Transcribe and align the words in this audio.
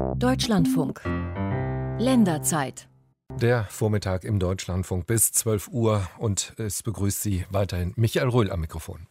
Deutschlandfunk. 0.00 1.02
Länderzeit. 1.98 2.88
Der 3.40 3.64
Vormittag 3.68 4.24
im 4.24 4.38
Deutschlandfunk 4.38 5.06
bis 5.06 5.32
12 5.32 5.68
Uhr 5.68 6.08
und 6.18 6.54
es 6.56 6.82
begrüßt 6.82 7.22
Sie 7.22 7.44
weiterhin 7.50 7.92
Michael 7.96 8.28
Röhl 8.28 8.50
am 8.50 8.60
Mikrofon. 8.60 9.06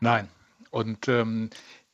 Nein. 0.01 0.29
Und 0.71 1.09
ähm, 1.09 1.51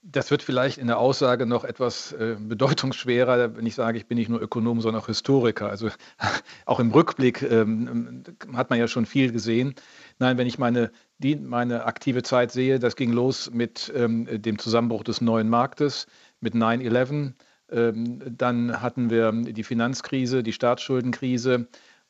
das 0.08 0.30
wird 0.30 0.42
vielleicht 0.42 0.78
in 0.78 0.86
der 0.86 0.98
Aussage 0.98 1.46
noch 1.46 1.64
etwas 1.64 2.12
äh, 2.12 2.36
bedeutungsschwerer, 2.38 3.56
wenn 3.56 3.66
ich 3.66 3.74
sage, 3.74 3.98
ich 3.98 4.06
bin 4.06 4.16
nicht 4.18 4.28
nur 4.28 4.40
Ökonom, 4.40 4.80
sondern 4.80 5.02
auch 5.02 5.06
Historiker. 5.06 5.68
Also 5.68 5.90
auch 6.66 6.78
im 6.78 6.92
Rückblick 6.92 7.42
ähm, 7.42 8.22
hat 8.54 8.70
man 8.70 8.78
ja 8.78 8.86
schon 8.86 9.06
viel 9.06 9.32
gesehen. 9.32 9.74
Nein, 10.18 10.38
wenn 10.38 10.46
ich 10.46 10.58
meine, 10.58 10.92
die, 11.18 11.36
meine 11.36 11.84
aktive 11.84 12.22
Zeit 12.22 12.52
sehe, 12.52 12.78
das 12.78 12.94
ging 12.94 13.12
los 13.12 13.50
mit 13.52 13.92
ähm, 13.96 14.28
dem 14.30 14.58
Zusammenbruch 14.58 15.02
des 15.02 15.20
neuen 15.20 15.48
Marktes, 15.48 16.06
mit 16.40 16.54
9-11. 16.54 17.32
Ähm, 17.72 18.22
dann 18.36 18.80
hatten 18.80 19.10
wir 19.10 19.32
die 19.32 19.64
Finanzkrise, 19.64 20.44
die 20.44 20.52
Staatsschuldenkrise. 20.52 21.66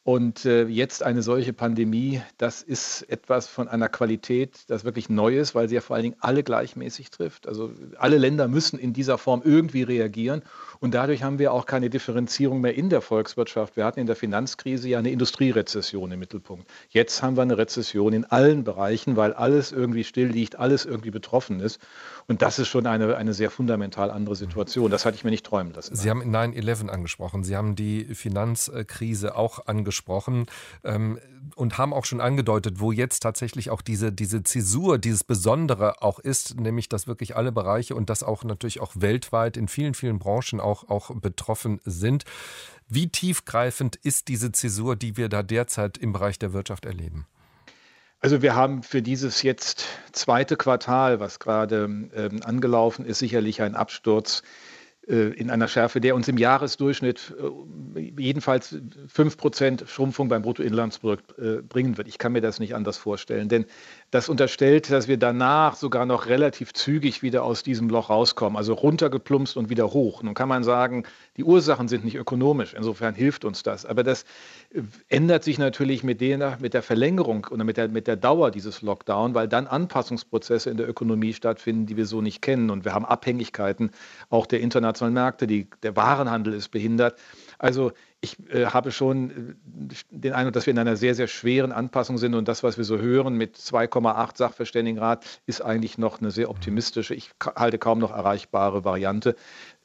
Und 0.07 0.45
äh, 0.45 0.67
jetzt 0.69 1.03
eine 1.03 1.21
solche 1.21 1.53
Pandemie, 1.53 2.23
das 2.39 2.63
ist 2.63 3.03
etwas 3.11 3.49
von 3.49 3.67
einer 3.67 3.89
Qualität, 3.89 4.61
das 4.69 4.85
wirklich 4.85 5.09
neu 5.09 5.37
ist, 5.37 5.57
weil 5.57 5.69
sie 5.69 5.75
ja 5.75 5.81
vor 5.81 5.97
allen 5.97 6.05
Dingen 6.05 6.17
alle 6.21 6.45
gleichmäßig 6.45 7.11
trifft. 7.11 7.49
Also 7.49 7.73
alle 7.99 8.17
Länder 8.17 8.47
müssen 8.47 8.79
in 8.79 8.93
dieser 8.93 9.19
Form 9.19 9.43
irgendwie 9.45 9.83
reagieren. 9.83 10.43
Und 10.79 10.95
dadurch 10.95 11.25
haben 11.25 11.41
wir 11.41 11.53
auch 11.53 11.67
keine 11.67 11.91
Differenzierung 11.91 12.61
mehr 12.61 12.77
in 12.77 12.89
der 12.89 13.01
Volkswirtschaft. 13.01 13.77
Wir 13.77 13.85
hatten 13.85 13.99
in 13.99 14.07
der 14.07 14.15
Finanzkrise 14.15 14.89
ja 14.89 15.01
eine 15.01 15.11
Industrierezession 15.11 16.13
im 16.13 16.21
Mittelpunkt. 16.21 16.71
Jetzt 16.89 17.25
haben 17.25 17.37
wir 17.37 17.43
eine 17.43 17.59
Rezession 17.59 18.13
in 18.13 18.27
allen 18.27 18.63
Bereichen, 18.63 19.17
weil 19.17 19.33
alles 19.33 19.73
irgendwie 19.73 20.05
still 20.05 20.29
liegt, 20.29 20.55
alles 20.57 20.85
irgendwie 20.85 21.11
betroffen 21.11 21.59
ist. 21.59 21.81
Und 22.29 22.43
das 22.43 22.59
ist 22.59 22.69
schon 22.69 22.87
eine, 22.87 23.17
eine 23.17 23.35
sehr 23.35 23.51
fundamental 23.51 24.11
andere 24.11 24.35
Situation. 24.35 24.91
Das 24.91 25.05
hatte 25.05 25.17
ich 25.17 25.25
mir 25.25 25.31
nicht 25.31 25.47
träumen 25.47 25.73
lassen. 25.73 25.95
Sie 25.95 26.11
haben 26.11 26.23
9-11 26.23 26.89
angesprochen. 26.89 27.45
Sie 27.45 27.57
haben 27.57 27.77
die 27.77 28.15
Finanzkrise 28.15 29.37
auch 29.37 29.67
angesprochen 29.67 29.97
angesprochen 30.07 30.47
ähm, 30.85 31.19
und 31.55 31.79
haben 31.79 31.93
auch 31.93 32.05
schon 32.05 32.21
angedeutet, 32.21 32.81
wo 32.81 32.93
jetzt 32.93 33.21
tatsächlich 33.21 33.71
auch 33.71 33.83
diese, 33.83 34.13
diese 34.13 34.43
Zäsur, 34.43 34.99
dieses 34.99 35.25
Besondere 35.25 36.03
auch 36.03 36.19
ist, 36.19 36.59
nämlich 36.59 36.89
dass 36.89 37.07
wirklich 37.07 37.37
alle 37.37 37.53
Bereiche 37.53 37.95
und 37.95 38.11
das 38.11 38.23
auch 38.23 38.45
natürlich 38.45 38.81
auch 38.81 38.93
weltweit 38.97 39.57
in 39.57 39.69
vielen, 39.69 39.95
vielen 39.95 40.19
Branchen 40.19 40.61
auch, 40.61 40.89
auch 40.89 41.15
betroffen 41.15 41.81
sind. 41.85 42.25
Wie 42.89 43.09
tiefgreifend 43.09 43.97
ist 43.97 44.29
diese 44.29 44.53
Zäsur, 44.53 44.97
die 44.97 45.17
wir 45.17 45.29
da 45.29 45.43
derzeit 45.43 45.99
im 45.99 46.13
Bereich 46.13 46.39
der 46.39 46.53
Wirtschaft 46.53 46.85
erleben? 46.85 47.27
Also 48.27 48.43
wir 48.43 48.57
haben 48.57 48.83
für 48.83 49.03
dieses 49.03 49.43
jetzt 49.43 49.85
zweite 50.11 50.57
Quartal, 50.57 51.21
was 51.21 51.39
gerade 51.39 51.85
ähm, 51.85 52.41
angelaufen 52.43 53.05
ist, 53.05 53.21
sicherlich 53.21 53.63
einen 53.63 53.77
Absturz 53.77 54.43
äh, 55.07 55.29
in 55.29 55.49
einer 55.49 55.69
Schärfe, 55.69 56.01
der 56.01 56.17
uns 56.17 56.27
im 56.27 56.37
Jahresdurchschnitt 56.37 57.37
äh, 57.95 58.01
jedenfalls 58.19 58.75
5% 59.15 59.87
Schrumpfung 59.87 60.29
beim 60.29 60.43
Bruttoinlandsprodukt 60.43 61.39
äh, 61.39 61.63
bringen 61.63 61.97
wird. 61.99 62.09
Ich 62.09 62.19
kann 62.19 62.33
mir 62.33 62.41
das 62.41 62.59
nicht 62.59 62.75
anders 62.75 62.97
vorstellen, 62.97 63.49
denn 63.49 63.65
das 64.11 64.29
unterstellt, 64.29 64.91
dass 64.91 65.09
wir 65.09 65.17
danach 65.17 65.75
sogar 65.75 66.07
noch 66.07 66.27
relativ 66.27 66.73
zügig 66.73 67.23
wieder 67.23 67.43
aus 67.43 67.63
diesem 67.63 67.89
Loch 67.89 68.09
rauskommen, 68.09 68.57
also 68.57 68.73
runtergeplumpst 68.73 69.57
und 69.57 69.69
wieder 69.69 69.93
hoch. 69.93 70.23
Nun 70.23 70.35
kann 70.35 70.49
man 70.49 70.63
sagen, 70.63 71.05
die 71.37 71.45
Ursachen 71.45 71.89
sind 71.89 72.05
nicht 72.05 72.15
ökonomisch, 72.15 72.75
insofern 72.75 73.15
hilft 73.15 73.45
uns 73.45 73.63
das. 73.65 73.85
Aber 73.85 74.05
das 74.05 74.25
ändert 75.09 75.43
sich 75.43 75.59
natürlich 75.59 76.05
mit 76.05 76.21
der, 76.21 76.59
mit 76.61 76.75
der 76.75 76.83
Verlängerung 76.83 77.47
oder 77.51 77.65
mit 77.65 77.77
der, 77.77 77.89
mit 77.89 78.07
der 78.07 78.17
Dauer 78.17 78.51
dieses 78.51 78.81
Lockdown, 78.81 79.35
weil 79.35 79.49
dann 79.49 79.67
Anpassungsprozesse 79.67 80.71
in 80.71 80.77
der 80.77 80.89
Ökonomie 80.89 81.33
stattfinden, 81.33 81.87
die 81.87 81.97
wir 81.97 82.07
so 82.07 82.23
nicht 82.23 82.43
kennen. 82.43 82.71
Und 82.71 82.85
wir 82.85 82.95
haben 82.95 83.05
Abhängigkeiten 83.05 83.91
auch 84.31 84.47
der 84.47 84.61
internationalen 84.61 85.15
Märkte, 85.15 85.47
die, 85.47 85.69
der 85.83 85.97
Warenhandel 85.97 86.55
ist 86.55 86.69
behindert. 86.69 87.19
Also 87.59 87.93
ich 88.27 88.55
äh, 88.55 88.67
habe 88.67 88.91
schon 88.91 89.31
äh, 89.31 89.95
den 90.11 90.33
Eindruck, 90.33 90.55
dass 90.55 90.67
wir 90.67 90.73
in 90.73 90.79
einer 90.79 90.97
sehr, 90.97 91.15
sehr 91.15 91.29
schweren 91.29 91.73
Anpassung 91.73 92.19
sind 92.19 92.35
und 92.35 92.49
das, 92.49 92.63
was 92.63 92.77
wir 92.77 92.85
so 92.85 92.99
hören 92.99 93.35
mit 93.35 93.57
2,8 93.57 94.37
Sachverständigenrat, 94.37 95.25
ist 95.47 95.61
eigentlich 95.63 95.99
noch 95.99 96.21
eine 96.21 96.31
sehr 96.31 96.51
optimistische, 96.51 97.15
ich 97.15 97.31
halte 97.55 97.79
kaum 97.79 97.99
noch 97.99 98.11
erreichbare 98.11 98.85
Variante. 98.85 99.37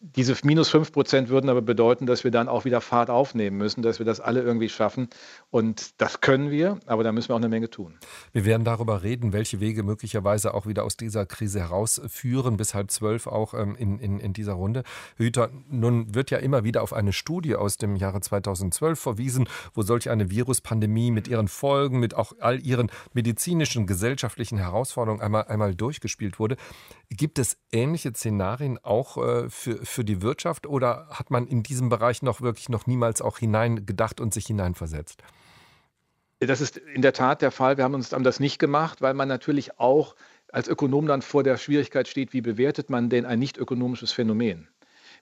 Diese 0.03 0.35
minus 0.43 0.69
5 0.69 0.91
Prozent 0.91 1.29
würden 1.29 1.47
aber 1.47 1.61
bedeuten, 1.61 2.07
dass 2.07 2.23
wir 2.23 2.31
dann 2.31 2.47
auch 2.47 2.65
wieder 2.65 2.81
Fahrt 2.81 3.11
aufnehmen 3.11 3.57
müssen, 3.57 3.83
dass 3.83 3.99
wir 3.99 4.05
das 4.05 4.19
alle 4.19 4.41
irgendwie 4.41 4.67
schaffen. 4.67 5.09
Und 5.51 6.01
das 6.01 6.21
können 6.21 6.49
wir, 6.49 6.79
aber 6.87 7.03
da 7.03 7.11
müssen 7.11 7.29
wir 7.29 7.35
auch 7.35 7.39
eine 7.39 7.49
Menge 7.49 7.69
tun. 7.69 7.99
Wir 8.33 8.43
werden 8.45 8.63
darüber 8.63 9.03
reden, 9.03 9.31
welche 9.31 9.59
Wege 9.59 9.83
möglicherweise 9.83 10.55
auch 10.55 10.65
wieder 10.65 10.85
aus 10.85 10.97
dieser 10.97 11.27
Krise 11.27 11.59
herausführen, 11.59 12.57
bis 12.57 12.73
halb 12.73 12.89
zwölf 12.89 13.27
auch 13.27 13.53
ähm, 13.53 13.75
in, 13.75 13.99
in, 13.99 14.19
in 14.19 14.33
dieser 14.33 14.53
Runde. 14.53 14.81
Hüter, 15.17 15.51
nun 15.69 16.15
wird 16.15 16.31
ja 16.31 16.39
immer 16.39 16.63
wieder 16.63 16.81
auf 16.81 16.93
eine 16.93 17.13
Studie 17.13 17.55
aus 17.55 17.77
dem 17.77 17.95
Jahre 17.95 18.21
2012 18.21 18.99
verwiesen, 18.99 19.47
wo 19.75 19.83
solch 19.83 20.09
eine 20.09 20.31
Viruspandemie 20.31 21.11
mit 21.11 21.27
ihren 21.27 21.47
Folgen, 21.47 21.99
mit 21.99 22.15
auch 22.15 22.33
all 22.39 22.59
ihren 22.59 22.89
medizinischen, 23.13 23.85
gesellschaftlichen 23.85 24.57
Herausforderungen 24.57 25.21
einmal, 25.21 25.43
einmal 25.43 25.75
durchgespielt 25.75 26.39
wurde. 26.39 26.57
Gibt 27.11 27.37
es 27.37 27.57
ähnliche 27.71 28.13
Szenarien 28.13 28.79
auch 28.81 29.17
äh, 29.17 29.49
für, 29.49 29.85
für 29.91 30.03
die 30.03 30.21
Wirtschaft 30.21 30.65
oder 30.65 31.07
hat 31.09 31.31
man 31.31 31.47
in 31.47 31.63
diesem 31.63 31.89
Bereich 31.89 32.21
noch 32.21 32.41
wirklich 32.41 32.69
noch 32.69 32.87
niemals 32.87 33.21
auch 33.21 33.37
hineingedacht 33.37 34.19
und 34.19 34.33
sich 34.33 34.45
hineinversetzt? 34.45 35.21
Das 36.39 36.59
ist 36.59 36.77
in 36.77 37.03
der 37.03 37.13
Tat 37.13 37.41
der 37.41 37.51
Fall. 37.51 37.77
Wir 37.77 37.83
haben 37.83 37.93
uns 37.93 38.09
das 38.09 38.39
nicht 38.39 38.57
gemacht, 38.57 39.01
weil 39.01 39.13
man 39.13 39.27
natürlich 39.27 39.79
auch 39.79 40.15
als 40.51 40.67
Ökonom 40.67 41.05
dann 41.05 41.21
vor 41.21 41.43
der 41.43 41.57
Schwierigkeit 41.57 42.07
steht, 42.07 42.33
wie 42.33 42.41
bewertet 42.41 42.89
man 42.89 43.09
denn 43.09 43.25
ein 43.25 43.39
nicht 43.39 43.57
ökonomisches 43.57 44.11
Phänomen? 44.11 44.67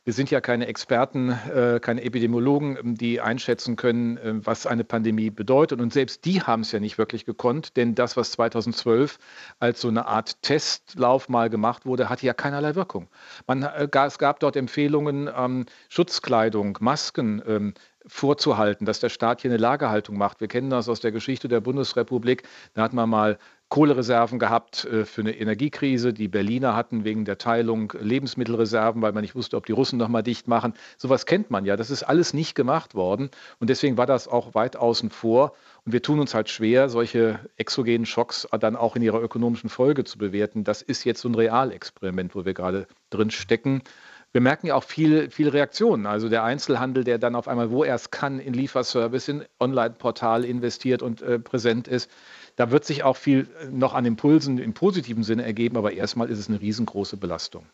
Wir 0.05 0.13
sind 0.13 0.31
ja 0.31 0.41
keine 0.41 0.67
Experten, 0.67 1.29
äh, 1.29 1.79
keine 1.81 2.03
Epidemiologen, 2.03 2.77
ähm, 2.77 2.95
die 2.95 3.19
einschätzen 3.19 3.75
können, 3.75 4.17
äh, 4.17 4.45
was 4.45 4.65
eine 4.65 4.83
Pandemie 4.83 5.29
bedeutet. 5.29 5.81
Und 5.81 5.91
selbst 5.93 6.25
die 6.25 6.41
haben 6.41 6.61
es 6.61 6.71
ja 6.71 6.79
nicht 6.79 6.97
wirklich 6.97 7.25
gekonnt, 7.25 7.75
denn 7.75 7.95
das, 7.95 8.15
was 8.15 8.31
2012 8.31 9.19
als 9.59 9.81
so 9.81 9.89
eine 9.89 10.07
Art 10.07 10.41
Testlauf 10.41 11.27
mal 11.27 11.49
gemacht 11.49 11.85
wurde, 11.85 12.09
hatte 12.09 12.25
ja 12.25 12.33
keinerlei 12.33 12.75
Wirkung. 12.75 13.09
Man, 13.45 13.63
äh, 13.63 13.89
es 14.07 14.17
gab 14.17 14.39
dort 14.39 14.55
Empfehlungen, 14.55 15.29
ähm, 15.35 15.65
Schutzkleidung, 15.89 16.77
Masken, 16.79 17.41
ähm, 17.45 17.73
vorzuhalten, 18.05 18.85
dass 18.85 18.99
der 18.99 19.09
Staat 19.09 19.41
hier 19.41 19.51
eine 19.51 19.57
Lagerhaltung 19.57 20.17
macht. 20.17 20.39
Wir 20.39 20.47
kennen 20.47 20.69
das 20.69 20.89
aus 20.89 21.01
der 21.01 21.11
Geschichte 21.11 21.47
der 21.47 21.59
Bundesrepublik. 21.59 22.43
Da 22.73 22.83
hat 22.83 22.93
man 22.93 23.09
mal 23.09 23.37
Kohlereserven 23.69 24.39
gehabt 24.39 24.85
äh, 24.85 25.05
für 25.05 25.21
eine 25.21 25.37
Energiekrise. 25.37 26.11
Die 26.11 26.27
Berliner 26.27 26.75
hatten 26.75 27.03
wegen 27.03 27.23
der 27.23 27.37
Teilung 27.37 27.93
Lebensmittelreserven, 27.99 29.01
weil 29.01 29.13
man 29.13 29.21
nicht 29.21 29.35
wusste, 29.35 29.57
ob 29.57 29.65
die 29.65 29.71
Russen 29.71 29.97
nochmal 29.97 30.23
dicht 30.23 30.47
machen. 30.47 30.73
Sowas 30.97 31.25
kennt 31.25 31.51
man 31.51 31.65
ja. 31.65 31.77
Das 31.77 31.91
ist 31.91 32.03
alles 32.03 32.33
nicht 32.33 32.55
gemacht 32.55 32.95
worden. 32.95 33.29
Und 33.59 33.69
deswegen 33.69 33.97
war 33.97 34.07
das 34.07 34.27
auch 34.27 34.55
weit 34.55 34.75
außen 34.75 35.11
vor. 35.11 35.53
Und 35.85 35.93
wir 35.93 36.01
tun 36.01 36.19
uns 36.19 36.33
halt 36.33 36.49
schwer, 36.49 36.89
solche 36.89 37.39
exogenen 37.57 38.05
Schocks 38.05 38.47
dann 38.59 38.75
auch 38.75 38.95
in 38.95 39.01
ihrer 39.01 39.21
ökonomischen 39.21 39.69
Folge 39.69 40.03
zu 40.03 40.17
bewerten. 40.17 40.63
Das 40.63 40.81
ist 40.81 41.03
jetzt 41.03 41.21
so 41.21 41.29
ein 41.29 41.35
Realexperiment, 41.35 42.35
wo 42.35 42.45
wir 42.45 42.53
gerade 42.53 42.87
drin 43.11 43.31
stecken. 43.31 43.83
Wir 44.31 44.41
merken 44.41 44.67
ja 44.67 44.75
auch 44.75 44.83
viel, 44.83 45.31
viel 45.31 45.49
Reaktionen. 45.49 46.05
Also 46.05 46.29
der 46.29 46.43
Einzelhandel, 46.43 47.03
der 47.03 47.17
dann 47.17 47.35
auf 47.35 47.47
einmal, 47.47 47.71
wo 47.71 47.83
er 47.83 47.95
es 47.95 48.11
kann, 48.11 48.39
in 48.39 48.53
Lieferservice, 48.53 49.27
in 49.27 49.45
Online-Portal 49.59 50.45
investiert 50.45 51.01
und 51.01 51.21
äh, 51.21 51.39
präsent 51.39 51.87
ist. 51.87 52.11
Da 52.59 52.71
wird 52.71 52.83
sich 52.83 53.03
auch 53.03 53.15
viel 53.15 53.47
noch 53.71 53.93
an 53.93 54.03
Impulsen 54.03 54.57
im 54.57 54.73
positiven 54.73 55.23
Sinne 55.23 55.43
ergeben, 55.45 55.77
aber 55.77 55.93
erstmal 55.93 56.29
ist 56.29 56.39
es 56.39 56.49
eine 56.49 56.59
riesengroße 56.59 57.15
Belastung. 57.15 57.65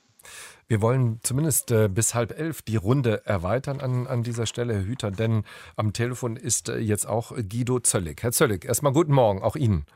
Wir 0.67 0.79
wollen 0.79 1.19
zumindest 1.23 1.71
äh, 1.71 1.89
bis 1.91 2.13
halb 2.13 2.37
elf 2.37 2.61
die 2.61 2.75
Runde 2.75 3.25
erweitern 3.25 3.81
an, 3.81 4.05
an 4.05 4.21
dieser 4.21 4.45
Stelle, 4.45 4.75
Herr 4.75 4.85
Hüter, 4.85 5.09
denn 5.09 5.43
am 5.75 5.91
Telefon 5.91 6.35
ist 6.35 6.69
äh, 6.69 6.77
jetzt 6.77 7.07
auch 7.07 7.31
Guido 7.31 7.79
Zöllig. 7.79 8.21
Herr 8.21 8.31
Zöllig, 8.31 8.63
erstmal 8.63 8.93
guten 8.93 9.11
Morgen, 9.11 9.41
auch 9.41 9.55
Ihnen. 9.55 9.87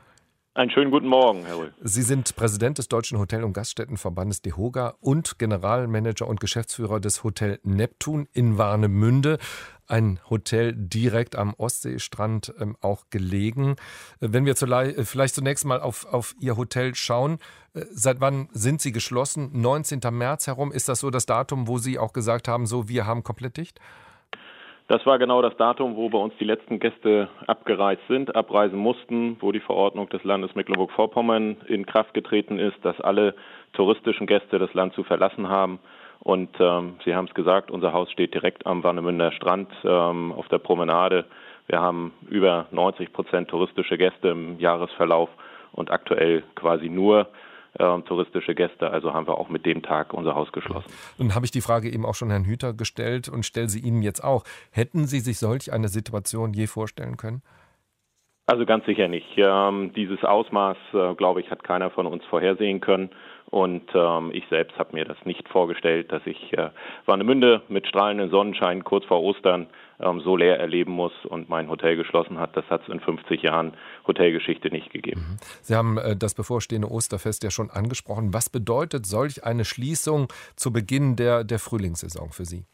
Einen 0.52 0.72
schönen 0.72 0.90
guten 0.90 1.06
Morgen, 1.06 1.44
Herr 1.44 1.58
Rühl. 1.58 1.72
Sie 1.80 2.02
sind 2.02 2.34
Präsident 2.34 2.78
des 2.78 2.88
Deutschen 2.88 3.18
Hotel- 3.20 3.44
und 3.44 3.52
Gaststättenverbandes 3.52 4.42
DEHOGA 4.42 4.94
und 4.98 5.38
Generalmanager 5.38 6.26
und 6.26 6.40
Geschäftsführer 6.40 6.98
des 6.98 7.22
Hotel 7.22 7.60
Neptun 7.62 8.26
in 8.32 8.58
Warnemünde. 8.58 9.38
Ein 9.86 10.18
Hotel 10.28 10.74
direkt 10.76 11.36
am 11.36 11.54
Ostseestrand 11.54 12.52
ähm, 12.58 12.76
auch 12.80 13.10
gelegen. 13.10 13.76
Äh, 14.20 14.28
wenn 14.32 14.44
wir 14.44 14.60
äh, 14.60 15.04
vielleicht 15.04 15.36
zunächst 15.36 15.64
mal 15.64 15.80
auf, 15.80 16.04
auf 16.06 16.34
Ihr 16.40 16.56
Hotel 16.56 16.96
schauen, 16.96 17.38
äh, 17.74 17.84
seit 17.92 18.20
wann 18.20 18.48
sind 18.52 18.80
Sie 18.80 18.90
geschlossen? 18.90 19.50
19. 19.52 20.00
März 20.10 20.48
herum, 20.48 20.72
ist 20.72 20.88
das 20.88 20.98
so 20.98 21.10
das 21.10 21.26
Datum, 21.26 21.68
wo 21.68 21.78
Sie 21.78 21.96
auch 21.96 22.12
gesagt 22.12 22.48
haben, 22.48 22.66
so 22.66 22.88
wir 22.88 23.06
haben 23.06 23.22
komplett 23.22 23.56
dicht? 23.56 23.78
Das 24.90 25.06
war 25.06 25.20
genau 25.20 25.40
das 25.40 25.56
Datum, 25.56 25.94
wo 25.94 26.08
bei 26.08 26.18
uns 26.18 26.34
die 26.40 26.44
letzten 26.44 26.80
Gäste 26.80 27.28
abgereist 27.46 28.02
sind, 28.08 28.34
abreisen 28.34 28.76
mussten, 28.76 29.36
wo 29.38 29.52
die 29.52 29.60
Verordnung 29.60 30.08
des 30.08 30.24
Landes 30.24 30.56
Mecklenburg-Vorpommern 30.56 31.58
in 31.68 31.86
Kraft 31.86 32.12
getreten 32.12 32.58
ist, 32.58 32.74
dass 32.82 33.00
alle 33.00 33.36
touristischen 33.72 34.26
Gäste 34.26 34.58
das 34.58 34.74
Land 34.74 34.94
zu 34.94 35.04
verlassen 35.04 35.48
haben. 35.48 35.78
Und 36.18 36.50
ähm, 36.58 36.96
Sie 37.04 37.14
haben 37.14 37.26
es 37.26 37.34
gesagt, 37.34 37.70
unser 37.70 37.92
Haus 37.92 38.10
steht 38.10 38.34
direkt 38.34 38.66
am 38.66 38.82
Warnemünder 38.82 39.30
Strand 39.30 39.70
ähm, 39.84 40.32
auf 40.32 40.48
der 40.48 40.58
Promenade. 40.58 41.24
Wir 41.68 41.80
haben 41.80 42.12
über 42.28 42.66
90 42.72 43.12
Prozent 43.12 43.46
touristische 43.46 43.96
Gäste 43.96 44.30
im 44.30 44.58
Jahresverlauf 44.58 45.30
und 45.70 45.92
aktuell 45.92 46.42
quasi 46.56 46.88
nur 46.88 47.28
äh, 47.78 48.00
touristische 48.02 48.54
Gäste. 48.54 48.90
Also 48.90 49.14
haben 49.14 49.26
wir 49.26 49.38
auch 49.38 49.48
mit 49.48 49.66
dem 49.66 49.82
Tag 49.82 50.12
unser 50.12 50.34
Haus 50.34 50.50
geschlossen. 50.52 50.90
Nun 51.18 51.34
habe 51.34 51.44
ich 51.44 51.50
die 51.50 51.60
Frage 51.60 51.90
eben 51.90 52.04
auch 52.04 52.14
schon 52.14 52.30
Herrn 52.30 52.44
Hüter 52.44 52.72
gestellt 52.72 53.28
und 53.28 53.44
stelle 53.44 53.68
sie 53.68 53.80
Ihnen 53.80 54.02
jetzt 54.02 54.22
auch. 54.22 54.44
Hätten 54.70 55.06
Sie 55.06 55.20
sich 55.20 55.38
solch 55.38 55.72
eine 55.72 55.88
Situation 55.88 56.52
je 56.52 56.66
vorstellen 56.66 57.16
können? 57.16 57.42
Also 58.46 58.66
ganz 58.66 58.84
sicher 58.84 59.06
nicht. 59.06 59.28
Ähm, 59.36 59.92
dieses 59.94 60.24
Ausmaß, 60.24 60.76
äh, 60.92 61.14
glaube 61.14 61.40
ich, 61.40 61.50
hat 61.52 61.62
keiner 61.62 61.90
von 61.90 62.06
uns 62.06 62.24
vorhersehen 62.24 62.80
können. 62.80 63.10
Und 63.50 63.82
ähm, 63.94 64.30
ich 64.32 64.44
selbst 64.48 64.76
habe 64.76 64.96
mir 64.96 65.04
das 65.04 65.18
nicht 65.24 65.48
vorgestellt, 65.48 66.10
dass 66.10 66.22
ich 66.24 66.52
äh, 66.58 66.70
Warnemünde 67.06 67.62
mit 67.68 67.86
strahlenden 67.86 68.30
Sonnenschein 68.30 68.82
kurz 68.82 69.04
vor 69.04 69.22
Ostern 69.22 69.62
ähm, 69.62 69.68
so 70.22 70.36
leer 70.36 70.58
erleben 70.58 70.92
muss 70.92 71.12
und 71.24 71.48
mein 71.48 71.68
Hotel 71.68 71.96
geschlossen 71.96 72.38
hat. 72.38 72.56
Das 72.56 72.64
hat 72.70 72.82
es 72.82 72.88
in 72.88 73.00
50 73.00 73.42
Jahren 73.42 73.74
Hotelgeschichte 74.06 74.70
nicht 74.70 74.90
gegeben. 74.90 75.20
Mhm. 75.20 75.36
Sie 75.62 75.74
haben 75.74 75.98
äh, 75.98 76.16
das 76.16 76.34
bevorstehende 76.34 76.90
Osterfest 76.90 77.44
ja 77.44 77.50
schon 77.50 77.70
angesprochen. 77.70 78.32
Was 78.34 78.50
bedeutet 78.50 79.06
solch 79.06 79.44
eine 79.44 79.64
Schließung 79.64 80.28
zu 80.56 80.72
Beginn 80.72 81.16
der, 81.16 81.44
der 81.44 81.58
Frühlingssaison 81.58 82.30
für 82.30 82.44
Sie? 82.44 82.64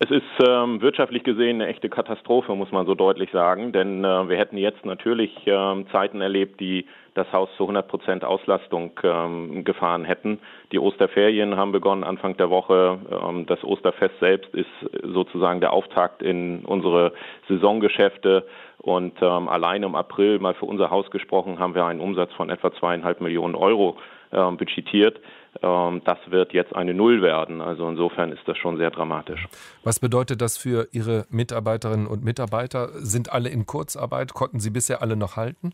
Es 0.00 0.10
ist 0.12 0.48
ähm, 0.48 0.80
wirtschaftlich 0.80 1.24
gesehen 1.24 1.60
eine 1.60 1.66
echte 1.66 1.88
Katastrophe, 1.88 2.54
muss 2.54 2.70
man 2.70 2.86
so 2.86 2.94
deutlich 2.94 3.32
sagen, 3.32 3.72
denn 3.72 4.04
äh, 4.04 4.28
wir 4.28 4.36
hätten 4.36 4.56
jetzt 4.56 4.84
natürlich 4.84 5.32
ähm, 5.46 5.86
Zeiten 5.90 6.20
erlebt, 6.20 6.60
die 6.60 6.86
das 7.18 7.30
Haus 7.32 7.48
zu 7.56 7.64
100 7.64 7.88
Prozent 7.88 8.24
Auslastung 8.24 8.92
ähm, 9.02 9.64
gefahren 9.64 10.04
hätten. 10.04 10.38
Die 10.72 10.78
Osterferien 10.78 11.56
haben 11.56 11.72
begonnen 11.72 12.04
Anfang 12.04 12.36
der 12.36 12.48
Woche. 12.48 12.98
Ähm, 13.10 13.46
das 13.46 13.62
Osterfest 13.64 14.18
selbst 14.20 14.54
ist 14.54 14.70
sozusagen 15.02 15.60
der 15.60 15.72
Auftakt 15.72 16.22
in 16.22 16.64
unsere 16.64 17.12
Saisongeschäfte. 17.48 18.46
Und 18.78 19.14
ähm, 19.20 19.48
allein 19.48 19.82
im 19.82 19.94
April, 19.94 20.38
mal 20.38 20.54
für 20.54 20.66
unser 20.66 20.90
Haus 20.90 21.10
gesprochen, 21.10 21.58
haben 21.58 21.74
wir 21.74 21.84
einen 21.84 22.00
Umsatz 22.00 22.32
von 22.34 22.48
etwa 22.48 22.72
zweieinhalb 22.72 23.20
Millionen 23.20 23.56
Euro 23.56 23.98
ähm, 24.32 24.56
budgetiert. 24.56 25.20
Ähm, 25.62 26.02
das 26.04 26.18
wird 26.26 26.52
jetzt 26.52 26.74
eine 26.74 26.94
Null 26.94 27.22
werden. 27.22 27.60
Also 27.60 27.88
insofern 27.88 28.30
ist 28.30 28.46
das 28.46 28.56
schon 28.58 28.76
sehr 28.76 28.90
dramatisch. 28.90 29.48
Was 29.82 29.98
bedeutet 29.98 30.40
das 30.40 30.56
für 30.56 30.88
Ihre 30.92 31.26
Mitarbeiterinnen 31.30 32.06
und 32.06 32.24
Mitarbeiter? 32.24 32.90
Sind 32.92 33.32
alle 33.32 33.48
in 33.48 33.66
Kurzarbeit? 33.66 34.34
Konnten 34.34 34.60
Sie 34.60 34.70
bisher 34.70 35.02
alle 35.02 35.16
noch 35.16 35.36
halten? 35.36 35.72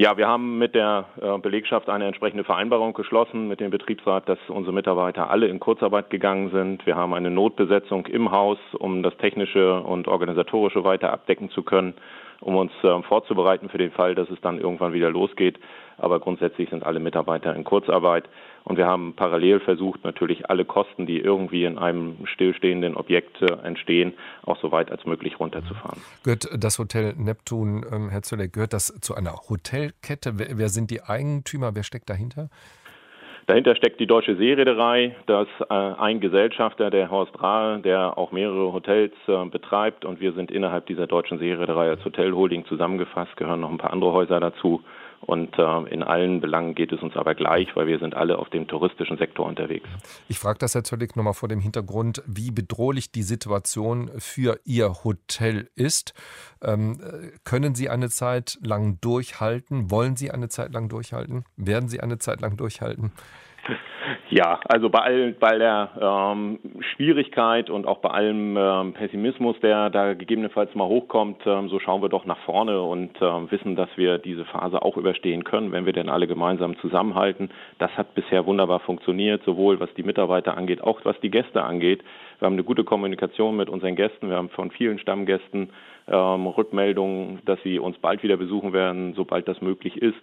Ja, 0.00 0.16
wir 0.16 0.26
haben 0.26 0.56
mit 0.56 0.74
der 0.74 1.04
äh, 1.20 1.36
Belegschaft 1.36 1.90
eine 1.90 2.06
entsprechende 2.06 2.42
Vereinbarung 2.42 2.94
geschlossen 2.94 3.48
mit 3.48 3.60
dem 3.60 3.70
Betriebsrat, 3.70 4.26
dass 4.30 4.38
unsere 4.48 4.72
Mitarbeiter 4.72 5.28
alle 5.28 5.46
in 5.46 5.60
Kurzarbeit 5.60 6.08
gegangen 6.08 6.50
sind. 6.52 6.86
Wir 6.86 6.96
haben 6.96 7.12
eine 7.12 7.30
Notbesetzung 7.30 8.06
im 8.06 8.30
Haus, 8.30 8.56
um 8.78 9.02
das 9.02 9.14
technische 9.18 9.78
und 9.82 10.08
organisatorische 10.08 10.84
weiter 10.84 11.12
abdecken 11.12 11.50
zu 11.50 11.62
können, 11.62 11.92
um 12.40 12.56
uns 12.56 12.72
ähm, 12.82 13.02
vorzubereiten 13.02 13.68
für 13.68 13.76
den 13.76 13.90
Fall, 13.90 14.14
dass 14.14 14.30
es 14.30 14.40
dann 14.40 14.58
irgendwann 14.58 14.94
wieder 14.94 15.10
losgeht. 15.10 15.60
Aber 15.98 16.18
grundsätzlich 16.18 16.70
sind 16.70 16.82
alle 16.82 16.98
Mitarbeiter 16.98 17.54
in 17.54 17.64
Kurzarbeit. 17.64 18.24
Und 18.64 18.76
wir 18.76 18.86
haben 18.86 19.14
parallel 19.14 19.60
versucht, 19.60 20.04
natürlich 20.04 20.48
alle 20.48 20.64
Kosten, 20.64 21.06
die 21.06 21.18
irgendwie 21.18 21.64
in 21.64 21.78
einem 21.78 22.18
stillstehenden 22.24 22.96
Objekt 22.96 23.40
äh, 23.42 23.46
entstehen, 23.64 24.14
auch 24.44 24.60
so 24.60 24.70
weit 24.70 24.90
als 24.90 25.04
möglich 25.06 25.40
runterzufahren. 25.40 26.00
Gehört 26.22 26.48
das 26.56 26.78
Hotel 26.78 27.14
Neptun, 27.16 27.84
ähm, 27.90 28.10
Herr 28.10 28.22
Zöller, 28.22 28.48
gehört 28.48 28.72
das 28.72 28.86
zu 29.00 29.14
einer 29.14 29.34
Hotelkette? 29.48 30.38
Wer, 30.38 30.58
wer 30.58 30.68
sind 30.68 30.90
die 30.90 31.02
Eigentümer? 31.02 31.74
Wer 31.74 31.82
steckt 31.82 32.10
dahinter? 32.10 32.48
Dahinter 33.46 33.74
steckt 33.74 33.98
die 33.98 34.06
Deutsche 34.06 34.36
Seereederei, 34.36 35.16
das 35.26 35.48
äh, 35.68 35.74
ein 35.74 36.20
Gesellschafter, 36.20 36.90
der 36.90 37.10
Horst 37.10 37.42
Rahe, 37.42 37.80
der 37.80 38.16
auch 38.16 38.30
mehrere 38.30 38.72
Hotels 38.72 39.12
äh, 39.26 39.44
betreibt 39.46 40.04
und 40.04 40.20
wir 40.20 40.32
sind 40.34 40.52
innerhalb 40.52 40.86
dieser 40.86 41.08
Deutschen 41.08 41.40
Seereederei 41.40 41.88
als 41.88 42.04
Hotelholding 42.04 42.64
zusammengefasst, 42.66 43.36
gehören 43.36 43.60
noch 43.60 43.70
ein 43.70 43.78
paar 43.78 43.92
andere 43.92 44.12
Häuser 44.12 44.38
dazu 44.38 44.84
und 45.20 45.58
äh, 45.58 45.82
in 45.90 46.02
allen 46.02 46.40
Belangen 46.40 46.74
geht 46.74 46.92
es 46.92 47.00
uns 47.02 47.16
aber 47.16 47.34
gleich, 47.34 47.74
weil 47.76 47.86
wir 47.86 47.98
sind 47.98 48.14
alle 48.14 48.38
auf 48.38 48.48
dem 48.50 48.66
touristischen 48.66 49.18
Sektor 49.18 49.46
unterwegs. 49.46 49.88
Ich 50.28 50.38
frage 50.38 50.58
das 50.58 50.74
Herr 50.74 50.84
Zöllig 50.84 51.14
nochmal 51.14 51.34
vor 51.34 51.48
dem 51.48 51.60
Hintergrund, 51.60 52.22
wie 52.26 52.50
bedrohlich 52.50 53.12
die 53.12 53.22
Situation 53.22 54.10
für 54.18 54.58
Ihr 54.64 55.04
Hotel 55.04 55.68
ist. 55.74 56.14
Ähm, 56.62 57.00
können 57.44 57.74
Sie 57.74 57.90
eine 57.90 58.08
Zeit 58.08 58.58
lang 58.62 58.98
durchhalten? 59.00 59.90
Wollen 59.90 60.16
Sie 60.16 60.30
eine 60.30 60.48
Zeit 60.48 60.72
lang 60.72 60.88
durchhalten? 60.88 61.44
Werden 61.56 61.88
Sie 61.88 62.00
eine 62.00 62.18
Zeit 62.18 62.40
lang 62.40 62.56
durchhalten? 62.56 63.12
Ja, 64.30 64.60
also 64.68 64.90
bei, 64.90 65.00
all, 65.00 65.32
bei 65.32 65.58
der 65.58 65.90
ähm, 66.00 66.58
Schwierigkeit 66.80 67.70
und 67.70 67.86
auch 67.86 67.98
bei 67.98 68.10
allem 68.10 68.56
ähm, 68.56 68.92
Pessimismus, 68.92 69.58
der 69.60 69.90
da 69.90 70.14
gegebenenfalls 70.14 70.74
mal 70.74 70.86
hochkommt, 70.86 71.42
ähm, 71.46 71.68
so 71.68 71.78
schauen 71.80 72.02
wir 72.02 72.08
doch 72.08 72.24
nach 72.24 72.38
vorne 72.40 72.80
und 72.80 73.10
ähm, 73.20 73.50
wissen, 73.50 73.76
dass 73.76 73.88
wir 73.96 74.18
diese 74.18 74.44
Phase 74.44 74.82
auch 74.82 74.96
überstehen 74.96 75.44
können, 75.44 75.72
wenn 75.72 75.86
wir 75.86 75.92
denn 75.92 76.08
alle 76.08 76.26
gemeinsam 76.26 76.78
zusammenhalten. 76.78 77.50
Das 77.78 77.90
hat 77.96 78.14
bisher 78.14 78.46
wunderbar 78.46 78.80
funktioniert, 78.80 79.42
sowohl 79.44 79.80
was 79.80 79.92
die 79.94 80.02
Mitarbeiter 80.02 80.56
angeht, 80.56 80.82
auch 80.82 81.00
was 81.04 81.18
die 81.20 81.30
Gäste 81.30 81.62
angeht. 81.62 82.02
Wir 82.38 82.46
haben 82.46 82.54
eine 82.54 82.64
gute 82.64 82.84
Kommunikation 82.84 83.56
mit 83.56 83.68
unseren 83.68 83.96
Gästen. 83.96 84.30
Wir 84.30 84.36
haben 84.36 84.48
von 84.50 84.70
vielen 84.70 84.98
Stammgästen 84.98 85.70
ähm, 86.08 86.46
Rückmeldungen, 86.46 87.40
dass 87.44 87.62
sie 87.62 87.78
uns 87.78 87.98
bald 87.98 88.22
wieder 88.22 88.36
besuchen 88.36 88.72
werden, 88.72 89.14
sobald 89.14 89.46
das 89.48 89.60
möglich 89.60 90.00
ist, 90.00 90.16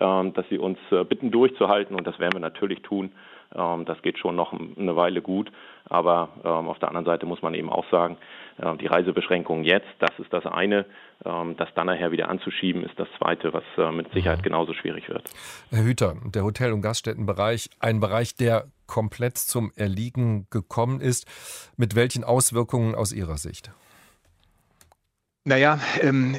ähm, 0.00 0.32
dass 0.34 0.48
sie 0.48 0.58
uns 0.58 0.78
äh, 0.90 1.04
bitten 1.04 1.30
durchzuhalten 1.30 1.96
und 1.96 2.06
das 2.06 2.18
werden 2.18 2.34
wir 2.34 2.40
natürlich 2.40 2.82
tun. 2.82 3.12
Ähm, 3.54 3.84
das 3.84 4.00
geht 4.02 4.18
schon 4.18 4.36
noch 4.36 4.52
eine 4.52 4.96
Weile 4.96 5.22
gut, 5.22 5.50
aber 5.88 6.30
ähm, 6.44 6.68
auf 6.68 6.78
der 6.78 6.88
anderen 6.88 7.06
Seite 7.06 7.26
muss 7.26 7.42
man 7.42 7.54
eben 7.54 7.70
auch 7.70 7.88
sagen, 7.90 8.16
äh, 8.58 8.76
die 8.76 8.86
Reisebeschränkungen 8.86 9.64
jetzt, 9.64 9.88
das 9.98 10.10
ist 10.18 10.32
das 10.32 10.46
eine, 10.46 10.86
ähm, 11.24 11.56
das 11.56 11.68
dann 11.74 11.86
nachher 11.86 12.12
wieder 12.12 12.28
anzuschieben, 12.28 12.84
ist 12.84 12.98
das 12.98 13.08
zweite, 13.18 13.52
was 13.52 13.64
äh, 13.76 13.92
mit 13.92 14.12
Sicherheit 14.12 14.38
mhm. 14.38 14.44
genauso 14.44 14.74
schwierig 14.74 15.08
wird. 15.08 15.28
Herr 15.70 15.84
Hüter, 15.84 16.16
der 16.24 16.44
Hotel- 16.44 16.72
und 16.72 16.82
Gaststättenbereich, 16.82 17.70
ein 17.80 18.00
Bereich, 18.00 18.36
der 18.36 18.66
komplett 18.86 19.38
zum 19.38 19.72
Erliegen 19.74 20.46
gekommen 20.50 21.00
ist. 21.00 21.26
Mit 21.76 21.94
welchen 21.94 22.24
Auswirkungen 22.24 22.94
aus 22.94 23.12
Ihrer 23.12 23.38
Sicht? 23.38 23.70
Naja, 25.44 25.80
ähm, 26.00 26.36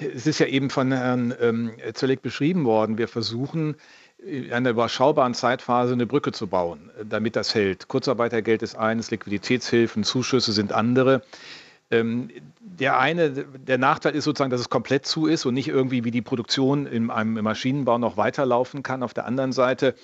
es 0.00 0.26
ist 0.26 0.40
ja 0.40 0.46
eben 0.46 0.68
von 0.68 0.90
Herrn 0.90 1.32
ähm, 1.40 1.72
Zöllig 1.94 2.22
beschrieben 2.22 2.64
worden. 2.64 2.98
Wir 2.98 3.06
versuchen 3.06 3.76
in 4.24 4.52
einer 4.52 4.70
überschaubaren 4.70 5.34
Zeitphase 5.34 5.94
eine 5.94 6.06
Brücke 6.06 6.32
zu 6.32 6.46
bauen, 6.46 6.90
damit 7.04 7.36
das 7.36 7.54
hält. 7.54 7.88
Kurzarbeitergeld 7.88 8.62
ist 8.62 8.76
eines, 8.76 9.10
Liquiditätshilfen, 9.10 10.04
Zuschüsse 10.04 10.52
sind 10.52 10.72
andere. 10.72 11.22
Ähm, 11.92 12.30
der 12.58 12.98
eine, 12.98 13.30
der 13.30 13.76
Nachteil 13.76 14.14
ist 14.14 14.24
sozusagen, 14.24 14.50
dass 14.50 14.62
es 14.62 14.70
komplett 14.70 15.04
zu 15.04 15.26
ist 15.26 15.44
und 15.44 15.52
nicht 15.52 15.68
irgendwie 15.68 16.04
wie 16.04 16.10
die 16.10 16.22
Produktion 16.22 16.86
in 16.86 17.10
einem 17.10 17.44
Maschinenbau 17.44 17.98
noch 17.98 18.16
weiterlaufen 18.16 18.82
kann. 18.82 19.02
Auf 19.02 19.12
der 19.12 19.26
anderen 19.26 19.52
Seite 19.52 19.94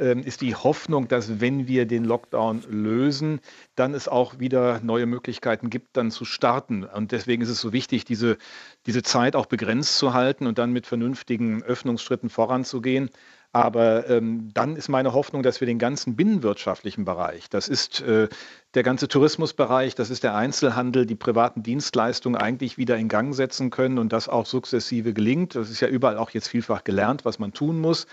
ähm, 0.00 0.24
ist 0.24 0.40
die 0.40 0.56
Hoffnung, 0.56 1.06
dass 1.06 1.40
wenn 1.40 1.68
wir 1.68 1.86
den 1.86 2.04
Lockdown 2.04 2.64
lösen, 2.68 3.38
dann 3.76 3.94
es 3.94 4.08
auch 4.08 4.40
wieder 4.40 4.80
neue 4.82 5.06
Möglichkeiten 5.06 5.70
gibt, 5.70 5.96
dann 5.96 6.10
zu 6.10 6.24
starten. 6.24 6.82
Und 6.82 7.12
deswegen 7.12 7.40
ist 7.40 7.50
es 7.50 7.60
so 7.60 7.72
wichtig, 7.72 8.04
diese, 8.04 8.36
diese 8.86 9.04
Zeit 9.04 9.36
auch 9.36 9.46
begrenzt 9.46 9.96
zu 9.96 10.14
halten 10.14 10.48
und 10.48 10.58
dann 10.58 10.72
mit 10.72 10.88
vernünftigen 10.88 11.62
Öffnungsschritten 11.62 12.30
voranzugehen. 12.30 13.10
Aber 13.52 14.08
ähm, 14.10 14.50
dann 14.52 14.76
ist 14.76 14.88
meine 14.88 15.14
Hoffnung, 15.14 15.42
dass 15.42 15.60
wir 15.60 15.66
den 15.66 15.78
ganzen 15.78 16.16
binnenwirtschaftlichen 16.16 17.06
Bereich, 17.06 17.48
das 17.48 17.66
ist 17.68 18.02
äh, 18.02 18.28
der 18.74 18.82
ganze 18.82 19.08
Tourismusbereich, 19.08 19.94
das 19.94 20.10
ist 20.10 20.22
der 20.22 20.34
Einzelhandel, 20.34 21.06
die 21.06 21.14
privaten 21.14 21.62
Dienstleistungen 21.62 22.38
eigentlich 22.38 22.76
wieder 22.76 22.98
in 22.98 23.08
Gang 23.08 23.34
setzen 23.34 23.70
können 23.70 23.98
und 23.98 24.12
das 24.12 24.28
auch 24.28 24.44
sukzessive 24.44 25.14
gelingt. 25.14 25.54
Das 25.54 25.70
ist 25.70 25.80
ja 25.80 25.88
überall 25.88 26.18
auch 26.18 26.30
jetzt 26.30 26.48
vielfach 26.48 26.84
gelernt, 26.84 27.24
was 27.24 27.38
man 27.38 27.54
tun 27.54 27.80
muss. 27.80 28.06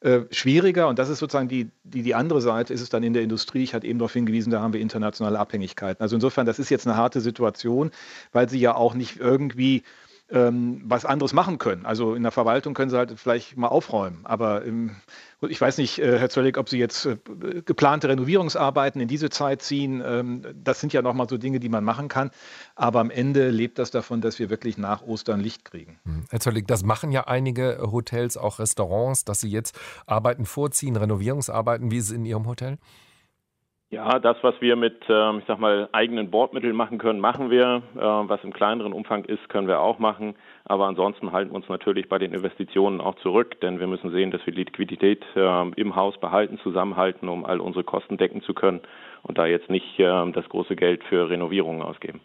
Äh, 0.00 0.20
schwieriger, 0.30 0.88
und 0.88 0.98
das 0.98 1.10
ist 1.10 1.18
sozusagen 1.18 1.48
die, 1.48 1.70
die, 1.84 2.02
die 2.02 2.14
andere 2.14 2.40
Seite, 2.40 2.72
ist 2.72 2.80
es 2.80 2.88
dann 2.88 3.02
in 3.02 3.12
der 3.12 3.22
Industrie. 3.22 3.64
Ich 3.64 3.74
hatte 3.74 3.86
eben 3.86 3.98
darauf 3.98 4.14
hingewiesen, 4.14 4.50
da 4.50 4.62
haben 4.62 4.72
wir 4.72 4.80
internationale 4.80 5.38
Abhängigkeiten. 5.38 6.00
Also 6.00 6.16
insofern, 6.16 6.46
das 6.46 6.58
ist 6.58 6.70
jetzt 6.70 6.86
eine 6.86 6.96
harte 6.96 7.20
Situation, 7.20 7.90
weil 8.32 8.48
sie 8.48 8.58
ja 8.58 8.74
auch 8.74 8.94
nicht 8.94 9.18
irgendwie 9.18 9.82
ähm, 10.30 10.82
was 10.84 11.04
anderes 11.04 11.32
machen 11.32 11.58
können. 11.58 11.86
Also 11.86 12.14
in 12.14 12.22
der 12.22 12.32
Verwaltung 12.32 12.74
können 12.74 12.90
sie 12.90 12.98
halt 12.98 13.18
vielleicht 13.18 13.56
mal 13.56 13.68
aufräumen. 13.68 14.20
Aber 14.24 14.64
ähm, 14.66 14.96
ich 15.40 15.60
weiß 15.60 15.78
nicht, 15.78 15.98
äh, 15.98 16.18
Herr 16.18 16.28
Zöllig, 16.28 16.58
ob 16.58 16.68
Sie 16.68 16.78
jetzt 16.78 17.06
äh, 17.06 17.16
geplante 17.64 18.08
Renovierungsarbeiten 18.08 19.00
in 19.00 19.08
diese 19.08 19.30
Zeit 19.30 19.62
ziehen. 19.62 20.02
Ähm, 20.04 20.42
das 20.54 20.80
sind 20.80 20.92
ja 20.92 21.00
nochmal 21.00 21.28
so 21.28 21.38
Dinge, 21.38 21.60
die 21.60 21.68
man 21.68 21.84
machen 21.84 22.08
kann. 22.08 22.30
Aber 22.74 23.00
am 23.00 23.10
Ende 23.10 23.50
lebt 23.50 23.78
das 23.78 23.90
davon, 23.90 24.20
dass 24.20 24.38
wir 24.38 24.50
wirklich 24.50 24.76
nach 24.76 25.02
Ostern 25.02 25.40
Licht 25.40 25.64
kriegen. 25.64 25.98
Hm. 26.04 26.24
Herr 26.28 26.40
Zöllig, 26.40 26.66
das 26.66 26.84
machen 26.84 27.10
ja 27.10 27.26
einige 27.26 27.78
Hotels, 27.90 28.36
auch 28.36 28.58
Restaurants, 28.58 29.24
dass 29.24 29.40
sie 29.40 29.48
jetzt 29.50 29.78
Arbeiten 30.06 30.44
vorziehen, 30.44 30.96
Renovierungsarbeiten. 30.96 31.90
Wie 31.90 31.96
ist 31.96 32.06
es 32.06 32.12
in 32.12 32.26
Ihrem 32.26 32.46
Hotel? 32.46 32.78
Ja, 33.90 34.18
das, 34.18 34.36
was 34.42 34.54
wir 34.60 34.76
mit, 34.76 35.02
ähm, 35.08 35.38
ich 35.38 35.46
sag 35.46 35.58
mal, 35.58 35.88
eigenen 35.92 36.30
Bordmitteln 36.30 36.76
machen 36.76 36.98
können, 36.98 37.20
machen 37.20 37.48
wir. 37.50 37.82
Äh, 37.96 38.00
was 38.00 38.44
im 38.44 38.52
kleineren 38.52 38.92
Umfang 38.92 39.24
ist, 39.24 39.48
können 39.48 39.66
wir 39.66 39.80
auch 39.80 39.98
machen. 39.98 40.34
Aber 40.66 40.86
ansonsten 40.86 41.32
halten 41.32 41.52
wir 41.52 41.56
uns 41.56 41.70
natürlich 41.70 42.06
bei 42.06 42.18
den 42.18 42.34
Investitionen 42.34 43.00
auch 43.00 43.14
zurück, 43.16 43.58
denn 43.62 43.80
wir 43.80 43.86
müssen 43.86 44.10
sehen, 44.10 44.30
dass 44.30 44.44
wir 44.44 44.52
die 44.52 44.64
Liquidität 44.64 45.24
ähm, 45.36 45.72
im 45.76 45.96
Haus 45.96 46.18
behalten, 46.20 46.58
zusammenhalten, 46.58 47.30
um 47.30 47.46
all 47.46 47.60
unsere 47.60 47.82
Kosten 47.82 48.18
decken 48.18 48.42
zu 48.42 48.52
können 48.52 48.82
und 49.22 49.38
da 49.38 49.46
jetzt 49.46 49.70
nicht 49.70 49.98
ähm, 49.98 50.34
das 50.34 50.46
große 50.50 50.76
Geld 50.76 51.02
für 51.04 51.30
Renovierungen 51.30 51.80
ausgeben. 51.80 52.20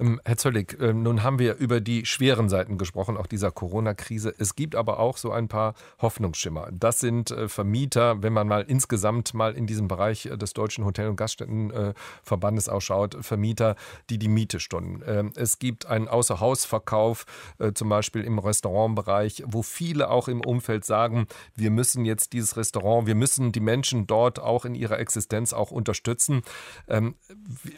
Ähm, 0.00 0.20
Herr 0.24 0.36
Zöllig, 0.36 0.78
ähm, 0.80 1.02
nun 1.02 1.22
haben 1.22 1.38
wir 1.38 1.56
über 1.56 1.80
die 1.80 2.06
schweren 2.06 2.48
Seiten 2.48 2.78
gesprochen, 2.78 3.16
auch 3.16 3.26
dieser 3.26 3.50
Corona-Krise. 3.50 4.34
Es 4.38 4.56
gibt 4.56 4.74
aber 4.74 4.98
auch 4.98 5.16
so 5.16 5.30
ein 5.30 5.48
paar 5.48 5.74
Hoffnungsschimmer. 6.00 6.68
Das 6.72 7.00
sind 7.00 7.30
äh, 7.30 7.48
Vermieter, 7.48 8.22
wenn 8.22 8.32
man 8.32 8.48
mal 8.48 8.64
insgesamt 8.66 9.34
mal 9.34 9.54
in 9.54 9.66
diesem 9.66 9.88
Bereich 9.88 10.26
äh, 10.26 10.36
des 10.36 10.54
Deutschen 10.54 10.84
Hotel- 10.84 11.08
und 11.08 11.16
Gaststättenverbandes 11.16 12.68
ausschaut, 12.68 13.16
Vermieter, 13.20 13.76
die 14.08 14.18
die 14.18 14.28
Miete 14.28 14.60
stunden. 14.60 15.02
Ähm, 15.06 15.32
es 15.36 15.58
gibt 15.58 15.86
einen 15.86 16.08
Außerhausverkauf, 16.08 17.26
äh, 17.58 17.72
zum 17.72 17.88
Beispiel 17.88 18.22
im 18.22 18.38
Restaurantbereich, 18.38 19.44
wo 19.46 19.62
viele 19.62 20.10
auch 20.10 20.28
im 20.28 20.40
Umfeld 20.40 20.84
sagen, 20.84 21.26
wir 21.54 21.70
müssen 21.70 22.04
jetzt 22.04 22.32
dieses 22.32 22.56
Restaurant, 22.56 23.06
wir 23.06 23.14
müssen 23.14 23.52
die 23.52 23.60
Menschen 23.60 24.06
dort 24.06 24.38
auch 24.38 24.64
in 24.64 24.74
ihrer 24.74 24.98
Existenz 24.98 25.52
auch 25.52 25.70
unterstützen. 25.70 26.42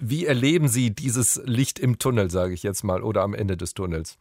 Wie 0.01 0.27
erleben 0.27 0.69
Sie 0.69 0.95
dieses 0.95 1.41
Licht 1.45 1.79
im 1.79 1.99
Tunnel, 1.99 2.12
sage 2.29 2.55
ich 2.55 2.63
jetzt 2.63 2.83
mal, 2.83 3.03
oder 3.03 3.23
am 3.23 3.35
Ende 3.35 3.57
des 3.57 3.75
Tunnels? 3.75 4.19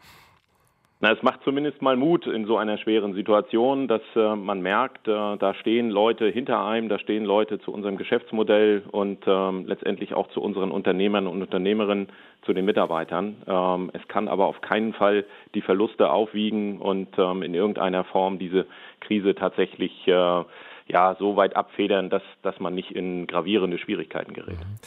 Na, 1.04 1.12
es 1.12 1.24
macht 1.24 1.42
zumindest 1.44 1.82
mal 1.82 1.98
Mut 1.98 2.28
in 2.28 2.46
so 2.46 2.58
einer 2.58 2.78
schweren 2.78 3.16
Situation, 3.16 3.88
dass 3.88 4.04
äh, 4.16 4.36
man 4.36 4.62
merkt, 4.62 5.08
äh, 5.08 5.36
da 5.38 5.56
stehen 5.56 5.90
Leute 5.90 6.28
hinter 6.28 6.64
einem, 6.64 6.90
da 6.90 7.00
stehen 7.00 7.26
Leute 7.26 7.60
zu 7.60 7.74
unserem 7.74 7.98
Geschäftsmodell 7.98 8.84
und 8.92 9.24
ähm, 9.26 9.66
letztendlich 9.66 10.14
auch 10.14 10.30
zu 10.30 10.42
unseren 10.42 10.70
Unternehmern 10.70 11.26
und 11.26 11.42
Unternehmerinnen, 11.42 12.10
zu 12.44 12.54
den 12.54 12.66
Mitarbeitern. 12.66 13.38
Ähm, 13.48 13.90
es 13.94 14.08
kann 14.08 14.28
aber 14.28 14.46
auf 14.46 14.62
keinen 14.62 14.94
Fall 14.94 15.26
die 15.56 15.62
Verluste 15.62 16.12
aufwiegen 16.12 16.78
und 16.80 17.08
ähm, 17.18 17.42
in 17.42 17.56
irgendeiner 17.56 18.04
Form 18.04 18.38
diese 18.38 18.68
Krise 19.00 19.34
tatsächlich 19.34 20.08
äh, 20.08 20.44
ja 20.88 21.16
so 21.18 21.36
weit 21.36 21.56
abfedern, 21.56 22.12
dass, 22.12 22.24
dass 22.44 22.60
man 22.60 22.76
nicht 22.76 22.92
in 22.92 23.26
gravierende 23.26 23.80
Schwierigkeiten 23.80 24.34
gerät. 24.34 24.60
Mhm. 24.60 24.80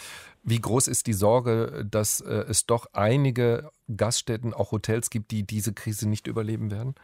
Wie 0.45 0.61
groß 0.61 0.89
ist 0.89 1.07
die 1.07 1.15
Sorge, 1.15 1.87
dass 1.91 2.21
äh, 2.21 2.45
es 2.49 2.67
doch 2.67 2.87
einige 2.93 3.71
Gaststätten, 3.97 4.53
auch 4.53 4.73
Hotels 4.73 5.09
gibt, 5.09 5.31
die 5.31 5.47
diese 5.47 5.73
Krise 5.73 6.09
nicht 6.09 6.27
überleben 6.27 6.71
werden? 6.71 6.95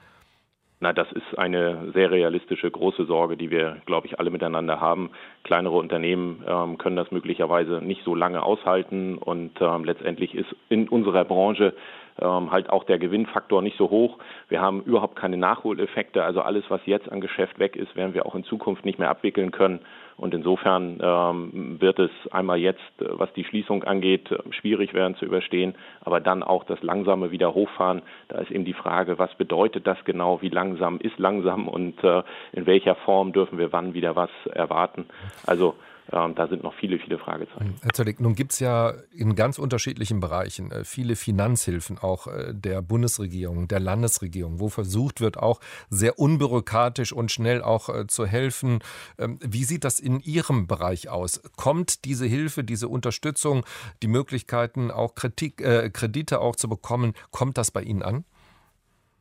Na, 0.83 0.95
das 0.95 1.13
ist 1.13 1.39
eine 1.39 1.93
sehr 1.93 2.11
realistische, 2.11 2.71
große 2.71 3.05
Sorge, 3.05 3.37
die 3.37 3.51
wir, 3.51 3.83
glaube 3.85 4.07
ich, 4.07 4.19
alle 4.19 4.31
miteinander 4.31 4.81
haben. 4.81 5.11
Kleinere 5.45 5.77
Unternehmen 5.77 6.43
ähm, 6.47 6.79
können 6.79 6.97
das 6.97 7.11
möglicherweise 7.11 7.83
nicht 7.83 8.03
so 8.05 8.15
lange 8.15 8.43
aushalten 8.43 9.19
und 9.19 9.53
ähm, 9.61 9.85
letztendlich 9.85 10.35
ist 10.35 10.55
in 10.71 10.89
unserer 10.89 11.25
Branche 11.25 11.75
ähm, 12.21 12.51
halt 12.51 12.71
auch 12.71 12.85
der 12.85 12.99
Gewinnfaktor 12.99 13.63
nicht 13.63 13.77
so 13.77 13.91
hoch. 13.91 14.19
Wir 14.49 14.61
haben 14.61 14.83
überhaupt 14.83 15.17
keine 15.17 15.37
Nachholeffekte. 15.37 16.23
Also 16.23 16.43
alles, 16.43 16.65
was 16.69 16.81
jetzt 16.87 17.11
an 17.11 17.21
Geschäft 17.21 17.59
weg 17.59 17.77
ist, 17.77 17.97
werden 17.97 18.15
wir 18.15 18.27
auch 18.27 18.35
in 18.35 18.45
Zukunft 18.45 18.85
nicht 18.85 18.99
mehr 18.99 19.11
abwickeln 19.11 19.51
können. 19.51 19.81
Und 20.21 20.35
insofern 20.35 20.99
ähm, 21.03 21.81
wird 21.81 21.99
es 21.99 22.11
einmal 22.31 22.59
jetzt, 22.59 22.81
äh, 23.01 23.07
was 23.09 23.33
die 23.33 23.45
Schließung 23.45 23.85
angeht, 23.85 24.31
äh, 24.31 24.39
schwierig 24.53 24.93
werden 24.93 25.17
zu 25.17 25.25
überstehen, 25.25 25.75
aber 26.03 26.21
dann 26.21 26.43
auch 26.43 26.65
das 26.65 26.83
langsame 26.83 27.31
wieder 27.31 27.55
hochfahren. 27.55 28.03
Da 28.29 28.39
ist 28.39 28.51
eben 28.51 28.67
die 28.67 28.75
Frage, 28.75 29.19
was 29.19 29.35
bedeutet 29.37 29.87
das 29.87 29.97
genau, 30.05 30.43
wie 30.43 30.51
langsam 30.51 30.99
ist 30.99 31.19
langsam 31.19 31.69
und 31.69 32.05
äh, 32.05 32.23
in 32.53 32.67
welcher 32.67 32.97
Form 32.97 33.33
dürfen 33.33 33.57
wir 33.57 33.73
wann 33.73 33.95
wieder 33.95 34.15
was 34.15 34.31
erwarten. 34.53 35.07
Also 35.47 35.75
ähm, 36.13 36.35
da 36.35 36.49
sind 36.49 36.63
noch 36.63 36.75
viele, 36.75 36.99
viele 36.99 37.19
Fragezeichen. 37.19 37.75
Herr 37.83 37.93
Zöllig, 37.93 38.21
nun 38.21 38.35
gibt 38.35 38.53
es 38.53 38.61
ja 38.61 38.93
in 39.13 39.35
ganz 39.37 39.59
unterschiedlichen 39.59 40.21
Bereichen 40.21 40.71
äh, 40.73 40.85
viele 40.85 41.15
Finanzhilfen 41.17 41.99
auch 41.99 42.27
äh, 42.27 42.53
der 42.53 42.83
Bundesregierung, 42.83 43.69
der 43.69 43.81
Landesregierung, 43.81 44.59
wo 44.61 44.69
versucht 44.69 45.21
wird, 45.21 45.39
auch 45.39 45.61
sehr 45.89 46.19
unbürokratisch 46.19 47.13
und 47.13 47.31
schnell 47.31 47.63
auch 47.63 47.89
äh, 47.89 48.07
zu 48.07 48.27
helfen. 48.27 48.81
Ähm, 49.19 49.39
wie 49.41 49.65
sieht 49.65 49.85
das 49.85 50.01
in 50.01 50.21
Ihrem 50.21 50.67
Bereich 50.67 51.09
aus? 51.09 51.43
Kommt 51.57 52.05
diese 52.05 52.27
Hilfe, 52.27 52.65
diese 52.65 52.89
Unterstützung, 52.89 53.65
die 54.03 54.09
Möglichkeiten, 54.09 54.91
auch 54.91 55.15
Kritik, 55.15 55.61
äh, 55.61 55.91
Kredite 55.91 56.41
auch 56.41 56.57
zu 56.57 56.69
bekommen, 56.69 57.13
kommt 57.31 57.57
das 57.57 57.71
bei 57.71 57.83
Ihnen 57.83 58.03
an? 58.03 58.25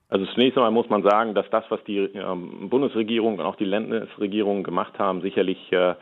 Also 0.10 0.26
zunächst 0.34 0.58
einmal 0.58 0.72
muss 0.72 0.90
man 0.90 1.04
sagen, 1.04 1.36
dass 1.36 1.48
das, 1.52 1.64
was 1.70 1.84
die 1.84 1.98
ähm, 2.00 2.70
Bundesregierung 2.70 3.38
und 3.38 3.46
auch 3.46 3.58
die 3.58 3.66
Landesregierung 3.66 4.64
gemacht 4.64 4.98
haben, 4.98 5.22
sicherlich 5.22 5.72
äh, 5.72 5.94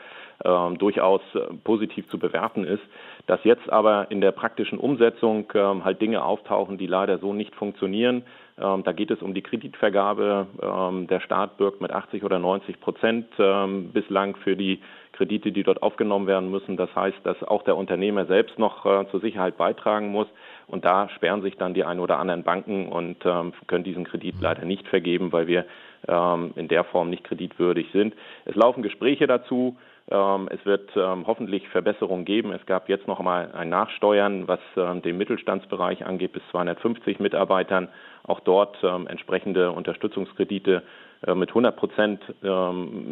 ähm, 0.44 0.78
durchaus 0.78 1.22
äh, 1.34 1.54
positiv 1.64 2.08
zu 2.10 2.20
bewerten 2.20 2.64
ist. 2.64 2.84
Dass 3.26 3.44
jetzt 3.44 3.70
aber 3.70 4.12
in 4.12 4.22
der 4.22 4.32
praktischen 4.32 4.78
Umsetzung 4.78 5.52
ähm, 5.54 5.84
halt 5.84 6.02
Dinge 6.02 6.24
auftauchen, 6.24 6.78
die 6.78 6.88
leider 6.88 7.18
so 7.18 7.34
nicht 7.34 7.56
funktionieren. 7.56 8.24
Ähm, 8.60 8.84
da 8.84 8.92
geht 8.92 9.12
es 9.12 9.22
um 9.22 9.34
die 9.34 9.42
Kreditvergabe. 9.42 10.48
Ähm, 10.62 11.08
der 11.08 11.20
Staat 11.20 11.58
birgt 11.58 11.82
mit 11.82 11.92
80 11.92 12.24
oder 12.24 12.40
90 12.40 12.80
Prozent 12.80 13.28
ähm, 13.40 13.92
bislang 13.92 14.36
für 14.38 14.56
die 14.56 14.80
Kredite, 15.14 15.52
die 15.52 15.64
dort 15.64 15.82
aufgenommen 15.82 16.28
werden 16.28 16.52
müssen. 16.52 16.78
Das 16.78 16.96
heißt, 16.96 17.18
dass 17.24 17.44
auch 17.44 17.64
der 17.64 17.76
Unternehmer 17.76 18.26
selbst 18.26 18.60
noch 18.60 18.86
äh, 18.86 19.06
zur 19.10 19.20
Sicherheit 19.20 19.58
beitragen 19.58 20.10
muss. 20.10 20.28
Und 20.68 20.86
da 20.86 21.10
sperren 21.10 21.42
sich 21.42 21.58
dann 21.58 21.74
die 21.74 21.84
ein 21.84 22.00
oder 22.00 22.20
anderen 22.20 22.44
Banken 22.44 22.88
und 22.88 23.18
ähm, 23.26 23.54
können 23.68 23.84
diesen 23.84 24.06
Kredit 24.06 24.36
leider 24.40 24.66
nicht 24.66 24.88
vergeben, 24.88 25.32
weil 25.32 25.48
wir 25.48 25.66
ähm, 26.08 26.54
in 26.56 26.68
der 26.68 26.84
Form 26.84 27.10
nicht 27.10 27.24
kreditwürdig 27.24 27.88
sind. 27.92 28.14
Es 28.46 28.56
laufen 28.56 28.84
Gespräche 28.84 29.28
dazu. 29.28 29.78
Ähm, 30.10 30.48
es 30.52 30.66
wird 30.66 30.90
ähm, 30.96 31.28
hoffentlich 31.28 31.68
Verbesserungen 31.70 32.24
geben. 32.24 32.54
Es 32.54 32.66
gab 32.66 32.88
jetzt 32.88 33.08
noch 33.08 33.20
einmal 33.20 33.52
ein 33.52 33.70
Nachsteuern, 33.70 34.48
was 34.48 34.60
ähm, 34.78 35.02
den 35.02 35.18
Mittelstandsbereich 35.18 36.06
angeht, 36.06 36.32
bis 36.32 36.44
250 36.52 37.20
Mitarbeitern. 37.20 37.90
Auch 38.24 38.42
dort 38.42 38.84
entsprechende 38.84 39.72
Unterstützungskredite 39.72 40.84
äh, 41.26 41.34
mit 41.34 41.50
100 41.50 41.78
Prozent 41.78 42.22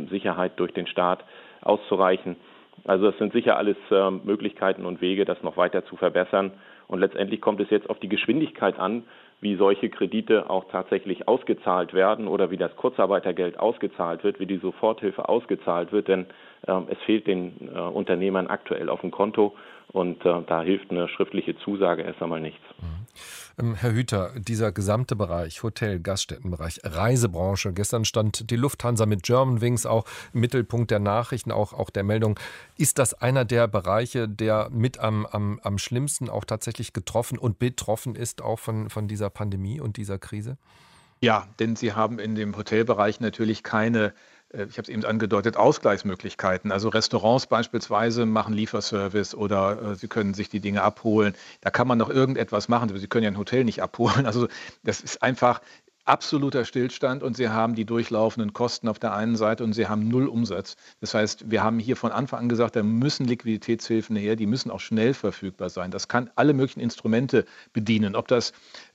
Sicherheit 0.09 0.59
durch 0.59 0.73
den 0.73 0.87
Staat 0.87 1.23
auszureichen. 1.61 2.35
Also 2.83 3.07
es 3.07 3.17
sind 3.17 3.31
sicher 3.31 3.55
alles 3.57 3.77
Möglichkeiten 4.25 4.85
und 4.85 4.99
Wege, 4.99 5.23
das 5.23 5.41
noch 5.41 5.55
weiter 5.55 5.85
zu 5.85 5.95
verbessern. 5.95 6.51
Und 6.87 6.99
letztendlich 6.99 7.39
kommt 7.39 7.61
es 7.61 7.69
jetzt 7.69 7.89
auf 7.89 7.99
die 7.99 8.09
Geschwindigkeit 8.09 8.77
an, 8.77 9.03
wie 9.41 9.55
solche 9.55 9.89
Kredite 9.89 10.49
auch 10.49 10.65
tatsächlich 10.71 11.27
ausgezahlt 11.27 11.93
werden 11.93 12.27
oder 12.27 12.51
wie 12.51 12.57
das 12.57 12.75
Kurzarbeitergeld 12.75 13.59
ausgezahlt 13.59 14.23
wird, 14.23 14.39
wie 14.39 14.45
die 14.45 14.57
Soforthilfe 14.57 15.27
ausgezahlt 15.27 15.91
wird. 15.91 16.07
Denn 16.07 16.25
es 16.67 16.97
fehlt 17.05 17.27
den 17.27 17.69
äh, 17.73 17.79
Unternehmern 17.79 18.47
aktuell 18.47 18.89
auf 18.89 19.01
dem 19.01 19.11
Konto 19.11 19.55
und 19.89 20.25
äh, 20.25 20.41
da 20.47 20.61
hilft 20.61 20.91
eine 20.91 21.07
schriftliche 21.07 21.57
Zusage 21.59 22.01
erst 22.01 22.21
einmal 22.21 22.41
nichts. 22.41 22.63
Mhm. 22.79 23.05
Ähm, 23.57 23.75
Herr 23.75 23.93
Hüter, 23.93 24.31
dieser 24.37 24.71
gesamte 24.71 25.15
Bereich, 25.15 25.63
Hotel, 25.63 25.99
Gaststättenbereich, 25.99 26.81
Reisebranche, 26.83 27.71
gestern 27.71 28.03
stand 28.03 28.49
die 28.51 28.55
Lufthansa 28.55 29.05
mit 29.05 29.23
Germanwings 29.23 29.85
auch 29.85 30.05
im 30.33 30.41
Mittelpunkt 30.41 30.91
der 30.91 30.99
Nachrichten, 30.99 31.51
auch, 31.51 31.73
auch 31.73 31.89
der 31.89 32.03
Meldung. 32.03 32.37
Ist 32.77 32.99
das 32.99 33.13
einer 33.13 33.45
der 33.45 33.67
Bereiche, 33.67 34.27
der 34.27 34.69
mit 34.71 34.99
am, 34.99 35.25
am, 35.25 35.59
am 35.63 35.77
schlimmsten 35.77 36.29
auch 36.29 36.43
tatsächlich 36.43 36.91
getroffen 36.91 37.37
und 37.37 37.59
betroffen 37.59 38.15
ist, 38.15 38.41
auch 38.41 38.59
von, 38.59 38.89
von 38.89 39.07
dieser 39.07 39.29
Pandemie 39.29 39.79
und 39.79 39.97
dieser 39.97 40.19
Krise? 40.19 40.57
Ja, 41.21 41.47
denn 41.59 41.75
Sie 41.77 41.93
haben 41.93 42.19
in 42.19 42.35
dem 42.35 42.57
Hotelbereich 42.57 43.21
natürlich 43.21 43.63
keine 43.63 44.07
äh, 44.07 44.11
ich 44.53 44.77
habe 44.77 44.83
es 44.83 44.89
eben 44.89 45.03
angedeutet, 45.03 45.57
Ausgleichsmöglichkeiten. 45.57 46.71
Also 46.71 46.89
Restaurants 46.89 47.47
beispielsweise 47.47 48.25
machen 48.25 48.53
Lieferservice 48.53 49.35
oder 49.35 49.81
äh, 49.81 49.95
sie 49.95 50.07
können 50.07 50.33
sich 50.33 50.49
die 50.49 50.59
Dinge 50.59 50.81
abholen. 50.81 51.33
Da 51.61 51.71
kann 51.71 51.87
man 51.87 51.97
noch 51.97 52.09
irgendetwas 52.09 52.69
machen, 52.69 52.89
aber 52.89 52.99
sie 52.99 53.07
können 53.07 53.23
ja 53.23 53.31
ein 53.31 53.37
Hotel 53.37 53.63
nicht 53.63 53.81
abholen. 53.81 54.25
Also 54.35 54.47
das 54.83 55.01
ist 55.01 55.21
einfach 55.21 55.61
absoluter 56.05 56.65
Stillstand 56.65 57.23
und 57.23 57.35
sie 57.35 57.49
haben 57.49 57.75
die 57.75 57.85
durchlaufenden 57.85 58.53
Kosten 58.53 58.87
auf 58.87 58.99
der 58.99 59.13
einen 59.13 59.35
Seite 59.35 59.63
und 59.63 59.73
sie 59.73 59.87
haben 59.87 60.07
null 60.07 60.27
Umsatz. 60.27 60.75
Das 61.01 61.13
heißt, 61.13 61.49
wir 61.49 61.63
haben 61.63 61.79
hier 61.79 61.97
von 61.97 62.11
Anfang 62.11 62.41
an 62.41 62.49
gesagt, 62.49 62.75
da 62.75 62.83
müssen 62.83 63.25
Liquiditätshilfen 63.25 64.15
her, 64.15 64.35
die 64.35 64.45
müssen 64.45 64.69
auch 64.69 64.79
schnell 64.79 65.13
verfügbar 65.13 65.69
sein. 65.69 65.91
Das 65.91 66.07
kann 66.07 66.29
alle 66.35 66.53
möglichen 66.53 66.79
Instrumente 66.79 67.45
bedienen, 67.73 68.15
ob 68.15 68.27
das 68.27 68.53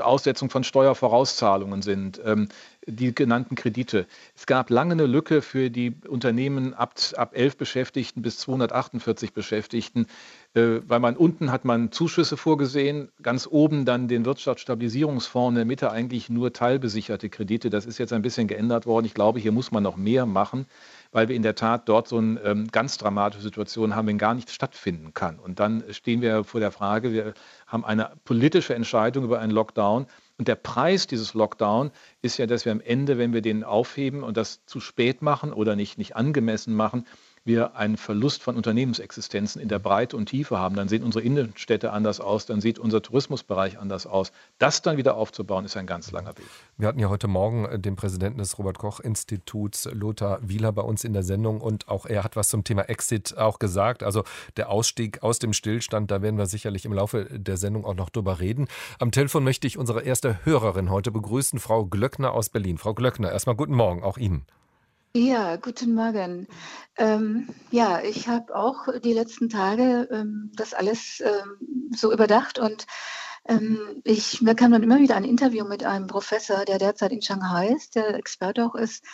Aussetzung 0.00 0.48
von 0.48 0.64
Steuervorauszahlungen 0.64 1.82
sind, 1.82 2.20
ähm, 2.24 2.48
die 2.86 3.14
genannten 3.14 3.54
Kredite. 3.54 4.06
Es 4.34 4.46
gab 4.46 4.70
lange 4.70 4.92
eine 4.92 5.06
Lücke 5.06 5.42
für 5.42 5.70
die 5.70 5.94
Unternehmen 6.08 6.72
ab, 6.72 6.94
ab 7.16 7.36
11 7.36 7.58
Beschäftigten 7.58 8.22
bis 8.22 8.38
248 8.38 9.34
Beschäftigten, 9.34 10.06
äh, 10.54 10.80
weil 10.86 11.00
man 11.00 11.16
unten 11.16 11.52
hat 11.52 11.66
man 11.66 11.92
Zuschüsse 11.92 12.38
vorgesehen, 12.38 13.10
ganz 13.22 13.46
oben 13.46 13.84
dann 13.84 14.08
den 14.08 14.24
Wirtschaftsstabilisierungsfonds, 14.24 15.50
in 15.50 15.56
der 15.56 15.64
Mitte 15.66 15.90
eigentlich 15.90 16.30
nur 16.30 16.54
teilbesicherte 16.54 17.28
Kredite. 17.28 17.68
Das 17.68 17.84
ist 17.84 17.98
jetzt 17.98 18.14
ein 18.14 18.22
bisschen 18.22 18.48
geändert 18.48 18.86
worden. 18.86 19.04
Ich 19.04 19.14
glaube, 19.14 19.38
hier 19.38 19.52
muss 19.52 19.70
man 19.70 19.82
noch 19.82 19.96
mehr 19.96 20.24
machen 20.24 20.66
weil 21.12 21.28
wir 21.28 21.36
in 21.36 21.42
der 21.42 21.54
Tat 21.54 21.88
dort 21.88 22.08
so 22.08 22.18
eine 22.18 22.40
ähm, 22.40 22.68
ganz 22.68 22.98
dramatische 22.98 23.42
Situation 23.42 23.94
haben, 23.94 24.08
wenn 24.08 24.18
gar 24.18 24.34
nichts 24.34 24.54
stattfinden 24.54 25.14
kann. 25.14 25.38
Und 25.38 25.60
dann 25.60 25.84
stehen 25.90 26.22
wir 26.22 26.42
vor 26.42 26.60
der 26.60 26.72
Frage, 26.72 27.12
wir 27.12 27.34
haben 27.66 27.84
eine 27.84 28.12
politische 28.24 28.74
Entscheidung 28.74 29.24
über 29.24 29.38
einen 29.38 29.52
Lockdown. 29.52 30.06
Und 30.38 30.48
der 30.48 30.56
Preis 30.56 31.06
dieses 31.06 31.34
Lockdown 31.34 31.92
ist 32.22 32.38
ja, 32.38 32.46
dass 32.46 32.64
wir 32.64 32.72
am 32.72 32.80
Ende, 32.80 33.18
wenn 33.18 33.32
wir 33.32 33.42
den 33.42 33.62
aufheben 33.62 34.22
und 34.22 34.36
das 34.36 34.64
zu 34.66 34.80
spät 34.80 35.22
machen 35.22 35.52
oder 35.52 35.76
nicht, 35.76 35.98
nicht 35.98 36.16
angemessen 36.16 36.74
machen, 36.74 37.06
wir 37.44 37.76
einen 37.76 37.96
Verlust 37.96 38.42
von 38.42 38.56
Unternehmensexistenzen 38.56 39.60
in 39.60 39.68
der 39.68 39.78
Breite 39.78 40.16
und 40.16 40.26
Tiefe 40.26 40.58
haben, 40.58 40.76
dann 40.76 40.88
sehen 40.88 41.02
unsere 41.02 41.24
Innenstädte 41.24 41.92
anders 41.92 42.20
aus, 42.20 42.46
dann 42.46 42.60
sieht 42.60 42.78
unser 42.78 43.02
Tourismusbereich 43.02 43.78
anders 43.78 44.06
aus. 44.06 44.32
Das 44.58 44.82
dann 44.82 44.96
wieder 44.96 45.16
aufzubauen, 45.16 45.64
ist 45.64 45.76
ein 45.76 45.86
ganz 45.86 46.10
langer 46.12 46.36
Weg. 46.38 46.46
Wir 46.78 46.88
hatten 46.88 47.00
ja 47.00 47.08
heute 47.08 47.28
Morgen 47.28 47.64
äh, 47.64 47.78
den 47.78 47.96
Präsidenten 47.96 48.38
des 48.38 48.58
Robert-Koch-Instituts, 48.58 49.88
Lothar 49.92 50.38
Wieler, 50.42 50.72
bei 50.72 50.82
uns 50.82 51.04
in 51.04 51.12
der 51.12 51.22
Sendung 51.22 51.60
und 51.60 51.88
auch 51.88 52.06
er 52.06 52.24
hat 52.24 52.36
was 52.36 52.48
zum 52.48 52.64
Thema 52.64 52.82
Exit 52.82 53.36
auch 53.36 53.58
gesagt. 53.58 54.02
Also 54.02 54.24
der 54.56 54.70
Ausstieg 54.70 55.22
aus 55.22 55.38
dem 55.38 55.52
Stillstand, 55.52 56.10
da 56.10 56.22
werden 56.22 56.38
wir 56.38 56.46
sicherlich 56.46 56.84
im 56.84 56.92
Laufe 56.92 57.26
der 57.30 57.56
Sendung 57.56 57.84
auch 57.84 57.94
noch 57.94 58.10
drüber 58.10 58.40
reden. 58.40 58.68
Am 58.98 59.10
Telefon 59.10 59.44
möchte 59.44 59.66
ich 59.66 59.78
unsere 59.78 60.02
erste 60.02 60.44
Hörerin 60.44 60.90
heute 60.90 61.10
begrüßen, 61.10 61.58
Frau 61.58 61.86
Glöckner 61.86 62.32
aus 62.32 62.48
Berlin. 62.48 62.78
Frau 62.78 62.94
Glöckner, 62.94 63.32
erstmal 63.32 63.56
guten 63.56 63.74
Morgen, 63.74 64.02
auch 64.02 64.18
Ihnen. 64.18 64.46
Ja, 65.14 65.56
guten 65.56 65.92
Morgen. 65.94 66.48
Ähm, 66.96 67.46
ja, 67.70 68.00
ich 68.00 68.28
habe 68.28 68.56
auch 68.56 68.88
die 69.04 69.12
letzten 69.12 69.50
Tage 69.50 70.08
ähm, 70.10 70.50
das 70.54 70.72
alles 70.72 71.20
ähm, 71.20 71.90
so 71.94 72.10
überdacht 72.14 72.58
und 72.58 72.86
ähm, 73.46 74.00
ich, 74.04 74.40
mir 74.40 74.54
kam 74.54 74.72
dann 74.72 74.82
immer 74.82 75.00
wieder 75.00 75.16
ein 75.16 75.24
Interview 75.24 75.66
mit 75.66 75.84
einem 75.84 76.06
Professor, 76.06 76.64
der 76.64 76.78
derzeit 76.78 77.12
in 77.12 77.20
Shanghai 77.20 77.74
ist, 77.76 77.94
der 77.94 78.14
Experte 78.14 78.64
auch 78.64 78.74
ist, 78.74 79.04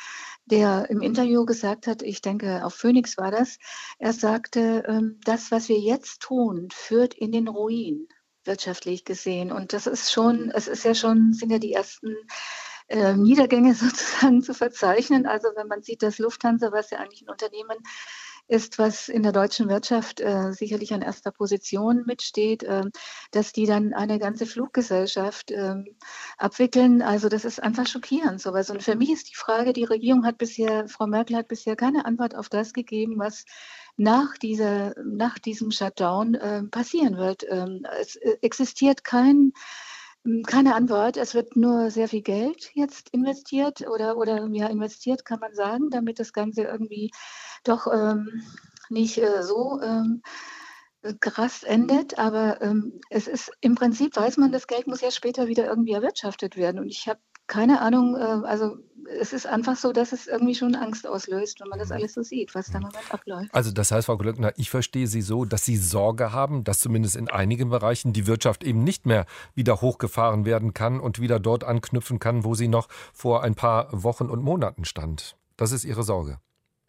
der 0.45 0.89
im 0.89 1.03
Interview 1.03 1.45
gesagt 1.45 1.89
hat, 1.89 2.03
ich 2.03 2.21
denke, 2.23 2.65
auf 2.65 2.75
Phoenix 2.75 3.19
war 3.19 3.33
das, 3.33 3.59
er 3.99 4.13
sagte, 4.13 4.85
ähm, 4.87 5.19
das, 5.25 5.51
was 5.51 5.69
wir 5.69 5.81
jetzt 5.81 6.21
tun, 6.23 6.69
führt 6.73 7.15
in 7.15 7.33
den 7.33 7.49
Ruin 7.49 8.07
wirtschaftlich 8.45 9.05
gesehen. 9.05 9.51
Und 9.51 9.73
das 9.73 9.89
ist 9.89 10.13
schon, 10.13 10.53
es 10.55 10.69
ist 10.69 10.85
ja 10.85 10.95
schon, 10.95 11.33
sind 11.33 11.51
ja 11.51 11.59
die 11.59 11.73
ersten 11.73 12.15
äh, 12.89 13.15
Niedergänge 13.15 13.75
sozusagen 13.75 14.43
zu 14.43 14.55
verzeichnen. 14.55 15.27
Also 15.27 15.49
wenn 15.55 15.69
man 15.69 15.83
sieht, 15.83 16.03
dass 16.03 16.19
Lufthansa, 16.19 16.73
was 16.73 16.91
ja 16.91 16.99
eigentlich 16.99 17.23
ein 17.23 17.31
Unternehmen 17.31 17.79
ist, 18.49 18.79
was 18.79 19.09
in 19.09 19.23
der 19.23 19.33
deutschen 19.33 19.69
Wirtschaft 19.69 20.21
äh, 20.21 20.53
sicherlich 20.53 20.95
an 20.95 21.03
erster 21.03 21.31
Position 21.31 22.05
mitsteht, 22.07 22.63
äh, 22.63 22.85
dass 23.31 23.53
die 23.53 23.67
dann 23.67 23.93
eine 23.93 24.19
ganze 24.19 24.47
Fluggesellschaft 24.47 25.51
äh, 25.51 25.85
abwickeln. 26.39 27.03
Also 27.03 27.29
das 27.29 27.45
ist 27.45 27.63
einfach 27.63 27.87
schockierend 27.87 28.41
sowas. 28.41 28.71
Und 28.71 28.83
für 28.83 28.97
mich 28.97 29.13
ist 29.13 29.29
die 29.31 29.37
Frage, 29.37 29.75
die 29.75 29.85
Regierung 29.85 30.25
hat 30.25 30.39
bisher, 30.39 30.89
Frau 30.89 31.07
Merkel 31.07 31.37
hat 31.37 31.49
bisher 31.49 31.77
keine 31.77 32.07
Antwort 32.07 32.35
auf 32.35 32.49
das 32.49 32.73
gegeben, 32.73 33.19
was 33.19 33.45
nach, 33.99 34.39
dieser, 34.39 34.95
nach 35.05 35.39
diesem 35.39 35.71
Shutdown 35.71 36.35
äh, 36.35 36.63
passieren 36.63 37.19
wird. 37.19 37.45
Ähm, 37.49 37.85
es 38.01 38.17
äh, 38.17 38.39
existiert 38.41 39.05
kein 39.05 39.53
keine 40.47 40.75
Antwort. 40.75 41.17
Es 41.17 41.35
wird 41.35 41.57
nur 41.57 41.91
sehr 41.91 42.09
viel 42.09 42.23
Geld 42.23 42.71
jetzt 42.75 43.11
investiert 43.11 43.87
oder, 43.89 44.17
oder 44.17 44.47
ja, 44.53 44.67
investiert, 44.69 45.25
kann 45.25 45.41
man 45.41 45.55
sagen, 45.55 45.91
damit 45.91 46.19
das 46.19 46.33
Ganze 46.33 46.63
irgendwie 46.63 47.11
doch 47.65 47.87
ähm, 47.93 48.43
nicht 48.89 49.19
äh, 49.19 49.43
so 49.43 49.81
ähm, 49.83 50.23
krass 51.21 51.63
endet. 51.63 52.19
Aber 52.19 52.61
ähm, 52.63 53.01
es 53.11 53.27
ist 53.27 53.51
im 53.61 53.75
Prinzip, 53.75 54.17
weiß 54.17 54.37
man, 54.37 54.53
das 54.53 54.67
Geld 54.67 54.87
muss 54.87 55.01
ja 55.01 55.11
später 55.11 55.47
wieder 55.49 55.67
irgendwie 55.67 55.93
erwirtschaftet 55.93 56.57
werden. 56.57 56.81
Und 56.81 56.89
ich 56.89 57.09
habe 57.09 57.21
keine 57.49 57.81
Ahnung, 57.81 58.15
äh, 58.15 58.47
also 58.47 58.77
es 59.21 59.33
ist 59.33 59.47
einfach 59.47 59.77
so, 59.77 59.93
dass 59.93 60.13
es 60.13 60.27
irgendwie 60.27 60.55
schon 60.55 60.75
Angst 60.75 61.07
auslöst, 61.07 61.61
wenn 61.61 61.69
man 61.69 61.79
das 61.79 61.89
mhm. 61.89 61.97
alles 61.97 62.15
so 62.15 62.23
sieht, 62.23 62.55
was 62.55 62.67
da 62.67 62.79
im 62.79 62.85
Moment 62.85 63.13
abläuft. 63.13 63.55
Also 63.55 63.73
das 63.73 63.91
heißt, 63.91 64.07
Frau 64.07 64.17
Glöckner, 64.17 64.53
ich 64.57 64.71
verstehe 64.71 65.07
Sie 65.07 65.23
so, 65.23 65.45
dass 65.45 65.65
Sie 65.65 65.77
Sorge 65.77 66.33
haben, 66.33 66.65
dass 66.65 66.81
zumindest 66.81 67.17
in 67.17 67.29
einigen 67.29 67.71
Bereichen 67.71 68.13
die 68.13 68.27
Wirtschaft 68.27 68.63
eben 68.65 68.85
nicht 68.85 69.07
mehr 69.07 69.27
wieder 69.55 69.81
hochgefahren 69.81 70.45
werden 70.45 70.75
kann 70.75 71.01
und 71.01 71.21
wieder 71.21 71.41
dort 71.41 71.65
anknüpfen 71.65 72.19
kann, 72.19 72.45
wo 72.45 72.55
sie 72.55 72.69
noch 72.69 72.89
vor 73.13 73.43
ein 73.43 73.55
paar 73.55 73.89
Wochen 73.91 74.27
und 74.27 74.43
Monaten 74.43 74.85
stand. 74.85 75.37
Das 75.57 75.73
ist 75.73 75.85
Ihre 75.85 76.03
Sorge. 76.03 76.39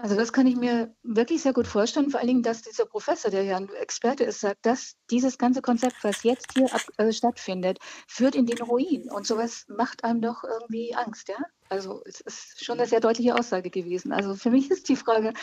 Also 0.01 0.15
das 0.15 0.31
kann 0.31 0.47
ich 0.47 0.55
mir 0.55 0.95
wirklich 1.03 1.41
sehr 1.41 1.51
gut 1.51 1.67
vorstellen, 1.67 2.09
vor 2.09 2.21
allen 2.21 2.27
Dingen, 2.29 2.41
dass 2.43 2.61
dieser 2.61 2.85
Professor, 2.85 3.29
der 3.31 3.43
ja 3.43 3.57
ein 3.57 3.67
Experte 3.81 4.23
ist, 4.23 4.39
sagt, 4.39 4.65
dass 4.65 4.95
dieses 5.11 5.37
ganze 5.37 5.61
Konzept, 5.61 5.97
was 6.03 6.23
jetzt 6.23 6.53
hier 6.53 6.73
ab, 6.73 6.81
äh, 6.97 7.11
stattfindet, 7.11 7.79
führt 8.07 8.33
in 8.35 8.45
den 8.45 8.61
Ruin. 8.61 9.11
Und 9.11 9.27
sowas 9.27 9.65
macht 9.67 10.05
einem 10.05 10.21
doch 10.21 10.45
irgendwie 10.45 10.95
Angst, 10.95 11.27
ja? 11.27 11.35
Also 11.69 12.01
es 12.05 12.21
ist 12.21 12.65
schon 12.65 12.79
eine 12.79 12.87
sehr 12.87 12.99
deutliche 12.99 13.35
Aussage 13.35 13.69
gewesen. 13.69 14.11
Also 14.11 14.33
für 14.33 14.49
mich 14.49 14.71
ist 14.71 14.89
die 14.89 14.95
Frage, 14.95 15.33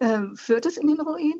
äh, 0.00 0.18
führt 0.34 0.66
es 0.66 0.76
in 0.76 0.88
den 0.88 1.00
Ruin 1.00 1.36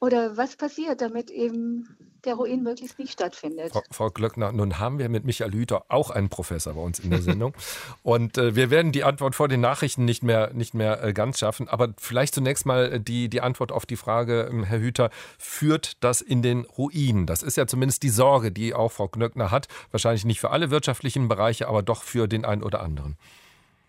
oder 0.00 0.36
was 0.36 0.56
passiert, 0.56 1.00
damit 1.00 1.30
eben 1.30 1.96
der 2.24 2.34
Ruin 2.34 2.62
möglichst 2.62 2.98
nicht 2.98 3.12
stattfindet? 3.12 3.72
Frau, 3.72 3.82
Frau 3.90 4.10
Glöckner, 4.10 4.52
nun 4.52 4.78
haben 4.78 4.98
wir 4.98 5.08
mit 5.08 5.24
Michael 5.24 5.52
Hüter 5.52 5.84
auch 5.88 6.10
einen 6.10 6.28
Professor 6.28 6.74
bei 6.74 6.80
uns 6.80 6.98
in 7.00 7.10
der 7.10 7.22
Sendung. 7.22 7.54
Und 8.02 8.38
äh, 8.38 8.54
wir 8.54 8.70
werden 8.70 8.92
die 8.92 9.04
Antwort 9.04 9.34
vor 9.34 9.48
den 9.48 9.60
Nachrichten 9.60 10.04
nicht 10.04 10.22
mehr, 10.22 10.52
nicht 10.54 10.74
mehr 10.74 11.02
äh, 11.02 11.12
ganz 11.12 11.38
schaffen. 11.38 11.68
Aber 11.68 11.94
vielleicht 11.98 12.34
zunächst 12.34 12.66
mal 12.66 13.00
die, 13.00 13.28
die 13.28 13.40
Antwort 13.40 13.72
auf 13.72 13.86
die 13.86 13.96
Frage, 13.96 14.50
äh, 14.52 14.64
Herr 14.64 14.78
Hüter, 14.78 15.10
führt 15.38 16.02
das 16.04 16.20
in 16.20 16.42
den 16.42 16.64
Ruin? 16.64 17.26
Das 17.26 17.42
ist 17.42 17.56
ja 17.56 17.66
zumindest 17.66 18.02
die 18.02 18.10
Sorge, 18.10 18.52
die 18.52 18.74
auch 18.74 18.92
Frau 18.92 19.08
Glöckner 19.08 19.50
hat. 19.50 19.68
Wahrscheinlich 19.90 20.24
nicht 20.24 20.40
für 20.40 20.50
alle 20.50 20.70
wirtschaftlichen 20.70 21.28
Bereiche, 21.28 21.68
aber 21.68 21.82
doch 21.82 22.02
für 22.02 22.28
den 22.28 22.44
einen 22.44 22.62
oder 22.62 22.80
anderen. 22.80 23.16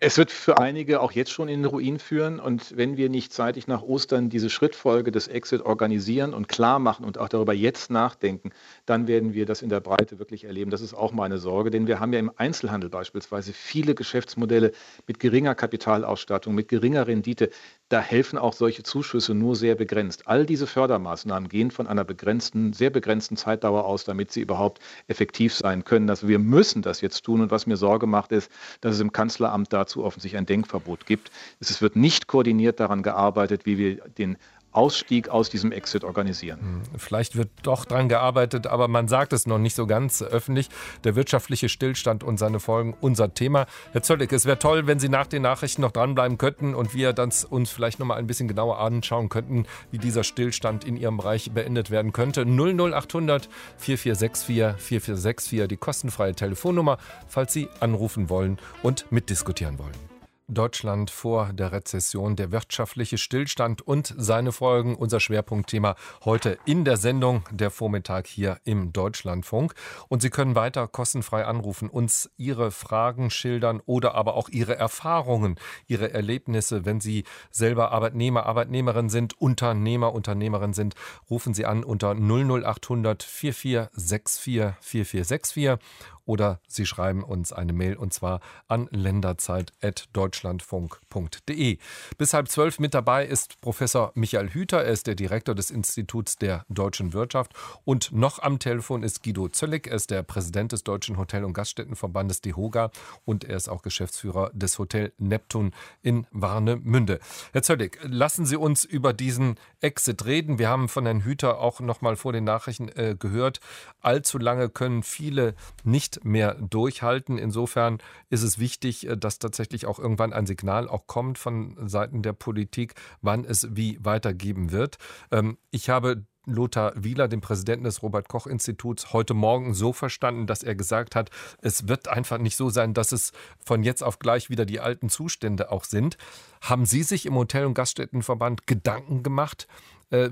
Es 0.06 0.18
wird 0.18 0.30
für 0.30 0.58
einige 0.58 1.00
auch 1.00 1.12
jetzt 1.12 1.30
schon 1.30 1.48
in 1.48 1.62
den 1.62 1.64
Ruin 1.64 1.98
führen. 1.98 2.38
Und 2.38 2.76
wenn 2.76 2.98
wir 2.98 3.08
nicht 3.08 3.32
zeitig 3.32 3.68
nach 3.68 3.80
Ostern 3.80 4.28
diese 4.28 4.50
Schrittfolge 4.50 5.10
des 5.10 5.28
Exit 5.28 5.62
organisieren 5.62 6.34
und 6.34 6.46
klar 6.46 6.78
machen 6.78 7.06
und 7.06 7.16
auch 7.16 7.30
darüber 7.30 7.54
jetzt 7.54 7.90
nachdenken, 7.90 8.50
dann 8.84 9.06
werden 9.06 9.32
wir 9.32 9.46
das 9.46 9.62
in 9.62 9.70
der 9.70 9.80
Breite 9.80 10.18
wirklich 10.18 10.44
erleben. 10.44 10.70
Das 10.70 10.82
ist 10.82 10.92
auch 10.92 11.12
meine 11.12 11.38
Sorge, 11.38 11.70
denn 11.70 11.86
wir 11.86 12.00
haben 12.00 12.12
ja 12.12 12.18
im 12.18 12.30
Einzelhandel 12.36 12.90
beispielsweise 12.90 13.54
viele 13.54 13.94
Geschäftsmodelle 13.94 14.72
mit 15.06 15.20
geringer 15.20 15.54
Kapitalausstattung, 15.54 16.54
mit 16.54 16.68
geringer 16.68 17.06
Rendite. 17.06 17.48
Da 17.88 18.02
helfen 18.02 18.38
auch 18.38 18.52
solche 18.52 18.82
Zuschüsse 18.82 19.32
nur 19.32 19.56
sehr 19.56 19.74
begrenzt. 19.74 20.28
All 20.28 20.44
diese 20.44 20.66
Fördermaßnahmen 20.66 21.48
gehen 21.48 21.70
von 21.70 21.86
einer 21.86 22.04
begrenzten, 22.04 22.74
sehr 22.74 22.90
begrenzten 22.90 23.38
Zeitdauer 23.38 23.86
aus, 23.86 24.04
damit 24.04 24.32
sie 24.32 24.42
überhaupt 24.42 24.82
effektiv 25.06 25.54
sein 25.54 25.82
können. 25.84 26.10
Also 26.10 26.28
wir 26.28 26.38
müssen 26.38 26.82
das 26.82 27.00
jetzt 27.00 27.22
tun. 27.22 27.40
Und 27.40 27.50
was 27.50 27.66
mir 27.66 27.78
Sorge 27.78 28.06
macht, 28.06 28.32
ist, 28.32 28.50
dass 28.82 28.96
es 28.96 29.00
im 29.00 29.10
Kanzleramt 29.10 29.72
dazu 29.72 29.93
dazu 29.94 30.04
offensichtlich 30.04 30.38
ein 30.38 30.46
Denkverbot 30.46 31.06
gibt. 31.06 31.30
Es 31.60 31.80
wird 31.80 31.96
nicht 31.96 32.26
koordiniert 32.26 32.80
daran 32.80 33.02
gearbeitet, 33.02 33.66
wie 33.66 33.78
wir 33.78 33.96
den 34.08 34.36
Ausstieg 34.74 35.28
aus 35.28 35.50
diesem 35.50 35.72
Exit 35.72 36.04
organisieren. 36.04 36.60
Hm, 36.60 36.82
vielleicht 36.98 37.36
wird 37.36 37.50
doch 37.62 37.84
dran 37.84 38.08
gearbeitet, 38.08 38.66
aber 38.66 38.88
man 38.88 39.08
sagt 39.08 39.32
es 39.32 39.46
noch 39.46 39.58
nicht 39.58 39.74
so 39.74 39.86
ganz 39.86 40.22
öffentlich. 40.22 40.68
Der 41.04 41.16
wirtschaftliche 41.16 41.68
Stillstand 41.68 42.24
und 42.24 42.38
seine 42.38 42.60
Folgen, 42.60 42.94
unser 43.00 43.34
Thema. 43.34 43.66
Herr 43.92 44.02
Zöllig, 44.02 44.32
es 44.32 44.46
wäre 44.46 44.58
toll, 44.58 44.86
wenn 44.86 44.98
Sie 44.98 45.08
nach 45.08 45.26
den 45.26 45.42
Nachrichten 45.42 45.82
noch 45.82 45.92
dranbleiben 45.92 46.38
könnten 46.38 46.74
und 46.74 46.94
wir 46.94 47.12
dann 47.12 47.32
uns 47.50 47.70
vielleicht 47.70 47.98
noch 47.98 48.06
mal 48.06 48.16
ein 48.16 48.26
bisschen 48.26 48.48
genauer 48.48 48.78
anschauen 48.78 49.28
könnten, 49.28 49.66
wie 49.90 49.98
dieser 49.98 50.24
Stillstand 50.24 50.84
in 50.84 50.96
Ihrem 50.96 51.16
Bereich 51.16 51.50
beendet 51.52 51.90
werden 51.90 52.12
könnte. 52.12 52.42
00800 52.42 53.48
4464 53.78 54.80
4464, 54.80 55.68
die 55.68 55.76
kostenfreie 55.76 56.34
Telefonnummer, 56.34 56.98
falls 57.28 57.52
Sie 57.52 57.68
anrufen 57.80 58.28
wollen 58.28 58.58
und 58.82 59.10
mitdiskutieren 59.10 59.78
wollen. 59.78 60.13
Deutschland 60.48 61.10
vor 61.10 61.52
der 61.52 61.72
Rezession, 61.72 62.36
der 62.36 62.52
wirtschaftliche 62.52 63.16
Stillstand 63.16 63.80
und 63.80 64.14
seine 64.16 64.52
Folgen. 64.52 64.94
Unser 64.94 65.20
Schwerpunktthema 65.20 65.96
heute 66.24 66.58
in 66.66 66.84
der 66.84 66.98
Sendung 66.98 67.44
der 67.50 67.70
Vormittag 67.70 68.26
hier 68.26 68.58
im 68.64 68.92
Deutschlandfunk. 68.92 69.74
Und 70.08 70.20
Sie 70.20 70.30
können 70.30 70.54
weiter 70.54 70.86
kostenfrei 70.86 71.46
anrufen, 71.46 71.88
uns 71.88 72.30
Ihre 72.36 72.70
Fragen 72.70 73.30
schildern 73.30 73.80
oder 73.86 74.14
aber 74.14 74.34
auch 74.34 74.48
Ihre 74.48 74.76
Erfahrungen, 74.76 75.56
Ihre 75.86 76.12
Erlebnisse. 76.12 76.84
Wenn 76.84 77.00
Sie 77.00 77.24
selber 77.50 77.92
Arbeitnehmer, 77.92 78.44
Arbeitnehmerin 78.44 79.08
sind, 79.08 79.40
Unternehmer, 79.40 80.12
Unternehmerin 80.12 80.74
sind, 80.74 80.94
rufen 81.30 81.54
Sie 81.54 81.64
an 81.64 81.84
unter 81.84 82.14
00800 82.14 83.22
4464 83.22 84.74
4464 84.80 85.78
oder 86.24 86.60
Sie 86.66 86.86
schreiben 86.86 87.22
uns 87.22 87.52
eine 87.52 87.72
Mail 87.72 87.96
und 87.96 88.12
zwar 88.12 88.40
an 88.68 88.88
länderzeit.deutschlandfunk.de. 88.90 91.78
Bis 92.18 92.34
halb 92.34 92.48
zwölf 92.48 92.78
mit 92.78 92.94
dabei 92.94 93.26
ist 93.26 93.60
Professor 93.60 94.12
Michael 94.14 94.50
Hüter. 94.50 94.84
Er 94.84 94.92
ist 94.92 95.06
der 95.06 95.14
Direktor 95.14 95.54
des 95.54 95.70
Instituts 95.70 96.36
der 96.36 96.64
deutschen 96.68 97.12
Wirtschaft. 97.12 97.52
Und 97.84 98.12
noch 98.12 98.38
am 98.38 98.58
Telefon 98.58 99.02
ist 99.02 99.22
Guido 99.22 99.48
Zöllig. 99.48 99.86
Er 99.86 99.96
ist 99.96 100.10
der 100.10 100.22
Präsident 100.22 100.72
des 100.72 100.84
Deutschen 100.84 101.18
Hotel- 101.18 101.44
und 101.44 101.52
Gaststättenverbandes 101.52 102.40
DEHOGA 102.40 102.90
und 103.24 103.44
er 103.44 103.56
ist 103.56 103.68
auch 103.68 103.82
Geschäftsführer 103.82 104.50
des 104.52 104.78
Hotel 104.78 105.12
Neptun 105.18 105.72
in 106.02 106.26
Warnemünde. 106.30 107.20
Herr 107.52 107.62
Zöllig, 107.62 107.98
lassen 108.02 108.46
Sie 108.46 108.56
uns 108.56 108.84
über 108.84 109.12
diesen 109.12 109.56
Exit 109.80 110.24
reden. 110.24 110.58
Wir 110.58 110.68
haben 110.68 110.88
von 110.88 111.04
Herrn 111.04 111.24
Hüter 111.24 111.58
auch 111.58 111.80
noch 111.80 112.00
mal 112.00 112.16
vor 112.16 112.32
den 112.32 112.44
Nachrichten 112.44 112.88
äh, 112.88 113.16
gehört. 113.18 113.60
Allzu 114.00 114.38
lange 114.38 114.68
können 114.68 115.02
viele 115.02 115.54
nicht 115.82 116.13
mehr 116.22 116.54
durchhalten. 116.54 117.38
Insofern 117.38 117.98
ist 118.30 118.42
es 118.42 118.58
wichtig, 118.58 119.08
äh, 119.08 119.16
dass 119.16 119.38
tatsächlich 119.38 119.86
auch 119.86 119.98
irgendwann 119.98 120.32
ein 120.32 120.46
Signal 120.46 120.88
auch 120.88 121.06
kommt 121.06 121.38
von 121.38 121.88
Seiten 121.88 122.22
der 122.22 122.32
Politik, 122.32 122.94
wann 123.22 123.44
es 123.44 123.68
wie 123.74 123.98
weitergeben 124.02 124.70
wird. 124.70 124.98
Ähm, 125.30 125.58
ich 125.70 125.88
habe 125.88 126.24
Lothar 126.46 126.92
Wieler, 126.94 127.28
den 127.28 127.40
Präsidenten 127.40 127.84
des 127.84 128.02
Robert 128.02 128.28
Koch 128.28 128.46
Instituts, 128.46 129.12
heute 129.12 129.34
Morgen 129.34 129.74
so 129.74 129.92
verstanden, 129.92 130.46
dass 130.46 130.62
er 130.62 130.74
gesagt 130.74 131.16
hat, 131.16 131.30
es 131.62 131.88
wird 131.88 132.08
einfach 132.08 132.38
nicht 132.38 132.56
so 132.56 132.68
sein, 132.68 132.94
dass 132.94 133.12
es 133.12 133.32
von 133.64 133.82
jetzt 133.82 134.02
auf 134.02 134.18
gleich 134.18 134.50
wieder 134.50 134.66
die 134.66 134.80
alten 134.80 135.08
Zustände 135.08 135.72
auch 135.72 135.84
sind. 135.84 136.16
Haben 136.60 136.86
Sie 136.86 137.02
sich 137.02 137.26
im 137.26 137.34
Hotel- 137.34 137.66
und 137.66 137.74
Gaststättenverband 137.74 138.66
Gedanken 138.66 139.22
gemacht, 139.22 139.66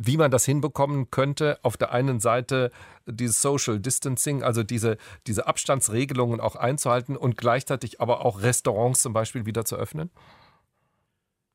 wie 0.01 0.17
man 0.17 0.31
das 0.31 0.45
hinbekommen 0.45 1.11
könnte. 1.11 1.59
Auf 1.63 1.77
der 1.77 1.93
einen 1.93 2.21
Seite 2.21 2.71
dieses 3.07 3.41
Social 3.43 3.79
Distancing, 3.79 4.43
also 4.43 4.63
diese, 4.63 4.97
diese 5.27 5.47
Abstandsregelungen 5.47 6.41
auch 6.41 6.57
einzuhalten 6.57 7.17
und 7.17 7.37
gleichzeitig 7.37 8.01
aber 8.01 8.25
auch 8.25 8.43
Restaurants 8.43 9.03
zum 9.03 9.13
Beispiel 9.13 9.47
wieder 9.47 9.65
zu 9.65 9.77
öffnen? 9.77 10.11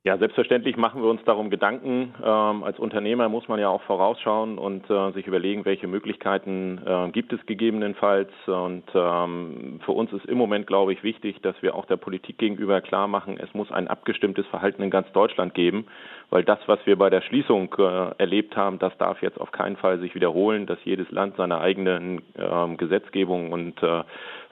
Ja, 0.08 0.16
selbstverständlich 0.16 0.78
machen 0.78 1.02
wir 1.02 1.10
uns 1.10 1.22
darum 1.24 1.50
Gedanken. 1.50 2.14
Ähm, 2.24 2.62
als 2.62 2.78
Unternehmer 2.78 3.28
muss 3.28 3.46
man 3.46 3.60
ja 3.60 3.68
auch 3.68 3.82
vorausschauen 3.82 4.56
und 4.56 4.88
äh, 4.88 5.10
sich 5.12 5.26
überlegen, 5.26 5.66
welche 5.66 5.86
Möglichkeiten 5.86 6.80
äh, 6.86 7.10
gibt 7.10 7.32
es 7.34 7.44
gegebenenfalls. 7.46 8.30
Und 8.46 8.84
ähm, 8.94 9.80
für 9.84 9.92
uns 9.92 10.10
ist 10.12 10.24
im 10.24 10.38
Moment, 10.38 10.66
glaube 10.66 10.94
ich, 10.94 11.02
wichtig, 11.02 11.42
dass 11.42 11.60
wir 11.60 11.74
auch 11.74 11.84
der 11.84 11.98
Politik 11.98 12.38
gegenüber 12.38 12.80
klar 12.80 13.06
machen, 13.06 13.38
es 13.38 13.52
muss 13.52 13.70
ein 13.70 13.88
abgestimmtes 13.88 14.46
Verhalten 14.46 14.82
in 14.82 14.90
ganz 14.90 15.12
Deutschland 15.12 15.52
geben, 15.52 15.88
weil 16.30 16.44
das, 16.44 16.58
was 16.66 16.78
wir 16.84 16.96
bei 16.96 17.10
der 17.10 17.22
Schließung 17.22 17.74
äh, 17.78 18.10
erlebt 18.18 18.56
haben, 18.56 18.78
das 18.78 18.96
darf 18.98 19.22
jetzt 19.22 19.40
auf 19.40 19.50
keinen 19.50 19.76
Fall 19.76 19.98
sich 19.98 20.14
wiederholen, 20.14 20.66
dass 20.66 20.78
jedes 20.84 21.10
Land 21.10 21.36
seine 21.36 21.60
eigenen 21.60 22.22
ähm, 22.36 22.76
Gesetzgebung 22.76 23.52
und 23.52 23.82
äh, 23.82 24.02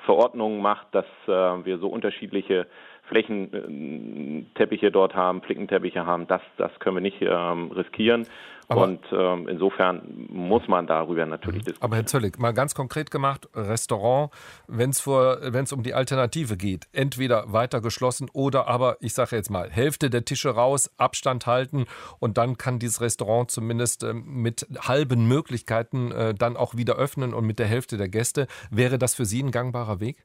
Verordnungen 0.04 0.62
macht, 0.62 0.86
dass 0.92 1.06
äh, 1.26 1.30
wir 1.30 1.78
so 1.78 1.88
unterschiedliche 1.88 2.66
Flächenteppiche 3.08 4.90
dort 4.90 5.14
haben, 5.14 5.42
Flickenteppiche 5.42 6.06
haben, 6.06 6.26
das, 6.26 6.42
das 6.56 6.76
können 6.80 6.96
wir 6.96 7.00
nicht 7.02 7.20
ähm, 7.20 7.70
riskieren. 7.72 8.26
Aber 8.68 8.84
und 8.84 9.00
ähm, 9.12 9.48
insofern 9.48 10.26
muss 10.28 10.66
man 10.66 10.86
darüber 10.86 11.24
natürlich 11.24 11.62
diskutieren. 11.62 11.84
Aber 11.84 11.96
Herr 11.96 12.06
Zöllig, 12.06 12.38
mal 12.38 12.52
ganz 12.52 12.74
konkret 12.74 13.10
gemacht, 13.10 13.48
Restaurant, 13.54 14.32
wenn 14.66 14.90
es 14.90 15.72
um 15.72 15.82
die 15.82 15.94
Alternative 15.94 16.56
geht, 16.56 16.88
entweder 16.92 17.52
weiter 17.52 17.80
geschlossen 17.80 18.28
oder 18.32 18.66
aber, 18.66 18.96
ich 19.00 19.14
sage 19.14 19.36
jetzt 19.36 19.50
mal, 19.50 19.70
Hälfte 19.70 20.10
der 20.10 20.24
Tische 20.24 20.50
raus, 20.50 20.90
Abstand 20.96 21.46
halten 21.46 21.86
und 22.18 22.38
dann 22.38 22.58
kann 22.58 22.78
dieses 22.78 23.00
Restaurant 23.00 23.50
zumindest 23.50 24.02
äh, 24.02 24.12
mit 24.12 24.66
halben 24.80 25.28
Möglichkeiten 25.28 26.10
äh, 26.10 26.34
dann 26.34 26.56
auch 26.56 26.76
wieder 26.76 26.96
öffnen 26.96 27.34
und 27.34 27.46
mit 27.46 27.58
der 27.58 27.66
Hälfte 27.66 27.96
der 27.96 28.08
Gäste. 28.08 28.48
Wäre 28.70 28.98
das 28.98 29.14
für 29.14 29.24
Sie 29.24 29.42
ein 29.42 29.52
gangbarer 29.52 30.00
Weg? 30.00 30.24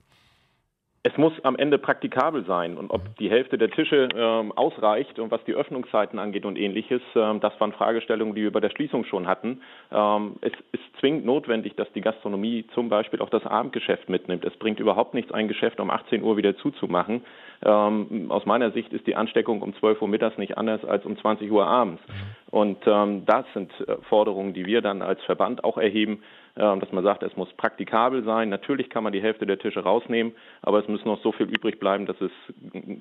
Es 1.03 1.17
muss 1.17 1.33
am 1.41 1.55
Ende 1.55 1.79
praktikabel 1.79 2.45
sein 2.45 2.77
und 2.77 2.91
ob 2.91 3.15
die 3.17 3.31
Hälfte 3.31 3.57
der 3.57 3.71
Tische 3.71 4.07
ähm, 4.15 4.51
ausreicht 4.51 5.17
und 5.17 5.31
was 5.31 5.43
die 5.45 5.53
Öffnungszeiten 5.55 6.19
angeht 6.19 6.45
und 6.45 6.59
ähnliches, 6.59 7.01
ähm, 7.15 7.39
das 7.39 7.59
waren 7.59 7.71
Fragestellungen, 7.71 8.35
die 8.35 8.43
wir 8.43 8.51
bei 8.51 8.59
der 8.59 8.69
Schließung 8.69 9.03
schon 9.05 9.27
hatten. 9.27 9.61
Ähm, 9.91 10.35
es 10.41 10.51
ist 10.73 10.83
zwingend 10.99 11.25
notwendig, 11.25 11.75
dass 11.75 11.91
die 11.93 12.01
Gastronomie 12.01 12.67
zum 12.75 12.89
Beispiel 12.89 13.19
auch 13.19 13.31
das 13.31 13.43
Abendgeschäft 13.47 14.09
mitnimmt. 14.09 14.45
Es 14.45 14.55
bringt 14.57 14.79
überhaupt 14.79 15.15
nichts, 15.15 15.31
ein 15.31 15.47
Geschäft 15.47 15.79
um 15.79 15.89
18 15.89 16.21
Uhr 16.21 16.37
wieder 16.37 16.55
zuzumachen. 16.57 17.23
Ähm, 17.63 18.32
aus 18.32 18.45
meiner 18.45 18.71
Sicht 18.71 18.91
ist 18.91 19.06
die 19.06 19.15
Ansteckung 19.15 19.62
um 19.62 19.76
12 19.76 20.02
Uhr 20.02 20.08
mittags 20.08 20.38
nicht 20.38 20.58
anders 20.58 20.84
als 20.84 21.06
um 21.06 21.17
20 21.17 21.52
Uhr 21.52 21.65
abends. 21.65 22.02
Und 22.50 22.80
ähm, 22.86 23.26
das 23.26 23.45
sind 23.54 23.71
äh, 23.88 23.97
Forderungen, 24.10 24.54
die 24.54 24.65
wir 24.65 24.82
dann 24.82 25.02
als 25.02 25.21
Verband 25.24 25.63
auch 25.63 25.78
erheben, 25.78 26.24
äh, 26.56 26.80
dass 26.80 26.91
man 26.91 27.04
sagt, 27.04 27.24
es 27.24 27.36
muss 27.38 27.52
praktikabel 27.54 28.24
sein. 28.24 28.50
Natürlich 28.50 28.89
kann 28.89 29.04
man 29.04 29.13
die 29.13 29.21
Hälfte 29.21 29.45
der 29.45 29.60
Tische 29.60 29.82
rausnehmen, 29.82 30.34
aber 30.62 30.80
es 30.80 30.88
muss 30.88 31.06
noch 31.06 31.21
so 31.21 31.32
viel 31.32 31.47
übrig 31.47 31.80
bleiben, 31.80 32.06
dass 32.08 32.19
es 32.19 32.32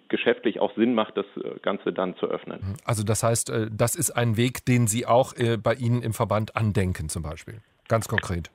geschäftlich 0.08 0.60
auch 0.60 0.74
Sinn 0.76 0.94
macht, 0.94 1.16
das 1.16 1.26
äh, 1.36 1.58
Ganze 1.60 1.92
dann 1.92 2.16
zu 2.16 2.26
öffnen. 2.26 2.60
Also 2.84 3.02
das 3.02 3.22
heißt, 3.22 3.50
äh, 3.50 3.68
das 3.72 3.96
ist 3.96 4.10
ein 4.10 4.36
Weg, 4.36 4.64
den 4.66 4.86
Sie 4.86 5.06
auch 5.06 5.34
bei 5.62 5.74
Ihnen 5.74 6.02
im 6.02 6.12
Verband 6.12 6.56
andenken 6.56 7.08
zum 7.08 7.22
Beispiel. 7.22 7.60
Ganz 7.88 8.08
konkret. 8.08 8.50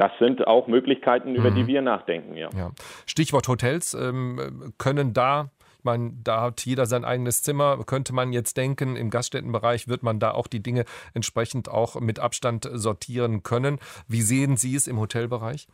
Das 0.00 0.12
sind 0.18 0.46
auch 0.46 0.66
Möglichkeiten, 0.66 1.34
über 1.34 1.50
mhm. 1.50 1.56
die 1.56 1.66
wir 1.66 1.82
nachdenken, 1.82 2.34
ja. 2.34 2.48
ja. 2.56 2.70
Stichwort 3.04 3.46
Hotels. 3.48 3.92
Ähm, 3.92 4.72
können 4.78 5.12
da 5.12 5.50
ich 5.76 5.84
meine, 5.84 6.12
da 6.24 6.42
hat 6.42 6.64
jeder 6.66 6.84
sein 6.84 7.06
eigenes 7.06 7.42
Zimmer. 7.42 7.82
Könnte 7.84 8.14
man 8.14 8.34
jetzt 8.34 8.58
denken, 8.58 8.96
im 8.96 9.08
Gaststättenbereich 9.08 9.88
wird 9.88 10.02
man 10.02 10.18
da 10.18 10.32
auch 10.32 10.46
die 10.46 10.62
Dinge 10.62 10.84
entsprechend 11.14 11.70
auch 11.70 11.98
mit 12.00 12.18
Abstand 12.18 12.68
sortieren 12.70 13.42
können. 13.42 13.78
Wie 14.06 14.20
sehen 14.20 14.58
Sie 14.58 14.74
es 14.74 14.86
im 14.86 14.98
Hotelbereich? 14.98 15.68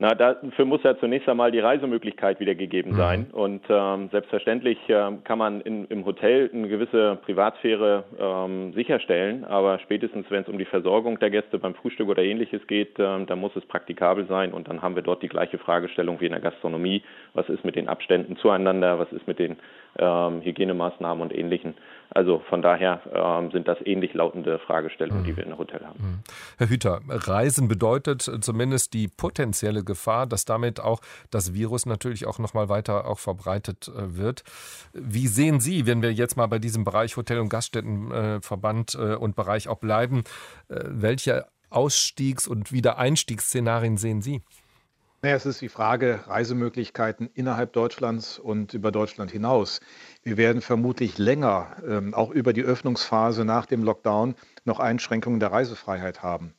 Na, 0.00 0.14
dafür 0.14 0.64
muss 0.64 0.80
ja 0.84 0.96
zunächst 0.98 1.28
einmal 1.28 1.50
die 1.50 1.58
Reisemöglichkeit 1.58 2.38
wieder 2.38 2.54
gegeben 2.54 2.92
mhm. 2.92 2.96
sein. 2.96 3.26
Mhm. 3.32 3.34
Und 3.34 3.62
ähm, 3.68 4.08
selbstverständlich 4.12 4.78
ähm, 4.88 5.24
kann 5.24 5.38
man 5.38 5.60
in, 5.60 5.86
im 5.86 6.04
Hotel 6.04 6.48
eine 6.54 6.68
gewisse 6.68 7.18
Privatsphäre 7.24 8.04
ähm, 8.16 8.72
sicherstellen, 8.74 9.44
aber 9.44 9.80
spätestens, 9.80 10.30
wenn 10.30 10.42
es 10.42 10.48
um 10.48 10.56
die 10.56 10.66
Versorgung 10.66 11.18
der 11.18 11.30
Gäste 11.30 11.58
beim 11.58 11.74
Frühstück 11.74 12.08
oder 12.08 12.22
ähnliches 12.22 12.64
geht, 12.68 12.94
ähm, 13.00 13.26
dann 13.26 13.40
muss 13.40 13.56
es 13.56 13.66
praktikabel 13.66 14.26
sein 14.28 14.52
und 14.52 14.68
dann 14.68 14.82
haben 14.82 14.94
wir 14.94 15.02
dort 15.02 15.20
die 15.24 15.28
gleiche 15.28 15.58
Fragestellung 15.58 16.20
wie 16.20 16.26
in 16.26 16.32
der 16.32 16.40
Gastronomie. 16.40 17.02
Was 17.34 17.48
ist 17.48 17.64
mit 17.64 17.74
den 17.74 17.88
Abständen 17.88 18.36
zueinander? 18.36 19.00
Was 19.00 19.10
ist 19.10 19.26
mit 19.26 19.40
den 19.40 19.56
ähm, 19.98 20.42
Hygienemaßnahmen 20.42 21.22
und 21.22 21.36
ähnlichen? 21.36 21.74
Also 22.10 22.42
von 22.48 22.62
daher 22.62 23.02
ähm, 23.12 23.50
sind 23.50 23.68
das 23.68 23.78
ähnlich 23.84 24.14
lautende 24.14 24.58
Fragestellungen, 24.60 25.22
mhm. 25.22 25.26
die 25.26 25.36
wir 25.36 25.44
in 25.44 25.50
der 25.50 25.58
Hotel 25.58 25.84
haben. 25.84 25.98
Mhm. 25.98 26.18
Herr 26.56 26.68
Hüter, 26.68 27.00
Reisen 27.08 27.68
bedeutet 27.68 28.22
zumindest 28.40 28.94
die 28.94 29.08
potenzielle 29.08 29.84
Gefahr, 29.84 30.26
dass 30.26 30.44
damit 30.44 30.80
auch 30.80 31.00
das 31.30 31.54
Virus 31.54 31.86
natürlich 31.86 32.26
auch 32.26 32.38
noch 32.38 32.54
mal 32.54 32.68
weiter 32.68 33.06
auch 33.06 33.18
verbreitet 33.18 33.88
äh, 33.88 34.16
wird. 34.16 34.42
Wie 34.92 35.26
sehen 35.26 35.60
Sie, 35.60 35.86
wenn 35.86 36.02
wir 36.02 36.12
jetzt 36.12 36.36
mal 36.36 36.46
bei 36.46 36.58
diesem 36.58 36.84
Bereich 36.84 37.16
Hotel- 37.16 37.40
und 37.40 37.50
Gaststättenverband 37.50 38.94
äh, 38.94 39.14
und 39.14 39.36
Bereich 39.36 39.68
auch 39.68 39.78
bleiben, 39.78 40.24
äh, 40.68 40.80
welche 40.84 41.46
Ausstiegs- 41.70 42.48
und 42.48 42.72
Wiedereinstiegsszenarien 42.72 43.98
sehen 43.98 44.22
Sie? 44.22 44.42
Naja, 45.20 45.34
es 45.34 45.46
ist 45.46 45.60
die 45.60 45.68
Frage 45.68 46.20
Reisemöglichkeiten 46.28 47.28
innerhalb 47.34 47.72
Deutschlands 47.72 48.38
und 48.38 48.72
über 48.74 48.92
Deutschland 48.92 49.32
hinaus. 49.32 49.80
Wir 50.22 50.36
werden 50.36 50.62
vermutlich 50.62 51.18
länger, 51.18 51.76
ähm, 51.84 52.14
auch 52.14 52.30
über 52.30 52.52
die 52.52 52.62
Öffnungsphase 52.62 53.44
nach 53.44 53.66
dem 53.66 53.82
Lockdown, 53.82 54.36
noch 54.64 54.78
Einschränkungen 54.78 55.40
der 55.40 55.50
Reisefreiheit 55.50 56.22
haben. 56.22 56.54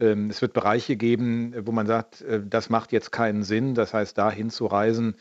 Ähm, 0.00 0.30
es 0.30 0.40
wird 0.40 0.54
Bereiche 0.54 0.96
geben, 0.96 1.54
wo 1.66 1.72
man 1.72 1.86
sagt, 1.86 2.22
äh, 2.22 2.40
das 2.42 2.70
macht 2.70 2.92
jetzt 2.92 3.12
keinen 3.12 3.42
Sinn. 3.42 3.74
Das 3.74 3.92
heißt, 3.92 4.16
dahin 4.16 4.48
zu 4.48 4.64
reisen, 4.64 5.16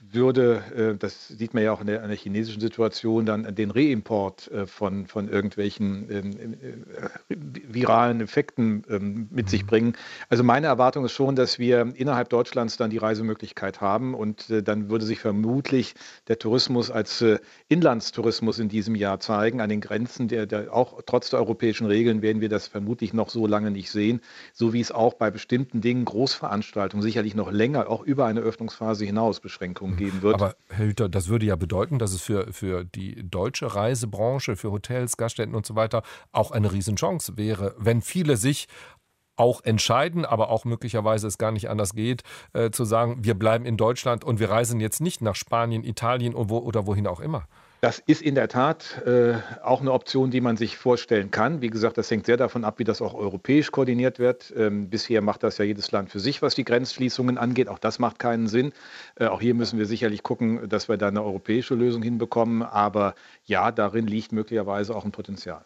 würde, 0.00 0.62
äh, 0.94 0.96
das 0.96 1.28
sieht 1.28 1.54
man 1.54 1.62
ja 1.62 1.72
auch 1.72 1.80
in 1.80 1.88
der, 1.88 2.02
in 2.02 2.08
der 2.08 2.16
chinesischen 2.16 2.60
Situation, 2.60 3.26
dann 3.26 3.54
den 3.54 3.70
Reimport 3.70 4.50
äh, 4.50 4.66
von, 4.66 5.06
von 5.06 5.28
irgendwelchen 5.28 6.08
ähm, 6.10 6.54
äh, 7.28 7.36
viralen 7.68 8.20
Effekten 8.20 8.84
ähm, 8.88 9.28
mit 9.30 9.50
sich 9.50 9.64
mhm. 9.64 9.66
bringen. 9.66 9.96
Also 10.28 10.44
meine 10.44 10.68
Erwartung 10.68 11.04
ist 11.04 11.12
schon, 11.12 11.34
dass 11.34 11.58
wir 11.58 11.92
innerhalb 11.96 12.28
Deutschlands 12.28 12.76
dann 12.76 12.90
die 12.90 12.98
Reisemöglichkeit 12.98 13.80
haben 13.80 14.14
und 14.14 14.46
dann 14.48 14.88
würde 14.88 15.04
sich 15.04 15.18
vermutlich 15.18 15.94
der 16.28 16.38
Tourismus 16.38 16.90
als 16.90 17.24
Inlandstourismus 17.68 18.58
in 18.58 18.68
diesem 18.68 18.94
Jahr 18.94 19.20
zeigen. 19.20 19.60
An 19.60 19.68
den 19.68 19.80
Grenzen, 19.80 20.28
der, 20.28 20.46
der 20.46 20.72
auch 20.72 21.00
trotz 21.06 21.30
der 21.30 21.40
europäischen 21.40 21.86
Regeln 21.86 22.22
werden 22.22 22.40
wir 22.40 22.48
das 22.48 22.68
vermutlich 22.68 23.12
noch 23.12 23.30
so 23.30 23.46
lange 23.46 23.70
nicht 23.70 23.90
sehen, 23.90 24.20
so 24.52 24.72
wie 24.72 24.80
es 24.80 24.92
auch 24.92 25.14
bei 25.14 25.30
bestimmten 25.30 25.80
Dingen, 25.80 26.04
Großveranstaltungen 26.04 27.02
sicherlich 27.02 27.34
noch 27.34 27.50
länger, 27.50 27.88
auch 27.88 28.02
über 28.02 28.26
eine 28.26 28.40
Öffnungsphase 28.40 29.04
hinaus 29.04 29.40
Beschränkungen 29.40 29.87
geben 29.96 30.22
wird. 30.22 30.34
Aber 30.34 30.54
Herr 30.68 30.86
Hüter, 30.86 31.08
das 31.08 31.28
würde 31.28 31.46
ja 31.46 31.56
bedeuten, 31.56 31.98
dass 31.98 32.12
es 32.12 32.22
für, 32.22 32.52
für 32.52 32.84
die 32.84 33.28
deutsche 33.28 33.74
Reisebranche, 33.74 34.56
für 34.56 34.70
Hotels, 34.70 35.16
Gaststätten 35.16 35.54
und 35.54 35.66
so 35.66 35.74
weiter 35.76 36.02
auch 36.32 36.50
eine 36.50 36.72
Riesenchance 36.72 37.36
wäre, 37.36 37.74
wenn 37.78 38.02
viele 38.02 38.36
sich 38.36 38.68
auch 39.36 39.62
entscheiden, 39.62 40.24
aber 40.24 40.50
auch 40.50 40.64
möglicherweise 40.64 41.26
es 41.28 41.38
gar 41.38 41.52
nicht 41.52 41.70
anders 41.70 41.94
geht, 41.94 42.22
äh, 42.52 42.70
zu 42.70 42.84
sagen, 42.84 43.24
wir 43.24 43.34
bleiben 43.34 43.64
in 43.66 43.76
Deutschland 43.76 44.24
und 44.24 44.40
wir 44.40 44.50
reisen 44.50 44.80
jetzt 44.80 45.00
nicht 45.00 45.22
nach 45.22 45.36
Spanien, 45.36 45.84
Italien 45.84 46.34
oder 46.34 46.86
wohin 46.86 47.06
auch 47.06 47.20
immer. 47.20 47.46
Das 47.80 48.00
ist 48.00 48.22
in 48.22 48.34
der 48.34 48.48
Tat 48.48 49.00
äh, 49.06 49.34
auch 49.62 49.80
eine 49.80 49.92
Option, 49.92 50.32
die 50.32 50.40
man 50.40 50.56
sich 50.56 50.76
vorstellen 50.76 51.30
kann. 51.30 51.60
Wie 51.60 51.70
gesagt, 51.70 51.96
das 51.96 52.10
hängt 52.10 52.26
sehr 52.26 52.36
davon 52.36 52.64
ab, 52.64 52.80
wie 52.80 52.84
das 52.84 53.00
auch 53.00 53.14
europäisch 53.14 53.70
koordiniert 53.70 54.18
wird. 54.18 54.52
Ähm, 54.56 54.90
bisher 54.90 55.22
macht 55.22 55.44
das 55.44 55.58
ja 55.58 55.64
jedes 55.64 55.92
Land 55.92 56.10
für 56.10 56.18
sich, 56.18 56.42
was 56.42 56.56
die 56.56 56.64
Grenzschließungen 56.64 57.38
angeht. 57.38 57.68
Auch 57.68 57.78
das 57.78 58.00
macht 58.00 58.18
keinen 58.18 58.48
Sinn. 58.48 58.72
Äh, 59.14 59.26
auch 59.26 59.40
hier 59.40 59.54
müssen 59.54 59.78
wir 59.78 59.86
sicherlich 59.86 60.24
gucken, 60.24 60.68
dass 60.68 60.88
wir 60.88 60.96
da 60.96 61.06
eine 61.06 61.22
europäische 61.22 61.76
Lösung 61.76 62.02
hinbekommen. 62.02 62.64
Aber 62.64 63.14
ja, 63.44 63.70
darin 63.70 64.08
liegt 64.08 64.32
möglicherweise 64.32 64.96
auch 64.96 65.04
ein 65.04 65.12
Potenzial. 65.12 65.64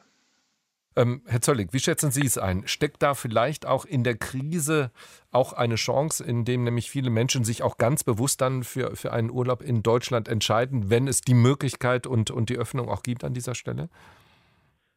Ähm, 0.94 1.22
Herr 1.26 1.40
Zöllig, 1.40 1.72
wie 1.72 1.81
schätzen 1.81 2.11
Sie 2.11 2.26
es 2.26 2.37
ein? 2.37 2.66
Steckt 2.66 3.02
da 3.02 3.14
vielleicht 3.14 3.66
auch 3.66 3.85
in 3.85 4.05
der 4.05 4.16
Krise 4.16 4.90
auch 5.31 5.55
eine 5.55 5.76
Chance, 5.76 6.22
in 6.22 6.44
dem 6.44 6.64
nämlich 6.64 6.90
viele 6.90 7.11
Menschen 7.11 7.44
sich 7.44 7.62
auch 7.62 7.78
ganz 7.78 8.05
bewusst 8.05 8.40
dann 8.42 8.62
für, 8.62 8.94
für 8.94 9.12
einen 9.12 9.31
Urlaub 9.31 9.62
in 9.62 9.83
Deutschland 9.83 10.28
entscheiden, 10.28 10.90
wenn 10.90 11.09
es 11.09 11.22
die 11.22 11.35
Möglichkeit 11.35 12.07
und, 12.07 12.31
und 12.31 12.50
die 12.50 12.59
Öffnung 12.59 12.88
auch 12.88 13.02
gibt 13.02 13.24
an 13.24 13.33
dieser 13.33 13.55
Stelle? 13.55 13.88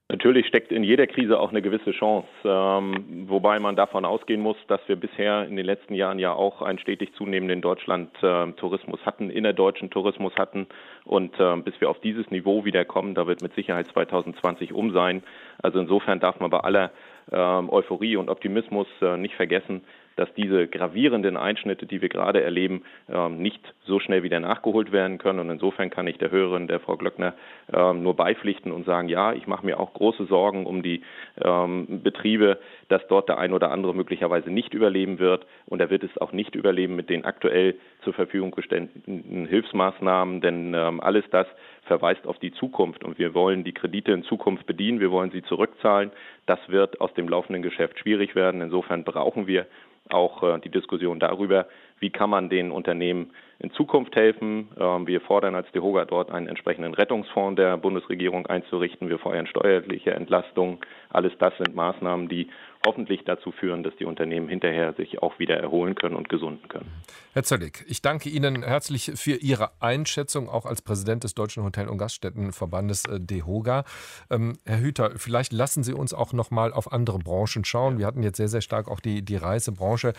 Natürlich 0.07 0.45
steckt 0.45 0.71
in 0.71 0.83
jeder 0.83 1.07
Krise 1.07 1.39
auch 1.39 1.49
eine 1.49 1.63
gewisse 1.63 1.91
Chance, 1.91 2.27
ähm, 2.43 3.25
wobei 3.27 3.59
man 3.59 3.75
davon 3.75 4.05
ausgehen 4.05 4.39
muss, 4.39 4.57
dass 4.67 4.79
wir 4.85 4.97
bisher 4.97 5.47
in 5.47 5.55
den 5.55 5.65
letzten 5.65 5.95
Jahren 5.95 6.19
ja 6.19 6.31
auch 6.31 6.61
einen 6.61 6.77
stetig 6.77 7.13
zunehmenden 7.15 7.61
Deutschland-Tourismus 7.61 8.99
äh, 9.01 9.03
hatten, 9.03 9.31
innerdeutschen 9.31 9.89
Tourismus 9.89 10.35
hatten 10.35 10.67
und 11.05 11.39
äh, 11.39 11.55
bis 11.57 11.81
wir 11.81 11.89
auf 11.89 11.99
dieses 12.01 12.29
Niveau 12.29 12.65
wiederkommen, 12.65 13.15
da 13.15 13.25
wird 13.25 13.41
mit 13.41 13.55
Sicherheit 13.55 13.87
2020 13.87 14.73
um 14.73 14.91
sein. 14.91 15.23
Also 15.63 15.79
insofern 15.79 16.19
darf 16.19 16.39
man 16.39 16.51
bei 16.51 16.59
aller 16.59 16.91
ähm, 17.31 17.71
Euphorie 17.71 18.15
und 18.17 18.29
Optimismus 18.29 18.87
äh, 19.01 19.17
nicht 19.17 19.33
vergessen, 19.33 19.81
dass 20.15 20.33
diese 20.33 20.67
gravierenden 20.67 21.37
Einschnitte, 21.37 21.85
die 21.85 22.01
wir 22.01 22.09
gerade 22.09 22.41
erleben, 22.41 22.83
ähm, 23.09 23.41
nicht 23.41 23.61
so 23.85 23.99
schnell 23.99 24.23
wieder 24.23 24.39
nachgeholt 24.39 24.91
werden 24.91 25.17
können. 25.17 25.39
Und 25.39 25.49
insofern 25.49 25.89
kann 25.89 26.07
ich 26.07 26.17
der 26.17 26.31
Hörerin, 26.31 26.67
der 26.67 26.79
Frau 26.79 26.97
Glöckner, 26.97 27.33
ähm, 27.73 28.03
nur 28.03 28.15
beipflichten 28.15 28.71
und 28.71 28.85
sagen, 28.85 29.09
ja, 29.09 29.33
ich 29.33 29.47
mache 29.47 29.65
mir 29.65 29.79
auch 29.79 29.93
große 29.93 30.25
Sorgen 30.25 30.65
um 30.65 30.83
die 30.83 31.01
ähm, 31.43 32.01
Betriebe, 32.03 32.59
dass 32.89 33.05
dort 33.07 33.29
der 33.29 33.37
ein 33.37 33.53
oder 33.53 33.71
andere 33.71 33.93
möglicherweise 33.93 34.49
nicht 34.49 34.73
überleben 34.73 35.19
wird. 35.19 35.45
Und 35.65 35.79
er 35.81 35.89
wird 35.89 36.03
es 36.03 36.17
auch 36.17 36.31
nicht 36.31 36.55
überleben 36.55 36.95
mit 36.95 37.09
den 37.09 37.25
aktuell 37.25 37.75
zur 38.03 38.13
Verfügung 38.13 38.51
gestellten 38.51 39.47
Hilfsmaßnahmen, 39.47 40.41
denn 40.41 40.75
alles 40.75 41.25
das 41.31 41.47
verweist 41.85 42.27
auf 42.27 42.39
die 42.39 42.51
Zukunft 42.51 43.03
und 43.03 43.17
wir 43.17 43.33
wollen 43.33 43.63
die 43.63 43.73
Kredite 43.73 44.11
in 44.11 44.23
Zukunft 44.23 44.65
bedienen, 44.65 44.99
wir 44.99 45.11
wollen 45.11 45.31
sie 45.31 45.43
zurückzahlen. 45.43 46.11
Das 46.45 46.59
wird 46.67 47.01
aus 47.01 47.13
dem 47.13 47.27
laufenden 47.27 47.63
Geschäft 47.63 47.99
schwierig 47.99 48.35
werden. 48.35 48.61
Insofern 48.61 49.03
brauchen 49.03 49.47
wir 49.47 49.65
auch 50.09 50.43
äh, 50.43 50.59
die 50.59 50.69
Diskussion 50.69 51.19
darüber, 51.19 51.67
wie 51.99 52.09
kann 52.09 52.29
man 52.29 52.49
den 52.49 52.71
Unternehmen 52.71 53.31
in 53.59 53.71
Zukunft 53.71 54.15
helfen. 54.15 54.69
Ähm, 54.79 55.07
wir 55.07 55.21
fordern 55.21 55.55
als 55.55 55.71
DEHOGA 55.71 56.05
dort 56.05 56.31
einen 56.31 56.47
entsprechenden 56.47 56.93
Rettungsfonds 56.93 57.55
der 57.55 57.77
Bundesregierung 57.77 58.45
einzurichten. 58.45 59.09
Wir 59.09 59.19
fordern 59.19 59.47
steuerliche 59.47 60.11
Entlastung. 60.11 60.79
Alles 61.09 61.33
das 61.39 61.55
sind 61.57 61.75
Maßnahmen, 61.75 62.27
die 62.27 62.49
hoffentlich 62.85 63.23
dazu 63.25 63.51
führen, 63.51 63.83
dass 63.83 63.95
die 63.97 64.05
Unternehmen 64.05 64.47
hinterher 64.47 64.93
sich 64.93 65.21
auch 65.21 65.39
wieder 65.39 65.57
erholen 65.57 65.95
können 65.95 66.15
und 66.15 66.29
gesunden 66.29 66.67
können. 66.67 66.91
Herr 67.33 67.43
Zöllig, 67.43 67.83
ich 67.87 68.01
danke 68.01 68.29
Ihnen 68.29 68.63
herzlich 68.63 69.11
für 69.15 69.35
Ihre 69.35 69.71
Einschätzung, 69.81 70.47
auch 70.47 70.65
als 70.65 70.81
Präsident 70.81 71.23
des 71.23 71.33
Deutschen 71.33 71.63
Hotel- 71.63 71.89
und 71.89 71.97
Gaststättenverbandes 71.97 73.05
äh, 73.05 73.19
DEHOGA. 73.19 73.83
Ähm, 74.29 74.57
Herr 74.65 74.79
Hüter, 74.79 75.11
vielleicht 75.17 75.51
lassen 75.51 75.83
Sie 75.83 75.93
uns 75.93 76.13
auch 76.13 76.31
noch 76.31 76.51
mal 76.51 76.71
auf 76.71 76.93
andere 76.93 77.19
Branchen 77.19 77.65
schauen. 77.65 77.97
Wir 77.97 78.05
hatten 78.05 78.23
jetzt 78.23 78.37
sehr, 78.37 78.47
sehr 78.47 78.61
stark 78.61 78.87
auch 78.87 78.99
die, 78.99 79.23
die 79.23 79.35
Reisebranche. 79.35 80.13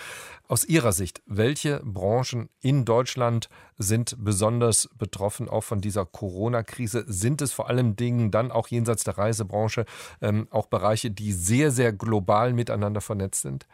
Aus 0.47 0.65
Ihrer 0.65 0.93
Sicht, 0.93 1.23
welche 1.27 1.81
Branchen 1.85 2.51
in 2.61 2.85
Deutschland 2.85 3.49
sind 3.79 4.17
besonders 4.19 4.89
betroffen 4.99 5.49
auch 5.49 5.63
von 5.63 5.81
dieser 5.81 6.07
Corona-Krise? 6.07 7.05
Sind 7.07 7.43
es 7.43 7.53
vor 7.53 7.69
allem 7.69 7.97
Dingen 7.97 8.31
dann 8.31 8.51
auch 8.51 8.69
jenseits 8.69 9.05
der 9.05 9.19
Reisebranche 9.19 9.85
ähm, 10.21 10.49
auch 10.51 10.67
Bereiche, 10.67 11.11
die 11.11 11.33
sehr, 11.33 11.71
sehr 11.71 11.93
global 11.93 12.53
miteinander 12.53 13.01
vernetzt 13.01 13.43
sind? 13.43 13.67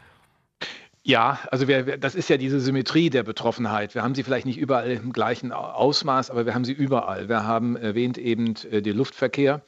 Ja, 1.05 1.41
also 1.51 1.67
wir, 1.67 1.99
das 1.99 2.15
ist 2.15 2.31
ja 2.31 2.37
diese 2.37 2.61
Symmetrie 2.61 3.11
der 3.11 3.25
Betroffenheit. 3.25 3.95
Wir 3.97 4.05
haben 4.05 4.15
sie 4.15 4.23
vielleicht 4.23 4.47
nicht 4.47 4.59
überall 4.59 4.91
im 4.91 5.13
gleichen 5.13 5.51
Ausmaß, 5.51 6.31
aber 6.31 6.47
wir 6.47 6.55
haben 6.55 6.65
sie 6.65 6.73
überall. 6.73 7.29
Wir 7.29 7.45
haben 7.45 7.75
erwähnt 7.75 8.19
eben 8.19 8.55
äh, 8.71 8.83
den 8.83 8.97
Luftverkehr. 8.97 9.63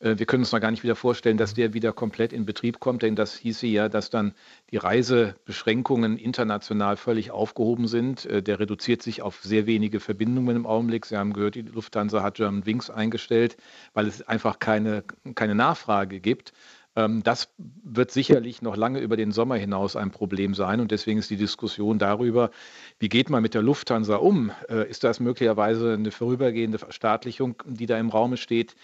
Äh, 0.00 0.18
wir 0.18 0.26
können 0.26 0.42
uns 0.42 0.52
noch 0.52 0.60
gar 0.60 0.70
nicht 0.70 0.82
wieder 0.82 0.96
vorstellen, 0.96 1.36
dass 1.36 1.54
der 1.54 1.74
wieder 1.74 1.92
komplett 1.92 2.32
in 2.32 2.44
Betrieb 2.44 2.80
kommt, 2.80 3.02
denn 3.02 3.16
das 3.16 3.36
hieße 3.36 3.66
ja, 3.66 3.88
dass 3.88 4.10
dann 4.10 4.34
die 4.70 4.76
Reisebeschränkungen 4.78 6.18
international 6.18 6.96
völlig 6.96 7.30
aufgehoben 7.30 7.86
sind. 7.86 8.26
Äh, 8.26 8.42
der 8.42 8.58
reduziert 8.58 9.02
sich 9.02 9.22
auf 9.22 9.40
sehr 9.42 9.66
wenige 9.66 10.00
Verbindungen 10.00 10.56
im 10.56 10.66
Augenblick. 10.66 11.06
Sie 11.06 11.16
haben 11.16 11.32
gehört, 11.32 11.54
die 11.54 11.62
Lufthansa 11.62 12.22
hat 12.22 12.36
German 12.36 12.66
Wings 12.66 12.90
eingestellt, 12.90 13.56
weil 13.94 14.06
es 14.06 14.22
einfach 14.26 14.58
keine, 14.58 15.04
keine 15.34 15.54
Nachfrage 15.54 16.20
gibt. 16.20 16.52
Ähm, 16.96 17.22
das 17.22 17.48
wird 17.56 18.10
sicherlich 18.10 18.62
noch 18.62 18.76
lange 18.76 19.00
über 19.00 19.16
den 19.16 19.32
Sommer 19.32 19.56
hinaus 19.56 19.96
ein 19.96 20.10
Problem 20.10 20.54
sein. 20.54 20.80
Und 20.80 20.90
deswegen 20.90 21.18
ist 21.18 21.30
die 21.30 21.36
Diskussion 21.36 21.98
darüber, 21.98 22.50
wie 22.98 23.08
geht 23.08 23.30
man 23.30 23.42
mit 23.42 23.54
der 23.54 23.62
Lufthansa 23.62 24.16
um? 24.16 24.50
Äh, 24.68 24.88
ist 24.88 25.04
das 25.04 25.20
möglicherweise 25.20 25.94
eine 25.94 26.10
vorübergehende 26.10 26.78
Verstaatlichung, 26.78 27.62
die 27.66 27.86
da 27.86 27.98
im 27.98 28.08
Raume 28.10 28.36
steht? 28.36 28.74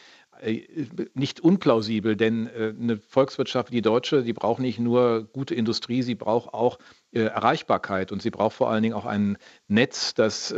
Äh, 0.41 0.67
nicht 1.15 1.41
unplausibel, 1.41 2.17
denn 2.17 2.47
äh, 2.47 2.75
eine 2.79 2.99
Volkswirtschaft 2.99 3.71
wie 3.71 3.77
die 3.77 3.83
deutsche, 3.83 4.23
die 4.23 4.33
braucht 4.33 4.61
nicht 4.61 4.79
nur 4.79 5.25
gute 5.33 5.55
Industrie, 5.55 6.03
sie 6.03 6.15
braucht 6.15 6.53
auch 6.53 6.79
Erreichbarkeit 7.13 8.13
und 8.13 8.21
sie 8.21 8.31
braucht 8.31 8.57
vor 8.57 8.71
allen 8.71 8.83
Dingen 8.83 8.95
auch 8.95 9.07
ein 9.07 9.39
Netz, 9.69 10.13
das 10.15 10.55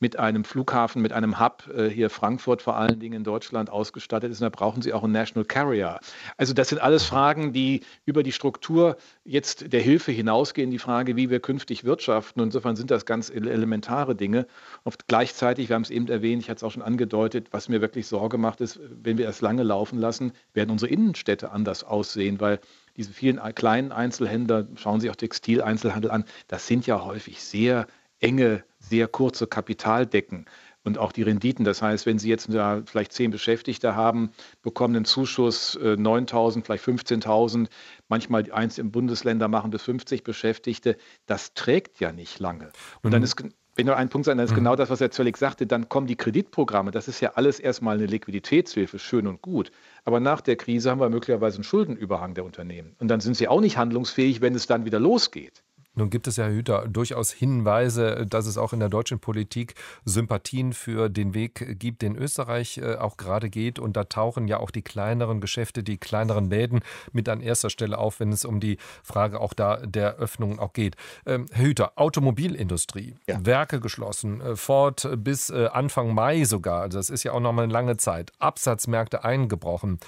mit 0.00 0.18
einem 0.18 0.44
Flughafen, 0.44 1.02
mit 1.02 1.12
einem 1.12 1.38
Hub 1.38 1.64
hier 1.92 2.08
Frankfurt 2.08 2.62
vor 2.62 2.76
allen 2.76 2.98
Dingen 2.98 3.14
in 3.14 3.24
Deutschland 3.24 3.68
ausgestattet 3.68 4.30
ist. 4.30 4.40
Und 4.40 4.44
da 4.44 4.48
brauchen 4.48 4.80
sie 4.80 4.92
auch 4.94 5.04
einen 5.04 5.12
National 5.12 5.44
Carrier. 5.44 5.98
Also 6.36 6.54
das 6.54 6.68
sind 6.70 6.80
alles 6.80 7.04
Fragen, 7.04 7.52
die 7.52 7.82
über 8.06 8.22
die 8.22 8.32
Struktur 8.32 8.96
jetzt 9.24 9.72
der 9.72 9.80
Hilfe 9.80 10.12
hinausgehen, 10.12 10.70
die 10.70 10.78
Frage, 10.78 11.16
wie 11.16 11.28
wir 11.28 11.40
künftig 11.40 11.84
wirtschaften. 11.84 12.40
Und 12.40 12.48
insofern 12.48 12.76
sind 12.76 12.90
das 12.90 13.04
ganz 13.04 13.28
elementare 13.28 14.14
Dinge. 14.14 14.46
Und 14.84 15.08
gleichzeitig, 15.08 15.68
wir 15.68 15.74
haben 15.74 15.82
es 15.82 15.90
eben 15.90 16.08
erwähnt, 16.08 16.42
ich 16.42 16.48
hatte 16.48 16.58
es 16.58 16.62
auch 16.62 16.72
schon 16.72 16.82
angedeutet, 16.82 17.48
was 17.50 17.68
mir 17.68 17.82
wirklich 17.82 18.06
Sorge 18.06 18.38
macht, 18.38 18.62
ist, 18.62 18.80
wenn 19.02 19.18
wir 19.18 19.28
es 19.28 19.42
lange 19.42 19.62
laufen 19.62 19.98
lassen, 19.98 20.32
werden 20.54 20.70
unsere 20.70 20.90
Innenstädte 20.90 21.50
anders 21.50 21.84
aussehen, 21.84 22.40
weil 22.40 22.60
diese 22.98 23.12
vielen 23.12 23.40
kleinen 23.54 23.92
Einzelhändler, 23.92 24.66
schauen 24.74 25.00
Sie 25.00 25.08
auch 25.08 25.16
Textileinzelhandel 25.16 26.10
an, 26.10 26.24
das 26.48 26.66
sind 26.66 26.86
ja 26.86 27.02
häufig 27.04 27.40
sehr 27.42 27.86
enge, 28.18 28.64
sehr 28.80 29.06
kurze 29.06 29.46
Kapitaldecken 29.46 30.46
und 30.82 30.98
auch 30.98 31.12
die 31.12 31.22
Renditen. 31.22 31.64
Das 31.64 31.80
heißt, 31.80 32.06
wenn 32.06 32.18
Sie 32.18 32.28
jetzt 32.28 32.52
da 32.52 32.82
vielleicht 32.84 33.12
zehn 33.12 33.30
Beschäftigte 33.30 33.94
haben, 33.94 34.30
bekommen 34.62 34.96
einen 34.96 35.04
Zuschuss 35.04 35.78
9.000, 35.78 36.58
äh, 36.58 36.62
vielleicht 36.64 36.84
15.000, 36.84 37.68
manchmal 38.08 38.50
eins 38.50 38.78
im 38.78 38.90
Bundesländer 38.90 39.46
machen 39.46 39.70
bis 39.70 39.82
50 39.82 40.24
Beschäftigte. 40.24 40.96
Das 41.26 41.54
trägt 41.54 42.00
ja 42.00 42.12
nicht 42.12 42.40
lange. 42.40 42.72
Und 43.02 43.10
mhm. 43.10 43.10
dann 43.10 43.22
ist 43.22 43.36
wenn 43.78 43.86
nur 43.86 43.96
ein 43.96 44.08
Punkt 44.08 44.24
sein, 44.24 44.38
das 44.38 44.46
ist 44.46 44.50
mhm. 44.50 44.64
genau 44.64 44.74
das, 44.74 44.90
was 44.90 44.98
Herr 44.98 45.12
Zöllig 45.12 45.36
sagte, 45.36 45.64
dann 45.64 45.88
kommen 45.88 46.08
die 46.08 46.16
Kreditprogramme. 46.16 46.90
Das 46.90 47.06
ist 47.06 47.20
ja 47.20 47.34
alles 47.36 47.60
erstmal 47.60 47.96
eine 47.96 48.06
Liquiditätshilfe, 48.06 48.98
schön 48.98 49.28
und 49.28 49.40
gut. 49.40 49.70
Aber 50.04 50.18
nach 50.18 50.40
der 50.40 50.56
Krise 50.56 50.90
haben 50.90 51.00
wir 51.00 51.08
möglicherweise 51.08 51.58
einen 51.58 51.64
Schuldenüberhang 51.64 52.34
der 52.34 52.44
Unternehmen. 52.44 52.96
Und 52.98 53.06
dann 53.06 53.20
sind 53.20 53.36
sie 53.36 53.46
auch 53.46 53.60
nicht 53.60 53.76
handlungsfähig, 53.76 54.40
wenn 54.40 54.56
es 54.56 54.66
dann 54.66 54.84
wieder 54.84 54.98
losgeht. 54.98 55.62
Nun 55.98 56.10
gibt 56.10 56.28
es 56.28 56.36
ja 56.36 56.46
Hüter 56.46 56.86
durchaus 56.86 57.32
Hinweise, 57.32 58.24
dass 58.24 58.46
es 58.46 58.56
auch 58.56 58.72
in 58.72 58.78
der 58.78 58.88
deutschen 58.88 59.18
Politik 59.18 59.74
Sympathien 60.04 60.72
für 60.72 61.08
den 61.08 61.34
Weg 61.34 61.78
gibt, 61.80 62.02
den 62.02 62.14
Österreich 62.14 62.78
äh, 62.78 62.94
auch 62.94 63.16
gerade 63.16 63.50
geht. 63.50 63.80
Und 63.80 63.96
da 63.96 64.04
tauchen 64.04 64.46
ja 64.46 64.60
auch 64.60 64.70
die 64.70 64.82
kleineren 64.82 65.40
Geschäfte, 65.40 65.82
die 65.82 65.98
kleineren 65.98 66.50
Läden 66.50 66.80
mit 67.12 67.28
an 67.28 67.40
erster 67.40 67.68
Stelle 67.68 67.98
auf, 67.98 68.20
wenn 68.20 68.30
es 68.30 68.44
um 68.44 68.60
die 68.60 68.78
Frage 69.02 69.40
auch 69.40 69.52
da 69.52 69.78
der 69.78 70.16
Öffnungen 70.16 70.60
auch 70.60 70.72
geht. 70.72 70.94
Ähm, 71.26 71.46
Herr 71.50 71.64
Hüter, 71.64 71.92
Automobilindustrie, 71.96 73.16
ja. 73.26 73.44
Werke 73.44 73.80
geschlossen, 73.80 74.40
äh, 74.40 74.54
Ford 74.54 75.08
bis 75.16 75.50
äh, 75.50 75.66
Anfang 75.66 76.14
Mai 76.14 76.44
sogar. 76.44 76.82
Also 76.82 76.98
das 76.98 77.10
ist 77.10 77.24
ja 77.24 77.32
auch 77.32 77.40
noch 77.40 77.52
mal 77.52 77.64
eine 77.64 77.72
lange 77.72 77.96
Zeit. 77.96 78.30
Absatzmärkte 78.38 79.24
eingebrochen 79.24 79.98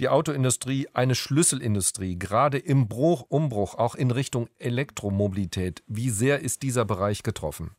die 0.00 0.08
Autoindustrie 0.08 0.88
eine 0.92 1.14
Schlüsselindustrie, 1.14 2.18
gerade 2.18 2.58
im 2.58 2.88
Bruch, 2.88 3.24
Umbruch, 3.28 3.74
auch 3.74 3.94
in 3.94 4.10
Richtung 4.10 4.48
Elektromobilität. 4.58 5.82
Wie 5.86 6.10
sehr 6.10 6.40
ist 6.40 6.62
dieser 6.62 6.84
Bereich 6.84 7.22
getroffen? 7.22 7.72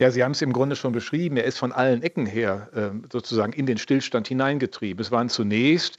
Ja, 0.00 0.10
Sie 0.10 0.24
haben 0.24 0.32
es 0.32 0.40
im 0.40 0.54
Grunde 0.54 0.76
schon 0.76 0.92
beschrieben. 0.92 1.36
Er 1.36 1.44
ist 1.44 1.58
von 1.58 1.72
allen 1.72 2.02
Ecken 2.02 2.24
her 2.24 2.70
äh, 2.72 3.08
sozusagen 3.12 3.52
in 3.52 3.66
den 3.66 3.76
Stillstand 3.76 4.28
hineingetrieben. 4.28 5.00
Es 5.00 5.10
waren 5.10 5.28
zunächst 5.28 5.98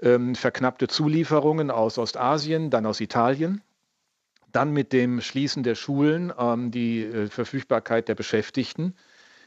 ähm, 0.00 0.34
verknappte 0.34 0.88
Zulieferungen 0.88 1.70
aus 1.70 1.98
Ostasien, 1.98 2.70
dann 2.70 2.86
aus 2.86 3.00
Italien. 3.00 3.60
Dann 4.50 4.72
mit 4.72 4.92
dem 4.94 5.20
Schließen 5.20 5.62
der 5.62 5.74
Schulen 5.74 6.32
ähm, 6.38 6.70
die 6.70 7.04
äh, 7.04 7.26
Verfügbarkeit 7.28 8.08
der 8.08 8.14
Beschäftigten 8.14 8.94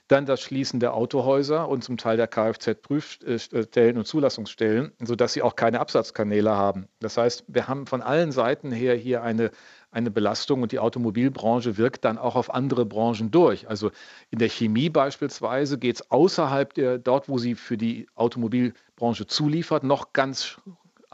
dann 0.07 0.25
das 0.25 0.41
Schließen 0.41 0.79
der 0.79 0.93
Autohäuser 0.93 1.67
und 1.67 1.83
zum 1.83 1.97
Teil 1.97 2.17
der 2.17 2.27
Kfz-Prüfstellen 2.27 3.97
und 3.97 4.05
Zulassungsstellen, 4.05 4.93
sodass 5.03 5.33
sie 5.33 5.41
auch 5.41 5.55
keine 5.55 5.79
Absatzkanäle 5.79 6.51
haben. 6.51 6.87
Das 6.99 7.17
heißt, 7.17 7.45
wir 7.47 7.67
haben 7.67 7.87
von 7.87 8.01
allen 8.01 8.31
Seiten 8.31 8.71
her 8.71 8.95
hier 8.95 9.21
eine, 9.23 9.51
eine 9.91 10.09
Belastung 10.09 10.61
und 10.61 10.71
die 10.71 10.79
Automobilbranche 10.79 11.77
wirkt 11.77 12.05
dann 12.05 12.17
auch 12.17 12.35
auf 12.35 12.53
andere 12.53 12.85
Branchen 12.85 13.31
durch. 13.31 13.69
Also 13.69 13.91
in 14.29 14.39
der 14.39 14.49
Chemie 14.49 14.89
beispielsweise 14.89 15.77
geht 15.77 15.97
es 15.97 16.11
außerhalb 16.11 16.73
der, 16.73 16.97
dort, 16.97 17.27
wo 17.27 17.37
sie 17.37 17.55
für 17.55 17.77
die 17.77 18.07
Automobilbranche 18.15 19.27
zuliefert, 19.27 19.83
noch 19.83 20.13
ganz 20.13 20.57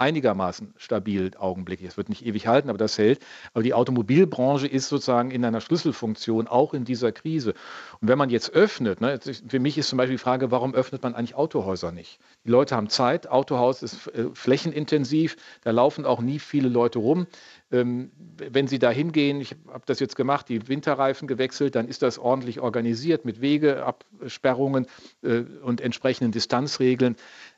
einigermaßen 0.04 0.74
stabil 0.76 1.32
augenblicklich. 1.38 1.92
Es 1.92 1.98
wird 1.98 2.10
nicht 2.10 2.26
ewig 2.26 2.46
halten, 2.46 2.68
aber 2.68 2.78
das 2.78 2.98
hält. 2.98 3.20
Aber 3.54 3.64
die 3.64 3.74
Automobilbranche 3.74 4.68
ist 4.68 4.90
sozusagen 4.90 5.32
in 5.32 5.46
einer 5.46 5.62
Schlüsselfunktion 5.62 6.50
auch 6.50 6.74
in 6.74 6.84
dieser 6.84 7.14
Krise. 7.14 7.54
Und 8.02 8.10
wenn 8.10 8.18
man 8.18 8.30
jetzt 8.30 8.52
öffnet, 8.52 9.00
ne, 9.00 9.18
für 9.48 9.60
mich 9.60 9.78
ist 9.78 9.88
zum 9.88 9.98
Beispiel 9.98 10.18
die 10.18 10.24
Frage, 10.24 10.52
warum 10.52 10.74
öffnet 10.76 11.02
man 11.04 11.16
eigentlich 11.16 11.36
Autohäuser 11.36 11.94
nicht? 11.94 12.20
Die 12.44 12.50
Leute 12.50 12.76
haben 12.76 12.90
Zeit, 12.90 13.30
Autohaus 13.30 13.82
ist 13.82 14.08
äh, 14.08 14.26
flächenintensiv, 14.34 15.38
da 15.64 15.72
laufen 15.72 16.06
auch 16.06 16.20
nie 16.20 16.40
viele 16.40 16.68
Leute 16.68 17.00
rum. 17.00 17.26
Ähm, 17.72 18.12
wenn 18.38 18.68
Sie 18.68 18.80
da 18.80 18.92
hingehen, 18.92 19.40
ich 19.40 19.56
habe 19.68 19.84
das 19.86 20.02
jetzt 20.02 20.18
gemacht, 20.18 20.50
die 20.50 20.68
Winterreifen 20.68 21.30
gewechselt, 21.30 21.76
dann 21.76 21.88
ist 21.88 22.02
das 22.02 22.20
ordentlich 22.20 22.60
organisiert 22.60 23.24
mit 23.24 23.40
Wegeabsperrungen 23.40 24.86
äh, 25.24 25.44
und 25.64 25.80
entsprechenden 25.80 26.34
Distanzregeln. 26.34 27.16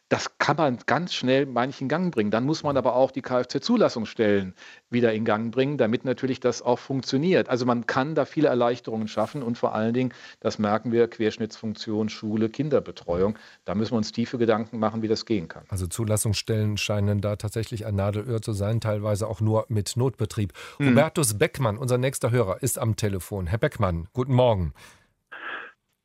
Das 0.09 0.37
kann 0.37 0.57
man 0.57 0.77
ganz 0.85 1.15
schnell 1.15 1.47
manchen 1.47 1.87
Gang 1.87 2.13
bringen. 2.13 2.29
Dann 2.29 2.43
muss 2.43 2.61
man 2.61 2.77
aber 2.77 2.95
auch 2.95 3.09
die 3.09 3.23
Kfz-Zulassungsstellen 3.23 4.53
wieder 4.91 5.13
in 5.13 5.25
Gang 5.25 5.51
bringen, 5.51 5.79
damit 5.79 6.05
natürlich 6.05 6.39
das 6.39 6.61
auch 6.61 6.77
funktioniert. 6.77 7.49
Also 7.49 7.65
man 7.65 7.87
kann 7.87 8.13
da 8.13 8.25
viele 8.25 8.49
Erleichterungen 8.49 9.07
schaffen 9.07 9.41
und 9.41 9.57
vor 9.57 9.73
allen 9.73 9.95
Dingen, 9.95 10.13
das 10.41 10.59
merken 10.59 10.91
wir, 10.91 11.07
Querschnittsfunktion, 11.07 12.09
Schule, 12.09 12.49
Kinderbetreuung. 12.49 13.37
Da 13.65 13.73
müssen 13.73 13.93
wir 13.93 13.97
uns 13.97 14.11
tiefe 14.11 14.37
Gedanken 14.37 14.77
machen, 14.77 15.01
wie 15.01 15.07
das 15.07 15.25
gehen 15.25 15.47
kann. 15.47 15.63
Also 15.69 15.87
Zulassungsstellen 15.87 16.77
scheinen 16.77 17.19
da 17.19 17.35
tatsächlich 17.35 17.87
ein 17.87 17.95
Nadelöhr 17.95 18.43
zu 18.43 18.53
sein, 18.53 18.81
teilweise 18.81 19.27
auch 19.27 19.41
nur 19.41 19.65
mit 19.69 19.97
Notbetrieb. 19.97 20.53
Hm. 20.77 20.91
Hubertus 20.91 21.35
Beckmann, 21.39 21.77
unser 21.77 21.97
nächster 21.97 22.29
Hörer, 22.29 22.61
ist 22.61 22.77
am 22.77 22.95
Telefon. 22.95 23.47
Herr 23.47 23.57
Beckmann, 23.57 24.07
guten 24.13 24.35
Morgen. 24.35 24.73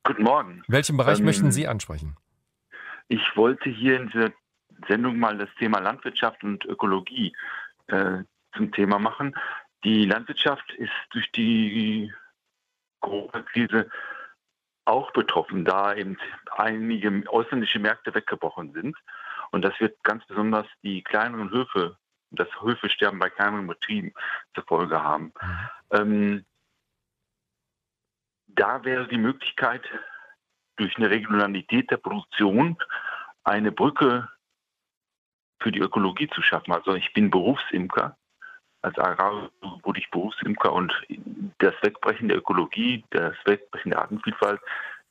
Guten 0.05 0.23
Morgen. 0.23 0.63
Welchen 0.69 0.97
Bereich 0.97 1.19
ähm, 1.19 1.27
möchten 1.27 1.53
Sie 1.53 1.69
ansprechen? 1.69 2.17
Ich 3.11 3.37
wollte 3.37 3.69
hier 3.69 3.97
in 3.97 4.09
dieser 4.09 4.31
Sendung 4.87 5.19
mal 5.19 5.37
das 5.37 5.49
Thema 5.59 5.81
Landwirtschaft 5.81 6.45
und 6.45 6.65
Ökologie 6.65 7.37
äh, 7.89 8.19
zum 8.55 8.71
Thema 8.71 9.01
machen. 9.01 9.35
Die 9.83 10.05
Landwirtschaft 10.05 10.73
ist 10.75 10.93
durch 11.11 11.31
die 11.33 12.13
Corona-Krise 13.01 13.91
auch 14.85 15.11
betroffen, 15.11 15.65
da 15.65 15.93
eben 15.93 16.19
einige 16.53 17.25
ausländische 17.27 17.81
Märkte 17.81 18.15
weggebrochen 18.15 18.73
sind. 18.75 18.97
Und 19.51 19.63
das 19.63 19.79
wird 19.81 20.01
ganz 20.05 20.25
besonders 20.27 20.69
die 20.85 21.03
kleineren 21.03 21.51
Höfe, 21.51 21.97
das 22.31 22.49
Höfesterben 22.63 23.19
bei 23.19 23.29
kleineren 23.29 23.67
Betrieben 23.67 24.15
zur 24.55 24.65
Folge 24.67 25.03
haben. 25.03 25.33
Mhm. 25.43 25.69
Ähm, 25.91 26.47
da 28.47 28.85
wäre 28.85 29.09
die 29.09 29.19
Möglichkeit, 29.19 29.83
durch 30.81 30.97
eine 30.97 31.11
Regionalität 31.11 31.91
der 31.91 31.99
Produktion 31.99 32.77
eine 33.45 33.71
Brücke 33.71 34.29
für 35.61 35.71
die 35.71 35.81
Ökologie 35.81 36.29
zu 36.29 36.43
schaffen. 36.43 36.73
Also 36.73 36.95
ich 36.95 37.13
bin 37.13 37.31
Berufsimker. 37.31 38.17
Als 38.83 38.99
Agrar 38.99 39.51
wurde 39.83 40.01
ich 40.01 40.11
Berufsimker 40.11 40.73
und 40.73 40.91
das 41.59 41.75
Wegbrechen 41.83 42.29
der 42.29 42.39
Ökologie, 42.39 43.05
das 43.11 43.35
Wegbrechen 43.45 43.91
der 43.91 44.01
Artenvielfalt 44.01 44.61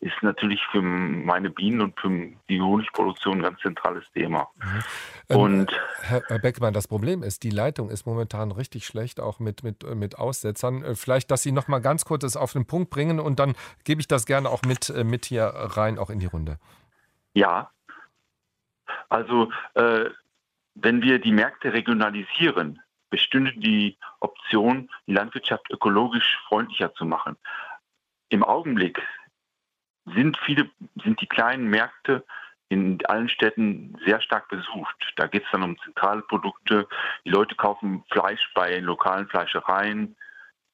ist 0.02 0.16
natürlich 0.22 0.62
für 0.72 0.82
meine 0.82 1.50
Bienen 1.50 1.82
und 1.82 2.00
für 2.00 2.10
die 2.48 2.62
Honigproduktion 2.62 3.40
ein 3.40 3.44
ganz 3.44 3.60
zentrales 3.60 4.06
Thema. 4.14 4.48
Mhm. 4.56 4.84
Ähm, 5.30 5.38
und 5.38 5.82
Herr, 6.02 6.24
Herr 6.28 6.40
Beckmann, 6.40 6.74
das 6.74 6.88
Problem 6.88 7.22
ist, 7.22 7.44
die 7.44 7.50
Leitung 7.50 7.90
ist 7.90 8.06
momentan 8.06 8.52
richtig 8.52 8.86
schlecht, 8.86 9.20
auch 9.20 9.40
mit, 9.40 9.64
mit, 9.64 9.84
mit 9.96 10.18
Aussetzern. 10.18 10.84
Äh, 10.84 10.96
vielleicht, 10.96 11.32
dass 11.32 11.44
Sie 11.44 11.52
noch 11.52 11.68
mal 11.68 11.80
ganz 11.80 12.06
kurz 12.06 12.22
das 12.22 12.38
auf 12.38 12.54
den 12.54 12.66
Punkt 12.66 12.90
bringen 12.90 13.20
und 13.20 13.40
dann 13.40 13.56
gebe 13.84 14.00
ich 14.00 14.08
das 14.08 14.26
gerne 14.26 14.50
auch 14.50 14.62
mit, 14.64 14.90
äh, 14.90 15.04
mit 15.04 15.26
hier 15.26 15.46
rein, 15.46 16.00
auch 16.00 16.10
in 16.10 16.20
die 16.20 16.28
Runde. 16.28 16.60
Ja, 17.34 17.70
also 19.10 19.52
äh, 19.74 20.06
wenn 20.76 21.02
wir 21.02 21.20
die 21.20 21.32
Märkte 21.32 21.74
regionalisieren, 21.74 22.82
bestünde 23.10 23.54
die 23.54 23.98
Option, 24.20 24.90
die 25.08 25.14
Landwirtschaft 25.14 25.70
ökologisch 25.72 26.40
freundlicher 26.48 26.94
zu 26.94 27.06
machen. 27.06 27.36
Im 28.30 28.44
Augenblick 28.44 29.02
sind 30.16 30.38
viele, 30.46 30.70
sind 31.04 31.22
die 31.22 31.28
kleinen 31.28 31.70
Märkte 31.70 32.24
in 32.70 33.04
allen 33.08 33.30
Städten 33.30 33.98
sehr 34.06 34.22
stark 34.22 34.48
besucht. 34.50 35.14
Da 35.16 35.28
geht 35.28 35.44
es 35.44 35.50
dann 35.52 35.64
um 35.64 35.78
zentrale 35.84 36.22
Produkte. 36.22 36.88
Die 37.26 37.32
Leute 37.32 37.56
kaufen 37.56 38.04
Fleisch 38.12 38.48
bei 38.54 38.78
lokalen 38.78 39.28
Fleischereien. 39.28 40.16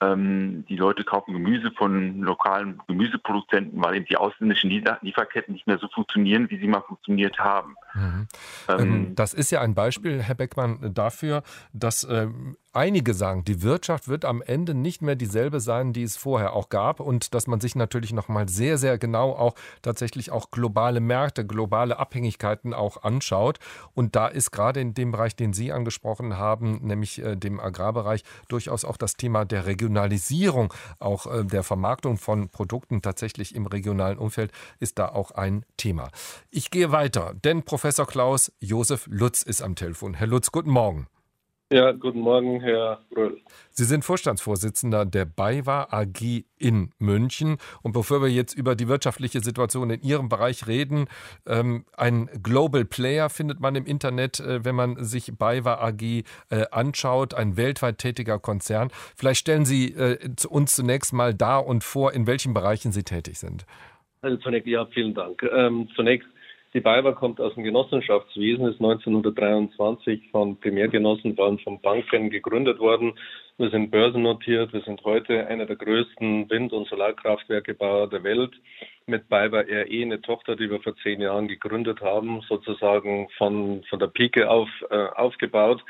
Ähm, 0.02 0.66
die 0.68 0.76
Leute 0.76 1.06
kaufen 1.06 1.32
Gemüse 1.32 1.72
von 1.72 2.20
lokalen 2.20 2.82
Gemüseproduzenten, 2.88 3.82
weil 3.82 3.96
eben 3.96 4.06
die 4.06 4.18
ausländischen 4.18 4.70
Lieferketten 4.70 5.54
nicht 5.54 5.68
mehr 5.68 5.78
so 5.78 5.88
funktionieren, 5.88 6.50
wie 6.50 6.60
sie 6.60 6.68
mal 6.68 6.82
funktioniert 6.82 7.40
haben. 7.40 7.76
Mhm. 7.94 8.28
Ähm, 8.68 8.80
ähm 8.80 9.16
das 9.16 9.34
ist 9.34 9.52
ja 9.52 9.62
ein 9.62 9.74
Beispiel, 9.74 10.22
Herr 10.22 10.36
Beckmann, 10.36 10.94
dafür, 10.94 11.44
dass 11.72 12.04
ähm, 12.04 12.58
einige 12.76 13.14
sagen, 13.14 13.44
die 13.46 13.62
Wirtschaft 13.62 14.08
wird 14.08 14.26
am 14.26 14.42
Ende 14.42 14.74
nicht 14.74 15.02
mehr 15.02 15.16
dieselbe 15.16 15.60
sein, 15.60 15.94
die 15.94 16.04
es 16.04 16.18
vorher 16.18 16.54
auch 16.54 16.70
gab 16.70 17.00
und 17.00 17.34
dass 17.34 17.48
man 17.48 17.60
sich 17.60 17.76
natürlich 17.76 18.14
noch 18.14 18.28
mal 18.28 18.50
sehr 18.50 18.78
sehr 18.78 18.98
genau 18.98 19.32
auch 19.32 19.56
tatsächlich 19.82 20.32
auch 20.32 20.52
globale 20.52 21.00
Märkte, 21.00 21.46
globale 21.46 21.98
Abhängigkeiten 21.98 22.74
auch 22.74 23.04
anschaut 23.04 23.60
und 23.94 24.16
da 24.16 24.28
ist 24.28 24.52
gerade 24.52 24.82
in 24.82 24.94
dem 24.94 25.12
Bereich, 25.12 25.36
den 25.36 25.54
Sie 25.54 25.72
angesprochen 25.72 26.38
haben, 26.38 26.80
nämlich 26.86 27.22
äh, 27.24 27.36
dem 27.36 27.60
Agrarbereich 27.60 28.24
durchaus 28.48 28.86
auch 28.86 28.98
das 28.98 29.16
Thema 29.16 29.46
der 29.46 29.66
Regionalisierung, 29.66 30.74
auch 31.00 31.28
äh, 31.28 31.46
der 31.46 31.64
Vermarktung 31.64 32.18
von 32.18 32.50
Produkten 32.50 33.02
tatsächlich 33.02 33.56
im 33.56 33.66
regionalen 33.66 34.18
Umfeld 34.18 34.52
ist 34.80 35.00
da 35.00 35.10
auch 35.10 35.32
ein 35.32 35.66
Thema. 35.78 36.10
Ich 36.52 36.72
gehe 36.72 36.92
weiter, 36.92 37.34
denn 37.44 37.64
Professor 37.64 38.06
Klaus 38.06 38.52
Josef 38.60 39.08
Lutz 39.10 39.42
ist 39.42 39.62
am 39.62 39.76
Telefon. 39.76 40.14
Herr 40.14 40.28
Lutz, 40.28 40.52
guten 40.52 40.72
Morgen. 40.72 41.08
Ja, 41.72 41.94
guten 41.94 42.20
Morgen, 42.20 42.62
Herr 42.62 43.00
Bröll. 43.10 43.42
Sie 43.72 43.86
sind 43.86 44.06
Vorstandsvorsitzender 44.06 45.04
der 45.04 45.26
BayWa 45.26 45.88
AG 45.90 46.44
in 46.60 46.92
München. 47.00 47.58
Und 47.82 47.94
bevor 47.94 48.22
wir 48.22 48.30
jetzt 48.30 48.54
über 48.54 48.76
die 48.76 48.88
wirtschaftliche 48.88 49.40
Situation 49.40 49.90
in 49.90 50.02
Ihrem 50.04 50.30
Bereich 50.30 50.68
reden, 50.68 51.08
ähm, 51.48 51.86
ein 51.98 52.30
Global 52.44 52.86
Player 52.86 53.32
findet 53.32 53.62
man 53.62 53.74
im 53.74 53.88
Internet, 53.88 54.40
äh, 54.40 54.64
wenn 54.64 54.76
man 54.76 55.04
sich 55.04 55.32
BayWa 55.40 55.84
AG 55.84 56.02
äh, 56.04 56.24
anschaut, 56.70 57.34
ein 57.34 57.58
weltweit 57.58 57.98
tätiger 57.98 58.38
Konzern. 58.38 58.90
Vielleicht 59.16 59.40
stellen 59.40 59.66
Sie 59.66 59.88
äh, 59.94 60.20
uns 60.48 60.76
zunächst 60.76 61.14
mal 61.14 61.34
dar 61.34 61.66
und 61.66 61.84
vor, 61.84 62.14
in 62.14 62.28
welchen 62.28 62.54
Bereichen 62.54 62.92
Sie 62.92 63.04
tätig 63.04 63.40
sind. 63.40 63.66
Also 64.22 64.38
zunächst, 64.38 64.68
ja, 64.68 64.86
vielen 64.86 65.16
Dank. 65.16 65.42
Ähm, 65.52 65.90
zunächst 65.96 66.28
die 66.76 66.82
BayWa 66.82 67.14
kommt 67.14 67.40
aus 67.40 67.54
dem 67.54 67.64
Genossenschaftswesen, 67.64 68.68
ist 68.68 68.82
1923 68.82 70.30
von 70.30 70.60
Primärgenossen, 70.60 71.34
vor 71.34 71.46
allem 71.46 71.60
von 71.60 71.80
Banken 71.80 72.30
gegründet 72.30 72.80
worden. 72.80 73.14
Wir 73.58 73.70
sind 73.70 73.92
börsennotiert, 73.92 74.74
wir 74.74 74.82
sind 74.82 75.02
heute 75.06 75.48
einer 75.48 75.66
der 75.66 75.78
größten 75.78 76.50
Wind- 76.50 76.74
und 76.74 76.90
Solarkraftwerkebauer 76.90 78.10
der 78.10 78.24
Welt. 78.26 78.52
Mit 79.06 79.30
BayWa 79.30 79.62
RE 79.62 79.86
eine 79.90 80.22
Tochter, 80.22 80.58
die 80.58 80.70
wir 80.70 80.82
vor 80.82 80.98
zehn 80.98 81.22
Jahren 81.22 81.48
gegründet 81.48 82.02
haben, 82.02 82.42
sozusagen 82.50 83.30
von, 83.38 83.82
von 83.90 84.00
der 84.00 84.08
Pike 84.08 84.50
auf 84.50 84.68
äh, 84.90 84.96
aufgebaut. 85.16 85.82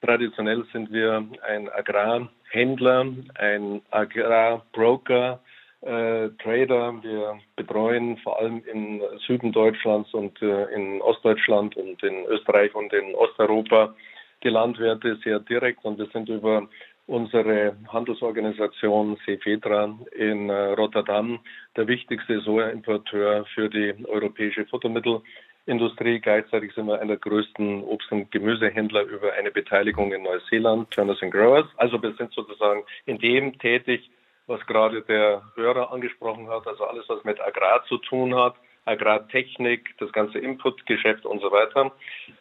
Traditionell 0.00 0.64
sind 0.72 0.90
wir 0.90 1.26
ein 1.46 1.68
Agrar- 1.68 2.30
Agrarhändler, 2.48 3.06
ein 3.34 3.82
Agrarbroker, 3.90 5.40
äh, 5.82 6.28
Trader. 6.42 6.94
Wir 7.02 7.38
betreuen 7.56 8.16
vor 8.18 8.38
allem 8.38 8.62
im 8.72 9.02
Süden 9.26 9.52
Deutschlands 9.52 10.12
und 10.14 10.40
äh, 10.40 10.64
in 10.74 11.00
Ostdeutschland 11.02 11.76
und 11.76 12.02
in 12.02 12.24
Österreich 12.26 12.74
und 12.74 12.92
in 12.92 13.14
Osteuropa 13.14 13.94
die 14.42 14.48
Landwirte 14.48 15.16
sehr 15.22 15.40
direkt 15.40 15.84
und 15.84 15.98
wir 15.98 16.06
sind 16.06 16.28
über 16.28 16.68
unsere 17.06 17.76
Handelsorganisation 17.88 19.18
Cefetra 19.24 19.98
in 20.16 20.48
äh, 20.48 20.72
Rotterdam 20.72 21.40
der 21.76 21.88
wichtigste 21.88 22.40
Sojaimporteur 22.40 23.44
für 23.54 23.68
die 23.68 23.94
europäische 24.06 24.64
Futtermittelindustrie. 24.66 26.20
Gleichzeitig 26.20 26.72
sind 26.74 26.86
wir 26.86 27.00
einer 27.00 27.16
der 27.16 27.16
größten 27.16 27.82
Obst- 27.82 28.12
und 28.12 28.30
Gemüsehändler 28.30 29.02
über 29.02 29.32
eine 29.32 29.50
Beteiligung 29.50 30.12
in 30.12 30.22
Neuseeland, 30.22 30.90
Turners 30.90 31.20
Growers. 31.20 31.66
Also 31.76 32.00
wir 32.02 32.14
sind 32.14 32.32
sozusagen 32.32 32.82
in 33.06 33.18
dem 33.18 33.58
tätig, 33.58 34.08
was 34.46 34.64
gerade 34.66 35.02
der 35.02 35.42
Hörer 35.54 35.92
angesprochen 35.92 36.48
hat, 36.48 36.66
also 36.66 36.84
alles, 36.84 37.08
was 37.08 37.24
mit 37.24 37.40
Agrar 37.40 37.84
zu 37.84 37.98
tun 37.98 38.34
hat, 38.34 38.54
Agrartechnik, 38.84 39.94
das 39.98 40.12
ganze 40.12 40.38
Inputgeschäft 40.38 41.24
und 41.24 41.40
so 41.40 41.52
weiter. 41.52 41.92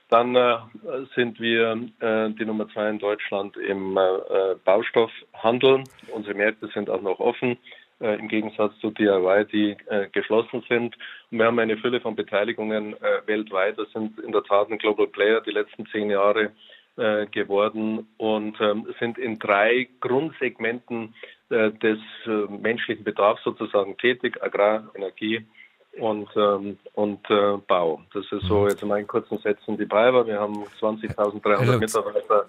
Dann 0.09 0.35
äh, 0.35 0.57
sind 1.15 1.39
wir 1.39 1.73
äh, 1.99 2.29
die 2.31 2.45
Nummer 2.45 2.67
zwei 2.69 2.89
in 2.89 2.99
Deutschland 2.99 3.55
im 3.57 3.97
äh, 3.97 4.55
Baustoffhandel. 4.65 5.83
Unsere 6.11 6.33
Märkte 6.35 6.67
sind 6.73 6.89
auch 6.89 7.01
noch 7.01 7.19
offen, 7.19 7.57
äh, 7.99 8.17
im 8.17 8.27
Gegensatz 8.27 8.77
zu 8.79 8.89
DIY, 8.89 9.45
die 9.51 9.77
äh, 9.87 10.07
geschlossen 10.11 10.63
sind. 10.67 10.97
Und 11.29 11.37
wir 11.37 11.45
haben 11.45 11.59
eine 11.59 11.77
Fülle 11.77 12.01
von 12.01 12.15
Beteiligungen 12.15 12.95
äh, 12.95 13.21
weltweit. 13.27 13.77
Das 13.77 13.91
sind 13.91 14.17
in 14.19 14.31
der 14.31 14.43
Tat 14.43 14.71
ein 14.71 14.79
Global 14.79 15.07
Player 15.07 15.41
die 15.41 15.51
letzten 15.51 15.85
zehn 15.87 16.09
Jahre 16.09 16.51
geworden 17.31 18.05
und 18.17 18.59
ähm, 18.59 18.85
sind 18.99 19.17
in 19.17 19.39
drei 19.39 19.87
Grundsegmenten 20.01 21.15
des 21.51 21.99
menschlichen 22.49 23.03
Bedarfs 23.03 23.43
sozusagen 23.43 23.97
tätig, 23.97 24.41
Agrar, 24.41 24.89
Energie 24.95 25.45
und, 25.99 26.29
ähm, 26.35 26.77
und 26.93 27.29
äh, 27.29 27.57
Bau. 27.67 28.01
Das 28.13 28.25
ist 28.31 28.47
so 28.47 28.61
mhm. 28.61 28.69
jetzt 28.69 28.81
in 28.81 28.87
meinen 28.87 29.07
kurzen 29.07 29.37
Sätzen 29.39 29.77
die 29.77 29.85
BayWa. 29.85 30.25
Wir 30.25 30.39
haben 30.39 30.63
20.300 30.79 31.77
Mitarbeiter 31.79 32.45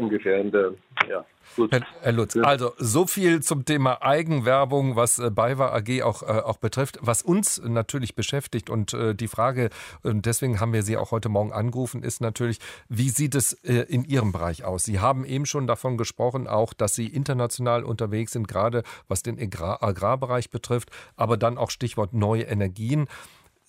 ungefähr 0.00 0.40
in 0.40 0.50
der, 0.50 0.72
ja. 1.08 1.24
Herr, 1.70 1.82
Herr 2.02 2.12
Lutz, 2.12 2.36
also 2.36 2.72
so 2.78 3.06
viel 3.06 3.42
zum 3.42 3.64
Thema 3.64 4.02
Eigenwerbung, 4.02 4.94
was 4.94 5.18
äh, 5.18 5.30
BayWa 5.30 5.74
AG 5.74 6.02
auch, 6.02 6.22
äh, 6.22 6.26
auch 6.26 6.58
betrifft, 6.58 6.98
was 7.02 7.22
uns 7.22 7.60
natürlich 7.62 8.14
beschäftigt 8.14 8.70
und 8.70 8.94
äh, 8.94 9.14
die 9.14 9.26
Frage, 9.26 9.70
und 10.02 10.26
deswegen 10.26 10.60
haben 10.60 10.72
wir 10.72 10.82
Sie 10.82 10.96
auch 10.96 11.10
heute 11.10 11.28
Morgen 11.28 11.52
angerufen, 11.52 12.02
ist 12.02 12.20
natürlich, 12.20 12.60
wie 12.88 13.10
sieht 13.10 13.34
es 13.34 13.52
äh, 13.64 13.84
in 13.88 14.04
Ihrem 14.04 14.32
Bereich 14.32 14.64
aus? 14.64 14.84
Sie 14.84 15.00
haben 15.00 15.24
eben 15.24 15.44
schon 15.44 15.66
davon 15.66 15.98
gesprochen, 15.98 16.46
auch, 16.46 16.72
dass 16.72 16.94
Sie 16.94 17.06
international 17.06 17.84
unterwegs 17.84 18.32
sind, 18.32 18.46
gerade 18.46 18.84
was 19.08 19.22
den 19.22 19.38
Agrar 19.38 19.82
Agrarbereich 19.82 20.50
betrifft, 20.50 20.90
aber 21.16 21.36
dann 21.36 21.58
auch 21.58 21.70
Stichwort 21.70 22.12
neue 22.14 22.44
Energien. 22.44 23.08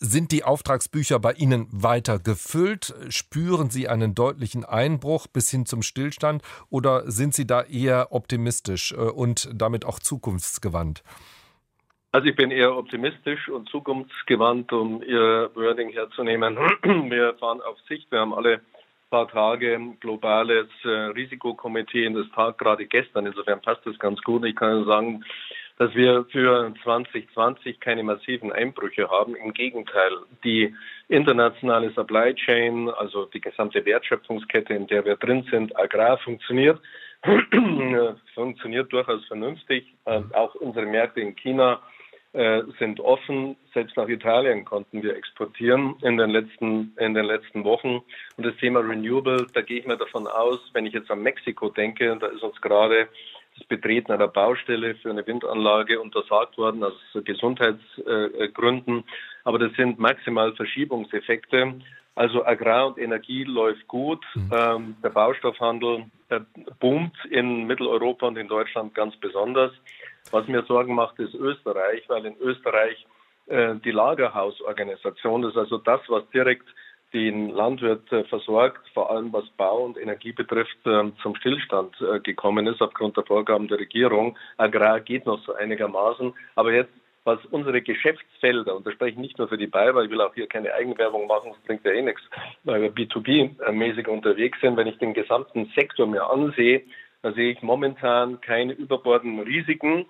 Sind 0.04 0.32
die 0.32 0.44
Auftragsbücher 0.44 1.20
bei 1.20 1.34
Ihnen 1.34 1.68
weiter 1.72 2.18
gefüllt? 2.18 2.96
Spüren 3.10 3.70
Sie 3.70 3.88
einen 3.88 4.16
deutlichen 4.16 4.66
Einbruch 4.66 5.28
bis 5.28 5.52
hin 5.52 5.68
zum 5.68 5.84
Stillstand 5.84 6.42
oder 6.72 7.04
sind 7.12 7.36
Sie 7.36 7.46
da 7.46 7.62
eher 7.62 8.08
optimistisch 8.10 8.94
äh, 8.94 8.96
und 8.96 9.48
damit 9.54 9.86
auch 9.86 10.00
zukunftsgewandt? 10.00 11.04
Also 12.12 12.28
ich 12.30 12.36
bin 12.36 12.50
eher 12.50 12.76
optimistisch 12.76 13.48
und 13.48 13.70
zukunftsgewandt, 13.70 14.74
um 14.74 15.04
Ihr 15.04 15.52
Wording 15.54 15.92
herzunehmen. 15.92 16.58
Wir 16.84 17.36
fahren 17.36 17.62
auf 17.62 17.78
Sicht. 17.88 18.12
Wir 18.12 18.22
haben 18.22 18.34
alle 18.34 18.62
paar 19.12 19.28
Tage 19.28 19.80
globales 20.00 20.68
äh, 20.84 20.90
Risikokomitee 20.90 22.06
in 22.06 22.16
das 22.16 22.28
Tag 22.34 22.58
gerade 22.58 22.88
gestern. 22.88 23.28
Insofern 23.28 23.62
passt 23.62 23.86
das 23.86 24.00
ganz 24.00 24.20
gut. 24.24 24.46
Ich 24.46 24.56
kann 24.56 24.84
sagen, 24.86 25.24
dass 25.82 25.96
wir 25.96 26.26
für 26.32 26.72
2020 26.84 27.80
keine 27.80 28.04
massiven 28.04 28.52
Einbrüche 28.52 29.10
haben. 29.10 29.36
Im 29.36 29.52
Gegenteil, 29.52 30.12
die 30.44 30.76
internationale 31.08 31.90
Supply 31.94 32.36
Chain, 32.36 32.88
also 32.88 33.26
die 33.26 33.42
gesamte 33.42 33.84
Wertschöpfungskette, 33.84 34.76
in 34.76 34.86
der 34.86 35.04
wir 35.06 35.16
drin 35.16 35.44
sind, 35.50 35.76
Agrar 35.76 36.20
funktioniert, 36.20 36.80
funktioniert 38.36 38.94
durchaus 38.94 39.26
vernünftig. 39.26 39.92
Auch 40.34 40.54
unsere 40.54 40.86
Märkte 40.86 41.22
in 41.22 41.36
China 41.36 41.80
äh, 42.34 42.62
sind 42.78 43.00
offen. 43.00 43.56
Selbst 43.74 43.98
nach 43.98 44.08
Italien 44.08 44.66
konnten 44.66 45.02
wir 45.02 45.16
exportieren 45.16 45.96
in 46.04 46.16
den 46.16 46.30
letzten, 46.30 46.96
in 47.00 47.16
den 47.16 47.26
letzten 47.26 47.64
Wochen. 47.64 48.04
Und 48.38 48.46
das 48.46 48.56
Thema 48.58 48.82
Renewable, 48.82 49.48
da 49.56 49.62
gehe 49.62 49.80
ich 49.80 49.88
mir 49.88 49.98
davon 49.98 50.28
aus, 50.28 50.60
wenn 50.74 50.86
ich 50.86 50.94
jetzt 50.94 51.10
an 51.10 51.24
Mexiko 51.24 51.70
denke, 51.70 52.16
da 52.22 52.28
ist 52.28 52.44
uns 52.44 52.62
gerade 52.62 53.08
Betreten 53.68 54.12
einer 54.12 54.28
Baustelle 54.28 54.96
für 54.96 55.10
eine 55.10 55.26
Windanlage 55.26 56.00
untersagt 56.00 56.58
worden 56.58 56.84
aus 56.84 56.94
Gesundheitsgründen. 57.14 59.04
Aber 59.44 59.60
das 59.60 59.74
sind 59.74 60.00
maximal 60.00 60.54
Verschiebungseffekte. 60.56 61.82
Also 62.16 62.46
Agrar 62.46 62.88
und 62.88 62.98
Energie 62.98 63.44
läuft 63.44 63.88
gut. 63.88 64.24
Mhm. 64.36 64.52
Ähm, 64.54 64.96
der 65.04 65.10
Baustoffhandel 65.10 66.06
äh, 66.30 66.42
boomt 66.80 67.16
in 67.30 67.66
Mitteleuropa 67.68 68.28
und 68.28 68.38
in 68.38 68.48
Deutschland 68.48 68.94
ganz 68.94 69.16
besonders. 69.18 69.72
Was 70.32 70.48
mir 70.48 70.64
Sorgen 70.64 70.96
macht, 70.96 71.20
ist 71.20 71.34
Österreich, 71.34 72.04
weil 72.08 72.26
in 72.26 72.38
Österreich 72.38 73.06
äh, 73.48 73.76
die 73.84 73.92
Lagerhausorganisation, 73.92 75.42
das 75.42 75.52
ist 75.52 75.58
also 75.58 75.78
das, 75.78 76.02
was 76.08 76.30
direkt 76.30 76.68
den 77.14 77.50
Landwirt 77.50 78.12
äh, 78.12 78.24
versorgt, 78.26 78.88
vor 78.94 79.12
allem 79.12 79.34
was 79.34 79.46
Bau 79.58 79.84
und 79.84 79.98
Energie 79.98 80.32
betrifft, 80.32 80.78
ähm, 80.86 81.14
zum 81.22 81.36
Stillstand 81.36 81.96
äh, 82.02 82.20
gekommen 82.20 82.68
ist 82.68 82.82
aufgrund 82.82 83.18
der 83.18 83.26
Vorgaben 83.26 83.68
der 83.68 83.80
Regierung. 83.80 84.38
Agrar 84.58 85.00
geht 85.02 85.26
noch 85.26 85.44
so 85.46 85.54
einigermaßen, 85.54 86.34
aber 86.56 86.74
jetzt 86.74 86.94
was 87.24 87.40
unsere 87.52 87.82
Geschäftsfelder, 87.82 88.76
und 88.76 88.86
da 88.88 88.92
spreche 88.92 89.12
ich 89.12 89.18
nicht 89.18 89.38
nur 89.38 89.48
für 89.48 89.58
die 89.58 89.68
Bayer, 89.68 89.96
ich 90.02 90.10
will 90.10 90.22
auch 90.22 90.34
hier 90.34 90.48
keine 90.48 90.74
Eigenwerbung 90.74 91.28
machen, 91.28 91.52
das 91.54 91.62
bringt 91.68 91.86
ja 91.86 91.92
eh 91.92 92.02
nichts, 92.02 92.22
weil 92.64 92.82
wir 92.82 92.92
B2B-mäßig 92.92 94.08
unterwegs 94.08 94.60
sind. 94.60 94.76
Wenn 94.76 94.88
ich 94.88 94.98
den 94.98 95.14
gesamten 95.14 95.72
Sektor 95.76 96.08
mir 96.08 96.28
ansehe, 96.28 96.82
da 97.22 97.32
sehe 97.34 97.52
ich 97.52 97.62
momentan 97.62 98.42
keine 98.42 98.74
überbordenden 98.74 99.46
Risiken 99.46 100.08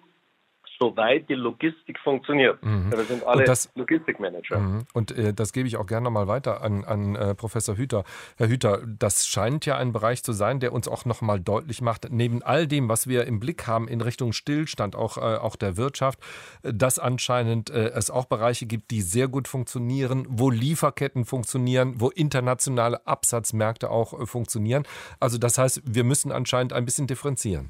soweit 0.82 1.30
die 1.30 1.36
Logistik 1.36 2.00
funktioniert. 2.00 2.62
Mhm. 2.64 2.92
Wir 2.92 3.04
sind 3.04 3.24
alle 3.24 3.44
das, 3.44 3.70
Logistikmanager. 3.76 4.58
Mhm. 4.60 4.84
Und 4.94 5.12
äh, 5.16 5.32
das 5.32 5.54
gebe 5.54 5.68
ich 5.68 5.78
auch 5.78 5.86
gerne 5.86 6.06
nochmal 6.06 6.28
weiter 6.28 6.64
an, 6.64 6.84
an 6.84 7.16
äh, 7.16 7.36
Professor 7.36 7.78
Hüter. 7.78 8.04
Herr 8.38 8.48
Hüter, 8.48 8.82
das 8.86 9.28
scheint 9.28 9.68
ja 9.68 9.78
ein 9.78 9.92
Bereich 9.92 10.24
zu 10.24 10.34
sein, 10.34 10.60
der 10.60 10.74
uns 10.74 10.88
auch 10.88 11.06
nochmal 11.06 11.40
deutlich 11.40 11.82
macht, 11.82 12.08
neben 12.10 12.42
all 12.42 12.68
dem, 12.68 12.90
was 12.90 13.08
wir 13.08 13.28
im 13.28 13.40
Blick 13.40 13.68
haben 13.68 13.88
in 13.88 14.02
Richtung 14.02 14.34
Stillstand, 14.34 14.96
auch, 14.96 15.18
äh, 15.18 15.38
auch 15.38 15.56
der 15.56 15.78
Wirtschaft, 15.78 16.20
dass 16.64 16.98
anscheinend 16.98 17.70
äh, 17.70 17.90
es 17.90 18.10
auch 18.10 18.26
Bereiche 18.26 18.66
gibt, 18.66 18.90
die 18.90 19.02
sehr 19.02 19.28
gut 19.28 19.48
funktionieren, 19.48 20.26
wo 20.30 20.50
Lieferketten 20.50 21.26
funktionieren, 21.26 21.96
wo 21.98 22.10
internationale 22.10 23.06
Absatzmärkte 23.06 23.92
auch 23.92 24.20
äh, 24.20 24.26
funktionieren. 24.26 24.84
Also 25.20 25.38
das 25.38 25.60
heißt, 25.60 25.84
wir 25.86 26.04
müssen 26.04 26.32
anscheinend 26.32 26.74
ein 26.74 26.86
bisschen 26.86 27.06
differenzieren. 27.06 27.70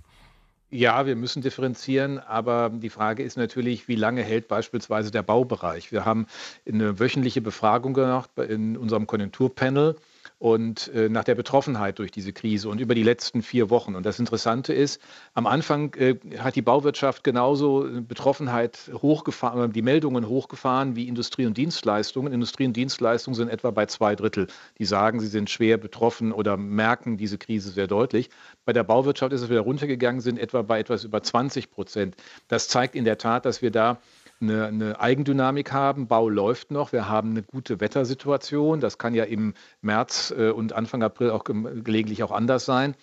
Ja, 0.74 1.06
wir 1.06 1.18
müssen 1.18 1.42
differenzieren, 1.42 2.18
aber 2.18 2.70
die 2.74 2.90
Frage 2.90 3.24
ist 3.24 3.36
natürlich, 3.36 3.90
wie 3.90 3.96
lange 3.96 4.24
hält 4.24 4.48
beispielsweise 4.48 5.12
der 5.12 5.22
Baubereich? 5.22 5.92
Wir 5.92 6.06
haben 6.06 6.28
eine 6.66 6.98
wöchentliche 6.98 7.42
Befragung 7.42 7.94
gemacht 7.94 8.30
in 8.38 8.78
unserem 8.78 9.06
Konjunkturpanel 9.06 9.98
und 10.42 10.88
äh, 10.96 11.08
nach 11.08 11.24
der 11.24 11.36
Betroffenheit 11.36 12.00
durch 12.00 12.10
diese 12.10 12.34
Krise 12.34 12.68
und 12.68 12.82
über 12.82 12.96
die 12.96 13.04
letzten 13.04 13.44
vier 13.44 13.70
Wochen. 13.70 13.94
Und 13.94 14.08
das 14.08 14.18
Interessante 14.18 14.74
ist, 14.74 15.00
am 15.36 15.46
Anfang 15.46 15.94
äh, 15.94 16.16
hat 16.40 16.56
die 16.56 16.64
Bauwirtschaft 16.64 17.24
genauso 17.24 17.86
äh, 17.86 18.02
Betroffenheit 18.02 18.90
hochgefahren, 18.92 19.72
die 19.72 19.84
Meldungen 19.84 20.28
hochgefahren 20.28 20.96
wie 20.96 21.08
Industrie 21.08 21.46
und 21.46 21.58
Dienstleistungen. 21.58 22.34
Industrie 22.34 22.66
und 22.66 22.76
Dienstleistungen 22.76 23.36
sind 23.36 23.50
etwa 23.50 23.70
bei 23.70 23.86
zwei 23.86 24.16
Drittel. 24.16 24.48
Die 24.80 24.86
sagen, 24.86 25.20
sie 25.20 25.28
sind 25.28 25.52
schwer 25.52 25.78
betroffen 25.78 26.32
oder 26.32 26.58
merken 26.58 27.18
diese 27.18 27.38
Krise 27.38 27.70
sehr 27.70 27.86
deutlich. 27.86 28.32
Bei 28.66 28.74
der 28.74 28.84
Bauwirtschaft 28.84 29.34
ist 29.34 29.44
es 29.44 29.50
wieder 29.52 29.62
runtergegangen, 29.62 30.22
sind 30.22 30.40
etwa 30.40 30.64
bei 30.64 30.80
etwas 30.80 31.04
über 31.04 31.22
20 31.22 31.70
Prozent. 31.70 32.16
Das 32.48 32.68
zeigt 32.68 32.96
in 32.96 33.06
der 33.06 33.20
Tat, 33.20 33.46
dass 33.46 33.62
wir 33.62 33.70
da 33.70 34.00
eine, 34.42 34.68
eine, 34.68 35.00
Eigendynamik 35.00 35.72
haben. 35.72 36.08
Bau 36.08 36.30
läuft 36.30 36.72
noch. 36.72 36.92
Wir 36.92 37.08
haben 37.08 37.32
eine 37.32 37.44
gute 37.44 37.80
Wettersituation. 37.80 38.80
Das 38.80 38.98
kann 38.98 39.14
ja 39.14 39.24
im 39.24 39.54
März 39.82 40.34
äh, 40.38 40.50
und 40.50 40.74
Anfang 40.74 41.04
April 41.04 41.32
auch 41.32 41.44
gelegentlich 41.44 42.24
auch 42.24 42.32
anders 42.32 42.66
sein. 42.66 42.96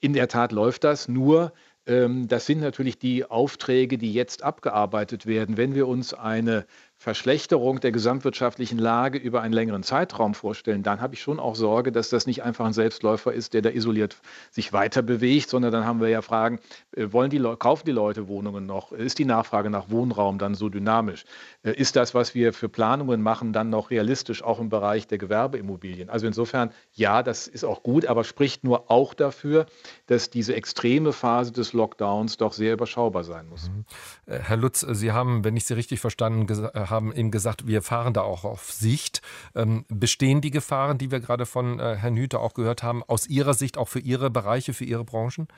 In 0.00 0.12
der 0.12 0.28
Tat 0.28 0.52
läuft 0.52 0.84
das. 0.84 1.08
Nur 1.08 1.52
ähm, 1.86 2.28
das 2.28 2.46
sind 2.46 2.60
natürlich 2.60 2.98
die 2.98 3.24
Aufträge, 3.24 3.98
die 3.98 4.12
jetzt 4.12 4.42
abgearbeitet 4.42 5.26
werden. 5.26 5.56
Wenn 5.56 5.74
wir 5.74 5.86
uns 5.86 6.14
eine 6.14 6.66
Verschlechterung 6.96 7.80
der 7.80 7.92
gesamtwirtschaftlichen 7.92 8.78
Lage 8.78 9.18
über 9.18 9.42
einen 9.42 9.52
längeren 9.52 9.82
Zeitraum 9.82 10.32
vorstellen, 10.32 10.82
dann 10.82 11.02
habe 11.02 11.14
ich 11.14 11.20
schon 11.20 11.38
auch 11.38 11.54
Sorge, 11.54 11.92
dass 11.92 12.08
das 12.08 12.26
nicht 12.26 12.42
einfach 12.42 12.64
ein 12.64 12.72
Selbstläufer 12.72 13.32
ist, 13.32 13.52
der 13.52 13.60
da 13.60 13.68
isoliert 13.68 14.16
sich 14.50 14.72
weiter 14.72 15.02
bewegt, 15.02 15.50
sondern 15.50 15.70
dann 15.70 15.84
haben 15.84 16.00
wir 16.00 16.08
ja 16.08 16.22
Fragen, 16.22 16.60
äh, 16.96 17.08
wollen 17.12 17.28
die 17.28 17.40
kaufen 17.58 17.84
die 17.84 17.92
Leute 17.92 18.26
Wohnungen 18.28 18.64
noch? 18.64 18.92
Ist 18.92 19.18
die 19.18 19.26
Nachfrage 19.26 19.68
nach 19.68 19.90
Wohnraum 19.90 20.38
dann 20.38 20.54
so 20.54 20.70
dynamisch? 20.70 21.24
Äh, 21.62 21.72
ist 21.72 21.96
das, 21.96 22.14
was 22.14 22.34
wir 22.34 22.54
für 22.54 22.70
Planungen 22.70 23.20
machen, 23.20 23.52
dann 23.52 23.68
noch 23.68 23.90
realistisch 23.90 24.42
auch 24.42 24.58
im 24.58 24.70
Bereich 24.70 25.06
der 25.06 25.18
Gewerbeimmobilien? 25.18 26.08
Also 26.08 26.26
insofern, 26.26 26.70
ja, 26.92 27.22
das 27.22 27.48
ist 27.48 27.64
auch 27.64 27.82
gut, 27.82 28.06
aber 28.06 28.24
spricht 28.24 28.64
nur 28.64 28.90
auch 28.90 29.12
dafür, 29.12 29.66
dass 30.06 30.30
diese 30.30 30.54
extreme 30.54 31.12
Phase 31.12 31.52
des 31.52 31.74
Lockdowns 31.74 32.38
doch 32.38 32.54
sehr 32.54 32.72
überschaubar 32.72 33.24
sein 33.24 33.46
muss. 33.46 33.68
Mhm. 33.68 33.84
Äh, 34.24 34.38
Herr 34.38 34.56
Lutz, 34.56 34.80
Sie 34.80 35.12
haben, 35.12 35.44
wenn 35.44 35.54
ich 35.54 35.66
Sie 35.66 35.74
richtig 35.74 36.00
verstanden 36.00 36.46
habe, 36.74 36.83
haben 36.90 37.12
eben 37.14 37.30
gesagt, 37.30 37.66
wir 37.66 37.82
fahren 37.82 38.12
da 38.12 38.22
auch 38.22 38.44
auf 38.44 38.70
Sicht. 38.70 39.22
Ähm, 39.54 39.84
bestehen 39.88 40.40
die 40.40 40.50
Gefahren, 40.50 40.98
die 40.98 41.10
wir 41.10 41.20
gerade 41.20 41.46
von 41.46 41.78
äh, 41.78 41.96
Herrn 41.96 42.16
Hüter 42.16 42.40
auch 42.40 42.54
gehört 42.54 42.82
haben, 42.82 43.02
aus 43.02 43.28
Ihrer 43.28 43.54
Sicht 43.54 43.78
auch 43.78 43.88
für 43.88 44.00
Ihre 44.00 44.30
Bereiche, 44.30 44.72
für 44.72 44.84
Ihre 44.84 45.04
Branchen? 45.04 45.48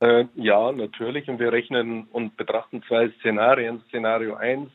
Äh, 0.00 0.26
ja, 0.34 0.72
natürlich. 0.72 1.28
Und 1.28 1.40
wir 1.40 1.52
rechnen 1.52 2.04
und 2.12 2.36
betrachten 2.36 2.82
zwei 2.88 3.10
Szenarien. 3.20 3.82
Szenario 3.88 4.34
1, 4.34 4.70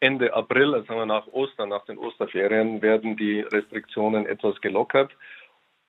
Ende 0.00 0.34
April, 0.34 0.74
also 0.74 1.04
nach 1.04 1.26
Ostern, 1.28 1.70
nach 1.70 1.84
den 1.86 1.98
Osterferien, 1.98 2.82
werden 2.82 3.16
die 3.16 3.40
Restriktionen 3.40 4.26
etwas 4.26 4.60
gelockert. 4.60 5.12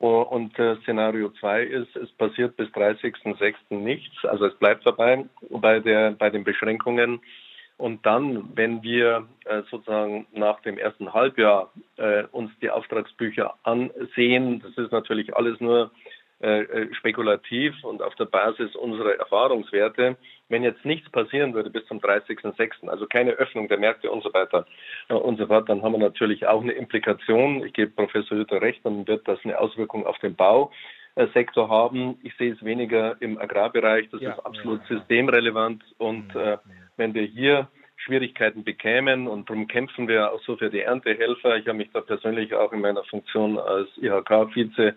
Und 0.02 0.58
äh, 0.58 0.78
Szenario 0.78 1.30
2 1.30 1.64
ist, 1.64 1.96
es 1.96 2.12
passiert 2.14 2.58
bis 2.58 2.68
30.06. 2.70 3.54
nichts. 3.70 4.26
Also 4.26 4.48
es 4.48 4.56
bleibt 4.56 4.84
dabei 4.84 5.26
bei, 5.50 5.80
der, 5.80 6.12
bei 6.12 6.32
den 6.32 6.44
Beschränkungen. 6.44 7.22
Und 7.82 8.06
dann, 8.06 8.56
wenn 8.56 8.84
wir 8.84 9.28
äh, 9.46 9.64
sozusagen 9.72 10.28
nach 10.34 10.60
dem 10.62 10.78
ersten 10.78 11.16
Halbjahr 11.16 11.74
äh, 11.98 12.26
uns 12.32 12.52
die 12.62 12.70
Auftragsbücher 12.70 13.56
ansehen, 13.64 14.62
das 14.62 14.78
ist 14.78 14.92
natürlich 14.92 15.36
alles 15.36 15.60
nur 15.60 15.90
äh, 16.44 16.62
äh 16.62 16.94
spekulativ 16.94 17.74
und 17.84 18.04
auf 18.04 18.14
der 18.18 18.26
Basis 18.26 18.76
unserer 18.76 19.16
Erfahrungswerte, 19.16 20.16
wenn 20.48 20.62
jetzt 20.62 20.86
nichts 20.86 21.10
passieren 21.10 21.56
würde 21.56 21.72
bis 21.72 21.84
zum 21.88 21.98
30.06., 21.98 22.88
also 22.88 23.08
keine 23.08 23.32
Öffnung 23.32 23.68
der 23.68 23.80
Märkte 23.80 24.12
und 24.12 24.22
so 24.22 24.32
weiter 24.32 24.68
äh, 25.10 25.16
und 25.16 25.40
so 25.40 25.48
fort, 25.48 25.68
dann 25.68 25.82
haben 25.82 25.94
wir 25.94 25.98
natürlich 25.98 26.46
auch 26.46 26.62
eine 26.62 26.74
Implikation. 26.74 27.66
Ich 27.66 27.74
gebe 27.74 27.90
Professor 27.90 28.38
Hütter 28.38 28.62
recht, 28.62 28.86
dann 28.86 29.08
wird 29.08 29.28
das 29.28 29.40
eine 29.44 29.58
Auswirkung 29.58 30.06
auf 30.06 30.20
den 30.20 30.36
Bausektor 31.16 31.70
haben. 31.70 32.18
Ich 32.24 32.36
sehe 32.38 32.54
es 32.54 32.64
weniger 32.64 33.22
im 33.22 33.38
Agrarbereich, 33.38 34.10
das 34.12 34.22
ja, 34.22 34.32
ist 34.32 34.46
absolut 34.46 34.82
ja, 34.90 34.98
systemrelevant 34.98 35.84
und 35.98 36.36
äh, 36.36 36.58
wenn 36.98 37.14
wir 37.14 37.24
hier 37.24 37.68
Schwierigkeiten 37.98 38.64
bekämen 38.64 39.28
und 39.28 39.50
darum 39.50 39.68
kämpfen 39.68 40.08
wir 40.08 40.32
auch 40.32 40.42
so 40.42 40.58
für 40.58 40.70
die 40.70 40.82
Erntehelfer. 40.82 41.58
Ich 41.58 41.68
habe 41.68 41.78
mich 41.78 41.92
da 41.94 42.02
persönlich 42.02 42.54
auch 42.56 42.74
in 42.74 42.82
meiner 42.82 43.04
Funktion 43.04 43.60
als 43.60 43.90
IHK-Vize 43.98 44.96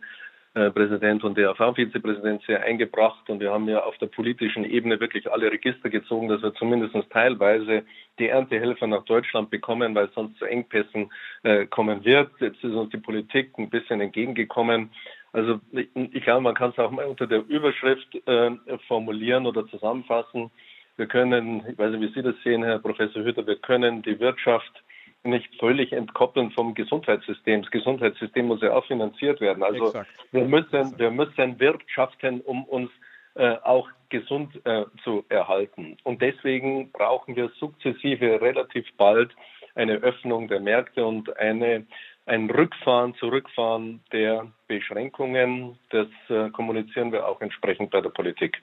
Präsident 0.54 1.24
und 1.24 1.36
DRV-Vizepräsident 1.36 2.42
sehr 2.46 2.62
eingebracht 2.62 3.28
und 3.28 3.40
wir 3.40 3.50
haben 3.50 3.68
ja 3.68 3.82
auf 3.82 3.98
der 3.98 4.06
politischen 4.06 4.64
Ebene 4.64 5.00
wirklich 5.00 5.30
alle 5.30 5.50
Register 5.50 5.90
gezogen, 5.90 6.28
dass 6.28 6.42
wir 6.42 6.54
zumindest 6.54 6.94
teilweise 7.10 7.82
die 8.20 8.28
Erntehelfer 8.28 8.86
nach 8.86 9.04
Deutschland 9.04 9.50
bekommen, 9.50 9.96
weil 9.96 10.10
sonst 10.14 10.38
zu 10.38 10.44
Engpässen 10.44 11.10
äh, 11.42 11.66
kommen 11.66 12.04
wird. 12.04 12.30
Jetzt 12.38 12.62
ist 12.62 12.72
uns 12.72 12.90
die 12.90 12.98
Politik 12.98 13.58
ein 13.58 13.68
bisschen 13.68 14.00
entgegengekommen. 14.00 14.90
Also 15.34 15.58
ich, 15.72 16.22
glaube, 16.22 16.42
man 16.42 16.54
kann 16.54 16.70
es 16.70 16.78
auch 16.78 16.92
mal 16.92 17.06
unter 17.06 17.26
der 17.26 17.44
Überschrift 17.48 18.06
äh, 18.26 18.52
formulieren 18.86 19.46
oder 19.46 19.66
zusammenfassen. 19.66 20.52
Wir 20.96 21.06
können, 21.06 21.64
ich 21.68 21.76
weiß 21.76 21.90
nicht, 21.90 22.00
wie 22.00 22.14
Sie 22.14 22.22
das 22.22 22.36
sehen, 22.44 22.62
Herr 22.62 22.78
Professor 22.78 23.24
Hütter, 23.24 23.44
wir 23.44 23.56
können 23.56 24.02
die 24.02 24.20
Wirtschaft 24.20 24.84
nicht 25.24 25.52
völlig 25.58 25.92
entkoppeln 25.92 26.52
vom 26.52 26.74
Gesundheitssystem. 26.74 27.62
Das 27.62 27.70
Gesundheitssystem 27.72 28.46
muss 28.46 28.62
ja 28.62 28.74
auch 28.74 28.86
finanziert 28.86 29.40
werden. 29.40 29.64
Also 29.64 29.92
wir 30.30 30.44
müssen, 30.44 30.96
wir 30.98 31.10
müssen 31.10 31.58
wirtschaften, 31.58 32.40
um 32.42 32.64
uns 32.64 32.90
äh, 33.34 33.56
auch 33.64 33.88
gesund 34.10 34.54
äh, 34.64 34.84
zu 35.02 35.24
erhalten. 35.30 35.96
Und 36.04 36.22
deswegen 36.22 36.92
brauchen 36.92 37.34
wir 37.34 37.50
sukzessive 37.58 38.40
relativ 38.40 38.86
bald 38.96 39.32
eine 39.74 39.94
Öffnung 39.94 40.46
der 40.46 40.60
Märkte 40.60 41.04
und 41.04 41.36
eine, 41.36 41.86
ein 42.26 42.50
Rückfahren, 42.50 43.14
Zurückfahren 43.16 44.00
der 44.12 44.46
Beschränkungen. 44.66 45.78
Das 45.90 46.08
äh, 46.28 46.50
kommunizieren 46.50 47.12
wir 47.12 47.26
auch 47.26 47.40
entsprechend 47.40 47.90
bei 47.90 48.00
der 48.00 48.08
Politik. 48.08 48.62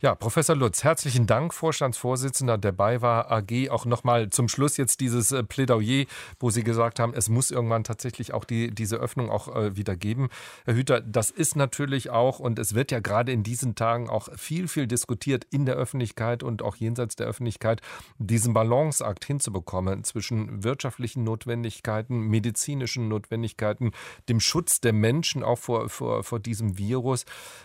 Ja, 0.00 0.14
Professor 0.14 0.56
Lutz, 0.56 0.84
herzlichen 0.84 1.26
Dank, 1.26 1.52
Vorstandsvorsitzender 1.52 2.58
der 2.58 2.72
BayWa 2.72 3.22
AG. 3.30 3.70
Auch 3.70 3.84
nochmal 3.86 4.30
zum 4.30 4.48
Schluss 4.48 4.76
jetzt 4.76 5.00
dieses 5.00 5.32
äh, 5.32 5.42
Plädoyer, 5.42 6.04
wo 6.38 6.50
Sie 6.50 6.62
gesagt 6.62 6.98
haben, 6.98 7.14
es 7.14 7.28
muss 7.28 7.50
irgendwann 7.50 7.84
tatsächlich 7.84 8.34
auch 8.34 8.44
die, 8.44 8.70
diese 8.70 8.96
Öffnung 8.96 9.30
auch 9.30 9.54
äh, 9.54 9.76
wieder 9.76 9.96
geben. 9.96 10.28
Herr 10.66 10.74
Hüter, 10.74 11.00
das 11.00 11.30
ist 11.30 11.56
natürlich 11.56 12.10
auch, 12.10 12.38
und 12.38 12.58
es 12.58 12.74
wird 12.74 12.90
ja 12.90 13.00
gerade 13.00 13.32
in 13.32 13.42
diesen 13.42 13.74
Tagen 13.74 14.10
auch 14.10 14.28
viel, 14.36 14.68
viel 14.68 14.86
diskutiert 14.86 15.46
in 15.50 15.64
der 15.64 15.76
Öffentlichkeit 15.76 16.42
und 16.42 16.62
auch 16.62 16.76
jenseits 16.76 17.16
der 17.16 17.26
Öffentlichkeit, 17.26 17.80
diesen 18.18 18.52
Balanceakt 18.52 19.24
hinzubekommen 19.24 20.04
zwischen 20.04 20.64
wirtschaftlichen 20.64 21.24
Notwendigkeiten, 21.24 22.20
medizinischen 22.28 22.89
Notwendigkeiten, 22.96 23.92
dem 24.28 24.40
Schutz 24.40 24.80
der 24.80 24.92
Menschen 24.92 25.42
auch 25.42 25.58
vor, 25.58 25.88
vor, 25.88 26.24
vor 26.24 26.40
diesem 26.40 26.78
Virus. 26.78 27.24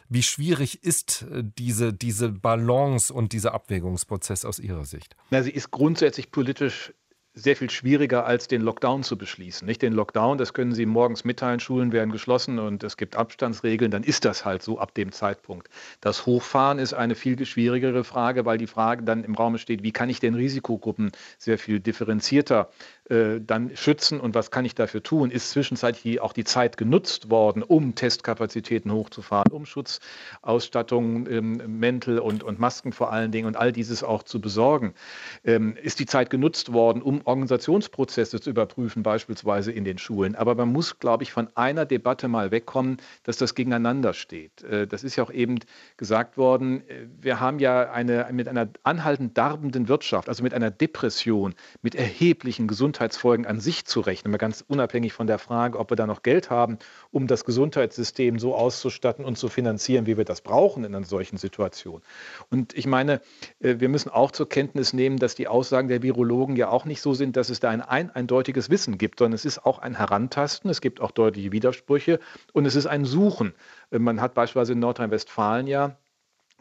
Wie 0.10 0.24
schwierig 0.24 0.84
ist 0.84 1.26
äh, 1.32 1.44
diese 1.44 1.94
diese, 1.94 2.30
Balance 2.30 3.14
und 3.14 3.34
dieser 3.34 3.54
Abwägungsprozess 3.54 4.46
aus 4.46 4.60
Ihrer 4.60 4.86
Sicht? 4.86 5.16
Na, 5.32 5.44
sie 5.44 5.52
ist 5.52 5.72
grundsätzlich 5.72 6.32
politisch 6.32 6.94
sehr 7.38 7.58
viel 7.58 7.70
schwieriger 7.70 8.26
als 8.26 8.48
den 8.48 8.62
Lockdown 8.62 9.04
zu 9.04 9.18
beschließen. 9.18 9.66
Nicht 9.66 9.82
den 9.82 9.92
Lockdown, 9.92 10.38
das 10.38 10.54
können 10.54 10.72
Sie 10.72 10.86
morgens 10.86 11.26
mitteilen, 11.26 11.60
Schulen 11.60 11.92
werden 11.92 12.12
geschlossen 12.12 12.60
und 12.60 12.82
es 12.86 12.96
gibt 12.96 13.18
Abstandsregeln, 13.18 13.92
dann 13.92 14.04
ist 14.04 14.24
das 14.24 14.46
halt 14.46 14.64
so 14.64 14.80
ab 14.80 14.94
dem 14.94 15.12
Zeitpunkt. 15.12 15.70
Das 16.00 16.26
Hochfahren 16.26 16.80
ist 16.80 16.94
eine 16.94 17.14
viel 17.14 17.46
schwierigere 17.46 18.06
Frage, 18.06 18.46
weil 18.46 18.58
die 18.58 18.68
Frage 18.68 19.04
dann 19.04 19.26
im 19.26 19.36
Raum 19.36 19.58
steht, 19.58 19.84
wie 19.84 19.92
kann 19.92 20.10
ich 20.10 20.22
den 20.22 20.34
Risikogruppen 20.34 21.12
sehr 21.38 21.60
viel 21.60 21.82
differenzierter 21.82 22.70
äh, 23.10 23.39
dann 23.39 23.76
schützen 23.76 24.20
und 24.20 24.34
was 24.34 24.49
kann 24.49 24.66
ich 24.66 24.74
dafür 24.74 25.03
tun? 25.03 25.30
Ist 25.30 25.51
zwischenzeitlich 25.51 26.22
auch 26.22 26.34
die 26.34 26.43
Zeit 26.43 26.76
genutzt 26.76 27.30
worden, 27.30 27.62
um 27.62 27.93
Testkapazitäten 27.93 28.91
hochzufahren, 28.91 29.51
um 29.51 29.68
Schutzausstattung, 29.68 31.28
ähm, 31.30 31.62
Mäntel 31.80 32.18
und, 32.18 32.43
und 32.43 32.60
Masken 32.60 32.93
vor 32.93 33.14
allen 33.14 33.32
Dingen 33.32 33.45
und 33.45 33.58
all 33.58 33.72
dieses 33.72 34.03
auch 34.03 34.24
zu 34.24 34.41
besorgen? 34.41 34.95
Ähm, 35.43 35.78
ist 35.84 35.99
die 35.99 36.08
Zeit 36.08 36.32
genutzt 36.32 36.74
worden, 36.74 37.03
um 37.03 37.22
Organisationsprozesse 37.26 38.41
zu 38.41 38.49
überprüfen, 38.49 39.03
beispielsweise 39.03 39.72
in 39.72 39.84
den 39.84 39.99
Schulen? 39.99 40.34
Aber 40.34 40.56
man 40.56 40.72
muss, 40.72 40.97
glaube 40.97 41.22
ich, 41.22 41.32
von 41.32 41.47
einer 41.53 41.86
Debatte 41.86 42.28
mal 42.28 42.49
wegkommen, 42.49 42.97
dass 43.22 43.38
das 43.38 43.53
gegeneinander 43.53 44.16
steht. 44.16 44.64
Äh, 44.64 44.88
das 44.88 45.03
ist 45.03 45.16
ja 45.16 45.24
auch 45.24 45.32
eben 45.32 45.60
gesagt 45.97 46.38
worden. 46.38 46.82
Äh, 46.89 47.06
wir 47.22 47.39
haben 47.39 47.60
ja 47.60 47.91
eine, 47.91 48.28
mit 48.32 48.47
einer 48.47 48.68
anhaltend 48.82 49.38
darbenden 49.38 49.89
Wirtschaft, 49.89 50.28
also 50.28 50.41
mit 50.41 50.56
einer 50.56 50.72
Depression, 50.72 51.53
mit 51.84 51.93
erheblichen 51.93 52.68
Gesundheits 52.68 52.95
Gesundheitsfolgen 52.96 53.46
an 53.46 53.60
sich 53.60 53.84
zu 53.86 54.00
rechnen, 54.00 54.32
mal 54.32 54.38
ganz 54.38 54.64
unabhängig 54.66 55.12
von 55.12 55.28
der 55.28 55.38
Frage, 55.38 55.80
ob 55.80 55.91
wir 55.91 55.98
da 55.98 56.08
noch 56.08 56.24
Geld 56.24 56.50
haben, 56.50 56.78
um 57.12 57.28
das 57.28 57.43
Gesundheitssystem 57.43 58.39
so 58.39 58.56
auszustatten 58.56 59.26
und 59.26 59.38
zu 59.38 59.50
finanzieren, 59.50 60.06
wie 60.06 60.16
wir 60.16 60.24
das 60.24 60.39
brauchen 60.39 60.86
in 60.86 60.96
einer 60.96 61.06
solchen 61.06 61.36
Situation. 61.36 62.02
Und 62.50 62.74
ich 62.74 62.88
meine, 62.88 63.20
äh, 63.60 63.76
wir 63.80 63.89
müssen 63.89 64.10
auch 64.10 64.32
zur 64.32 64.48
Kenntnis 64.48 64.93
nehmen, 64.93 65.20
dass 65.20 65.36
die 65.36 65.50
Aussagen 65.50 65.89
der 65.89 66.04
Virologen 66.04 66.56
ja 66.56 66.70
auch 66.70 66.86
nicht 66.86 67.02
so 67.02 67.14
sind, 67.14 67.36
dass 67.36 67.50
es 67.50 67.60
da 67.60 67.70
ein, 67.70 67.82
ein 67.82 68.12
eindeutiges 68.12 68.70
Wissen 68.70 68.98
gibt, 68.98 69.20
sondern 69.20 69.36
es 69.36 69.43
ist 69.43 69.66
auch 69.66 69.80
ein 69.80 69.96
Herantasten, 69.98 70.70
es 70.70 70.80
gibt 70.80 71.02
auch 71.02 71.12
deutliche 71.12 71.52
Widersprüche 71.52 72.20
und 72.54 72.66
es 72.66 72.76
ist 72.76 72.86
ein 72.86 73.04
Suchen. 73.04 73.54
Äh, 73.91 74.00
man 74.00 74.22
hat 74.22 74.36
beispielsweise 74.36 74.72
in 74.72 74.80
Nordrhein-Westfalen 74.80 75.68
ja 75.68 75.98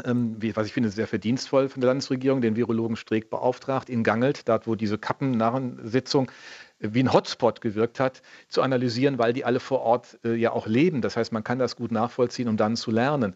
ähm, 0.02 0.36
was 0.54 0.66
ich 0.66 0.72
finde, 0.72 0.90
sehr 0.90 1.06
verdienstvoll 1.06 1.68
von 1.68 1.80
der 1.80 1.88
Landesregierung, 1.88 2.40
den 2.40 2.56
Virologen 2.56 2.96
Streeck 2.96 3.30
beauftragt, 3.30 3.88
in 3.88 4.02
Gangelt, 4.02 4.48
dort 4.48 4.66
wo 4.66 4.74
diese 4.74 4.98
Kappennarrensitzung 4.98 6.30
äh, 6.80 6.88
wie 6.92 7.02
ein 7.02 7.12
Hotspot 7.12 7.60
gewirkt 7.60 8.00
hat, 8.00 8.22
zu 8.48 8.62
analysieren, 8.62 9.18
weil 9.18 9.32
die 9.32 9.44
alle 9.44 9.60
vor 9.60 9.82
Ort 9.82 10.18
äh, 10.24 10.34
ja 10.34 10.52
auch 10.52 10.66
leben. 10.66 11.00
Das 11.00 11.16
heißt, 11.16 11.32
man 11.32 11.44
kann 11.44 11.58
das 11.58 11.76
gut 11.76 11.92
nachvollziehen, 11.92 12.48
um 12.48 12.56
dann 12.56 12.76
zu 12.76 12.90
lernen. 12.90 13.34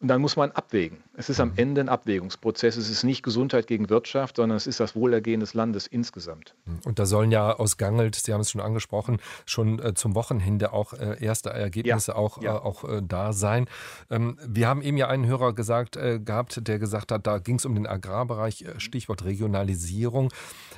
Und 0.00 0.08
dann 0.08 0.22
muss 0.22 0.36
man 0.36 0.50
abwägen. 0.52 1.02
Es 1.14 1.28
ist 1.28 1.40
am 1.40 1.50
mhm. 1.50 1.58
Ende 1.58 1.80
ein 1.82 1.88
Abwägungsprozess. 1.90 2.78
Es 2.78 2.88
ist 2.88 3.04
nicht 3.04 3.22
Gesundheit 3.22 3.66
gegen 3.66 3.90
Wirtschaft, 3.90 4.36
sondern 4.36 4.56
es 4.56 4.66
ist 4.66 4.80
das 4.80 4.96
Wohlergehen 4.96 5.40
des 5.40 5.52
Landes 5.52 5.86
insgesamt. 5.86 6.54
Mhm. 6.64 6.80
Und 6.86 6.98
da 6.98 7.04
sollen 7.04 7.30
ja 7.30 7.52
aus 7.52 7.76
Gangelt, 7.76 8.14
Sie 8.14 8.32
haben 8.32 8.40
es 8.40 8.50
schon 8.50 8.62
angesprochen, 8.62 9.20
schon 9.44 9.78
äh, 9.78 9.92
zum 9.92 10.14
Wochenende 10.14 10.72
auch 10.72 10.94
äh, 10.94 11.22
erste 11.22 11.50
Ergebnisse 11.50 12.12
ja, 12.12 12.16
auch, 12.16 12.40
ja. 12.40 12.56
Äh, 12.56 12.60
auch 12.60 12.84
äh, 12.84 13.02
da 13.06 13.34
sein. 13.34 13.66
Ähm, 14.08 14.38
wir 14.46 14.68
haben 14.68 14.80
eben 14.80 14.96
ja 14.96 15.08
einen 15.08 15.26
Hörer 15.26 15.52
gesagt 15.52 15.98
gehabt, 16.00 16.66
der 16.66 16.78
gesagt 16.78 17.12
hat, 17.12 17.26
da 17.26 17.38
ging 17.38 17.56
es 17.56 17.66
um 17.66 17.74
den 17.74 17.86
Agrarbereich, 17.86 18.62
äh, 18.62 18.80
Stichwort 18.80 19.24
Regionalisierung. 19.24 20.32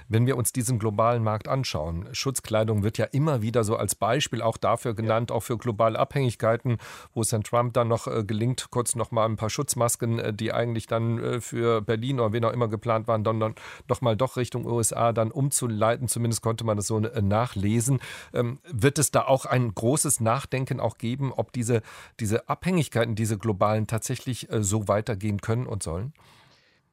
Wenn 0.08 0.26
wir 0.26 0.36
uns 0.36 0.52
diesen 0.52 0.80
globalen 0.80 1.22
Markt 1.22 1.46
anschauen, 1.46 2.08
Schutzkleidung 2.12 2.82
wird 2.82 2.98
ja 2.98 3.04
immer 3.04 3.40
wieder 3.40 3.62
so 3.62 3.76
als 3.76 3.94
Beispiel 3.94 4.42
auch 4.42 4.56
dafür 4.56 4.94
genannt, 4.94 5.30
ja. 5.30 5.36
auch 5.36 5.42
für 5.42 5.58
globale 5.58 5.98
Abhängigkeiten, 5.98 6.78
wo 7.14 7.20
es 7.20 7.30
Herrn 7.30 7.44
Trump 7.44 7.74
dann 7.74 7.86
noch 7.88 8.08
gelingt, 8.26 8.70
kurz 8.70 8.96
noch 8.96 9.11
mal 9.12 9.26
ein 9.26 9.36
paar 9.36 9.50
Schutzmasken, 9.50 10.18
äh, 10.18 10.32
die 10.32 10.52
eigentlich 10.52 10.86
dann 10.86 11.18
äh, 11.22 11.40
für 11.40 11.80
Berlin 11.80 12.20
oder 12.20 12.32
wen 12.32 12.44
auch 12.44 12.52
immer 12.52 12.68
geplant 12.68 13.08
waren, 13.08 13.24
dann, 13.24 13.40
dann 13.40 13.54
doch 13.86 14.00
mal 14.00 14.16
doch 14.16 14.36
Richtung 14.36 14.66
USA 14.66 15.12
dann 15.12 15.30
umzuleiten. 15.30 16.08
Zumindest 16.08 16.42
konnte 16.42 16.64
man 16.64 16.76
das 16.76 16.86
so 16.86 16.98
äh, 16.98 17.22
nachlesen. 17.22 18.00
Ähm, 18.32 18.58
wird 18.64 18.98
es 18.98 19.10
da 19.10 19.22
auch 19.22 19.46
ein 19.46 19.74
großes 19.74 20.20
Nachdenken 20.20 20.80
auch 20.80 20.98
geben, 20.98 21.32
ob 21.32 21.52
diese, 21.52 21.82
diese 22.18 22.48
Abhängigkeiten, 22.48 23.14
diese 23.14 23.38
globalen 23.38 23.86
tatsächlich 23.86 24.48
so 24.50 24.88
weitergehen 24.88 25.40
können 25.40 25.66
und 25.66 25.82
sollen? 25.82 26.12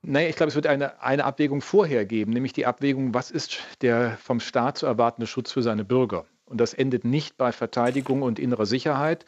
Nein, 0.01 0.29
ich 0.29 0.35
glaube, 0.35 0.49
es 0.49 0.55
wird 0.55 0.67
eine, 0.67 1.01
eine 1.01 1.25
Abwägung 1.25 1.61
vorher 1.61 2.05
geben, 2.05 2.31
nämlich 2.31 2.53
die 2.53 2.65
Abwägung, 2.65 3.13
was 3.13 3.31
ist 3.31 3.59
der 3.81 4.17
vom 4.17 4.39
Staat 4.39 4.77
zu 4.77 4.85
erwartende 4.85 5.27
Schutz 5.27 5.51
für 5.51 5.61
seine 5.61 5.83
Bürger? 5.83 6.25
Und 6.49 6.59
das 6.59 6.73
endet 6.73 7.05
nicht 7.05 7.37
bei 7.37 7.51
Verteidigung 7.51 8.23
und 8.23 8.39
innerer 8.39 8.65
Sicherheit, 8.65 9.25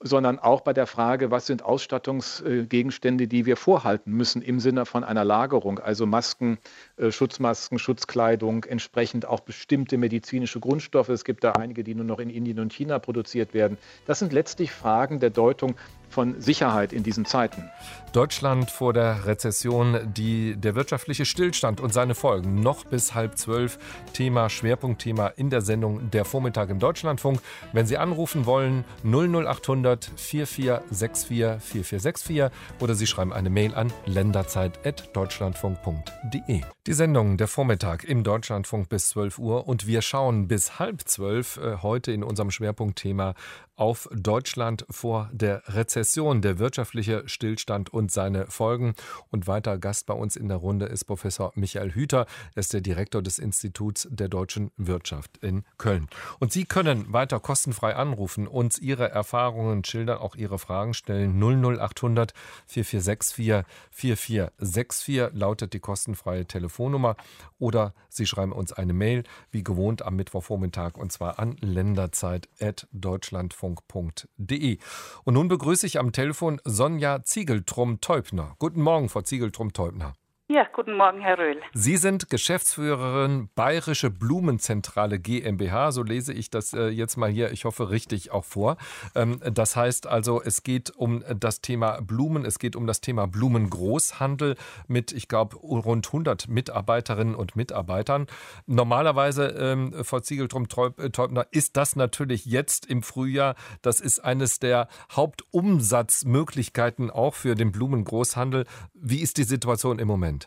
sondern 0.00 0.38
auch 0.38 0.62
bei 0.62 0.72
der 0.72 0.86
Frage, 0.86 1.30
was 1.30 1.46
sind 1.46 1.62
Ausstattungsgegenstände, 1.64 3.28
die 3.28 3.46
wir 3.46 3.56
vorhalten 3.56 4.12
müssen 4.12 4.42
im 4.42 4.58
Sinne 4.58 4.86
von 4.86 5.04
einer 5.04 5.24
Lagerung, 5.24 5.78
also 5.78 6.06
Masken, 6.06 6.58
äh, 6.96 7.12
Schutzmasken, 7.12 7.78
Schutzkleidung, 7.78 8.64
entsprechend 8.64 9.26
auch 9.26 9.40
bestimmte 9.40 9.98
medizinische 9.98 10.60
Grundstoffe. 10.60 11.10
Es 11.10 11.24
gibt 11.24 11.44
da 11.44 11.52
einige, 11.52 11.84
die 11.84 11.94
nur 11.94 12.06
noch 12.06 12.18
in 12.18 12.30
Indien 12.30 12.60
und 12.60 12.72
China 12.72 12.98
produziert 12.98 13.54
werden. 13.54 13.76
Das 14.06 14.18
sind 14.18 14.32
letztlich 14.32 14.72
Fragen 14.72 15.20
der 15.20 15.30
Deutung 15.30 15.74
von 16.12 16.40
Sicherheit 16.40 16.92
in 16.92 17.02
diesen 17.02 17.24
Zeiten. 17.24 17.68
Deutschland 18.12 18.70
vor 18.70 18.92
der 18.92 19.26
Rezession, 19.26 19.98
die, 20.04 20.54
der 20.56 20.74
wirtschaftliche 20.74 21.24
Stillstand 21.24 21.80
und 21.80 21.94
seine 21.94 22.14
Folgen. 22.14 22.56
Noch 22.56 22.84
bis 22.84 23.14
halb 23.14 23.38
zwölf 23.38 23.78
Thema, 24.12 24.50
Schwerpunktthema 24.50 25.28
in 25.28 25.48
der 25.48 25.62
Sendung 25.62 26.10
Der 26.10 26.26
Vormittag 26.26 26.68
im 26.68 26.78
Deutschlandfunk. 26.78 27.40
Wenn 27.72 27.86
Sie 27.86 27.96
anrufen 27.96 28.44
wollen, 28.44 28.84
00800 29.02 30.10
4464 30.14 31.62
4464 31.62 32.50
oder 32.80 32.94
Sie 32.94 33.06
schreiben 33.06 33.32
eine 33.32 33.48
Mail 33.48 33.74
an 33.74 33.90
länderzeit.deutschlandfunk.de. 34.04 36.60
Die 36.86 36.92
Sendung 36.92 37.38
Der 37.38 37.48
Vormittag 37.48 38.04
im 38.04 38.22
Deutschlandfunk 38.24 38.88
bis 38.88 39.10
12 39.10 39.38
Uhr 39.38 39.68
und 39.68 39.86
wir 39.86 40.02
schauen 40.02 40.48
bis 40.48 40.78
halb 40.78 41.08
zwölf 41.08 41.56
äh, 41.56 41.76
heute 41.80 42.12
in 42.12 42.22
unserem 42.22 42.50
Schwerpunktthema 42.50 43.32
auf 43.76 44.08
Deutschland 44.12 44.84
vor 44.90 45.30
der 45.32 45.62
Rezession, 45.66 46.42
der 46.42 46.58
wirtschaftliche 46.58 47.22
Stillstand 47.26 47.92
und 47.92 48.12
seine 48.12 48.46
Folgen. 48.46 48.94
Und 49.30 49.46
weiter 49.46 49.78
Gast 49.78 50.06
bei 50.06 50.14
uns 50.14 50.36
in 50.36 50.48
der 50.48 50.58
Runde 50.58 50.86
ist 50.86 51.04
Professor 51.04 51.52
Michael 51.54 51.92
Hüter. 51.92 52.26
Er 52.54 52.60
ist 52.60 52.72
der 52.72 52.80
Direktor 52.80 53.22
des 53.22 53.38
Instituts 53.38 54.06
der 54.10 54.28
deutschen 54.28 54.70
Wirtschaft 54.76 55.38
in 55.38 55.64
Köln. 55.78 56.08
Und 56.38 56.52
Sie 56.52 56.64
können 56.64 57.12
weiter 57.12 57.40
kostenfrei 57.40 57.96
anrufen, 57.96 58.46
uns 58.46 58.78
Ihre 58.78 59.10
Erfahrungen 59.10 59.84
schildern, 59.84 60.18
auch 60.18 60.36
Ihre 60.36 60.58
Fragen 60.58 60.94
stellen. 60.94 61.40
00800 61.40 62.34
4464 62.66 63.64
4464 63.90 65.30
lautet 65.32 65.72
die 65.72 65.80
kostenfreie 65.80 66.46
Telefonnummer. 66.46 67.16
Oder 67.58 67.94
Sie 68.14 68.26
schreiben 68.26 68.52
uns 68.52 68.72
eine 68.72 68.92
Mail, 68.92 69.24
wie 69.50 69.64
gewohnt 69.64 70.02
am 70.02 70.16
Mittwochvormittag, 70.16 70.96
und 70.96 71.12
zwar 71.12 71.38
an 71.38 71.56
länderzeit.deutschlandfunk 71.60 73.52
deutschlandfunk.de. 73.92 74.78
Und 75.24 75.34
nun 75.34 75.48
begrüße 75.48 75.86
ich 75.86 75.98
am 75.98 76.12
Telefon 76.12 76.60
Sonja 76.64 77.22
Ziegeltrum-Teubner. 77.22 78.56
Guten 78.58 78.82
Morgen, 78.82 79.08
Frau 79.08 79.22
Ziegeltrum-Teubner. 79.22 80.14
Ja, 80.52 80.66
guten 80.70 80.92
Morgen, 80.98 81.22
Herr 81.22 81.38
Röhl. 81.38 81.62
Sie 81.72 81.96
sind 81.96 82.28
Geschäftsführerin 82.28 83.48
Bayerische 83.54 84.10
Blumenzentrale 84.10 85.18
GmbH, 85.18 85.92
so 85.92 86.02
lese 86.02 86.34
ich 86.34 86.50
das 86.50 86.74
äh, 86.74 86.88
jetzt 86.88 87.16
mal 87.16 87.30
hier, 87.30 87.52
ich 87.52 87.64
hoffe 87.64 87.88
richtig 87.88 88.32
auch 88.32 88.44
vor. 88.44 88.76
Ähm, 89.14 89.40
das 89.50 89.76
heißt 89.76 90.06
also, 90.06 90.42
es 90.42 90.62
geht 90.62 90.90
um 90.90 91.24
das 91.40 91.62
Thema 91.62 92.02
Blumen, 92.02 92.44
es 92.44 92.58
geht 92.58 92.76
um 92.76 92.86
das 92.86 93.00
Thema 93.00 93.26
Blumengroßhandel 93.26 94.56
mit, 94.88 95.12
ich 95.12 95.26
glaube, 95.26 95.56
rund 95.56 96.08
100 96.08 96.48
Mitarbeiterinnen 96.48 97.34
und 97.34 97.56
Mitarbeitern. 97.56 98.26
Normalerweise, 98.66 99.46
ähm, 99.58 100.04
Frau 100.04 100.20
Ziegeltrum-Teubner, 100.20 101.46
ist 101.50 101.78
das 101.78 101.96
natürlich 101.96 102.44
jetzt 102.44 102.84
im 102.84 103.02
Frühjahr, 103.02 103.54
das 103.80 104.00
ist 104.00 104.18
eines 104.18 104.58
der 104.58 104.88
Hauptumsatzmöglichkeiten 105.12 107.10
auch 107.10 107.32
für 107.32 107.54
den 107.54 107.72
Blumengroßhandel. 107.72 108.66
Wie 108.92 109.22
ist 109.22 109.38
die 109.38 109.44
Situation 109.44 109.98
im 109.98 110.08
Moment? 110.08 110.41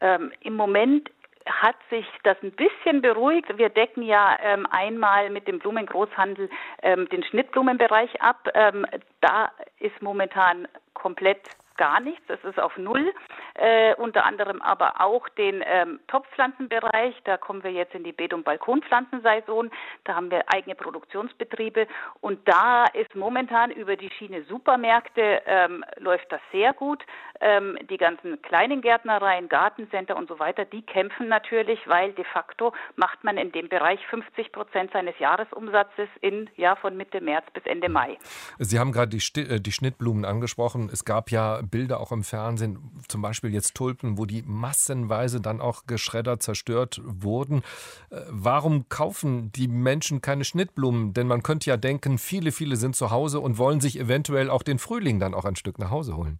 Ähm, 0.00 0.32
Im 0.40 0.54
Moment 0.54 1.10
hat 1.46 1.76
sich 1.90 2.06
das 2.24 2.36
ein 2.42 2.52
bisschen 2.52 3.00
beruhigt. 3.00 3.56
Wir 3.56 3.68
decken 3.70 4.02
ja 4.02 4.36
ähm, 4.42 4.66
einmal 4.70 5.30
mit 5.30 5.48
dem 5.48 5.58
Blumengroßhandel 5.58 6.50
ähm, 6.82 7.08
den 7.08 7.24
Schnittblumenbereich 7.24 8.20
ab. 8.20 8.48
Ähm, 8.54 8.86
da 9.20 9.50
ist 9.78 10.00
momentan 10.02 10.68
komplett 10.94 11.40
gar 11.78 12.00
nichts, 12.00 12.22
das 12.28 12.42
ist 12.44 12.60
auf 12.60 12.76
Null. 12.76 13.14
Äh, 13.54 13.94
unter 13.94 14.26
anderem 14.26 14.60
aber 14.60 15.00
auch 15.00 15.28
den 15.30 15.64
ähm, 15.64 16.00
Topfpflanzenbereich, 16.08 17.14
da 17.24 17.38
kommen 17.38 17.64
wir 17.64 17.72
jetzt 17.72 17.94
in 17.94 18.04
die 18.04 18.12
Beet- 18.12 18.34
und 18.34 18.44
Balkonpflanzensaison, 18.44 19.70
da 20.04 20.14
haben 20.14 20.30
wir 20.30 20.44
eigene 20.52 20.74
Produktionsbetriebe 20.74 21.86
und 22.20 22.46
da 22.46 22.84
ist 22.92 23.14
momentan 23.14 23.70
über 23.70 23.96
die 23.96 24.10
Schiene 24.10 24.42
Supermärkte 24.44 25.42
ähm, 25.46 25.84
läuft 25.96 26.30
das 26.30 26.40
sehr 26.52 26.74
gut. 26.74 27.02
Ähm, 27.40 27.78
die 27.88 27.96
ganzen 27.96 28.42
kleinen 28.42 28.80
Gärtnereien, 28.82 29.48
Gartencenter 29.48 30.16
und 30.16 30.28
so 30.28 30.40
weiter, 30.40 30.64
die 30.64 30.82
kämpfen 30.82 31.28
natürlich, 31.28 31.78
weil 31.86 32.12
de 32.12 32.24
facto 32.24 32.72
macht 32.96 33.22
man 33.22 33.38
in 33.38 33.52
dem 33.52 33.68
Bereich 33.68 34.04
50 34.08 34.50
Prozent 34.50 34.90
seines 34.92 35.16
Jahresumsatzes 35.20 36.08
in 36.20 36.50
ja 36.56 36.74
von 36.74 36.96
Mitte 36.96 37.20
März 37.20 37.46
bis 37.54 37.64
Ende 37.64 37.88
Mai. 37.88 38.18
Sie 38.58 38.78
haben 38.80 38.90
gerade 38.90 39.16
die, 39.16 39.40
äh, 39.40 39.60
die 39.60 39.72
Schnittblumen 39.72 40.24
angesprochen. 40.24 40.90
Es 40.92 41.04
gab 41.04 41.30
ja 41.30 41.60
Bilder 41.70 42.00
auch 42.00 42.12
im 42.12 42.22
Fernsehen, 42.22 42.78
zum 43.08 43.22
Beispiel 43.22 43.52
jetzt 43.52 43.74
Tulpen, 43.74 44.18
wo 44.18 44.26
die 44.26 44.42
massenweise 44.42 45.40
dann 45.40 45.60
auch 45.60 45.86
geschreddert, 45.86 46.42
zerstört 46.42 47.00
wurden. 47.04 47.62
Äh, 48.10 48.20
warum 48.28 48.88
kaufen 48.88 49.52
die 49.52 49.68
Menschen 49.68 50.20
keine 50.20 50.44
Schnittblumen? 50.44 51.12
Denn 51.14 51.26
man 51.26 51.42
könnte 51.42 51.70
ja 51.70 51.76
denken, 51.76 52.18
viele, 52.18 52.52
viele 52.52 52.76
sind 52.76 52.96
zu 52.96 53.10
Hause 53.10 53.40
und 53.40 53.58
wollen 53.58 53.80
sich 53.80 53.98
eventuell 53.98 54.50
auch 54.50 54.62
den 54.62 54.78
Frühling 54.78 55.18
dann 55.18 55.34
auch 55.34 55.44
ein 55.44 55.56
Stück 55.56 55.78
nach 55.78 55.90
Hause 55.90 56.16
holen. 56.16 56.38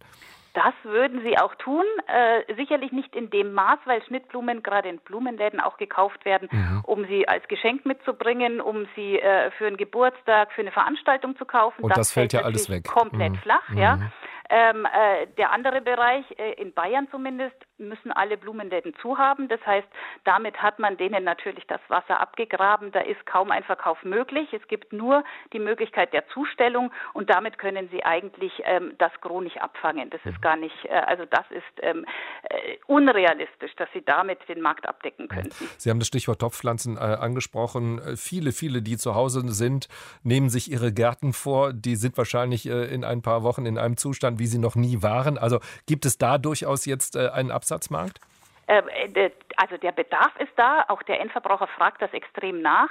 Das 0.53 0.73
würden 0.83 1.21
sie 1.23 1.37
auch 1.37 1.53
tun. 1.55 1.85
Äh, 2.07 2.53
sicherlich 2.55 2.91
nicht 2.91 3.15
in 3.15 3.29
dem 3.29 3.53
Maß, 3.53 3.79
weil 3.85 4.03
Schnittblumen 4.03 4.63
gerade 4.63 4.89
in 4.89 4.97
Blumenläden 4.97 5.59
auch 5.59 5.77
gekauft 5.77 6.25
werden, 6.25 6.49
mhm. 6.51 6.81
um 6.83 7.05
sie 7.05 7.27
als 7.27 7.47
Geschenk 7.47 7.85
mitzubringen, 7.85 8.59
um 8.59 8.87
sie 8.95 9.19
äh, 9.19 9.51
für 9.51 9.67
einen 9.67 9.77
Geburtstag, 9.77 10.51
für 10.53 10.61
eine 10.61 10.71
Veranstaltung 10.71 11.37
zu 11.37 11.45
kaufen. 11.45 11.83
Und 11.83 11.91
das, 11.91 11.97
das 11.97 12.11
fällt 12.11 12.33
ja 12.33 12.41
alles 12.41 12.69
weg. 12.69 12.85
Komplett 12.85 13.33
mhm. 13.33 13.37
flach, 13.37 13.69
ja. 13.75 14.11
Mhm. 14.49 14.55
Ähm, 14.55 14.85
äh, 14.85 15.27
der 15.37 15.51
andere 15.51 15.81
Bereich, 15.81 16.25
äh, 16.37 16.53
in 16.53 16.73
Bayern 16.73 17.07
zumindest, 17.11 17.55
müssen 17.79 18.11
alle 18.11 18.37
Blumenläden 18.37 18.93
zu 19.01 19.17
haben. 19.17 19.47
Das 19.47 19.65
heißt, 19.65 19.87
damit 20.25 20.61
hat 20.61 20.79
man 20.79 20.97
denen 20.97 21.23
natürlich 21.23 21.65
das 21.67 21.79
Wasser 21.87 22.19
abgegraben. 22.19 22.91
Da 22.91 22.99
ist 23.01 23.25
kaum 23.25 23.51
ein 23.51 23.63
Verkauf 23.63 24.03
möglich. 24.03 24.51
Es 24.53 24.67
gibt 24.67 24.91
nur 24.91 25.23
die 25.53 25.59
Möglichkeit 25.59 26.13
der 26.13 26.27
Zustellung 26.29 26.91
und 27.13 27.29
damit 27.29 27.57
können 27.57 27.89
sie 27.91 28.03
eigentlich 28.03 28.51
ähm, 28.65 28.93
das 28.97 29.11
Gros 29.21 29.43
nicht 29.43 29.61
abfangen. 29.61 30.09
Das 30.09 30.19
ist 30.25 30.41
gar 30.41 30.57
nicht, 30.57 30.75
äh, 30.85 30.89
also 30.89 31.25
das 31.25 31.45
ist 31.51 31.63
ähm, 31.81 32.05
äh, 32.49 32.77
unrealistisch, 32.87 33.73
dass 33.77 33.87
sie 33.93 34.01
damit 34.01 34.39
den 34.49 34.61
Markt 34.61 34.87
abdecken 34.87 35.27
könnten. 35.29 35.69
Sie 35.77 35.89
haben 35.89 35.99
das 35.99 36.07
Stichwort 36.07 36.39
Topfpflanzen 36.39 36.97
äh, 36.97 36.99
angesprochen. 36.99 37.99
Äh, 37.99 38.17
viele, 38.17 38.51
viele, 38.51 38.81
die 38.81 38.97
zu 38.97 39.15
Hause 39.15 39.47
sind, 39.49 39.87
nehmen 40.23 40.49
sich 40.49 40.71
ihre 40.71 40.91
Gärten 40.91 41.33
vor. 41.33 41.71
Die 41.71 41.95
sind 41.95 42.17
wahrscheinlich 42.17 42.65
in 42.65 43.03
ein 43.03 43.21
paar 43.21 43.43
Wochen 43.43 43.65
in 43.65 43.77
einem 43.77 43.95
Zustand, 43.95 44.38
wie 44.39 44.47
sie 44.47 44.57
noch 44.57 44.75
nie 44.75 45.01
waren. 45.01 45.37
Also 45.37 45.59
gibt 45.85 46.05
es 46.05 46.17
da 46.17 46.37
durchaus 46.37 46.85
jetzt 46.85 47.15
äh, 47.15 47.29
einen 47.29 47.51
Absatzmarkt? 47.51 48.19
Ähm, 48.67 48.83
äh, 49.13 49.29
also 49.57 49.77
der 49.77 49.91
Bedarf 49.91 50.31
ist 50.39 50.53
da, 50.55 50.85
auch 50.87 51.03
der 51.03 51.19
Endverbraucher 51.19 51.67
fragt 51.67 52.01
das 52.01 52.13
extrem 52.13 52.61
nach. 52.61 52.89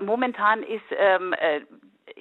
Mhm. 0.00 0.06
momentan 0.06 0.62
ist 0.62 0.82
ähm, 0.96 1.34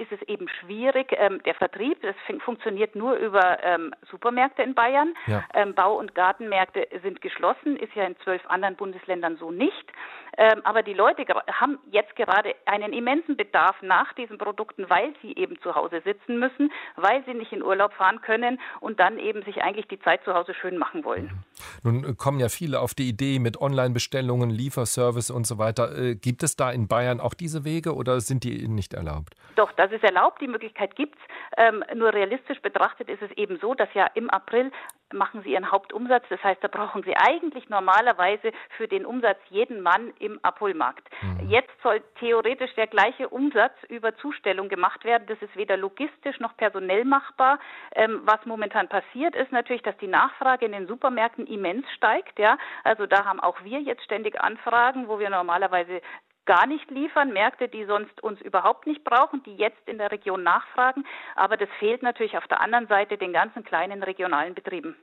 ist 0.01 0.11
es 0.11 0.21
eben 0.27 0.47
schwierig. 0.59 1.13
Ähm, 1.17 1.41
der 1.45 1.55
Vertrieb, 1.55 2.01
das 2.01 2.15
funktioniert 2.43 2.95
nur 2.95 3.15
über 3.15 3.63
ähm, 3.63 3.93
Supermärkte 4.09 4.63
in 4.63 4.73
Bayern. 4.73 5.13
Ja. 5.27 5.43
Ähm, 5.53 5.75
Bau- 5.75 5.97
und 5.97 6.15
Gartenmärkte 6.15 6.87
sind 7.03 7.21
geschlossen, 7.21 7.77
ist 7.77 7.93
ja 7.93 8.03
in 8.03 8.17
zwölf 8.23 8.41
anderen 8.47 8.75
Bundesländern 8.75 9.37
so 9.37 9.51
nicht. 9.51 9.93
Ähm, 10.37 10.61
aber 10.63 10.81
die 10.81 10.93
Leute 10.93 11.25
haben 11.59 11.77
jetzt 11.91 12.15
gerade 12.15 12.55
einen 12.65 12.93
immensen 12.93 13.35
Bedarf 13.35 13.75
nach 13.81 14.13
diesen 14.13 14.37
Produkten, 14.37 14.89
weil 14.89 15.13
sie 15.21 15.35
eben 15.35 15.59
zu 15.61 15.75
Hause 15.75 16.01
sitzen 16.03 16.39
müssen, 16.39 16.71
weil 16.95 17.23
sie 17.25 17.33
nicht 17.33 17.51
in 17.51 17.61
Urlaub 17.61 17.93
fahren 17.93 18.21
können 18.21 18.59
und 18.79 18.99
dann 18.99 19.19
eben 19.19 19.43
sich 19.43 19.61
eigentlich 19.61 19.87
die 19.87 19.99
Zeit 19.99 20.23
zu 20.23 20.33
Hause 20.33 20.53
schön 20.53 20.77
machen 20.77 21.03
wollen. 21.03 21.43
Nun 21.83 22.15
kommen 22.17 22.39
ja 22.39 22.49
viele 22.49 22.79
auf 22.79 22.93
die 22.93 23.09
Idee 23.09 23.39
mit 23.39 23.59
Online-Bestellungen, 23.59 24.49
Lieferservice 24.49 25.31
und 25.31 25.45
so 25.45 25.57
weiter. 25.57 25.97
Äh, 25.97 26.15
gibt 26.15 26.43
es 26.43 26.55
da 26.55 26.71
in 26.71 26.87
Bayern 26.87 27.19
auch 27.19 27.33
diese 27.33 27.65
Wege 27.65 27.93
oder 27.93 28.21
sind 28.21 28.43
die 28.43 28.67
nicht 28.67 28.93
erlaubt? 28.93 29.35
Doch, 29.55 29.71
das 29.73 29.90
ist 29.91 30.03
erlaubt. 30.03 30.41
Die 30.41 30.47
Möglichkeit 30.47 30.95
gibt 30.95 31.15
es. 31.15 31.21
Ähm, 31.57 31.83
nur 31.95 32.13
realistisch 32.13 32.61
betrachtet 32.61 33.09
ist 33.09 33.21
es 33.21 33.31
eben 33.31 33.57
so, 33.59 33.73
dass 33.73 33.93
ja 33.93 34.07
im 34.15 34.29
April 34.29 34.71
machen 35.13 35.41
sie 35.43 35.51
ihren 35.51 35.71
Hauptumsatz. 35.71 36.23
Das 36.29 36.43
heißt, 36.43 36.63
da 36.63 36.67
brauchen 36.67 37.03
sie 37.03 37.15
eigentlich 37.15 37.69
normalerweise 37.69 38.51
für 38.77 38.87
den 38.87 39.05
Umsatz 39.05 39.39
jeden 39.49 39.81
Mann 39.81 40.13
im 40.19 40.39
Abholmarkt. 40.43 41.07
Mhm. 41.21 41.49
Jetzt 41.49 41.73
soll 41.83 42.01
theoretisch 42.19 42.73
der 42.75 42.87
gleiche 42.87 43.29
Umsatz 43.29 43.73
über 43.89 44.15
Zustellung 44.17 44.69
gemacht 44.69 45.03
werden. 45.03 45.25
Das 45.27 45.41
ist 45.41 45.55
weder 45.55 45.77
logistisch 45.77 46.39
noch 46.39 46.55
personell 46.57 47.05
machbar. 47.05 47.59
Ähm, 47.95 48.21
was 48.23 48.45
momentan 48.45 48.87
passiert, 48.87 49.35
ist 49.35 49.51
natürlich, 49.51 49.83
dass 49.83 49.97
die 49.97 50.07
Nachfrage 50.07 50.65
in 50.65 50.71
den 50.71 50.87
Supermärkten 50.87 51.47
immens 51.47 51.85
steigt. 51.95 52.39
Ja, 52.39 52.57
also 52.83 53.05
da 53.05 53.25
haben 53.25 53.39
auch 53.39 53.63
wir 53.63 53.79
jetzt 53.79 54.03
ständig 54.03 54.39
Anfragen, 54.41 55.07
wo 55.07 55.19
wir 55.19 55.29
normalerweise 55.29 56.01
gar 56.45 56.65
nicht 56.67 56.89
liefern, 56.89 57.33
Märkte, 57.33 57.67
die 57.67 57.85
sonst 57.85 58.21
uns 58.23 58.41
überhaupt 58.41 58.87
nicht 58.87 59.03
brauchen, 59.03 59.43
die 59.43 59.55
jetzt 59.55 59.87
in 59.87 59.97
der 59.97 60.11
Region 60.11 60.43
nachfragen. 60.43 61.05
Aber 61.35 61.57
das 61.57 61.69
fehlt 61.79 62.03
natürlich 62.03 62.37
auf 62.37 62.47
der 62.47 62.61
anderen 62.61 62.87
Seite 62.87 63.17
den 63.17 63.33
ganzen 63.33 63.63
kleinen 63.63 64.03
regionalen 64.03 64.53
Betrieben. 64.53 64.95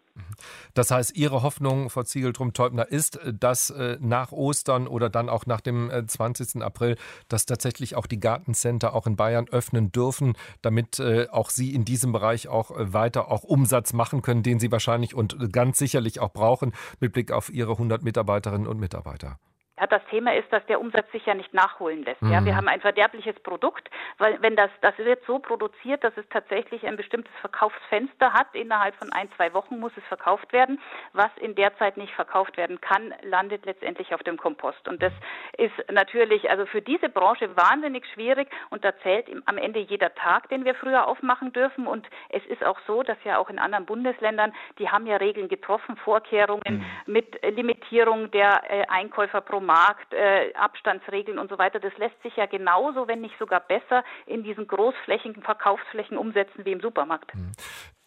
Das 0.74 0.90
heißt, 0.90 1.16
Ihre 1.16 1.42
Hoffnung, 1.42 1.90
Frau 1.90 2.02
Ziegeltrum-Teubner, 2.02 2.88
ist, 2.88 3.18
dass 3.32 3.70
äh, 3.70 3.98
nach 4.00 4.32
Ostern 4.32 4.86
oder 4.86 5.08
dann 5.08 5.28
auch 5.28 5.46
nach 5.46 5.60
dem 5.60 5.90
20. 6.06 6.56
Äh, 6.56 6.64
April, 6.64 6.96
dass 7.28 7.46
tatsächlich 7.46 7.96
auch 7.96 8.06
die 8.06 8.20
Gartencenter 8.20 8.94
auch 8.94 9.06
in 9.06 9.16
Bayern 9.16 9.48
öffnen 9.48 9.90
dürfen, 9.92 10.36
damit 10.62 10.98
äh, 10.98 11.28
auch 11.30 11.50
Sie 11.50 11.74
in 11.74 11.84
diesem 11.84 12.12
Bereich 12.12 12.48
auch 12.48 12.70
weiter 12.74 13.30
auch 13.30 13.44
Umsatz 13.44 13.92
machen 13.92 14.22
können, 14.22 14.42
den 14.42 14.60
Sie 14.60 14.70
wahrscheinlich 14.72 15.14
und 15.14 15.52
ganz 15.52 15.78
sicherlich 15.78 16.20
auch 16.20 16.32
brauchen 16.32 16.72
mit 17.00 17.12
Blick 17.12 17.32
auf 17.32 17.50
Ihre 17.50 17.72
100 17.72 18.02
Mitarbeiterinnen 18.02 18.66
und 18.66 18.78
Mitarbeiter. 18.78 19.38
Ja, 19.78 19.86
das 19.86 20.02
Thema 20.10 20.34
ist, 20.34 20.52
dass 20.52 20.64
der 20.66 20.80
Umsatz 20.80 21.10
sich 21.12 21.24
ja 21.26 21.34
nicht 21.34 21.54
nachholen 21.54 22.02
lässt. 22.04 22.20
Mhm. 22.20 22.32
Ja, 22.32 22.44
wir 22.44 22.56
haben 22.56 22.68
ein 22.68 22.80
verderbliches 22.80 23.38
Produkt, 23.40 23.88
weil 24.18 24.40
wenn 24.42 24.56
das, 24.56 24.70
das 24.80 24.96
wird 24.98 25.24
so 25.24 25.38
produziert, 25.38 26.02
dass 26.02 26.16
es 26.16 26.28
tatsächlich 26.30 26.84
ein 26.86 26.96
bestimmtes 26.96 27.32
Verkaufsfenster 27.40 28.32
hat. 28.32 28.48
Innerhalb 28.54 28.96
von 28.96 29.12
ein, 29.12 29.30
zwei 29.36 29.52
Wochen 29.54 29.78
muss 29.78 29.92
es 29.96 30.04
verkauft 30.04 30.52
werden. 30.52 30.80
Was 31.12 31.30
in 31.36 31.54
der 31.54 31.76
Zeit 31.78 31.96
nicht 31.96 32.12
verkauft 32.14 32.56
werden 32.56 32.80
kann, 32.80 33.14
landet 33.22 33.66
letztendlich 33.66 34.14
auf 34.14 34.22
dem 34.22 34.36
Kompost. 34.36 34.88
Und 34.88 35.02
das 35.02 35.12
ist 35.56 35.74
natürlich 35.92 36.50
also 36.50 36.66
für 36.66 36.82
diese 36.82 37.08
Branche 37.08 37.56
wahnsinnig 37.56 38.04
schwierig 38.14 38.48
und 38.70 38.84
da 38.84 38.96
zählt 39.02 39.28
am 39.46 39.58
Ende 39.58 39.80
jeder 39.80 40.14
Tag, 40.14 40.48
den 40.48 40.64
wir 40.64 40.74
früher 40.74 41.06
aufmachen 41.06 41.52
dürfen. 41.52 41.86
Und 41.86 42.08
es 42.30 42.44
ist 42.46 42.64
auch 42.64 42.78
so, 42.86 43.02
dass 43.02 43.18
ja 43.24 43.38
auch 43.38 43.48
in 43.48 43.58
anderen 43.58 43.86
Bundesländern, 43.86 44.52
die 44.78 44.88
haben 44.88 45.06
ja 45.06 45.16
Regeln 45.16 45.48
getroffen, 45.48 45.96
Vorkehrungen 45.98 46.78
mhm. 47.06 47.12
mit 47.12 47.38
Limitierung 47.44 48.30
der 48.32 48.62
äh, 48.68 48.86
Einkäufer 48.88 49.40
pro 49.40 49.60
Markt, 49.68 50.14
äh, 50.14 50.54
Abstandsregeln 50.54 51.38
und 51.38 51.50
so 51.50 51.58
weiter, 51.58 51.78
das 51.78 51.96
lässt 51.98 52.20
sich 52.22 52.34
ja 52.36 52.46
genauso, 52.46 53.06
wenn 53.06 53.20
nicht 53.20 53.38
sogar 53.38 53.60
besser, 53.60 54.02
in 54.24 54.42
diesen 54.42 54.66
großflächigen 54.66 55.42
Verkaufsflächen 55.42 56.16
umsetzen 56.16 56.64
wie 56.64 56.72
im 56.72 56.80
Supermarkt. 56.80 57.32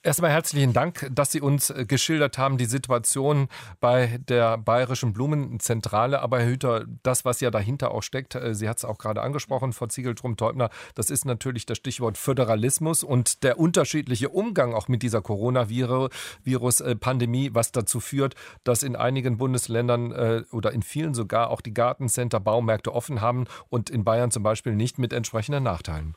Erstmal 0.03 0.31
herzlichen 0.31 0.73
Dank, 0.73 1.07
dass 1.13 1.31
Sie 1.31 1.41
uns 1.41 1.69
äh, 1.69 1.85
geschildert 1.85 2.39
haben, 2.39 2.57
die 2.57 2.65
Situation 2.65 3.49
bei 3.79 4.19
der 4.27 4.57
Bayerischen 4.57 5.13
Blumenzentrale. 5.13 6.23
Aber 6.23 6.39
Herr 6.39 6.47
Hüter, 6.47 6.85
das, 7.03 7.23
was 7.23 7.39
ja 7.39 7.51
dahinter 7.51 7.91
auch 7.91 8.01
steckt, 8.01 8.33
äh, 8.33 8.55
Sie 8.55 8.67
hat 8.67 8.79
es 8.79 8.85
auch 8.85 8.97
gerade 8.97 9.21
angesprochen, 9.21 9.73
Frau 9.73 9.85
Ziegeltrum-Teubner, 9.85 10.71
das 10.95 11.11
ist 11.11 11.25
natürlich 11.25 11.67
das 11.67 11.77
Stichwort 11.77 12.17
Föderalismus 12.17 13.03
und 13.03 13.43
der 13.43 13.59
unterschiedliche 13.59 14.29
Umgang 14.29 14.73
auch 14.73 14.87
mit 14.87 15.03
dieser 15.03 15.21
Coronavirus-Pandemie, 15.21 17.51
was 17.53 17.71
dazu 17.71 17.99
führt, 17.99 18.33
dass 18.63 18.81
in 18.81 18.95
einigen 18.95 19.37
Bundesländern 19.37 20.11
äh, 20.13 20.41
oder 20.51 20.71
in 20.71 20.81
vielen 20.81 21.13
sogar 21.13 21.51
auch 21.51 21.61
die 21.61 21.75
Gartencenter, 21.75 22.39
Baumärkte 22.39 22.91
offen 22.91 23.21
haben 23.21 23.45
und 23.69 23.91
in 23.91 24.03
Bayern 24.03 24.31
zum 24.31 24.41
Beispiel 24.41 24.75
nicht 24.75 24.97
mit 24.97 25.13
entsprechenden 25.13 25.61
Nachteilen. 25.61 26.15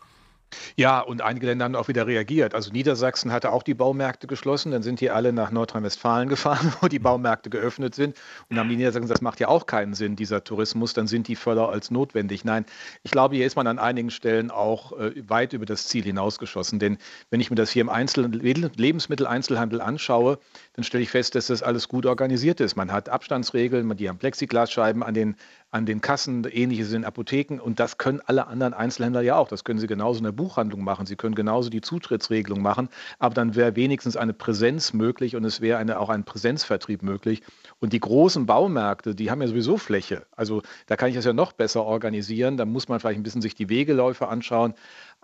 Ja, 0.77 1.01
und 1.01 1.23
einige 1.23 1.47
Länder 1.47 1.65
haben 1.65 1.77
auch 1.77 1.89
wieder 1.89 2.07
reagiert. 2.07 2.55
Also 2.55 2.73
Niedersachsen 2.73 3.33
hatte 3.33 3.53
auch 3.53 3.63
die 3.63 3.75
Baumärkte 3.75 4.27
geschlossen. 4.27 4.73
Dann 4.73 4.83
sind 4.83 5.01
die 5.01 5.11
alle 5.11 5.33
nach 5.33 5.51
Nordrhein-Westfalen 5.51 6.29
gefahren, 6.29 6.73
wo 6.81 6.89
die 6.89 6.99
Baumärkte 6.99 7.51
geöffnet 7.51 7.95
sind. 7.95 8.17
Und 8.49 8.57
dann 8.57 8.61
haben 8.61 8.69
die 8.69 8.77
Niedersachsen 8.77 9.03
gesagt, 9.03 9.19
das 9.19 9.23
macht 9.23 9.41
ja 9.41 9.49
auch 9.49 9.67
keinen 9.67 9.95
Sinn, 9.95 10.17
dieser 10.17 10.43
Tourismus. 10.43 10.93
Dann 10.95 11.07
sind 11.07 11.29
die 11.29 11.37
voller 11.37 11.69
als 11.69 11.91
notwendig. 11.91 12.45
Nein, 12.45 12.65
ich 13.03 13.11
glaube, 13.11 13.37
hier 13.37 13.47
ist 13.47 13.57
man 13.57 13.67
an 13.67 13.79
einigen 13.79 14.11
Stellen 14.11 14.51
auch 14.51 14.99
äh, 14.99 15.13
weit 15.29 15.53
über 15.53 15.67
das 15.67 15.87
Ziel 15.87 16.05
hinausgeschossen. 16.05 16.79
Denn 16.79 16.99
wenn 17.31 17.41
ich 17.41 17.51
mir 17.51 17.57
das 17.57 17.71
hier 17.71 17.83
im 17.83 17.89
Einzel 17.89 18.27
Lebensmitteleinzelhandel 18.27 19.81
anschaue, 19.81 20.39
dann 20.75 20.85
stelle 20.85 21.03
ich 21.03 21.11
fest, 21.11 21.35
dass 21.35 21.47
das 21.47 21.63
alles 21.63 21.89
gut 21.89 22.07
organisiert 22.07 22.61
ist. 22.61 22.77
Man 22.77 22.91
hat 22.91 23.09
Abstandsregeln, 23.09 23.97
die 23.97 24.09
haben 24.09 24.19
Plexiglasscheiben 24.19 25.03
an 25.03 25.15
den 25.15 25.37
an 25.75 25.87
den 25.87 26.01
Kassen, 26.01 26.47
ähnliches 26.49 26.93
in 26.93 27.05
Apotheken 27.05 27.59
und 27.61 27.81
das 27.81 27.99
können 27.99 28.21
alle 28.27 28.47
anderen 28.47 28.75
Einzelhändler 28.75 29.23
ja 29.23 29.35
auch. 29.35 29.49
Das 29.49 29.65
können 29.65 29.81
sie 29.81 29.89
genauso 29.89 30.19
in 30.19 30.25
der 30.25 30.31
Buchhandlung 30.31 30.85
machen, 30.85 31.05
sie 31.05 31.17
können 31.17 31.35
genauso 31.35 31.69
die 31.69 31.81
Zutrittsregelung 31.81 32.63
machen, 32.63 32.89
aber 33.19 33.35
dann 33.35 33.57
wäre 33.57 33.75
wenigstens 33.75 34.17
eine 34.17 34.35
Präsenz 34.35 34.93
möglich 34.93 35.35
und 35.35 35.45
es 35.45 35.61
wäre 35.61 35.79
eine, 35.79 35.99
auch 35.99 36.11
ein 36.11 36.23
Präsenzvertrieb 36.23 37.03
möglich. 37.03 37.43
Und 37.81 37.93
die 37.93 37.99
großen 37.99 38.47
Baumärkte, 38.47 39.17
die 39.17 39.33
haben 39.33 39.43
ja 39.43 39.49
sowieso 39.49 39.77
Fläche. 39.77 40.27
Also 40.37 40.63
da 40.87 40.95
kann 40.95 41.09
ich 41.09 41.17
das 41.17 41.25
ja 41.25 41.33
noch 41.33 41.53
besser 41.53 41.83
organisieren. 41.83 42.57
Da 42.57 42.65
muss 42.67 42.87
man 42.89 43.01
vielleicht 43.01 43.19
ein 43.19 43.25
bisschen 43.25 43.43
sich 43.43 43.57
die 43.57 43.69
Wegeläufe 43.69 44.29
anschauen. 44.29 44.75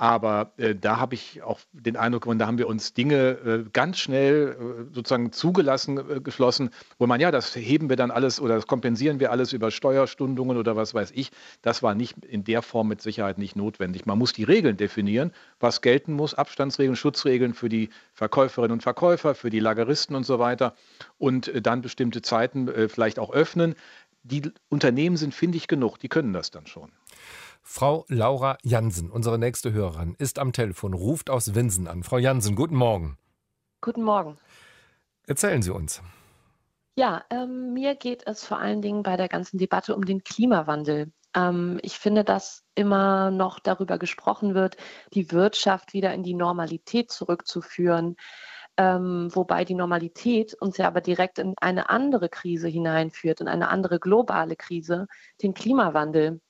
Aber 0.00 0.52
äh, 0.56 0.74
da 0.74 0.96
habe 0.96 1.14
ich 1.14 1.42
auch 1.42 1.60
den 1.74 1.94
Eindruck, 1.98 2.24
und 2.24 2.38
da 2.38 2.46
haben 2.46 2.56
wir 2.56 2.68
uns 2.68 2.94
Dinge 2.94 3.32
äh, 3.44 3.64
ganz 3.70 3.98
schnell 3.98 4.56
äh, 4.58 4.94
sozusagen 4.94 5.30
zugelassen, 5.30 5.98
äh, 5.98 6.20
geschlossen, 6.20 6.70
wo 6.98 7.06
man, 7.06 7.20
ja, 7.20 7.30
das 7.30 7.54
heben 7.54 7.90
wir 7.90 7.96
dann 7.96 8.10
alles 8.10 8.40
oder 8.40 8.54
das 8.54 8.66
kompensieren 8.66 9.20
wir 9.20 9.30
alles 9.30 9.52
über 9.52 9.70
Steuerstundungen 9.70 10.56
oder 10.56 10.74
was 10.74 10.94
weiß 10.94 11.10
ich. 11.14 11.32
Das 11.60 11.82
war 11.82 11.94
nicht 11.94 12.24
in 12.24 12.44
der 12.44 12.62
Form 12.62 12.88
mit 12.88 13.02
Sicherheit 13.02 13.36
nicht 13.36 13.56
notwendig. 13.56 14.06
Man 14.06 14.16
muss 14.16 14.32
die 14.32 14.44
Regeln 14.44 14.78
definieren, 14.78 15.32
was 15.58 15.82
gelten 15.82 16.14
muss, 16.14 16.32
Abstandsregeln, 16.32 16.96
Schutzregeln 16.96 17.52
für 17.52 17.68
die 17.68 17.90
Verkäuferinnen 18.14 18.72
und 18.72 18.82
Verkäufer, 18.82 19.34
für 19.34 19.50
die 19.50 19.60
Lageristen 19.60 20.16
und 20.16 20.24
so 20.24 20.38
weiter 20.38 20.74
und 21.18 21.48
äh, 21.48 21.60
dann 21.60 21.82
bestimmte 21.82 22.22
Zeiten 22.22 22.68
äh, 22.68 22.88
vielleicht 22.88 23.18
auch 23.18 23.34
öffnen. 23.34 23.74
Die 24.22 24.50
Unternehmen 24.70 25.18
sind 25.18 25.34
findig 25.34 25.68
genug, 25.68 25.98
die 25.98 26.08
können 26.08 26.32
das 26.32 26.50
dann 26.50 26.66
schon. 26.66 26.90
Frau 27.62 28.04
Laura 28.08 28.58
Jansen, 28.62 29.10
unsere 29.10 29.38
nächste 29.38 29.72
Hörerin, 29.72 30.14
ist 30.18 30.38
am 30.38 30.52
Telefon, 30.52 30.94
ruft 30.94 31.30
aus 31.30 31.54
Winsen 31.54 31.86
an. 31.86 32.02
Frau 32.02 32.18
Jansen, 32.18 32.56
guten 32.56 32.76
Morgen. 32.76 33.16
Guten 33.80 34.02
Morgen. 34.02 34.36
Erzählen 35.26 35.62
Sie 35.62 35.70
uns. 35.70 36.02
Ja, 36.96 37.24
ähm, 37.30 37.72
mir 37.72 37.94
geht 37.94 38.26
es 38.26 38.44
vor 38.44 38.58
allen 38.58 38.82
Dingen 38.82 39.02
bei 39.02 39.16
der 39.16 39.28
ganzen 39.28 39.58
Debatte 39.58 39.94
um 39.94 40.04
den 40.04 40.24
Klimawandel. 40.24 41.12
Ähm, 41.34 41.78
ich 41.82 41.98
finde, 41.98 42.24
dass 42.24 42.64
immer 42.74 43.30
noch 43.30 43.60
darüber 43.60 43.98
gesprochen 43.98 44.54
wird, 44.54 44.76
die 45.14 45.30
Wirtschaft 45.30 45.92
wieder 45.92 46.12
in 46.12 46.22
die 46.22 46.34
Normalität 46.34 47.10
zurückzuführen. 47.10 48.16
Ähm, 48.76 49.28
wobei 49.32 49.64
die 49.64 49.74
Normalität 49.74 50.54
uns 50.54 50.78
ja 50.78 50.86
aber 50.86 51.00
direkt 51.00 51.38
in 51.38 51.54
eine 51.60 51.90
andere 51.90 52.28
Krise 52.28 52.68
hineinführt, 52.68 53.40
in 53.40 53.48
eine 53.48 53.68
andere 53.68 53.98
globale 54.00 54.56
Krise, 54.56 55.06
den 55.42 55.54
Klimawandel. 55.54 56.40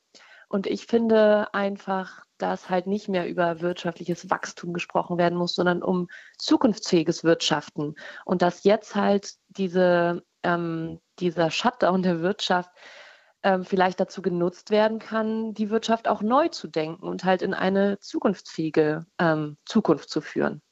Und 0.51 0.67
ich 0.67 0.87
finde 0.87 1.55
einfach, 1.55 2.25
dass 2.37 2.69
halt 2.69 2.89
nicht 2.89 3.09
mehr 3.09 3.29
über 3.29 3.61
wirtschaftliches 3.61 4.31
Wachstum 4.31 4.73
gesprochen 4.73 5.17
werden 5.17 5.39
muss, 5.39 5.55
sondern 5.55 5.81
um 5.81 6.09
zukunftsfähiges 6.39 7.23
Wirtschaften. 7.23 7.95
Und 8.25 8.43
dass 8.43 8.65
jetzt 8.65 8.97
halt 8.97 9.35
diese, 9.47 10.25
ähm, 10.43 10.99
dieser 11.21 11.53
Shutdown 11.53 12.03
der 12.03 12.21
Wirtschaft 12.21 12.71
ähm, 13.45 13.65
vielleicht 13.65 14.01
dazu 14.01 14.23
genutzt 14.23 14.71
werden 14.71 14.99
kann, 14.99 15.55
die 15.55 15.71
Wirtschaft 15.71 16.09
auch 16.09 16.21
neu 16.21 16.49
zu 16.49 16.67
denken 16.67 17.07
und 17.07 17.23
halt 17.23 17.43
in 17.43 17.55
eine 17.55 18.01
zukunftsfähige 18.01 19.07
ähm, 19.21 19.57
Zukunft 19.65 20.11
zu 20.11 20.21
führen. 20.21 20.63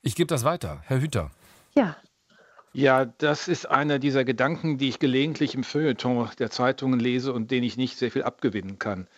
Ich 0.00 0.14
gebe 0.14 0.28
das 0.28 0.44
weiter, 0.44 0.80
Herr 0.84 1.00
Hüter. 1.00 1.32
Ja, 1.74 1.96
ja, 2.72 3.04
das 3.04 3.48
ist 3.48 3.70
einer 3.70 3.98
dieser 3.98 4.24
Gedanken, 4.24 4.78
die 4.78 4.88
ich 4.88 4.98
gelegentlich 4.98 5.54
im 5.54 5.64
Feuilleton 5.64 6.28
der 6.38 6.50
Zeitungen 6.50 7.00
lese 7.00 7.32
und 7.32 7.50
denen 7.50 7.64
ich 7.64 7.76
nicht 7.76 7.98
sehr 7.98 8.10
viel 8.10 8.22
abgewinnen 8.22 8.78
kann. 8.78 9.08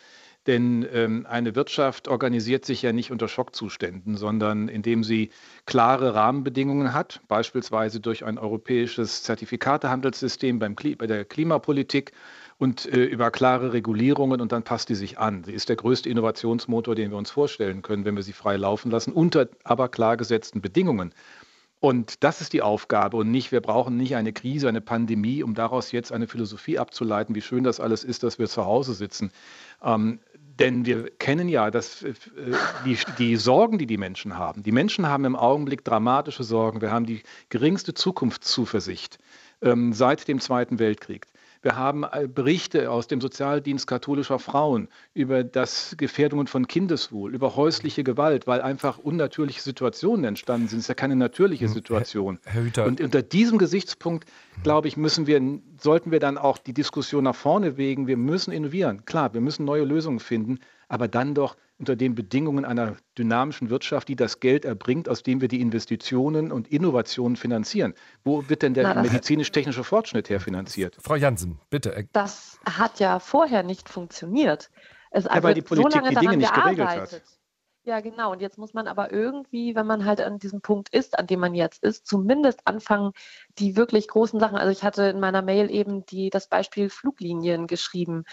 Denn 0.47 0.87
ähm, 0.93 1.27
eine 1.29 1.55
Wirtschaft 1.55 2.07
organisiert 2.07 2.67
sich 2.67 2.83
ja 2.83 2.93
nicht 2.93 3.11
unter 3.11 3.29
Schockzuständen, 3.29 4.17
sondern 4.17 4.69
indem 4.69 5.03
sie 5.03 5.31
klare 5.65 6.15
Rahmenbedingungen 6.15 6.93
hat, 6.93 7.23
beispielsweise 7.29 8.01
durch 8.01 8.27
ein 8.27 8.37
europäisches 8.37 9.23
Zertifikatehandelssystem 9.23 10.59
beim 10.59 10.77
Kli 10.77 10.97
bei 10.97 11.07
der 11.07 11.25
Klimapolitik 11.25 12.13
und 12.59 12.85
äh, 12.93 13.05
über 13.05 13.31
klare 13.31 13.73
Regulierungen 13.73 14.43
und 14.43 14.53
dann 14.53 14.65
passt 14.65 14.91
die 14.91 14.95
sich 14.95 15.19
an. 15.19 15.45
Sie 15.45 15.53
ist 15.53 15.71
der 15.71 15.77
größte 15.77 16.11
Innovationsmotor, 16.11 16.95
den 16.95 17.11
wir 17.11 17.17
uns 17.17 17.31
vorstellen 17.31 17.81
können, 17.81 18.05
wenn 18.05 18.17
wir 18.17 18.23
sie 18.23 18.35
frei 18.35 18.57
laufen 18.57 18.91
lassen, 18.91 19.13
unter 19.13 19.49
aber 19.65 19.89
klar 19.89 20.19
gesetzten 20.19 20.61
Bedingungen. 20.61 21.15
Und 21.85 22.25
das 22.25 22.41
ist 22.41 22.55
die 22.55 22.63
Aufgabe 22.63 23.19
und 23.19 23.31
nicht, 23.31 23.53
wir 23.53 23.61
brauchen 23.61 23.99
nicht 23.99 24.17
eine 24.17 24.33
Krise, 24.33 24.71
eine 24.71 24.81
Pandemie, 24.81 25.43
um 25.43 25.53
daraus 25.53 25.93
jetzt 25.93 26.13
eine 26.13 26.27
Philosophie 26.27 26.79
abzuleiten, 26.79 27.35
wie 27.35 27.43
schön 27.43 27.63
das 27.63 27.79
alles 27.79 28.05
ist, 28.05 28.23
dass 28.23 28.39
wir 28.39 28.49
zu 28.49 28.65
Hause 28.65 28.95
sitzen. 28.95 29.31
Ähm, 29.83 30.19
denn 30.59 30.87
wir 30.87 31.11
kennen 31.11 31.47
ja 31.47 31.71
dass, 31.71 32.03
äh, 32.03 32.15
die, 32.87 32.97
die, 33.19 33.37
Sorgen, 33.37 33.77
die 33.77 33.85
die 33.85 33.99
Menschen 33.99 34.39
haben. 34.39 34.63
Die 34.63 34.73
Menschen 34.73 35.07
haben 35.07 35.27
im 35.27 35.37
Augenblick 35.37 35.85
dramatische 35.85 36.43
Sorgen. 36.43 36.81
Wir 36.81 36.91
haben 36.91 37.05
die 37.05 37.23
geringste 37.51 37.93
Zukunftszuversicht. 37.93 39.19
ähm, 39.61 39.93
seit 39.93 40.27
dem 40.27 40.41
Zweiten 40.41 40.79
Weltkrieg. 40.79 41.27
Wir 41.65 41.77
haben 41.77 42.05
äh, 42.05 42.29
Berichte 42.29 42.91
aus 42.91 43.07
dem 43.07 43.23
Sozialdienst 43.23 43.87
katholischer 43.87 44.39
Frauen 44.39 44.89
über 45.15 45.43
das 45.43 45.95
Gefährdungen 45.97 46.47
von 46.47 46.69
Kindeswohl, 46.69 47.35
über 47.35 47.57
häusliche 47.57 48.05
Gewalt, 48.05 48.47
weil 48.47 48.61
einfach 48.61 48.99
unnatürliche 48.99 49.63
Situationen 49.63 50.27
entstanden 50.27 50.69
sind. 50.69 50.81
Es 50.81 50.85
ist 50.85 50.89
ja 50.89 50.95
keine 50.95 51.17
natürliche 51.17 51.65
hm, 51.65 51.73
Situation. 51.73 52.39
Herr, 52.45 52.53
Herr 52.53 52.63
Hüter. 52.65 52.85
Und 52.85 53.01
unter 53.01 53.23
diesem 53.23 53.57
Gesichtspunkt, 53.57 54.29
glaube 54.63 54.89
ich, 54.89 54.99
müssen 54.99 55.27
wir, 55.27 55.41
sollten 55.81 56.11
wir 56.11 56.21
dann 56.21 56.37
auch 56.37 56.59
die 56.59 56.75
Diskussion 56.75 57.25
nach 57.25 57.35
vorne 57.35 57.79
wegen. 57.79 58.07
Wir 58.07 58.19
müssen 58.19 58.53
innovieren. 58.53 59.07
Klar, 59.07 59.33
wir 59.33 59.41
müssen 59.41 59.65
neue 59.65 59.85
Lösungen 59.85 60.21
finden, 60.21 60.59
aber 60.89 61.09
dann 61.09 61.33
doch 61.33 61.57
unter 61.79 61.97
den 61.97 62.15
Bedingungen 62.15 62.65
einer 62.65 62.97
dynamischen 63.19 63.69
Wirtschaft, 63.71 64.09
die 64.09 64.17
das 64.17 64.41
Geld 64.41 64.65
erbringt, 64.65 65.09
aus 65.09 65.23
dem 65.23 65.41
wir 65.41 65.49
die 65.49 65.61
Investitionen 65.61 66.53
und 66.53 66.69
Innovationen 66.69 67.37
finanzieren. 67.37 67.95
Wo 68.23 68.49
wird 68.49 68.63
denn 68.63 68.75
der 68.75 68.95
medizinisch-technische 69.03 69.85
Fortschritt 69.85 70.31
her 70.31 70.41
finanziert? 70.41 70.97
Frau 71.01 71.17
Jansen, 71.17 71.59
bitte. 71.71 72.09
Das 72.13 72.59
hat 72.65 73.01
ja 73.01 73.19
vorher 73.19 73.63
nicht 73.63 73.89
funktioniert. 73.89 74.71
Es, 75.11 75.27
also 75.27 75.37
ja, 75.37 75.43
weil 75.43 75.55
die 75.55 75.63
Politik 75.63 76.03
so 76.03 76.09
die 76.09 76.15
Dinge 76.15 76.37
nicht 76.37 76.55
geregelt 76.55 76.89
hat. 76.89 77.23
Ja, 77.87 78.01
genau. 78.01 78.33
Und 78.33 78.41
jetzt 78.41 78.57
muss 78.57 78.73
man 78.73 78.89
aber 78.89 79.13
irgendwie, 79.13 79.75
wenn 79.75 79.87
man 79.87 80.07
halt 80.07 80.23
an 80.23 80.39
diesem 80.39 80.63
Punkt 80.63 80.89
ist, 80.89 81.19
an 81.19 81.27
dem 81.27 81.39
man 81.41 81.55
jetzt 81.55 81.83
ist, 81.83 82.07
zumindest 82.07 82.67
anfangen, 82.67 83.13
die 83.59 83.77
wirklich 83.77 84.09
großen 84.09 84.41
Sachen. 84.41 84.57
Also 84.57 84.71
ich 84.71 84.83
hatte 84.83 85.03
in 85.03 85.21
meiner 85.21 85.43
Mail 85.43 85.71
eben 85.71 86.07
die, 86.07 86.31
das 86.31 86.49
Beispiel 86.49 86.89
Fluglinien 86.89 87.67
geschrieben 87.67 88.25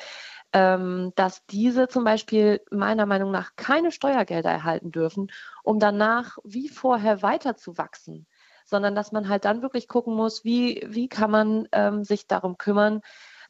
ähm, 0.54 1.14
dass 1.16 1.46
diese 1.46 1.88
zum 1.88 2.04
Beispiel 2.04 2.62
meiner 2.72 3.06
Meinung 3.06 3.32
nach 3.32 3.56
keine 3.56 3.92
Steuergelder 3.92 4.50
erhalten 4.50 4.92
dürfen, 4.92 5.32
um 5.64 5.80
danach 5.80 6.38
wie 6.44 6.70
vorher 6.70 7.22
weiter 7.22 7.56
zu 7.56 7.78
wachsen, 7.78 8.28
sondern 8.66 8.96
dass 8.96 9.12
man 9.12 9.30
halt 9.30 9.46
dann 9.46 9.62
wirklich 9.62 9.88
gucken 9.88 10.16
muss, 10.16 10.44
wie, 10.44 10.86
wie 10.88 11.08
kann 11.08 11.32
man 11.32 11.68
ähm, 11.72 12.04
sich 12.04 12.28
darum 12.28 12.58
kümmern, 12.58 13.02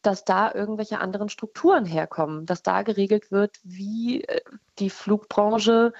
dass 0.01 0.25
da 0.25 0.51
irgendwelche 0.53 0.99
anderen 0.99 1.29
Strukturen 1.29 1.85
herkommen, 1.85 2.45
dass 2.45 2.63
da 2.63 2.81
geregelt 2.81 3.31
wird, 3.31 3.57
wie 3.63 4.23
äh, 4.23 4.41
die 4.79 4.89
Flugbranche 4.89 5.93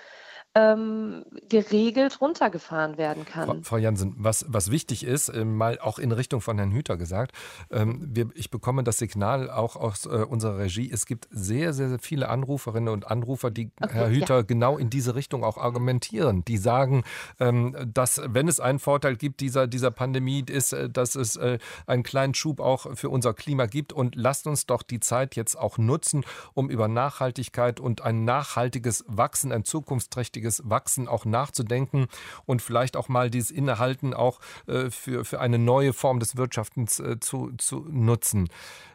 ähm, 0.54 1.24
geregelt 1.50 2.20
runtergefahren 2.20 2.98
werden 2.98 3.26
kann. 3.26 3.64
Frau, 3.64 3.78
Jansen, 3.78 4.16
was, 4.18 4.46
was 4.50 4.70
wichtig 4.70 5.06
ist, 5.06 5.30
äh, 5.30 5.46
mal 5.46 5.80
auch 5.80 5.98
in 5.98 6.12
Richtung 6.12 6.42
von 6.42 6.58
Herrn 6.58 6.72
Hüter 6.72 6.98
gesagt, 6.98 7.32
ähm, 7.70 8.10
wir, 8.12 8.30
ich 8.34 8.52
bekomme 8.52 8.84
das 8.84 8.98
Signal 8.98 9.50
auch 9.50 9.78
aus 9.78 10.06
äh, 10.06 10.10
unserer 10.10 10.58
Regie, 10.58 10.92
es 10.92 11.06
gibt 11.06 11.30
sehr, 11.32 11.72
sehr, 11.72 11.88
sehr 11.88 12.00
viele 12.00 12.28
Anruferinnen 12.28 12.94
und 12.94 13.10
Anrufer, 13.10 13.50
die 13.50 13.72
okay, 13.82 13.94
Herr 13.94 14.10
Hüter 14.10 14.36
ja. 14.38 14.42
genau 14.42 14.78
in 14.78 14.90
diese 14.90 15.16
Richtung 15.16 15.46
auch 15.46 15.58
argumentieren. 15.58 16.44
Die 16.44 16.58
sagen, 16.58 17.04
ähm, 17.40 17.76
dass 17.94 18.22
wenn 18.26 18.50
es 18.50 18.60
einen 18.60 18.80
Vorteil 18.80 19.16
gibt 19.16 19.40
dieser, 19.40 19.68
dieser 19.68 19.92
Pandemie, 19.92 20.44
ist, 20.46 20.74
äh, 20.74 20.90
dass 20.90 21.16
es 21.16 21.38
äh, 21.38 21.60
einen 21.88 22.04
kleinen 22.04 22.34
Schub 22.34 22.60
auch 22.60 22.98
für 22.98 23.10
unser 23.10 23.34
Klima 23.34 23.68
gibt 23.68 23.94
und 23.94 24.16
lasst 24.16 24.48
uns 24.48 24.66
doch 24.66 24.84
die 24.84 25.00
Zeit 25.00 25.38
jetzt 25.38 25.56
auch 25.58 25.78
nutzen, 25.78 26.26
um 26.54 26.70
über 26.70 26.90
Nachhaltigkeit 26.90 27.80
und 27.80 28.02
ein 28.02 28.26
nachhaltiges 28.26 29.06
Wachsen, 29.08 29.54
ein 29.54 29.64
zukunftsträchtiges 29.64 30.41
nachhaltiges 30.42 30.62
Wachsen 30.66 31.08
auch 31.08 31.26
nachzudenken 31.26 32.08
und 32.46 32.62
vielleicht 32.62 32.98
auch 32.98 33.10
mal 33.10 33.30
dieses 33.30 33.52
Innehalten 33.52 34.14
auch 34.14 34.40
äh, 34.68 34.90
für, 34.90 35.26
für 35.26 35.40
eine 35.40 35.60
neue 35.60 35.94
Form 35.94 36.20
des 36.20 36.36
Wirtschaftens 36.36 37.00
äh, 37.00 37.20
zu, 37.20 37.52
zu 37.58 37.86
nutzen. 37.90 38.50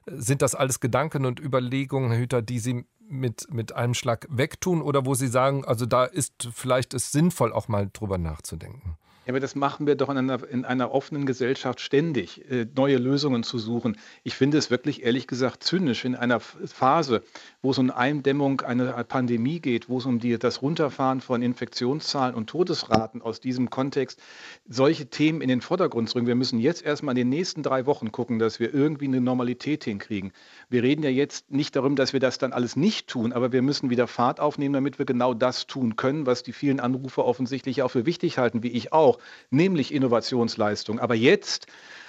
Sind 0.06 0.42
das 0.42 0.54
alles 0.54 0.80
Gedanken 0.80 1.24
und 1.24 1.40
Überlegungen, 1.40 2.10
Herr 2.10 2.20
Hüter, 2.20 2.42
die 2.42 2.58
Sie 2.58 2.84
mit, 3.08 3.46
mit 3.52 3.72
einem 3.72 3.94
Schlag 3.94 4.26
wegtun 4.30 4.82
oder 4.82 5.06
wo 5.06 5.14
Sie 5.14 5.28
sagen, 5.28 5.64
also 5.64 5.86
da 5.86 6.04
ist 6.04 6.48
vielleicht 6.52 6.94
es 6.94 7.12
sinnvoll, 7.12 7.52
auch 7.52 7.68
mal 7.68 7.88
drüber 7.92 8.18
nachzudenken? 8.18 8.96
Ja, 9.26 9.32
aber 9.32 9.40
das 9.40 9.56
machen 9.56 9.88
wir 9.88 9.96
doch 9.96 10.08
in 10.08 10.18
einer, 10.18 10.48
in 10.48 10.64
einer 10.64 10.92
offenen 10.92 11.26
Gesellschaft 11.26 11.80
ständig, 11.80 12.48
äh, 12.48 12.64
neue 12.76 12.96
Lösungen 12.96 13.42
zu 13.42 13.58
suchen. 13.58 13.96
Ich 14.22 14.36
finde 14.36 14.56
es 14.56 14.70
wirklich 14.70 15.02
ehrlich 15.02 15.26
gesagt 15.26 15.64
zynisch 15.64 16.04
in 16.04 16.14
einer 16.14 16.38
Phase, 16.38 17.24
wo 17.60 17.72
es 17.72 17.78
um 17.78 17.90
Eindämmung 17.90 18.60
einer 18.60 19.02
Pandemie 19.02 19.58
geht, 19.58 19.88
wo 19.88 19.98
es 19.98 20.06
um 20.06 20.20
die, 20.20 20.38
das 20.38 20.62
Runterfahren 20.62 21.20
von 21.20 21.42
Infektionszahlen 21.42 22.36
und 22.36 22.48
Todesraten 22.48 23.20
aus 23.20 23.40
diesem 23.40 23.68
Kontext, 23.68 24.20
solche 24.68 25.06
Themen 25.06 25.40
in 25.40 25.48
den 25.48 25.60
Vordergrund 25.60 26.08
zu 26.08 26.14
bringen. 26.14 26.28
Wir 26.28 26.36
müssen 26.36 26.60
jetzt 26.60 26.84
erstmal 26.84 27.14
in 27.14 27.28
den 27.28 27.28
nächsten 27.28 27.64
drei 27.64 27.84
Wochen 27.84 28.12
gucken, 28.12 28.38
dass 28.38 28.60
wir 28.60 28.72
irgendwie 28.72 29.06
eine 29.06 29.20
Normalität 29.20 29.82
hinkriegen. 29.82 30.30
Wir 30.68 30.84
reden 30.84 31.02
ja 31.02 31.10
jetzt 31.10 31.50
nicht 31.50 31.74
darum, 31.74 31.96
dass 31.96 32.12
wir 32.12 32.20
das 32.20 32.38
dann 32.38 32.52
alles 32.52 32.76
nicht 32.76 33.08
tun, 33.08 33.32
aber 33.32 33.50
wir 33.50 33.62
müssen 33.62 33.90
wieder 33.90 34.06
Fahrt 34.06 34.38
aufnehmen, 34.38 34.74
damit 34.74 35.00
wir 35.00 35.04
genau 35.04 35.34
das 35.34 35.66
tun 35.66 35.96
können, 35.96 36.26
was 36.26 36.44
die 36.44 36.52
vielen 36.52 36.78
Anrufer 36.78 37.24
offensichtlich 37.24 37.82
auch 37.82 37.90
für 37.90 38.06
wichtig 38.06 38.38
halten, 38.38 38.62
wie 38.62 38.68
ich 38.68 38.92
auch, 38.92 39.15
nämlich 39.50 39.92
Innovationsleistung. 39.92 40.98
Aber 40.98 41.14
jetzt 41.14 41.66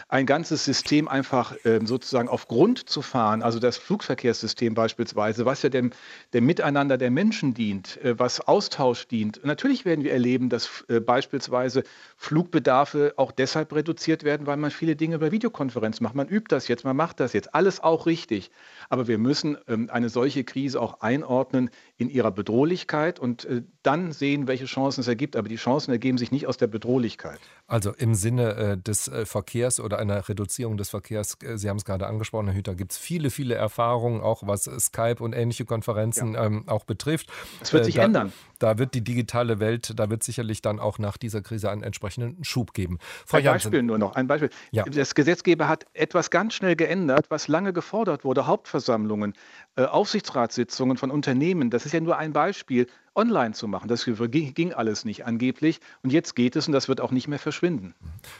ein 0.09 0.25
ganzes 0.25 0.63
System 0.63 1.07
einfach 1.07 1.53
äh, 1.65 1.79
sozusagen 1.83 2.29
auf 2.29 2.47
Grund 2.47 2.89
zu 2.89 3.01
fahren, 3.01 3.41
also 3.43 3.59
das 3.59 3.77
Flugverkehrssystem 3.77 4.73
beispielsweise, 4.73 5.45
was 5.45 5.63
ja 5.63 5.69
dem, 5.69 5.91
dem 6.33 6.45
Miteinander 6.45 6.97
der 6.97 7.11
Menschen 7.11 7.53
dient, 7.53 8.01
äh, 8.03 8.17
was 8.17 8.39
Austausch 8.39 9.07
dient. 9.07 9.41
Natürlich 9.43 9.83
werden 9.83 10.05
wir 10.05 10.13
erleben, 10.13 10.49
dass 10.49 10.85
äh, 10.87 11.01
beispielsweise 11.01 11.83
Flugbedarfe 12.15 13.13
auch 13.17 13.33
deshalb 13.33 13.73
reduziert 13.73 14.23
werden, 14.23 14.47
weil 14.47 14.55
man 14.55 14.71
viele 14.71 14.95
Dinge 14.95 15.15
über 15.15 15.31
Videokonferenz 15.31 15.99
macht. 15.99 16.15
Man 16.15 16.29
übt 16.29 16.47
das 16.49 16.69
jetzt, 16.69 16.85
man 16.85 16.95
macht 16.95 17.19
das 17.19 17.33
jetzt, 17.33 17.53
alles 17.53 17.81
auch 17.81 18.05
richtig. 18.05 18.49
Aber 18.89 19.07
wir 19.07 19.17
müssen 19.17 19.57
ähm, 19.67 19.89
eine 19.91 20.07
solche 20.07 20.45
Krise 20.45 20.79
auch 20.79 21.01
einordnen 21.01 21.69
in 21.97 22.09
ihrer 22.09 22.31
Bedrohlichkeit 22.31 23.19
und 23.19 23.43
äh, 23.43 23.63
dann 23.83 24.13
sehen, 24.13 24.47
welche 24.47 24.65
Chancen 24.65 25.01
es 25.01 25.07
ergibt. 25.07 25.35
Aber 25.35 25.49
die 25.49 25.57
Chancen 25.57 25.91
ergeben 25.91 26.17
sich 26.17 26.31
nicht 26.31 26.47
aus 26.47 26.55
der 26.55 26.67
Bedrohlichkeit. 26.67 27.39
Also 27.67 27.91
im 27.91 28.15
Sinne 28.15 28.55
äh, 28.55 28.77
des 28.77 29.09
äh, 29.09 29.25
Verkehrs 29.25 29.81
oder 29.81 29.96
einer 29.97 30.27
Reduzierung 30.27 30.77
des 30.77 30.89
Verkehrs, 30.89 31.37
äh, 31.43 31.57
Sie 31.57 31.69
haben 31.69 31.77
es 31.77 31.85
gerade 31.85 32.07
angesprochen, 32.07 32.47
Herr 32.47 32.55
Hüter, 32.55 32.75
gibt 32.75 32.93
es 32.93 32.97
viele, 32.97 33.29
viele 33.29 33.55
Erfahrungen, 33.55 34.21
auch 34.21 34.43
was 34.45 34.63
Skype 34.63 35.17
und 35.19 35.33
ähnliche 35.33 35.65
Konferenzen 35.65 36.33
ja. 36.33 36.45
ähm, 36.45 36.63
auch 36.67 36.85
betrifft. 36.85 37.29
Es 37.61 37.73
wird 37.73 37.85
sich 37.85 37.95
da, 37.95 38.03
ändern. 38.03 38.33
Da 38.59 38.77
wird 38.77 38.93
die 38.93 39.03
digitale 39.03 39.59
Welt, 39.59 39.93
da 39.95 40.09
wird 40.09 40.23
sicherlich 40.23 40.61
dann 40.61 40.79
auch 40.79 40.99
nach 40.99 41.17
dieser 41.17 41.41
Krise 41.41 41.69
einen 41.69 41.83
entsprechenden 41.83 42.43
Schub 42.43 42.73
geben. 42.73 42.99
Frau 43.25 43.37
ein 43.37 43.43
Janssen. 43.43 43.71
Beispiel 43.71 43.83
nur 43.83 43.97
noch, 43.97 44.15
ein 44.15 44.27
Beispiel. 44.27 44.49
Ja. 44.71 44.83
Das 44.83 45.15
Gesetzgeber 45.15 45.67
hat 45.67 45.85
etwas 45.93 46.29
ganz 46.31 46.53
schnell 46.53 46.75
geändert, 46.75 47.27
was 47.29 47.47
lange 47.47 47.73
gefordert 47.73 48.23
wurde. 48.23 48.47
Hauptversammlungen, 48.47 49.33
äh, 49.33 49.66
Aufsichtsratssitzungen 49.85 50.97
von 50.97 51.11
Unternehmen, 51.11 51.69
das 51.69 51.85
ist 51.85 51.93
ja 51.93 51.99
nur 51.99 52.17
ein 52.17 52.33
Beispiel, 52.33 52.87
online 53.17 53.53
zu 53.53 53.67
machen. 53.67 53.87
Das 53.87 54.05
ging 54.05 54.73
alles 54.73 55.03
nicht 55.03 55.25
angeblich. 55.25 55.79
Und 56.03 56.13
jetzt 56.13 56.35
geht 56.35 56.55
es 56.55 56.67
und 56.67 56.73
das 56.73 56.87
wird 56.87 57.01
auch 57.01 57.11
nicht 57.11 57.27
mehr 57.27 57.39
verschwinden. 57.39 57.95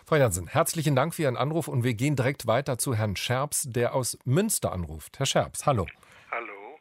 Frau 0.06 0.16
Jansen, 0.16 0.48
herzlichen 0.48 0.96
Dank 0.96 1.16
für 1.16 1.24
Ihren 1.24 1.38
Anruf 1.38 1.68
und 1.68 1.84
wir 1.84 1.94
gehen 1.94 2.16
direkt 2.16 2.48
weiter 2.48 2.78
zu 2.78 2.96
Herrn 2.96 3.16
Scherps, 3.16 3.68
der 3.70 3.94
aus 3.94 4.18
Münster 4.24 4.72
anruft. 4.72 5.20
Herr 5.20 5.26
Scherps, 5.26 5.66
hallo. 5.66 5.88
Hallo. 6.32 6.80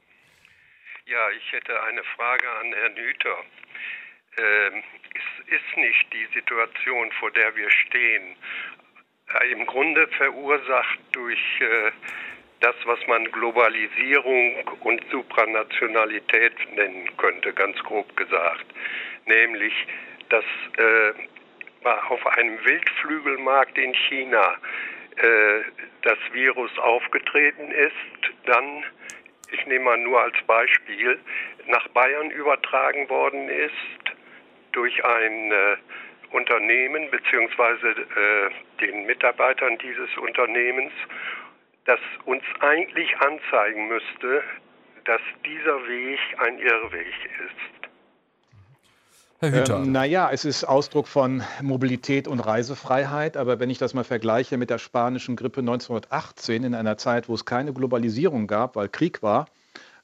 Ja, 1.06 1.30
ich 1.30 1.52
hätte 1.52 1.82
eine 1.82 2.02
Frage 2.16 2.48
an 2.60 2.72
Herrn 2.72 2.96
Hüter. 2.96 3.36
Ähm, 4.38 4.82
es 5.14 5.54
ist 5.54 5.76
nicht 5.76 6.12
die 6.12 6.26
Situation, 6.34 7.10
vor 7.18 7.30
der 7.30 7.56
wir 7.56 7.70
stehen, 7.70 8.36
äh, 9.40 9.52
im 9.52 9.64
Grunde 9.66 10.06
verursacht 10.08 10.98
durch 11.12 11.60
äh, 11.60 11.90
das, 12.60 12.74
was 12.84 12.98
man 13.06 13.30
Globalisierung 13.32 14.56
und 14.80 15.02
Supranationalität 15.10 16.54
nennen 16.74 17.08
könnte, 17.16 17.52
ganz 17.52 17.78
grob 17.80 18.16
gesagt. 18.16 18.66
Nämlich, 19.26 19.74
dass 20.28 20.44
äh, 20.78 21.12
auf 22.08 22.26
einem 22.26 22.64
Wildflügelmarkt 22.64 23.76
in 23.78 23.94
China 23.94 24.56
äh, 25.16 25.62
das 26.02 26.18
Virus 26.32 26.76
aufgetreten 26.78 27.70
ist, 27.70 28.34
dann, 28.46 28.84
ich 29.50 29.66
nehme 29.66 29.84
mal 29.84 29.98
nur 29.98 30.20
als 30.20 30.36
Beispiel, 30.46 31.18
nach 31.66 31.86
Bayern 31.88 32.30
übertragen 32.30 33.08
worden 33.08 33.48
ist 33.48 33.72
durch 34.72 35.04
ein 35.04 35.52
äh, 35.52 35.76
Unternehmen 36.32 37.10
beziehungsweise 37.10 37.88
äh, 37.88 38.50
den 38.80 39.06
Mitarbeitern 39.06 39.78
dieses 39.78 40.16
Unternehmens 40.18 40.92
das 41.86 42.00
uns 42.24 42.42
eigentlich 42.60 43.08
anzeigen 43.18 43.88
müsste, 43.88 44.42
dass 45.04 45.20
dieser 45.44 45.86
Weg 45.86 46.18
ein 46.38 46.58
Irrweg 46.58 47.14
ist. 47.46 47.76
Herr 49.38 49.52
Hüter. 49.52 49.76
Ähm, 49.76 49.92
naja, 49.92 50.30
es 50.32 50.44
ist 50.44 50.64
Ausdruck 50.64 51.06
von 51.06 51.42
Mobilität 51.60 52.26
und 52.26 52.40
Reisefreiheit, 52.40 53.36
aber 53.36 53.60
wenn 53.60 53.70
ich 53.70 53.78
das 53.78 53.94
mal 53.94 54.04
vergleiche 54.04 54.56
mit 54.56 54.70
der 54.70 54.78
spanischen 54.78 55.36
Grippe 55.36 55.60
1918 55.60 56.64
in 56.64 56.74
einer 56.74 56.96
Zeit, 56.96 57.28
wo 57.28 57.34
es 57.34 57.44
keine 57.44 57.72
Globalisierung 57.72 58.46
gab, 58.46 58.76
weil 58.76 58.88
Krieg 58.88 59.22
war, 59.22 59.46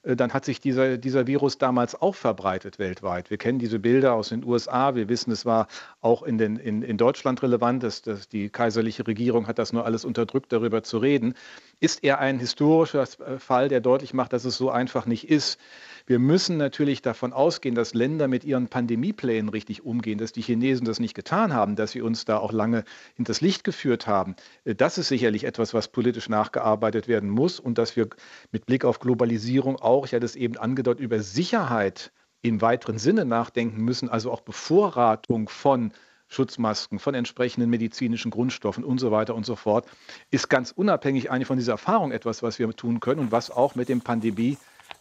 dann 0.03 0.33
hat 0.33 0.43
sich 0.43 0.59
dieser, 0.59 0.97
dieser 0.97 1.27
Virus 1.27 1.57
damals 1.57 2.01
auch 2.01 2.15
verbreitet 2.15 2.77
weltweit. 2.77 3.29
Wir 3.29 3.37
kennen 3.37 3.57
diese 3.57 3.79
Bilder 3.79 4.13
aus 4.13 4.29
den 4.29 4.43
USA. 4.43 4.95
Wir 4.95 5.07
wissen, 5.07 5.31
es 5.31 5.45
war 5.45 5.67
auch 6.01 6.23
in, 6.23 6.37
den, 6.37 6.57
in, 6.57 6.81
in 6.81 6.97
Deutschland 6.97 7.41
relevant. 7.41 7.83
Dass, 7.83 8.01
dass 8.01 8.27
die 8.27 8.49
kaiserliche 8.49 9.07
Regierung 9.07 9.47
hat 9.47 9.59
das 9.59 9.71
nur 9.71 9.85
alles 9.85 10.03
unterdrückt, 10.03 10.51
darüber 10.51 10.83
zu 10.83 10.97
reden. 10.97 11.35
Ist 11.79 12.03
er 12.03 12.19
ein 12.19 12.37
historischer 12.37 13.03
äh, 13.03 13.39
Fall, 13.39 13.69
der 13.69 13.79
deutlich 13.79 14.13
macht, 14.13 14.33
dass 14.33 14.43
es 14.43 14.57
so 14.57 14.69
einfach 14.69 15.05
nicht 15.05 15.29
ist? 15.29 15.57
Wir 16.05 16.19
müssen 16.19 16.57
natürlich 16.57 17.01
davon 17.01 17.31
ausgehen, 17.31 17.75
dass 17.75 17.93
Länder 17.93 18.27
mit 18.27 18.43
ihren 18.43 18.67
Pandemieplänen 18.67 19.47
richtig 19.47 19.85
umgehen, 19.85 20.17
dass 20.17 20.33
die 20.33 20.41
Chinesen 20.41 20.85
das 20.85 20.99
nicht 20.99 21.13
getan 21.13 21.53
haben, 21.53 21.77
dass 21.77 21.91
sie 21.91 22.01
uns 22.01 22.25
da 22.25 22.39
auch 22.39 22.51
lange 22.51 22.83
hinters 23.15 23.39
Licht 23.39 23.63
geführt 23.63 24.05
haben. 24.05 24.35
Äh, 24.65 24.75
das 24.75 24.97
ist 24.97 25.07
sicherlich 25.07 25.45
etwas, 25.45 25.73
was 25.73 25.87
politisch 25.87 26.27
nachgearbeitet 26.27 27.07
werden 27.07 27.29
muss 27.29 27.57
und 27.57 27.77
dass 27.77 27.95
wir 27.95 28.09
mit 28.51 28.65
Blick 28.65 28.83
auf 28.83 28.99
Globalisierung 28.99 29.77
auch, 29.77 30.05
ich 30.05 30.13
hatte 30.13 30.25
es 30.25 30.35
eben 30.35 30.57
angedeutet, 30.57 31.01
über 31.01 31.21
Sicherheit 31.21 32.11
im 32.41 32.61
weiteren 32.61 32.97
Sinne 32.97 33.23
nachdenken 33.23 33.81
müssen, 33.81 34.09
also 34.09 34.29
auch 34.29 34.41
Bevorratung 34.41 35.47
von 35.47 35.93
Schutzmasken, 36.27 36.99
von 36.99 37.13
entsprechenden 37.13 37.69
medizinischen 37.69 38.29
Grundstoffen 38.29 38.83
und 38.83 38.99
so 38.99 39.11
weiter 39.11 39.35
und 39.35 39.45
so 39.45 39.55
fort, 39.55 39.85
ist 40.31 40.49
ganz 40.49 40.71
unabhängig 40.71 41.31
eigentlich 41.31 41.47
von 41.47 41.57
dieser 41.57 41.73
Erfahrung 41.73 42.11
etwas, 42.11 42.43
was 42.43 42.59
wir 42.59 42.69
tun 42.75 42.99
können 42.99 43.21
und 43.21 43.31
was 43.31 43.51
auch 43.51 43.75
mit 43.75 43.87
dem 43.87 44.01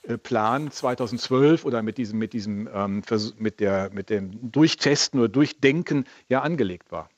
Pandemieplan 0.03 0.71
2012 0.71 1.65
oder 1.65 1.83
mit 1.83 1.99
diesem, 1.99 2.19
mit 2.19 2.33
diesem 2.33 2.69
ähm, 2.73 3.03
mit, 3.39 3.61
der, 3.61 3.91
mit 3.93 4.11
dem 4.11 4.51
Durchtesten 4.51 5.19
oder 5.19 5.29
Durchdenken 5.29 6.05
ja 6.29 6.43
angelegt 6.43 6.91
war. 6.91 7.09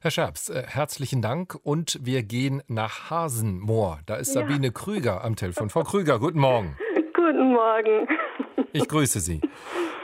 Herr 0.00 0.10
Scherbs, 0.10 0.50
äh, 0.50 0.64
herzlichen 0.66 1.22
Dank 1.22 1.58
und 1.62 1.98
wir 2.02 2.22
gehen 2.22 2.62
nach 2.68 3.10
Hasenmoor. 3.10 4.00
Da 4.06 4.16
ist 4.16 4.34
ja. 4.34 4.42
Sabine 4.42 4.70
Krüger 4.70 5.24
am 5.24 5.36
Telefon. 5.36 5.70
Frau 5.70 5.82
Krüger, 5.82 6.18
guten 6.18 6.38
Morgen. 6.40 6.76
Guten 7.14 7.54
Morgen. 7.54 8.06
Ich 8.72 8.86
grüße 8.86 9.18
Sie. 9.20 9.40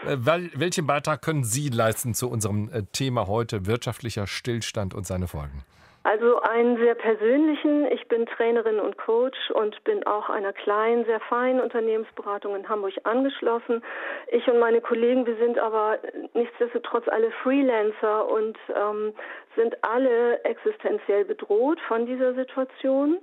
Äh, 0.07 0.17
welchen 0.55 0.87
Beitrag 0.87 1.21
können 1.21 1.45
Sie 1.45 1.69
leisten 1.69 2.15
zu 2.15 2.31
unserem 2.31 2.71
äh, 2.73 2.85
Thema 2.93 3.27
heute, 3.27 3.67
wirtschaftlicher 3.67 4.27
Stillstand 4.27 4.95
und 4.95 5.07
seine 5.07 5.29
Folgen? 5.29 5.63
Also 6.03 6.41
einen 6.41 6.79
sehr 6.79 6.95
persönlichen. 6.95 7.87
Ich 7.93 8.09
bin 8.09 8.25
Trainerin 8.25 8.81
und 8.81 8.97
Coach 8.97 9.51
und 9.51 9.85
bin 9.85 10.07
auch 10.07 10.31
einer 10.31 10.55
kleinen, 10.55 11.05
sehr 11.05 11.21
feinen 11.21 11.61
Unternehmensberatung 11.61 12.57
in 12.57 12.67
Hamburg 12.69 12.95
angeschlossen. 13.05 13.83
Ich 14.29 14.49
und 14.49 14.59
meine 14.59 14.81
Kollegen, 14.81 15.27
wir 15.27 15.37
sind 15.37 15.59
aber 15.59 15.99
nichtsdestotrotz 16.33 17.07
alle 17.09 17.31
Freelancer 17.43 18.31
und 18.31 18.57
ähm, 18.75 19.13
sind 19.57 19.77
alle 19.85 20.43
existenziell 20.45 21.27
bedroht 21.27 21.79
von 21.87 22.07
dieser 22.07 22.33
Situation. 22.33 23.19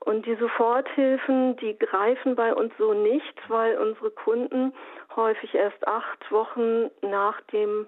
Und 0.00 0.26
die 0.26 0.36
Soforthilfen, 0.36 1.56
die 1.56 1.78
greifen 1.78 2.34
bei 2.34 2.52
uns 2.52 2.72
so 2.78 2.94
nicht, 2.94 3.34
weil 3.48 3.78
unsere 3.78 4.10
Kunden 4.10 4.72
häufig 5.14 5.54
erst 5.54 5.86
acht 5.86 6.32
Wochen 6.32 6.90
nach 7.02 7.40
dem 7.52 7.86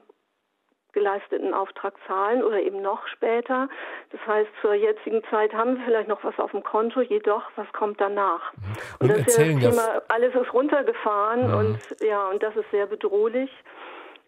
geleisteten 0.93 1.55
Auftrag 1.55 1.95
zahlen 2.07 2.43
oder 2.43 2.61
eben 2.61 2.83
noch 2.83 3.07
später. 3.09 3.69
Das 4.11 4.21
heißt, 4.27 4.51
zur 4.61 4.75
jetzigen 4.75 5.23
Zeit 5.31 5.53
haben 5.53 5.77
wir 5.77 5.85
vielleicht 5.85 6.09
noch 6.09 6.23
was 6.25 6.39
auf 6.39 6.51
dem 6.51 6.63
Konto, 6.63 7.01
jedoch, 7.01 7.45
was 7.57 7.71
kommt 7.73 8.01
danach? 8.01 8.53
Und, 8.99 9.11
und 9.11 9.11
das 9.11 9.27
ist 9.27 9.39
ja 9.39 9.45
das 9.45 9.77
Thema, 9.77 10.03
alles 10.09 10.35
ist 10.35 10.53
runtergefahren 10.53 11.49
ja. 11.49 11.55
und 11.57 11.79
ja, 12.01 12.29
und 12.29 12.43
das 12.43 12.57
ist 12.57 12.71
sehr 12.71 12.87
bedrohlich. 12.87 13.51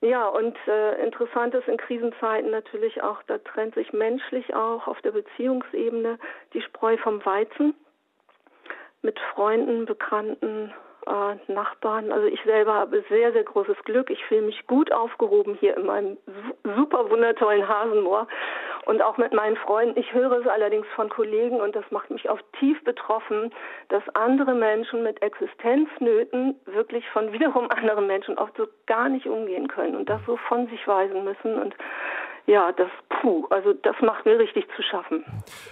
Ja, 0.01 0.27
und 0.27 0.57
äh, 0.67 1.01
interessant 1.05 1.55
ist 1.55 1.69
in 1.69 1.77
Krisenzeiten 1.77 2.51
natürlich 2.51 3.03
auch, 3.05 3.23
da 3.29 3.39
trennt 3.39 3.77
sich 3.77 3.93
menschlich 3.93 4.53
auch 4.53 4.89
auf 4.89 5.01
der 5.03 5.13
Beziehungsebene 5.13 6.19
die 6.55 6.61
Spreu 6.61 6.97
vom 6.97 7.25
Weizen 7.25 7.75
mit 9.03 9.19
Freunden, 9.33 9.87
Bekannten, 9.87 10.75
äh, 11.07 11.53
Nachbarn. 11.53 12.13
Also 12.13 12.27
ich 12.27 12.41
selber 12.45 12.75
habe 12.75 13.05
sehr, 13.09 13.33
sehr 13.33 13.45
großes 13.45 13.77
Glück. 13.85 14.11
Ich 14.11 14.25
fühle 14.25 14.43
mich 14.43 14.67
gut 14.67 14.93
aufgehoben 14.93 15.57
hier 15.59 15.77
in 15.77 15.87
meinem 15.87 16.17
super 16.77 17.11
wundertollen 17.11 17.67
Hasenmoor 17.67 18.27
und 18.85 19.03
auch 19.03 19.17
mit 19.17 19.33
meinen 19.33 19.57
Freunden. 19.57 19.99
Ich 19.99 20.13
höre 20.13 20.33
es 20.41 20.47
allerdings 20.47 20.87
von 20.95 21.09
Kollegen 21.09 21.61
und 21.61 21.77
das 21.77 21.85
macht 21.91 22.11
mich 22.11 22.29
auch 22.29 22.41
tief 22.59 22.83
betroffen, 22.85 23.53
dass 23.89 24.03
andere 24.15 24.55
Menschen 24.55 25.03
mit 25.03 25.23
Existenznöten 25.23 26.59
wirklich 26.67 27.09
von 27.11 27.33
wiederum 27.33 27.71
anderen 27.71 28.07
Menschen 28.07 28.39
oft 28.39 28.57
so 28.57 28.67
gar 28.87 29.09
nicht 29.09 29.27
umgehen 29.27 29.69
können 29.69 29.97
und 29.97 30.09
das 30.09 30.21
so 30.27 30.37
von 30.49 30.67
sich 30.69 30.87
weisen 30.87 31.25
müssen 31.25 31.61
und 31.61 31.75
ja, 32.47 32.73
das, 32.73 32.89
puh, 33.21 33.47
also 33.51 33.73
das 33.73 33.95
macht 34.01 34.27
mir 34.27 34.39
richtig 34.39 34.67
zu 34.75 34.83
schaffen. 34.83 35.25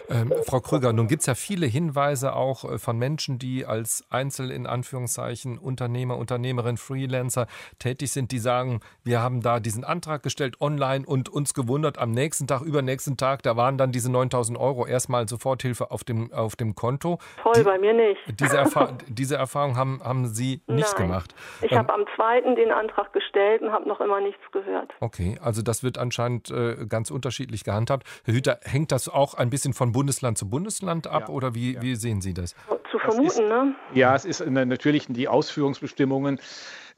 Ähm, 0.08 0.32
Frau 0.46 0.60
Krüger, 0.60 0.92
nun 0.92 1.08
gibt 1.08 1.20
es 1.20 1.26
ja 1.26 1.34
viele 1.34 1.66
Hinweise 1.66 2.34
auch 2.34 2.64
äh, 2.64 2.78
von 2.78 2.96
Menschen, 2.96 3.38
die 3.38 3.66
als 3.66 4.06
Einzel 4.08 4.52
in 4.52 4.66
Anführungszeichen 4.66 5.58
Unternehmer, 5.58 6.16
Unternehmerin, 6.16 6.76
Freelancer 6.76 7.46
tätig 7.80 8.12
sind, 8.12 8.30
die 8.30 8.38
sagen, 8.38 8.80
wir 9.02 9.20
haben 9.20 9.42
da 9.42 9.58
diesen 9.58 9.84
Antrag 9.84 10.22
gestellt 10.22 10.60
online 10.60 11.04
und 11.06 11.28
uns 11.28 11.54
gewundert, 11.54 11.98
am 11.98 12.12
nächsten 12.12 12.46
Tag, 12.46 12.62
übernächsten 12.62 13.16
Tag, 13.16 13.42
da 13.42 13.56
waren 13.56 13.76
dann 13.76 13.90
diese 13.90 14.10
9000 14.12 14.58
Euro 14.58 14.86
erstmal 14.86 15.28
Soforthilfe 15.28 15.90
auf 15.90 16.04
dem, 16.04 16.32
auf 16.32 16.54
dem 16.54 16.76
Konto. 16.76 17.18
Toll, 17.42 17.52
die, 17.56 17.62
bei 17.64 17.78
mir 17.78 17.94
nicht. 17.94 18.20
Diese, 18.38 18.58
Erfa 18.58 18.96
diese 19.08 19.36
Erfahrung 19.36 19.76
haben, 19.76 20.00
haben 20.04 20.26
Sie 20.26 20.62
nicht 20.68 20.94
Nein. 20.98 21.08
gemacht. 21.08 21.34
Ich 21.62 21.72
ähm, 21.72 21.78
habe 21.78 21.94
am 21.94 22.04
zweiten 22.14 22.54
den 22.54 22.70
Antrag 22.70 23.12
gestellt 23.12 23.62
und 23.62 23.72
habe 23.72 23.88
noch 23.88 24.00
immer 24.00 24.20
nichts 24.20 24.42
gehört. 24.52 24.92
Okay, 25.00 25.36
also 25.42 25.62
das 25.62 25.82
wird 25.82 25.98
anscheinend 25.98 26.50
äh, 26.60 26.86
ganz 26.86 27.10
unterschiedlich 27.10 27.64
gehandhabt. 27.64 28.06
Herr 28.24 28.34
Hüter, 28.34 28.60
hängt 28.62 28.92
das 28.92 29.08
auch 29.08 29.34
ein 29.34 29.50
bisschen 29.50 29.72
von 29.72 29.92
Bundesland 29.92 30.38
zu 30.38 30.48
Bundesland 30.48 31.06
ab 31.06 31.24
ja. 31.28 31.34
oder 31.34 31.54
wie, 31.54 31.74
ja. 31.74 31.82
wie 31.82 31.94
sehen 31.96 32.20
Sie 32.20 32.34
das? 32.34 32.54
Zu 32.90 32.98
vermuten, 32.98 33.26
ist, 33.26 33.38
ne? 33.38 33.74
Ja, 33.94 34.14
es 34.14 34.24
ist 34.24 34.44
natürlich 34.44 35.06
die 35.08 35.28
Ausführungsbestimmungen 35.28 36.40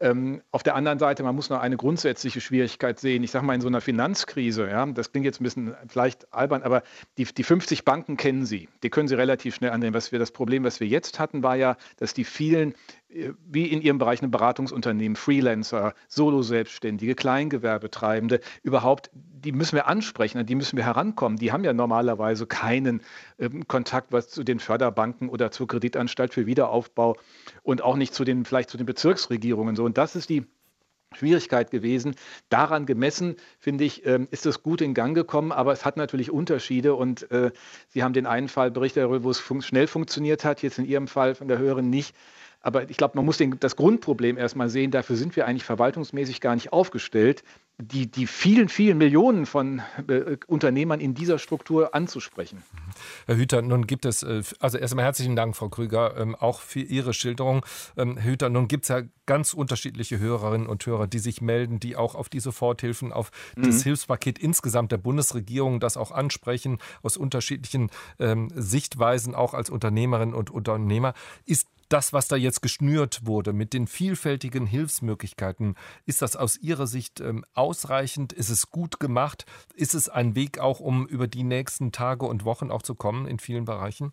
ähm, 0.03 0.43
auf 0.51 0.65
der 0.65 0.75
anderen 0.75 0.99
Seite, 0.99 1.23
man 1.23 1.35
muss 1.35 1.49
noch 1.49 1.61
eine 1.61 1.77
grundsätzliche 1.77 2.41
Schwierigkeit 2.41 2.99
sehen. 2.99 3.23
Ich 3.23 3.31
sage 3.31 3.47
mal, 3.47 3.55
in 3.55 3.61
so 3.61 3.69
einer 3.69 3.81
Finanzkrise, 3.81 4.69
ja, 4.69 4.85
das 4.87 5.13
klingt 5.13 5.25
jetzt 5.25 5.41
ein 5.41 5.45
bisschen 5.45 5.75
vielleicht 5.89 6.33
albern, 6.35 6.63
aber 6.65 6.83
die, 7.19 7.25
die 7.25 7.45
50 7.45 7.85
Banken 7.85 8.17
kennen 8.17 8.45
Sie. 8.45 8.69
Die 8.83 8.91
können 8.91 9.07
Sie 9.07 9.15
relativ 9.15 9.55
schnell 9.55 9.71
annehmen. 9.71 9.95
Was 9.95 10.11
wir, 10.11 10.19
das 10.19 10.33
Problem, 10.33 10.65
was 10.65 10.81
wir 10.81 10.89
jetzt 10.89 11.21
hatten, 11.21 11.45
war 11.45 11.55
ja, 11.55 11.77
dass 11.99 12.15
die 12.15 12.25
vielen 12.25 12.75
äh, 13.15 13.33
wie 13.47 13.67
in 13.67 13.81
ihrem 13.81 13.99
Bereich 13.99 14.23
ein 14.23 14.31
Beratungsunternehmen, 14.31 15.17
Freelancer, 15.17 15.95
Solo-Selbstständige, 16.09 17.15
Kleingewerbetreibende, 17.15 18.41
überhaupt, 18.63 19.11
die 19.13 19.53
müssen 19.53 19.77
wir 19.77 19.87
ansprechen, 19.87 20.39
an 20.39 20.47
die 20.47 20.55
müssen 20.55 20.77
wir 20.77 20.85
herankommen. 20.85 21.39
Die 21.39 21.53
haben 21.53 21.65
ja 21.65 21.73
normalerweise 21.73 22.47
keinen 22.47 23.03
ähm, 23.39 23.67
Kontakt 23.67 24.13
was 24.13 24.29
zu 24.29 24.45
den 24.45 24.61
Förderbanken 24.61 25.29
oder 25.29 25.51
zur 25.51 25.67
Kreditanstalt 25.67 26.33
für 26.33 26.47
Wiederaufbau 26.47 27.17
und 27.63 27.83
auch 27.83 27.97
nicht 27.97 28.15
zu 28.15 28.25
den, 28.25 28.45
vielleicht 28.45 28.71
zu 28.71 28.77
den 28.77 28.87
Bezirksregierungen. 28.87 29.77
So, 29.77 29.85
und 29.93 29.99
das 29.99 30.17
ist 30.17 30.31
die 30.31 30.47
Schwierigkeit 31.15 31.71
gewesen. 31.71 32.15
Daran 32.49 32.87
gemessen, 32.87 33.37
finde 33.59 33.85
ich, 33.85 34.07
ähm, 34.07 34.27
ist 34.31 34.47
es 34.47 34.63
gut 34.63 34.81
in 34.81 34.95
Gang 34.95 35.15
gekommen, 35.15 35.53
aber 35.53 35.75
es 35.75 35.85
hat 35.85 35.99
natürlich 35.99 36.31
Unterschiede 36.31 36.95
und 36.95 37.31
äh, 37.31 37.51
Sie 37.89 38.03
haben 38.03 38.15
den 38.15 38.25
einen 38.25 38.49
Fall 38.49 38.71
berichtet, 38.71 39.07
wo 39.07 39.29
es 39.29 39.39
fun 39.39 39.61
schnell 39.61 39.87
funktioniert 39.87 40.47
hat, 40.47 40.63
jetzt 40.63 40.79
in 40.79 40.87
Ihrem 40.87 41.09
Fall 41.09 41.35
von 41.35 41.47
der 41.47 41.59
Hörerin 41.59 41.91
nicht. 41.91 42.17
Aber 42.63 42.89
ich 42.89 42.97
glaube, 42.97 43.17
man 43.17 43.27
muss 43.27 43.37
den, 43.37 43.61
das 43.61 43.77
Grundproblem 43.77 44.39
erstmal 44.39 44.71
sehen. 44.71 44.93
Dafür 44.93 45.17
sind 45.17 45.37
wir 45.37 45.47
eigentlich 45.47 45.65
verwaltungsmäßig 45.65 46.41
gar 46.41 46.55
nicht 46.55 46.73
aufgestellt, 46.73 47.45
die, 47.79 48.11
die 48.11 48.27
vielen, 48.27 48.69
vielen 48.69 48.99
Millionen 48.99 49.47
von 49.47 49.83
äh, 50.09 50.37
Unternehmern 50.47 51.01
in 51.01 51.15
dieser 51.15 51.39
Struktur 51.39 51.95
anzusprechen. 51.95 52.63
Herr 53.27 53.37
Hüter, 53.37 53.63
nun 53.63 53.87
gibt 53.87 54.05
es, 54.05 54.23
äh, 54.23 54.43
also 54.61 54.79
erstmal 54.79 55.05
herzlichen 55.05 55.37
Dank, 55.37 55.57
Frau 55.57 55.69
Krüger, 55.69 56.17
ähm, 56.17 56.35
auch 56.35 56.61
für 56.61 56.81
Ihre 56.81 57.13
Schilderung. 57.15 57.65
Ähm, 57.97 58.17
Herr 58.17 58.31
Hüter, 58.31 58.49
nun 58.51 58.69
gibt 58.69 58.85
es 58.85 58.89
ja 58.89 59.03
ganz 59.27 59.55
unterschiedliche 59.55 60.19
Hörerinnen 60.19 60.67
und 60.67 60.85
Hörer, 60.85 61.07
die 61.07 61.19
sich 61.19 61.41
melden, 61.41 61.81
die 61.81 61.97
auch 61.97 62.15
auf 62.15 62.29
die 62.29 62.41
Soforthilfen, 62.41 63.13
auf 63.13 63.31
mhm. 63.57 63.63
das 63.65 63.83
Hilfspaket 63.83 64.39
insgesamt 64.39 64.93
der 64.93 64.99
Bundesregierung 64.99 65.81
das 65.81 65.97
auch 65.97 66.13
ansprechen, 66.13 66.79
aus 67.03 67.17
unterschiedlichen 67.17 67.91
ähm, 68.19 68.51
Sichtweisen, 68.55 69.35
auch 69.35 69.55
als 69.55 69.71
Unternehmerinnen 69.71 70.35
und 70.35 70.51
Unternehmer. 70.51 71.15
Ist 71.47 71.67
das, 71.93 72.13
was 72.13 72.29
da 72.29 72.37
jetzt 72.37 72.63
geschnürt 72.63 73.27
wurde 73.27 73.53
mit 73.53 73.75
den 73.75 73.87
vielfältigen 73.87 74.67
Hilfsmöglichkeiten, 74.67 75.75
ist 76.07 76.23
das 76.23 76.37
aus 76.37 76.57
Ihrer 76.57 76.87
Sicht 76.87 77.21
ähm, 77.21 77.45
ausreichend? 77.53 78.33
Ist 78.33 78.49
es 78.49 78.71
gut 78.71 78.99
gemacht? 78.99 79.45
Ist 79.75 79.95
es 79.95 80.09
ein 80.09 80.35
Weg 80.35 80.59
auch, 80.59 80.81
um 80.81 81.07
über 81.07 81.27
die 81.27 81.43
nächsten 81.43 81.93
Tage 81.93 82.25
und 82.25 82.45
Wochen 82.45 82.71
auch 82.71 82.83
zu 82.83 82.95
kommen 82.95 83.27
in 83.27 83.39
vielen 83.39 83.67
Bereichen? 83.67 84.13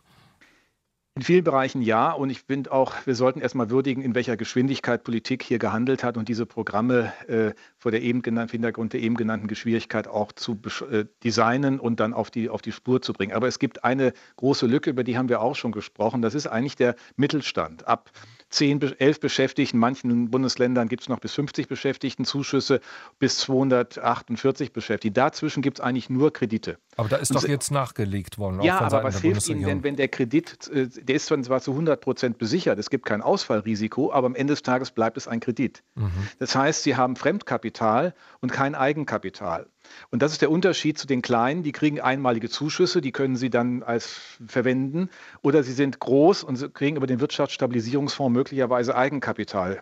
In 1.16 1.22
vielen 1.24 1.44
Bereichen 1.44 1.82
ja. 1.82 2.12
Und 2.12 2.30
ich 2.30 2.44
finde 2.44 2.72
auch, 2.72 2.94
wir 3.06 3.16
sollten 3.16 3.42
erstmal 3.42 3.70
würdigen, 3.70 4.02
in 4.02 4.16
welcher 4.16 4.38
Geschwindigkeit 4.38 5.04
Politik 5.04 5.44
hier 5.44 5.60
gehandelt 5.60 6.04
hat 6.04 6.18
und 6.18 6.30
diese 6.30 6.46
Programme 6.46 7.14
äh, 7.28 7.54
vor 7.80 7.92
der 7.92 8.02
eben 8.02 8.22
genannten, 8.22 8.52
Hintergrund 8.52 8.94
der 8.94 9.02
eben 9.02 9.16
genannten 9.16 9.48
Geschwindigkeit 9.48 10.08
auch 10.08 10.32
zu 10.34 10.60
äh, 10.92 11.06
designen 11.24 11.80
und 11.80 12.00
dann 12.00 12.14
auf 12.14 12.30
die, 12.30 12.50
auf 12.50 12.62
die 12.62 12.72
Spur 12.72 13.02
zu 13.02 13.14
bringen. 13.14 13.34
Aber 13.34 13.48
es 13.48 13.58
gibt 13.58 13.84
eine 13.84 14.14
große 14.36 14.68
Lücke, 14.68 14.90
über 14.90 15.04
die 15.04 15.18
haben 15.18 15.30
wir 15.30 15.42
auch 15.42 15.56
schon 15.56 15.72
gesprochen. 15.72 16.22
Das 16.22 16.36
ist 16.36 16.48
eigentlich 16.48 16.76
der 16.76 16.96
Mittelstand. 17.16 17.88
Ab 17.88 18.12
10, 18.50 19.00
11 19.00 19.20
Beschäftigten. 19.20 19.78
In 19.78 19.80
manchen 19.80 20.32
Bundesländern 20.32 20.88
gibt 20.88 21.04
es 21.04 21.10
noch 21.10 21.20
bis 21.20 21.34
50 21.34 21.68
Beschäftigten 21.68 22.26
Zuschüsse, 22.26 22.82
bis 23.20 23.38
248 23.40 24.74
Beschäftigte. 24.74 25.14
Dazwischen 25.14 25.62
gibt 25.62 25.80
es 25.80 25.86
eigentlich 25.86 26.10
nur 26.10 26.34
Kredite. 26.34 26.78
Aber 26.98 27.08
da 27.08 27.18
ist 27.18 27.34
doch 27.34 27.48
jetzt 27.48 27.72
nachgelegt 27.72 28.38
worden. 28.38 28.62
Ja, 28.62 28.82
aber 28.82 29.04
was 29.04 29.22
hilft 29.22 29.48
Ihnen 29.48 29.64
denn, 29.64 29.84
wenn 29.84 29.96
der 29.96 30.08
Kredit, 30.08 30.68
äh, 30.70 30.88
der 30.88 31.16
ist 31.16 31.28
zwar 31.28 31.62
zu 31.62 31.72
100 31.72 32.02
Prozent 32.02 32.38
besichert, 32.38 32.80
es 32.80 32.90
gibt 32.90 33.06
kein 33.06 33.22
Ausfallrisiko, 33.22 34.12
aber 34.12 34.28
am 34.28 34.36
Ende 34.36 34.54
des 34.54 34.64
Tages 34.64 34.92
bleibt 34.92 35.18
es 35.18 35.28
ein 35.28 35.40
Kredit. 35.40 35.84
Mhm. 35.96 36.12
Das 36.40 36.56
heißt, 36.56 36.84
Sie 36.84 36.96
haben 36.96 37.16
Fremdkapital 37.16 37.68
und 38.41 38.51
kein 38.51 38.76
Eigenkapital. 38.76 39.67
Und 40.11 40.22
das 40.22 40.32
ist 40.32 40.41
der 40.41 40.51
Unterschied 40.51 40.97
zu 40.97 41.07
den 41.07 41.22
Kleinen. 41.22 41.63
Die 41.63 41.72
kriegen 41.72 41.99
einmalige 41.99 42.49
Zuschüsse, 42.49 43.01
die 43.01 43.11
können 43.11 43.36
sie 43.36 43.49
dann 43.49 43.84
als 43.84 44.38
verwenden. 44.45 45.09
Oder 45.41 45.63
sie 45.63 45.74
sind 45.74 45.99
groß 45.99 46.43
und 46.43 46.74
kriegen 46.74 46.97
über 46.97 47.07
den 47.07 47.20
Wirtschaftsstabilisierungsfonds 47.20 48.34
möglicherweise 48.34 48.95
Eigenkapital. 48.95 49.82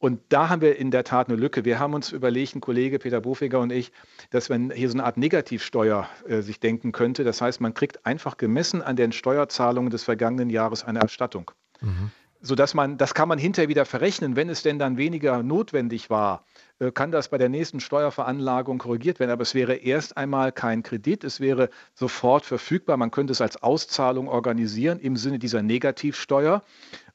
Und 0.00 0.20
da 0.30 0.48
haben 0.48 0.62
wir 0.62 0.76
in 0.76 0.90
der 0.90 1.04
Tat 1.04 1.28
eine 1.28 1.36
Lücke. 1.36 1.66
Wir 1.66 1.78
haben 1.78 1.92
uns 1.92 2.10
überlegt, 2.10 2.56
ein 2.56 2.62
Kollege 2.62 2.98
Peter 2.98 3.20
Bofiger 3.20 3.60
und 3.60 3.70
ich, 3.70 3.92
dass 4.30 4.48
man 4.48 4.70
hier 4.70 4.88
so 4.88 4.94
eine 4.96 5.04
Art 5.04 5.18
Negativsteuer 5.18 6.08
äh, 6.26 6.40
sich 6.40 6.58
denken 6.58 6.92
könnte. 6.92 7.22
Das 7.22 7.42
heißt, 7.42 7.60
man 7.60 7.74
kriegt 7.74 8.06
einfach 8.06 8.38
gemessen 8.38 8.80
an 8.80 8.96
den 8.96 9.12
Steuerzahlungen 9.12 9.90
des 9.90 10.04
vergangenen 10.04 10.48
Jahres 10.48 10.84
eine 10.84 11.00
Erstattung. 11.00 11.50
Mhm. 11.82 12.10
Sodass 12.42 12.74
man, 12.74 12.96
das 12.96 13.12
kann 13.12 13.28
man 13.28 13.38
hinterher 13.38 13.68
wieder 13.68 13.84
verrechnen, 13.84 14.34
wenn 14.34 14.48
es 14.48 14.62
denn 14.62 14.78
dann 14.78 14.96
weniger 14.96 15.42
notwendig 15.42 16.08
war, 16.08 16.44
äh, 16.78 16.90
kann 16.90 17.12
das 17.12 17.28
bei 17.28 17.38
der 17.38 17.50
nächsten 17.50 17.80
Steuerveranlagung 17.80 18.78
korrigiert 18.78 19.20
werden. 19.20 19.30
Aber 19.30 19.42
es 19.42 19.54
wäre 19.54 19.74
erst 19.74 20.16
einmal 20.16 20.50
kein 20.50 20.82
Kredit, 20.82 21.22
es 21.24 21.40
wäre 21.40 21.68
sofort 21.94 22.46
verfügbar. 22.46 22.96
Man 22.96 23.10
könnte 23.10 23.32
es 23.32 23.40
als 23.40 23.62
Auszahlung 23.62 24.28
organisieren 24.28 24.98
im 24.98 25.16
Sinne 25.16 25.38
dieser 25.38 25.62
Negativsteuer. 25.62 26.62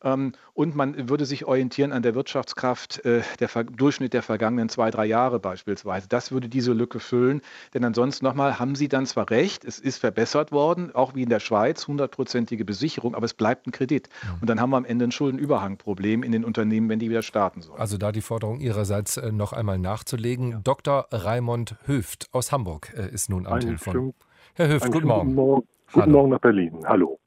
Ähm, 0.05 0.33
und 0.53 0.75
man 0.75 1.09
würde 1.09 1.25
sich 1.25 1.45
orientieren 1.45 1.91
an 1.91 2.03
der 2.03 2.15
Wirtschaftskraft, 2.15 3.03
äh, 3.03 3.23
der 3.39 3.49
Durchschnitt 3.63 4.13
der 4.13 4.21
vergangenen 4.21 4.69
zwei, 4.69 4.91
drei 4.91 5.05
Jahre 5.05 5.39
beispielsweise. 5.39 6.07
Das 6.07 6.31
würde 6.31 6.47
diese 6.47 6.71
Lücke 6.71 6.99
füllen. 6.99 7.41
Denn 7.73 7.83
ansonsten 7.83 8.23
nochmal, 8.23 8.59
haben 8.59 8.75
Sie 8.75 8.87
dann 8.87 9.05
zwar 9.05 9.29
recht, 9.29 9.65
es 9.65 9.79
ist 9.79 9.97
verbessert 9.97 10.51
worden, 10.51 10.93
auch 10.93 11.15
wie 11.15 11.23
in 11.23 11.29
der 11.29 11.39
Schweiz, 11.39 11.87
hundertprozentige 11.87 12.63
Besicherung, 12.63 13.15
aber 13.15 13.25
es 13.25 13.33
bleibt 13.33 13.67
ein 13.67 13.71
Kredit. 13.71 14.09
Und 14.39 14.49
dann 14.49 14.61
haben 14.61 14.69
wir 14.69 14.77
am 14.77 14.85
Ende 14.85 15.05
ein 15.05 15.11
Schuldenüberhangproblem 15.11 16.23
in 16.23 16.31
den 16.31 16.45
Unternehmen, 16.45 16.87
wenn 16.87 16.99
die 16.99 17.09
wieder 17.09 17.23
starten 17.23 17.61
sollen. 17.61 17.79
Also 17.79 17.97
da 17.97 18.11
die 18.11 18.21
Forderung 18.21 18.59
Ihrerseits 18.59 19.17
äh, 19.17 19.31
noch 19.31 19.53
einmal 19.53 19.79
nachzulegen. 19.79 20.51
Ja. 20.51 20.59
Dr. 20.63 21.07
Raimond 21.11 21.75
Höft 21.85 22.29
aus 22.31 22.51
Hamburg 22.51 22.93
äh, 22.95 23.09
ist 23.11 23.29
nun 23.29 23.47
am 23.47 23.59
Telefon. 23.59 24.13
Herr 24.53 24.67
Höft, 24.67 24.91
guten 24.91 25.07
Morgen. 25.07 25.29
Guten 25.29 25.35
Morgen, 25.35 25.67
guten 25.91 26.11
Morgen 26.11 26.29
nach 26.29 26.39
Berlin. 26.39 26.79
Hallo. 26.85 27.19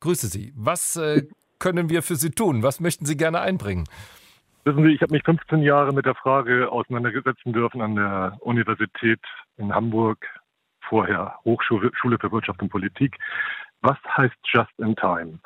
Grüße 0.00 0.26
Sie. 0.26 0.52
Was 0.56 0.96
äh, 0.96 1.22
können 1.64 1.88
wir 1.88 2.02
für 2.02 2.16
Sie 2.16 2.30
tun? 2.30 2.62
Was 2.62 2.78
möchten 2.78 3.06
Sie 3.06 3.16
gerne 3.16 3.40
einbringen? 3.40 3.84
Wissen 4.64 4.84
Sie, 4.84 4.92
ich 4.92 5.00
habe 5.00 5.14
mich 5.14 5.24
15 5.24 5.62
Jahre 5.62 5.94
mit 5.94 6.04
der 6.04 6.14
Frage 6.14 6.70
auseinandersetzen 6.70 7.54
dürfen 7.54 7.80
an 7.80 7.96
der 7.96 8.36
Universität 8.40 9.20
in 9.56 9.74
Hamburg, 9.74 10.18
vorher 10.82 11.36
Hochschule 11.46 11.90
für 12.20 12.32
Wirtschaft 12.32 12.60
und 12.60 12.68
Politik. 12.68 13.16
Was 13.80 13.96
heißt 14.14 14.34
Just 14.44 14.78
in 14.78 14.94
Time? 14.94 15.38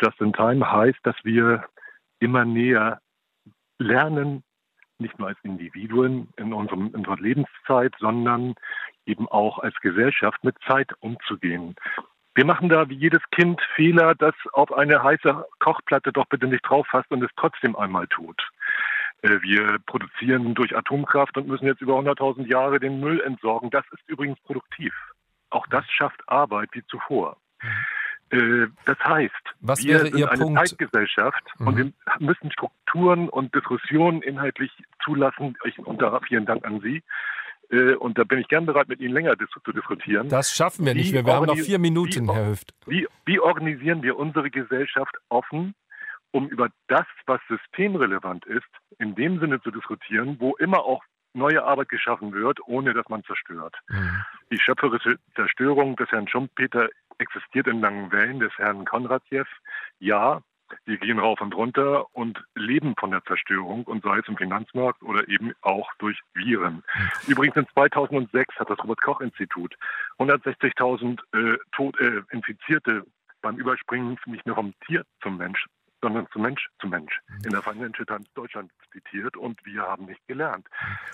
Just 0.00 0.18
in 0.22 0.32
Time 0.32 0.64
heißt, 0.64 1.00
dass 1.02 1.16
wir 1.24 1.66
immer 2.20 2.46
näher 2.46 2.98
lernen, 3.78 4.42
nicht 4.98 5.18
nur 5.18 5.28
als 5.28 5.38
Individuen 5.42 6.28
in, 6.38 6.54
unserem, 6.54 6.86
in 6.86 6.96
unserer 6.96 7.18
Lebenszeit, 7.18 7.92
sondern 7.98 8.54
eben 9.04 9.28
auch 9.28 9.58
als 9.58 9.74
Gesellschaft 9.82 10.42
mit 10.42 10.56
Zeit 10.66 10.90
umzugehen. 11.00 11.74
Wir 12.34 12.44
machen 12.44 12.68
da 12.68 12.88
wie 12.88 12.94
jedes 12.94 13.22
Kind 13.32 13.60
Fehler, 13.74 14.14
das 14.14 14.34
auf 14.52 14.72
eine 14.72 15.02
heiße 15.02 15.44
Kochplatte 15.58 16.12
doch 16.12 16.26
bitte 16.26 16.46
nicht 16.46 16.62
drauf 16.62 16.86
fasst 16.86 17.10
und 17.10 17.22
es 17.22 17.30
trotzdem 17.36 17.74
einmal 17.76 18.06
tut. 18.06 18.40
Äh, 19.22 19.42
wir 19.42 19.78
produzieren 19.86 20.54
durch 20.54 20.76
Atomkraft 20.76 21.36
und 21.36 21.48
müssen 21.48 21.66
jetzt 21.66 21.82
über 21.82 21.94
100.000 21.98 22.46
Jahre 22.46 22.78
den 22.78 23.00
Müll 23.00 23.20
entsorgen. 23.20 23.70
Das 23.70 23.84
ist 23.92 24.08
übrigens 24.08 24.38
produktiv. 24.40 24.94
Auch 25.50 25.66
das 25.66 25.84
schafft 25.90 26.22
Arbeit 26.28 26.70
wie 26.72 26.84
zuvor. 26.86 27.36
Äh, 28.30 28.68
das 28.84 28.98
heißt, 29.04 29.34
Was 29.60 29.82
wir 29.82 29.98
sind 29.98 30.14
eine 30.24 30.42
Punkt? 30.42 30.58
Zeitgesellschaft 30.58 31.42
mhm. 31.58 31.66
und 31.66 31.76
wir 31.76 31.92
müssen 32.20 32.52
Strukturen 32.52 33.28
und 33.28 33.54
Diskussionen 33.54 34.22
inhaltlich 34.22 34.70
zulassen. 35.04 35.56
Und 35.78 36.00
da 36.00 36.18
vielen 36.20 36.46
Dank 36.46 36.64
an 36.64 36.80
Sie. 36.80 37.02
Äh, 37.70 37.94
und 37.94 38.18
da 38.18 38.24
bin 38.24 38.38
ich 38.38 38.48
gern 38.48 38.66
bereit, 38.66 38.88
mit 38.88 39.00
Ihnen 39.00 39.14
länger 39.14 39.36
zu 39.38 39.72
diskutieren. 39.72 40.28
Das 40.28 40.50
schaffen 40.54 40.84
wir 40.86 40.94
nicht. 40.94 41.12
Wir, 41.12 41.24
wir 41.24 41.34
haben 41.34 41.46
noch 41.46 41.56
vier 41.56 41.78
Minuten, 41.78 42.28
wie, 42.28 42.32
Herr 42.32 42.50
Hüft. 42.50 42.74
Wie, 42.86 43.06
wie 43.24 43.40
organisieren 43.40 44.02
wir 44.02 44.18
unsere 44.18 44.50
Gesellschaft 44.50 45.14
offen, 45.28 45.74
um 46.32 46.48
über 46.48 46.68
das, 46.88 47.06
was 47.26 47.40
systemrelevant 47.48 48.44
ist, 48.46 48.68
in 48.98 49.14
dem 49.14 49.40
Sinne 49.40 49.60
zu 49.62 49.70
diskutieren, 49.70 50.36
wo 50.38 50.54
immer 50.56 50.84
auch 50.84 51.02
neue 51.32 51.62
Arbeit 51.62 51.88
geschaffen 51.88 52.32
wird, 52.32 52.58
ohne 52.66 52.92
dass 52.92 53.08
man 53.08 53.22
zerstört. 53.24 53.76
Mhm. 53.88 54.24
Die 54.50 54.58
schöpferische 54.58 55.16
Zerstörung 55.36 55.96
des 55.96 56.10
Herrn 56.10 56.28
Schumpeter 56.28 56.88
existiert 57.18 57.68
in 57.68 57.80
langen 57.80 58.10
Wellen 58.10 58.40
des 58.40 58.52
Herrn 58.56 58.84
Konradjew. 58.84 59.44
Ja, 60.00 60.40
wir 60.84 60.98
gehen 60.98 61.18
rauf 61.18 61.40
und 61.40 61.54
runter 61.54 62.06
und 62.14 62.42
leben 62.54 62.94
von 62.98 63.10
der 63.10 63.24
Zerstörung 63.24 63.84
und 63.84 64.02
sei 64.02 64.18
es 64.18 64.28
im 64.28 64.36
Finanzmarkt 64.36 65.02
oder 65.02 65.28
eben 65.28 65.52
auch 65.62 65.88
durch 65.98 66.18
Viren. 66.34 66.82
Übrigens 67.26 67.56
in 67.56 67.66
2006 67.74 68.56
hat 68.56 68.70
das 68.70 68.78
Robert-Koch-Institut 68.78 69.74
160.000 70.18 71.20
äh, 71.34 72.04
äh, 72.04 72.22
Infizierte 72.30 73.04
beim 73.42 73.56
Überspringen 73.56 74.18
nicht 74.26 74.46
nur 74.46 74.56
vom 74.56 74.74
Tier 74.86 75.04
zum 75.22 75.36
Mensch 75.36 75.66
sondern 76.02 76.26
zu 76.32 76.38
Mensch 76.38 76.68
zu 76.80 76.86
Mensch 76.86 77.20
mhm. 77.28 77.44
in 77.44 77.50
der 77.50 77.62
Financial 77.62 78.06
Times 78.06 78.26
Deutschland 78.34 78.70
zitiert 78.92 79.36
und 79.36 79.64
wir 79.64 79.82
haben 79.82 80.06
nicht 80.06 80.26
gelernt. 80.26 80.66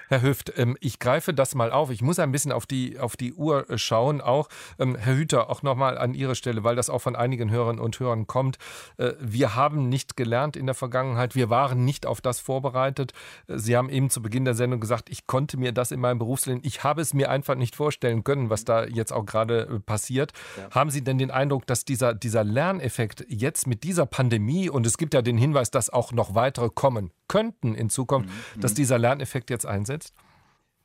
Herr 0.09 0.23
Hüft, 0.23 0.53
ähm, 0.57 0.77
ich 0.81 0.99
greife 0.99 1.35
das 1.35 1.55
mal 1.55 1.71
auf. 1.73 1.91
Ich 1.91 2.03
muss 2.03 2.19
ein 2.19 2.33
bisschen 2.33 2.53
auf 2.53 2.67
die, 2.67 2.99
auf 2.99 3.17
die 3.17 3.33
Uhr 3.33 3.69
äh, 3.69 3.79
schauen. 3.79 4.21
Auch 4.21 4.49
ähm, 4.79 4.97
Herr 4.97 5.17
Hüter, 5.17 5.51
auch 5.51 5.63
nochmal 5.63 5.99
an 5.99 6.15
Ihre 6.15 6.35
Stelle, 6.35 6.65
weil 6.65 6.77
das 6.77 6.91
auch 6.91 7.01
von 7.01 7.17
einigen 7.17 7.51
Hörerinnen 7.51 7.81
und 7.83 7.99
Hörern 7.99 8.27
kommt. 8.27 8.59
Äh, 8.97 9.13
wir 9.21 9.55
haben 9.55 9.89
nicht 9.89 10.17
gelernt 10.17 10.57
in 10.57 10.67
der 10.67 10.75
Vergangenheit. 10.75 11.35
Wir 11.35 11.51
waren 11.51 11.85
nicht 11.85 12.07
auf 12.07 12.21
das 12.21 12.41
vorbereitet. 12.41 13.13
Äh, 13.49 13.59
Sie 13.59 13.77
haben 13.77 13.91
eben 13.91 14.11
zu 14.11 14.23
Beginn 14.23 14.45
der 14.45 14.55
Sendung 14.55 14.81
gesagt, 14.81 15.11
ich 15.11 15.27
konnte 15.27 15.57
mir 15.57 15.73
das 15.73 15.91
in 15.91 16.01
meinem 16.01 16.19
Berufsleben, 16.19 16.63
ich 16.65 16.85
habe 16.85 17.01
es 17.01 17.15
mir 17.15 17.31
einfach 17.31 17.57
nicht 17.57 17.77
vorstellen 17.77 18.25
können, 18.25 18.51
was 18.51 18.65
da 18.65 18.85
jetzt 18.85 19.13
auch 19.13 19.27
gerade 19.27 19.81
passiert. 19.85 20.33
Ja. 20.57 20.71
Haben 20.71 20.91
Sie 20.91 21.03
denn 21.03 21.19
den 21.19 21.31
Eindruck, 21.31 21.67
dass 21.67 21.85
dieser, 21.85 22.15
dieser 22.15 22.45
Lerneffekt 22.45 23.25
jetzt 23.29 23.67
mit 23.67 23.85
dieser 23.85 24.07
Pandemie 24.07 24.71
und 24.77 24.87
es 24.87 24.99
gibt 24.99 25.15
ja 25.15 25.23
den 25.23 25.39
Hinweis, 25.39 25.71
dass 25.71 25.89
auch 25.89 26.13
noch 26.13 26.35
weitere 26.35 26.69
kommen 26.69 27.11
könnten 27.29 27.75
in 27.75 27.89
Zukunft, 27.89 28.29
mhm. 28.29 28.61
dass 28.61 28.75
dieser 28.75 28.99
Lerneffekt 28.99 29.49
jetzt 29.49 29.65
einsetzt? 29.65 30.13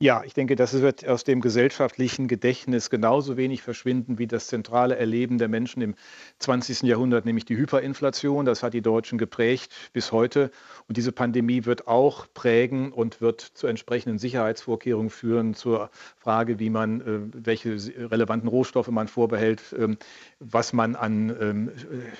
Ja, 0.01 0.23
ich 0.25 0.33
denke, 0.33 0.55
das 0.55 0.73
wird 0.81 1.07
aus 1.07 1.25
dem 1.25 1.41
gesellschaftlichen 1.41 2.27
Gedächtnis 2.27 2.89
genauso 2.89 3.37
wenig 3.37 3.61
verschwinden 3.61 4.17
wie 4.17 4.25
das 4.25 4.47
zentrale 4.47 4.95
Erleben 4.95 5.37
der 5.37 5.47
Menschen 5.47 5.83
im 5.83 5.93
20. 6.39 6.81
Jahrhundert, 6.81 7.25
nämlich 7.25 7.45
die 7.45 7.55
Hyperinflation. 7.55 8.45
Das 8.45 8.63
hat 8.63 8.73
die 8.73 8.81
Deutschen 8.81 9.19
geprägt 9.19 9.71
bis 9.93 10.11
heute. 10.11 10.49
Und 10.87 10.97
diese 10.97 11.11
Pandemie 11.11 11.65
wird 11.65 11.87
auch 11.87 12.25
prägen 12.33 12.91
und 12.91 13.21
wird 13.21 13.41
zu 13.41 13.67
entsprechenden 13.67 14.17
Sicherheitsvorkehrungen 14.17 15.11
führen, 15.11 15.53
zur 15.53 15.91
Frage, 16.17 16.57
wie 16.57 16.71
man, 16.71 17.01
äh, 17.01 17.19
welche 17.33 17.77
relevanten 18.09 18.49
Rohstoffe 18.49 18.89
man 18.89 19.07
vorbehält, 19.07 19.61
ähm, 19.77 19.99
was 20.39 20.73
man 20.73 20.95
an 20.95 21.29
ähm, 21.39 21.71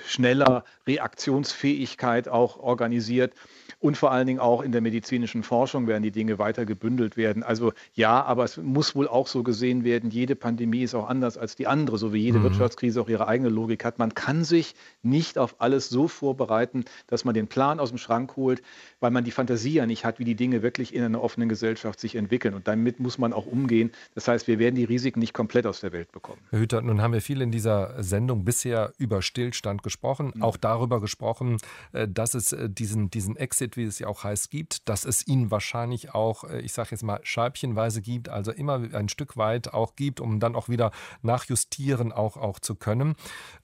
schneller 0.06 0.66
Reaktionsfähigkeit 0.86 2.30
auch 2.30 2.60
organisiert. 2.60 3.34
Und 3.80 3.98
vor 3.98 4.12
allen 4.12 4.28
Dingen 4.28 4.40
auch 4.40 4.62
in 4.62 4.72
der 4.72 4.82
medizinischen 4.82 5.42
Forschung 5.42 5.88
werden 5.88 6.04
die 6.04 6.12
Dinge 6.12 6.38
weiter 6.38 6.68
gebündelt 6.68 7.18
werden. 7.18 7.42
Also 7.42 7.71
ja, 7.94 8.24
aber 8.24 8.44
es 8.44 8.58
muss 8.58 8.96
wohl 8.96 9.08
auch 9.08 9.28
so 9.28 9.44
gesehen 9.44 9.84
werden, 9.84 10.10
jede 10.10 10.36
Pandemie 10.36 10.84
ist 10.84 10.96
auch 10.96 11.08
anders 11.08 11.38
als 11.38 11.56
die 11.56 11.68
andere, 11.68 11.98
so 11.98 12.14
wie 12.14 12.20
jede 12.20 12.40
mhm. 12.40 12.44
Wirtschaftskrise 12.44 13.02
auch 13.02 13.10
ihre 13.10 13.28
eigene 13.28 13.50
Logik 13.50 13.86
hat. 13.86 14.00
Man 14.00 14.14
kann 14.14 14.44
sich 14.44 14.76
nicht 15.04 15.38
auf 15.38 15.56
alles 15.60 15.90
so 15.90 16.08
vorbereiten, 16.08 16.86
dass 17.08 17.26
man 17.26 17.34
den 17.34 17.48
Plan 17.48 17.80
aus 17.80 17.90
dem 17.90 17.98
Schrank 17.98 18.36
holt, 18.36 18.62
weil 19.00 19.12
man 19.12 19.24
die 19.24 19.32
Fantasie 19.32 19.74
ja 19.74 19.86
nicht 19.86 20.06
hat, 20.06 20.20
wie 20.20 20.26
die 20.26 20.36
Dinge 20.36 20.62
wirklich 20.62 20.94
in 20.94 21.04
einer 21.04 21.22
offenen 21.22 21.50
Gesellschaft 21.50 22.00
sich 22.00 22.16
entwickeln. 22.16 22.54
Und 22.54 22.68
damit 22.68 23.00
muss 23.00 23.18
man 23.18 23.34
auch 23.34 23.46
umgehen. 23.46 23.92
Das 24.16 24.28
heißt, 24.28 24.48
wir 24.48 24.60
werden 24.60 24.76
die 24.76 24.84
Risiken 24.84 25.20
nicht 25.20 25.34
komplett 25.34 25.66
aus 25.66 25.82
der 25.82 25.92
Welt 25.92 26.12
bekommen. 26.12 26.42
Herr 26.50 26.60
Hüter, 26.60 26.82
nun 26.82 27.02
haben 27.02 27.14
wir 27.14 27.22
viel 27.22 27.42
in 27.42 27.52
dieser 27.52 28.02
Sendung 28.04 28.46
bisher 28.46 28.94
über 28.98 29.22
Stillstand 29.22 29.84
gesprochen, 29.84 30.32
mhm. 30.36 30.44
auch 30.44 30.58
darüber 30.58 31.02
gesprochen, 31.02 31.58
äh, 31.94 32.08
dass 32.08 32.34
es 32.34 32.54
äh, 32.54 32.70
diesen, 32.70 33.10
diesen 33.10 33.36
Exit 33.36 33.78
wie 33.78 33.84
es 33.84 34.00
ja 34.00 34.08
auch 34.08 34.24
heißt, 34.24 34.50
gibt, 34.50 34.88
dass 34.90 35.06
es 35.06 35.28
ihn 35.28 35.52
wahrscheinlich 35.52 36.14
auch, 36.14 36.44
äh, 36.44 36.62
ich 36.62 36.74
sage 36.74 36.90
jetzt 36.92 37.04
mal, 37.04 37.20
scheibchenweise 37.62 38.02
gibt, 38.02 38.30
also 38.30 38.52
immer 38.52 38.82
ein 38.94 39.10
Stück 39.10 39.38
weit 39.38 39.74
auch 39.74 39.96
gibt, 39.96 40.20
um 40.20 40.40
dann 40.40 40.56
auch 40.56 40.70
wieder 40.70 40.92
nachjustieren 41.22 42.12
auch, 42.12 42.38
auch 42.38 42.60
zu 42.60 42.76
können. 42.76 43.16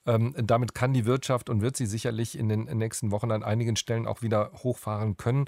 Ähm, 0.06 0.34
damit 0.36 0.74
kann 0.74 0.92
die 0.92 1.04
Wirtschaft 1.04 1.50
und 1.50 1.60
wird 1.60 1.76
sie 1.76 1.86
sicherlich 1.86 2.38
in 2.38 2.48
den 2.48 2.64
nächsten 2.64 3.10
Wochen 3.10 3.30
an 3.30 3.42
einigen 3.42 3.76
Stellen 3.76 4.06
auch 4.06 4.22
wieder 4.22 4.52
hochfahren 4.62 5.16
können. 5.16 5.46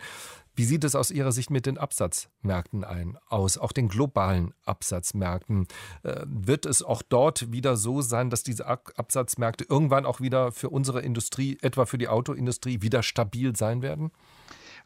Wie 0.57 0.64
sieht 0.64 0.84
es 0.84 0.94
aus 0.94 1.11
Ihrer 1.11 1.32
Sicht 1.32 1.51
mit 1.51 1.64
den 1.64 1.78
Absatzmärkten 1.78 2.84
ein, 2.84 3.16
aus, 3.28 3.57
auch 3.57 3.72
den 3.72 3.88
globalen 3.88 4.53
Absatzmärkten? 4.64 5.68
Äh, 6.03 6.26
wird 6.26 6.66
es 6.66 6.82
auch 6.82 7.03
dort 7.03 7.53
wieder 7.53 7.76
so 7.76 8.03
sein, 8.03 8.30
dass 8.30 8.42
diese 8.42 8.66
Absatzmärkte 8.66 9.64
irgendwann 9.68 10.05
auch 10.05 10.20
wieder 10.20 10.53
für 10.53 10.68
unsere 10.68 11.01
Industrie, 11.01 11.57
etwa 11.62 11.86
für 11.86 11.98
die 11.98 12.09
Autoindustrie, 12.09 12.82
wieder 12.82 13.03
stabil 13.03 13.55
sein 13.57 13.80
werden? 13.80 14.11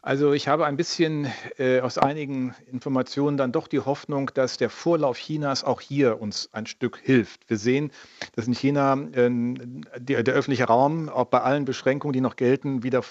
Also 0.05 0.33
ich 0.33 0.47
habe 0.47 0.67
ein 0.67 0.77
bisschen 0.77 1.27
äh, 1.57 1.79
aus 1.79 1.97
einigen 1.97 2.53
Informationen 2.71 3.37
dann 3.37 3.51
doch 3.51 3.67
die 3.67 3.79
Hoffnung, 3.79 4.29
dass 4.35 4.55
der 4.57 4.69
Vorlauf 4.69 5.17
Chinas 5.17 5.63
auch 5.63 5.81
hier 5.81 6.21
uns 6.21 6.47
ein 6.51 6.67
Stück 6.67 6.99
hilft. 7.01 7.49
Wir 7.49 7.57
sehen, 7.57 7.89
dass 8.35 8.45
in 8.45 8.53
China 8.53 8.99
äh, 9.13 9.31
der, 9.97 10.21
der, 10.21 10.35
öffentliche 10.35 10.65
Raum 10.65 11.09
auch 11.09 11.25
bei 11.25 11.41
allen 11.41 11.65
Beschränkungen, 11.65 12.13
die 12.13 12.21
noch 12.21 12.35
gelten, 12.35 12.83
wieder 12.83 13.01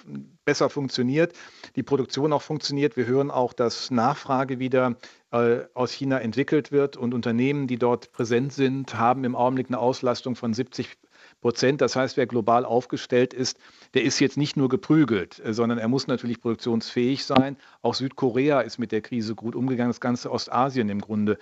besser 0.44 0.70
funktioniert, 0.70 1.32
die 1.74 1.82
Produktion 1.82 2.32
auch 2.32 2.42
funktioniert. 2.42 2.96
Wir 2.96 3.06
hören 3.06 3.32
auch, 3.32 3.54
dass 3.54 3.90
Nachfrage 3.90 4.60
wieder 4.60 4.94
äh, 5.32 5.62
aus 5.74 5.90
China 5.90 6.20
entwickelt 6.20 6.70
wird 6.70 6.96
und 6.96 7.12
Unternehmen, 7.12 7.66
die 7.66 7.76
dort 7.76 8.12
präsent 8.12 8.52
sind, 8.52 8.96
haben 8.96 9.24
im 9.24 9.34
Augenblick 9.34 9.66
eine 9.66 9.80
Auslastung 9.80 10.36
von 10.36 10.54
70 10.54 10.96
Prozent. 11.44 11.82
Das 11.82 11.94
heißt, 11.94 12.16
wer 12.16 12.26
global 12.26 12.64
aufgestellt 12.64 13.34
ist, 13.34 13.58
der 13.92 14.02
ist 14.02 14.18
jetzt 14.18 14.38
nicht 14.38 14.56
nur 14.56 14.70
geprügelt, 14.70 15.42
äh, 15.44 15.52
sondern 15.52 15.76
er 15.76 15.88
muss 15.88 16.06
natürlich 16.06 16.40
produktionsfähig 16.40 17.26
sein. 17.26 17.58
Auch 17.82 17.92
Südkorea 17.92 18.62
ist 18.62 18.78
mit 18.78 18.92
der 18.92 19.02
Krise 19.02 19.34
gut 19.34 19.54
umgegangen, 19.54 19.90
das 19.90 20.00
ganze 20.00 20.32
Ostasien 20.32 20.88
im 20.88 21.02
Grunde. 21.02 21.36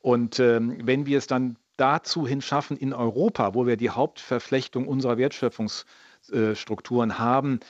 Und 0.00 0.40
ähm, 0.40 0.78
wenn 0.82 1.04
wir 1.04 1.18
es 1.18 1.26
dann 1.26 1.56
dazu 1.76 2.26
hin 2.26 2.40
schaffen, 2.40 2.78
in 2.78 2.94
Europa, 2.94 3.52
wo 3.52 3.66
wir 3.66 3.76
die 3.76 3.90
Hauptverflechtung 3.90 4.88
unserer 4.88 5.18
Wertschöpfungsstrukturen 5.18 7.18
haben, 7.18 7.60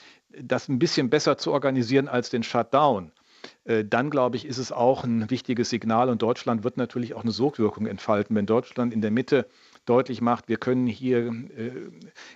das 0.41 0.69
ein 0.69 0.79
bisschen 0.79 1.09
besser 1.09 1.37
zu 1.37 1.51
organisieren 1.51 2.07
als 2.07 2.29
den 2.29 2.43
Shutdown, 2.43 3.11
äh, 3.65 3.83
dann 3.83 4.09
glaube 4.09 4.37
ich, 4.37 4.45
ist 4.45 4.57
es 4.57 4.71
auch 4.71 5.03
ein 5.03 5.29
wichtiges 5.29 5.69
Signal 5.69 6.07
und 6.07 6.21
Deutschland 6.21 6.63
wird 6.63 6.77
natürlich 6.77 7.13
auch 7.13 7.23
eine 7.23 7.31
Sogwirkung 7.31 7.87
entfalten, 7.87 8.37
wenn 8.37 8.45
Deutschland 8.45 8.93
in 8.93 9.01
der 9.01 9.11
Mitte 9.11 9.49
deutlich 9.85 10.21
macht, 10.21 10.47
wir 10.47 10.57
können 10.57 10.87
hier 10.87 11.27
äh, 11.27 11.71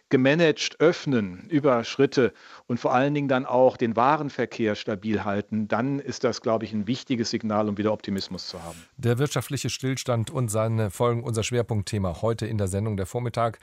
gemanagt 0.10 0.80
öffnen 0.80 1.48
über 1.50 1.84
Schritte 1.84 2.34
und 2.68 2.80
vor 2.80 2.94
allen 2.94 3.14
Dingen 3.14 3.28
dann 3.28 3.46
auch 3.46 3.78
den 3.78 3.96
Warenverkehr 3.96 4.76
stabil 4.76 5.24
halten, 5.24 5.68
dann 5.68 6.00
ist 6.00 6.24
das, 6.24 6.42
glaube 6.42 6.66
ich, 6.66 6.74
ein 6.74 6.88
wichtiges 6.88 7.30
Signal, 7.30 7.70
um 7.70 7.78
wieder 7.78 7.94
Optimismus 7.94 8.48
zu 8.48 8.62
haben. 8.62 8.78
Der 8.98 9.18
wirtschaftliche 9.18 9.70
Stillstand 9.70 10.30
und 10.30 10.50
seine 10.50 10.92
Folgen, 10.92 11.24
unser 11.24 11.44
Schwerpunktthema 11.44 12.22
heute 12.22 12.46
in 12.46 12.58
der 12.58 12.68
Sendung 12.68 12.98
der 12.98 13.06
Vormittag. 13.06 13.60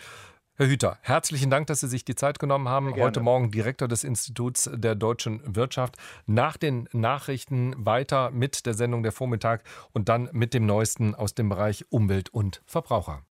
Herr 0.57 0.69
Hüter, 0.69 0.99
herzlichen 1.03 1.51
Dank, 1.51 1.67
dass 1.67 1.81
Sie 1.81 1.89
sich 1.89 2.05
die 2.05 2.15
Zeit 2.15 2.39
genommen 2.39 2.69
haben. 2.69 2.95
Heute 2.95 3.19
Morgen 3.19 3.51
Direktor 3.51 3.89
des 3.89 4.05
Instituts 4.05 4.71
der 4.73 4.95
deutschen 4.95 5.43
Wirtschaft. 5.45 5.97
Nach 6.27 6.57
den 6.57 6.89
Nachrichten 6.93 7.75
weiter 7.77 8.31
mit 8.31 8.65
der 8.65 8.75
Sendung 8.75 9.03
der 9.03 9.11
Vormittag 9.11 9.65
und 9.93 10.09
dann 10.09 10.29
mit 10.31 10.55
dem 10.55 10.65
Neuesten 10.65 11.17
aus 11.17 11.35
dem 11.35 11.49
Bereich 11.49 11.87
Umwelt 11.91 12.29
und 12.29 12.63
Verbraucher. 12.67 13.25